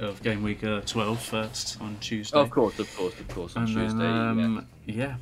of 0.00 0.22
game 0.22 0.42
week 0.42 0.64
uh, 0.64 0.80
12 0.82 1.20
first 1.22 1.80
on 1.80 1.96
Tuesday. 2.00 2.38
of 2.38 2.50
course, 2.50 2.78
of 2.78 2.94
course, 2.96 3.18
of 3.20 3.28
course 3.28 3.56
on 3.56 3.64
and 3.64 3.72
Tuesday. 3.74 3.98
then, 3.98 4.38
yeah. 4.38 4.44
um, 4.44 4.66
yeah. 4.86 5.14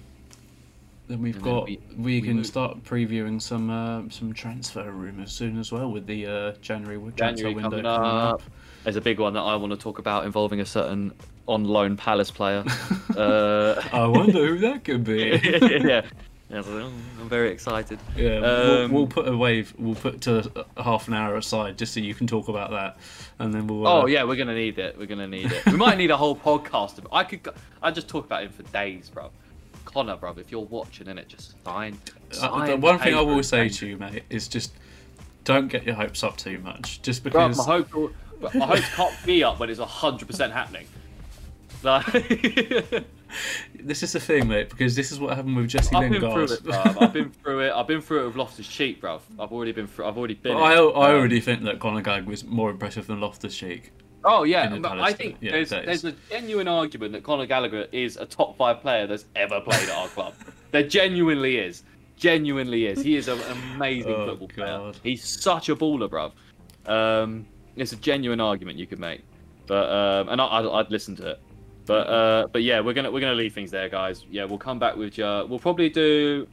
Then 1.06 1.20
we've 1.20 1.36
And 1.36 1.44
then 1.44 1.52
got 1.54 1.64
we- 1.66 1.80
we, 1.96 2.02
we 2.04 2.20
can 2.22 2.36
move- 2.36 2.46
start 2.46 2.82
previewing 2.82 3.40
some 3.42 3.68
uh, 3.70 4.02
some 4.10 4.32
transfer 4.32 4.90
rumours 4.90 5.32
soon 5.32 5.58
as 5.58 5.70
well 5.70 5.90
with 5.90 6.06
the 6.06 6.26
uh, 6.26 6.52
January 6.62 6.96
transfer 7.12 7.42
January 7.42 7.54
window 7.54 7.70
coming 7.70 7.84
coming 7.84 8.10
up. 8.10 8.34
up. 8.34 8.42
There's 8.84 8.96
a 8.96 9.00
big 9.02 9.18
one 9.18 9.32
that 9.34 9.40
I 9.40 9.56
want 9.56 9.72
to 9.72 9.78
talk 9.78 9.98
about 9.98 10.24
involving 10.24 10.60
a 10.60 10.66
certain 10.66 11.12
on 11.46 11.64
loan 11.64 11.96
Palace 11.96 12.30
player. 12.30 12.64
uh, 13.16 13.74
I 13.92 14.06
wonder 14.06 14.46
who 14.46 14.58
that 14.60 14.84
could 14.84 15.04
be. 15.04 15.40
yeah. 15.86 16.02
I'm 16.58 17.28
very 17.28 17.50
excited. 17.50 17.98
Yeah, 18.16 18.40
we'll, 18.40 18.84
Um, 18.84 18.92
we'll 18.92 19.06
put 19.06 19.28
a 19.28 19.36
wave. 19.36 19.74
We'll 19.78 19.94
put 19.94 20.20
to 20.22 20.66
half 20.76 21.08
an 21.08 21.14
hour 21.14 21.36
aside 21.36 21.78
just 21.78 21.94
so 21.94 22.00
you 22.00 22.14
can 22.14 22.26
talk 22.26 22.48
about 22.48 22.70
that, 22.70 22.96
and 23.38 23.52
then 23.52 23.66
we'll. 23.66 23.86
Uh, 23.86 24.02
Oh 24.02 24.06
yeah, 24.06 24.24
we're 24.24 24.36
gonna 24.36 24.54
need 24.54 24.78
it. 24.78 24.96
We're 24.98 25.06
gonna 25.06 25.26
need 25.26 25.50
it. 25.52 25.66
We 25.66 25.76
might 25.76 25.98
need 25.98 26.10
a 26.10 26.16
whole 26.16 26.36
podcast. 26.36 26.98
Of, 26.98 27.08
I 27.12 27.24
could. 27.24 27.48
I 27.82 27.90
just 27.90 28.08
talk 28.08 28.26
about 28.26 28.42
him 28.44 28.50
for 28.50 28.62
days, 28.64 29.10
bro. 29.10 29.30
Conor, 29.84 30.16
bro, 30.16 30.34
if 30.38 30.50
you're 30.50 30.60
watching 30.60 31.08
in 31.08 31.18
it, 31.18 31.28
just 31.28 31.54
sign. 31.64 31.98
Uh, 32.40 32.66
the 32.66 32.76
one 32.76 32.98
thing 32.98 33.14
I 33.14 33.20
will 33.20 33.42
say 33.42 33.68
to 33.68 33.86
you, 33.86 33.96
mate, 33.96 34.24
is 34.30 34.48
just 34.48 34.72
don't 35.44 35.68
get 35.68 35.84
your 35.84 35.94
hopes 35.94 36.22
up 36.24 36.36
too 36.36 36.58
much. 36.58 37.02
Just 37.02 37.22
Bro, 37.22 37.48
because 37.48 37.58
my 37.58 37.64
hope, 37.64 38.14
my 38.54 38.66
hopes 38.66 38.88
can't 38.94 39.26
be 39.26 39.44
up 39.44 39.60
when 39.60 39.70
it's 39.70 39.78
hundred 39.80 40.26
percent 40.26 40.52
happening. 40.52 40.86
Like, 41.82 42.06
this 43.80 44.02
is 44.02 44.12
the 44.12 44.20
thing, 44.20 44.48
mate. 44.48 44.70
Because 44.70 44.94
this 44.94 45.12
is 45.12 45.18
what 45.20 45.36
happened 45.36 45.56
with 45.56 45.68
Jesse 45.68 45.94
I've 45.94 46.10
been 46.10 46.20
through 46.20 46.44
it, 46.44 46.50
bruv. 46.64 47.02
I've 47.02 47.12
been 47.12 47.30
through 47.30 47.60
it. 47.60 47.72
I've 47.72 47.86
been 47.86 48.00
through 48.00 48.22
it 48.24 48.26
with 48.26 48.36
Loftus 48.36 48.68
Cheek, 48.68 49.00
bruv. 49.02 49.20
I've 49.38 49.52
already 49.52 49.72
been 49.72 49.86
through. 49.86 50.06
I've 50.06 50.16
already 50.18 50.34
been. 50.34 50.56
I. 50.56 50.74
I 50.74 50.76
Um, 50.76 50.94
already 50.96 51.40
think 51.40 51.62
that 51.64 51.80
Conor 51.80 52.02
Gag 52.02 52.26
was 52.26 52.44
more 52.44 52.70
impressive 52.70 53.06
than 53.06 53.20
Loftus 53.20 53.56
Cheek. 53.56 53.92
Oh 54.26 54.44
yeah, 54.44 54.74
but 54.78 54.98
I 54.98 55.12
think 55.12 55.36
yeah, 55.40 55.52
there's 55.52 55.68
there's 55.70 56.04
a 56.04 56.12
genuine 56.30 56.66
argument 56.66 57.12
that 57.12 57.22
Conor 57.24 57.44
Gallagher 57.46 57.86
is 57.92 58.16
a 58.16 58.24
top 58.24 58.56
five 58.56 58.80
player 58.80 59.06
that's 59.06 59.26
ever 59.36 59.60
played 59.60 59.88
at 59.88 59.96
our 59.96 60.08
club. 60.08 60.34
There 60.70 60.82
genuinely 60.82 61.58
is. 61.58 61.84
Genuinely 62.16 62.86
is. 62.86 63.00
He 63.00 63.14
is 63.14 63.28
an 63.28 63.38
amazing 63.74 64.12
Oh, 64.16 64.26
football 64.26 64.48
player. 64.48 64.92
He's 65.04 65.22
such 65.22 65.68
a 65.68 65.76
baller, 65.76 66.08
bruv. 66.08 66.32
Um, 66.90 67.46
it's 67.76 67.92
a 67.92 67.96
genuine 67.96 68.40
argument 68.40 68.76
you 68.78 68.86
could 68.88 68.98
make, 68.98 69.20
but 69.68 69.88
um, 69.88 70.28
and 70.30 70.40
I, 70.40 70.46
I'd, 70.46 70.66
I'd 70.66 70.90
listen 70.90 71.14
to 71.16 71.30
it. 71.32 71.40
But 71.86 72.06
uh, 72.08 72.46
but 72.52 72.62
yeah, 72.62 72.80
we're 72.80 72.94
gonna 72.94 73.10
we're 73.10 73.20
gonna 73.20 73.34
leave 73.34 73.54
things 73.54 73.70
there, 73.70 73.88
guys. 73.88 74.24
Yeah, 74.30 74.44
we'll 74.44 74.58
come 74.58 74.78
back 74.78 74.96
with 74.96 75.18
you. 75.18 75.24
We'll 75.24 75.58
probably 75.58 75.90
do. 75.90 76.46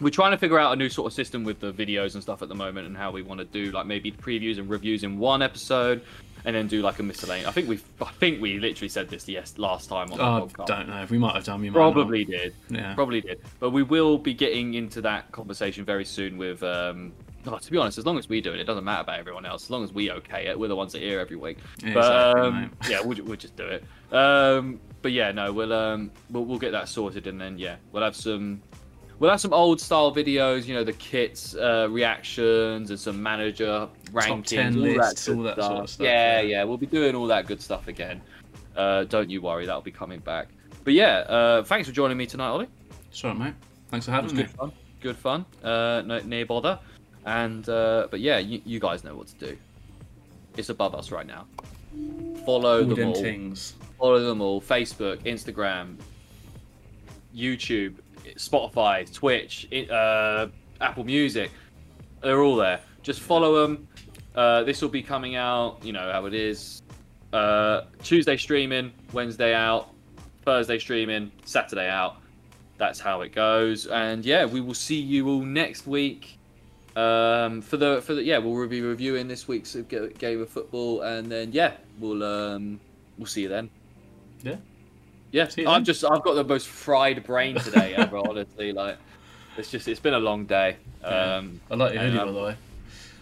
We're 0.00 0.10
trying 0.10 0.32
to 0.32 0.38
figure 0.38 0.58
out 0.58 0.72
a 0.72 0.76
new 0.76 0.90
sort 0.90 1.10
of 1.10 1.14
system 1.14 1.42
with 1.42 1.58
the 1.58 1.72
videos 1.72 2.14
and 2.14 2.22
stuff 2.22 2.42
at 2.42 2.48
the 2.48 2.54
moment, 2.54 2.86
and 2.86 2.96
how 2.96 3.10
we 3.10 3.22
want 3.22 3.38
to 3.38 3.46
do 3.46 3.72
like 3.72 3.86
maybe 3.86 4.12
previews 4.12 4.58
and 4.58 4.68
reviews 4.68 5.04
in 5.04 5.18
one 5.18 5.42
episode, 5.42 6.02
and 6.44 6.54
then 6.54 6.68
do 6.68 6.82
like 6.82 6.98
a 6.98 7.02
miscellaneous. 7.02 7.48
I 7.48 7.52
think 7.52 7.68
we 7.68 7.80
I 8.00 8.10
think 8.12 8.40
we 8.40 8.58
literally 8.60 8.88
said 8.90 9.08
this 9.08 9.26
yes 9.26 9.58
last 9.58 9.88
time 9.88 10.12
on 10.12 10.18
the 10.18 10.24
I 10.24 10.40
podcast. 10.40 10.66
don't 10.66 10.88
know. 10.88 11.02
If 11.02 11.10
we 11.10 11.18
might 11.18 11.34
have 11.34 11.44
done. 11.44 11.60
We 11.60 11.70
might. 11.70 11.78
Probably 11.78 12.24
did. 12.24 12.54
Yeah. 12.68 12.94
Probably 12.94 13.22
did. 13.22 13.40
But 13.58 13.70
we 13.70 13.82
will 13.82 14.18
be 14.18 14.34
getting 14.34 14.74
into 14.74 15.00
that 15.00 15.32
conversation 15.32 15.84
very 15.84 16.04
soon 16.04 16.36
with. 16.36 16.62
Um, 16.62 17.12
oh, 17.46 17.58
to 17.58 17.70
be 17.70 17.78
honest, 17.78 17.98
as 17.98 18.06
long 18.06 18.18
as 18.18 18.28
we 18.28 18.40
do 18.40 18.52
it, 18.52 18.60
it 18.60 18.64
doesn't 18.64 18.84
matter 18.84 19.02
about 19.02 19.18
everyone 19.18 19.44
else. 19.46 19.64
As 19.64 19.70
long 19.70 19.84
as 19.84 19.92
we 19.92 20.10
okay 20.10 20.46
it, 20.46 20.58
we're 20.58 20.68
the 20.68 20.76
ones 20.76 20.92
that 20.92 21.02
hear 21.02 21.20
every 21.20 21.36
week. 21.36 21.58
Yeah, 21.82 21.94
but 21.94 22.00
exactly, 22.00 22.42
um, 22.42 22.72
yeah, 22.88 23.00
we'll, 23.02 23.24
we'll 23.24 23.36
just 23.36 23.56
do 23.56 23.66
it. 23.66 23.84
Um, 24.12 24.80
but 25.02 25.12
yeah, 25.12 25.32
no, 25.32 25.52
we'll 25.52 25.72
um, 25.72 26.10
we'll, 26.30 26.44
we'll 26.44 26.58
get 26.58 26.72
that 26.72 26.88
sorted, 26.88 27.26
and 27.26 27.40
then 27.40 27.58
yeah, 27.58 27.76
we'll 27.92 28.02
have 28.02 28.16
some. 28.16 28.62
We'll 29.18 29.30
have 29.30 29.40
some 29.40 29.54
old 29.54 29.80
style 29.80 30.14
videos, 30.14 30.66
you 30.66 30.74
know, 30.74 30.84
the 30.84 30.92
kits, 30.92 31.54
uh, 31.54 31.88
reactions, 31.90 32.90
and 32.90 33.00
some 33.00 33.22
manager 33.22 33.88
rankings, 34.12 34.44
10 34.44 34.76
all 34.76 34.82
lists, 34.82 35.24
that, 35.24 35.34
all 35.34 35.42
that 35.42 35.56
sort 35.56 35.72
of 35.84 35.88
stuff, 35.88 36.04
Yeah, 36.04 36.42
yeah. 36.42 36.48
yeah, 36.48 36.64
we'll 36.64 36.76
be 36.76 36.84
doing 36.84 37.14
all 37.14 37.26
that 37.28 37.46
good 37.46 37.62
stuff 37.62 37.88
again. 37.88 38.20
Uh, 38.76 39.04
don't 39.04 39.30
you 39.30 39.40
worry, 39.40 39.64
that'll 39.64 39.80
be 39.80 39.90
coming 39.90 40.20
back. 40.20 40.48
But 40.84 40.92
yeah, 40.92 41.20
uh, 41.20 41.64
thanks 41.64 41.88
for 41.88 41.94
joining 41.94 42.18
me 42.18 42.26
tonight, 42.26 42.48
Ollie. 42.48 42.68
Right, 43.24 43.38
mate. 43.38 43.54
Thanks 43.90 44.04
for 44.04 44.12
having 44.12 44.36
me. 44.36 44.42
good 44.42 44.50
fun. 44.50 44.72
Good 45.00 45.16
fun. 45.16 45.46
Uh, 45.62 46.02
no, 46.04 46.18
near 46.20 46.44
bother. 46.44 46.78
And 47.26 47.68
uh, 47.68 48.08
but 48.10 48.20
yeah, 48.20 48.38
you, 48.38 48.62
you 48.64 48.80
guys 48.80 49.04
know 49.04 49.14
what 49.14 49.26
to 49.28 49.34
do. 49.34 49.58
It's 50.56 50.68
above 50.70 50.94
us 50.94 51.10
right 51.10 51.26
now. 51.26 51.46
Follow 52.46 52.82
All 52.88 52.94
them 52.94 53.08
all. 53.08 53.14
things. 53.14 53.74
Follow 53.98 54.20
them 54.20 54.40
all. 54.40 54.60
Facebook, 54.60 55.18
Instagram, 55.24 55.96
YouTube, 57.34 57.96
Spotify, 58.36 59.10
Twitch, 59.12 59.68
uh, 59.90 60.46
Apple 60.80 61.04
Music. 61.04 61.50
They're 62.22 62.42
all 62.42 62.56
there. 62.56 62.80
Just 63.02 63.20
follow 63.20 63.66
them. 63.66 63.88
Uh, 64.34 64.62
this 64.64 64.80
will 64.82 64.88
be 64.88 65.02
coming 65.02 65.36
out. 65.36 65.78
You 65.84 65.92
know 65.92 66.10
how 66.12 66.26
it 66.26 66.34
is. 66.34 66.82
Uh, 67.32 67.82
Tuesday 68.02 68.36
streaming, 68.36 68.92
Wednesday 69.12 69.52
out, 69.54 69.90
Thursday 70.44 70.78
streaming, 70.78 71.30
Saturday 71.44 71.88
out. 71.88 72.16
that's 72.78 73.00
how 73.00 73.22
it 73.22 73.32
goes. 73.32 73.86
And 73.86 74.24
yeah, 74.24 74.44
we 74.44 74.60
will 74.60 74.74
see 74.74 75.00
you 75.00 75.28
all 75.28 75.40
next 75.42 75.86
week. 75.86 76.35
Um, 76.96 77.60
for 77.60 77.76
the 77.76 78.00
for 78.00 78.14
the 78.14 78.22
yeah, 78.22 78.38
we'll 78.38 78.66
be 78.66 78.80
reviewing 78.80 79.28
this 79.28 79.46
week's 79.46 79.74
game 79.74 80.40
of 80.40 80.48
football, 80.48 81.02
and 81.02 81.30
then 81.30 81.52
yeah, 81.52 81.72
we'll 82.00 82.22
um 82.22 82.80
we'll 83.18 83.26
see 83.26 83.42
you 83.42 83.48
then. 83.48 83.68
Yeah. 84.42 84.56
Yeah, 85.32 85.48
See 85.48 85.66
I'm 85.66 85.84
just 85.84 86.04
I've 86.04 86.22
got 86.22 86.34
the 86.34 86.44
most 86.44 86.68
fried 86.68 87.22
brain 87.24 87.56
today 87.56 87.94
ever. 87.96 88.16
honestly, 88.16 88.72
like 88.72 88.96
it's 89.58 89.70
just 89.70 89.86
it's 89.88 90.00
been 90.00 90.14
a 90.14 90.18
long 90.18 90.46
day. 90.46 90.76
Yeah. 91.02 91.36
Um, 91.36 91.60
I 91.70 91.74
like 91.74 91.92
your 91.92 92.02
hoodie, 92.02 92.18
um, 92.18 92.26
by 92.28 92.32
the 92.32 92.46
way. 92.46 92.56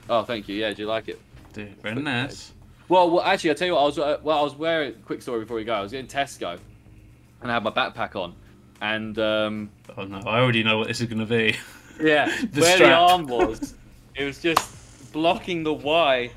oh, 0.09 0.23
thank 0.23 0.49
you. 0.49 0.55
Yeah, 0.55 0.73
do 0.73 0.83
you 0.83 0.89
like 0.89 1.09
it? 1.09 1.21
Dude, 1.53 1.77
very 1.83 1.97
nice. 1.97 2.53
Well, 2.89 3.11
well, 3.11 3.25
actually, 3.25 3.51
I'll 3.51 3.57
tell 3.57 3.67
you 3.67 3.75
what. 3.75 3.81
I 3.81 3.85
was 3.87 3.99
uh, 3.99 4.19
well, 4.23 4.39
I 4.39 4.43
was 4.43 4.55
wearing. 4.55 4.95
Quick 5.05 5.23
story 5.23 5.41
before 5.41 5.57
we 5.57 5.65
go. 5.65 5.75
I 5.75 5.81
was 5.81 5.91
getting 5.91 6.07
Tesco, 6.07 6.59
and 7.43 7.51
I 7.51 7.55
had 7.55 7.65
my 7.65 7.71
backpack 7.71 8.15
on, 8.15 8.35
and 8.81 9.19
um, 9.19 9.71
Oh 9.97 10.05
no, 10.05 10.19
I 10.19 10.39
already 10.41 10.63
know 10.63 10.79
what 10.79 10.87
this 10.89 11.01
is 11.01 11.09
going 11.09 11.19
to 11.19 11.27
be. 11.27 11.57
yeah, 12.01 12.27
The 12.53 12.61
where 12.61 12.77
strap. 12.77 12.91
the 12.91 12.95
arm 12.95 13.27
was, 13.27 13.75
it 14.15 14.25
was 14.25 14.41
just 14.41 15.13
blocking 15.13 15.63
the 15.63 15.73
Y, 15.73 16.31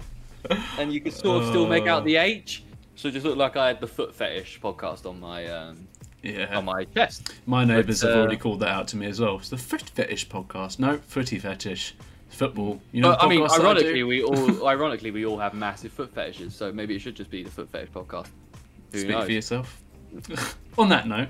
and 0.77 0.93
you 0.93 1.01
could 1.01 1.13
sort 1.13 1.43
of 1.43 1.49
still 1.49 1.67
make 1.67 1.87
out 1.87 2.03
Oh. 2.03 2.05
the 2.05 2.15
H. 2.17 2.63
So 2.95 3.07
it 3.09 3.11
just 3.11 3.25
looked 3.25 3.37
like 3.37 3.55
I 3.57 3.67
had 3.67 3.79
the 3.79 3.87
foot 3.87 4.13
fetish 4.15 4.59
podcast 4.61 5.05
on 5.07 5.19
my 5.19 5.45
um, 5.47 5.87
Yeah. 6.23 6.57
on 6.57 6.65
my 6.65 6.85
chest. 6.85 7.33
My 7.45 7.63
neighbours 7.63 8.01
But, 8.01 8.09
have 8.09 8.17
uh, 8.17 8.21
already 8.21 8.37
called 8.37 8.59
that 8.61 8.69
out 8.69 8.87
to 8.89 8.97
me 8.97 9.05
as 9.07 9.19
well. 9.19 9.37
It's 9.37 9.49
the 9.49 9.57
foot 9.57 9.83
fetish 9.83 10.27
podcast. 10.29 10.79
No, 10.79 10.97
footy 10.97 11.37
fetish. 11.39 11.95
Football. 12.29 12.81
You 12.91 13.01
know 13.03 13.15
I 13.19 13.27
mean, 13.29 13.41
ironically, 13.49 13.93
do? 13.93 14.07
we 14.07 14.21
all 14.23 14.67
ironically 14.73 15.11
we 15.11 15.25
all 15.25 15.37
have 15.37 15.53
massive 15.53 15.91
foot 15.93 16.13
fetishes. 16.13 16.55
So 16.55 16.71
maybe 16.71 16.95
it 16.95 16.99
should 16.99 17.15
just 17.15 17.29
be 17.29 17.43
the 17.43 17.51
foot 17.51 17.69
fetish 17.69 17.89
podcast. 17.91 18.27
Who 18.91 18.99
Speak 18.99 19.11
knows? 19.11 19.25
for 19.25 19.31
yourself. 19.31 19.83
On 20.77 20.89
that 20.89 21.07
note. 21.07 21.29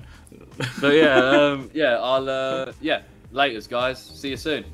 But 0.81 0.93
yeah, 0.95 1.17
um, 1.17 1.69
yeah, 1.73 1.97
I'll 1.99 2.29
uh, 2.29 2.71
yeah, 2.81 3.01
laters, 3.31 3.67
guys. 3.69 4.01
See 4.01 4.29
you 4.29 4.37
soon. 4.37 4.65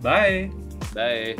Bye. 0.00 0.50
Bye. 0.94 1.36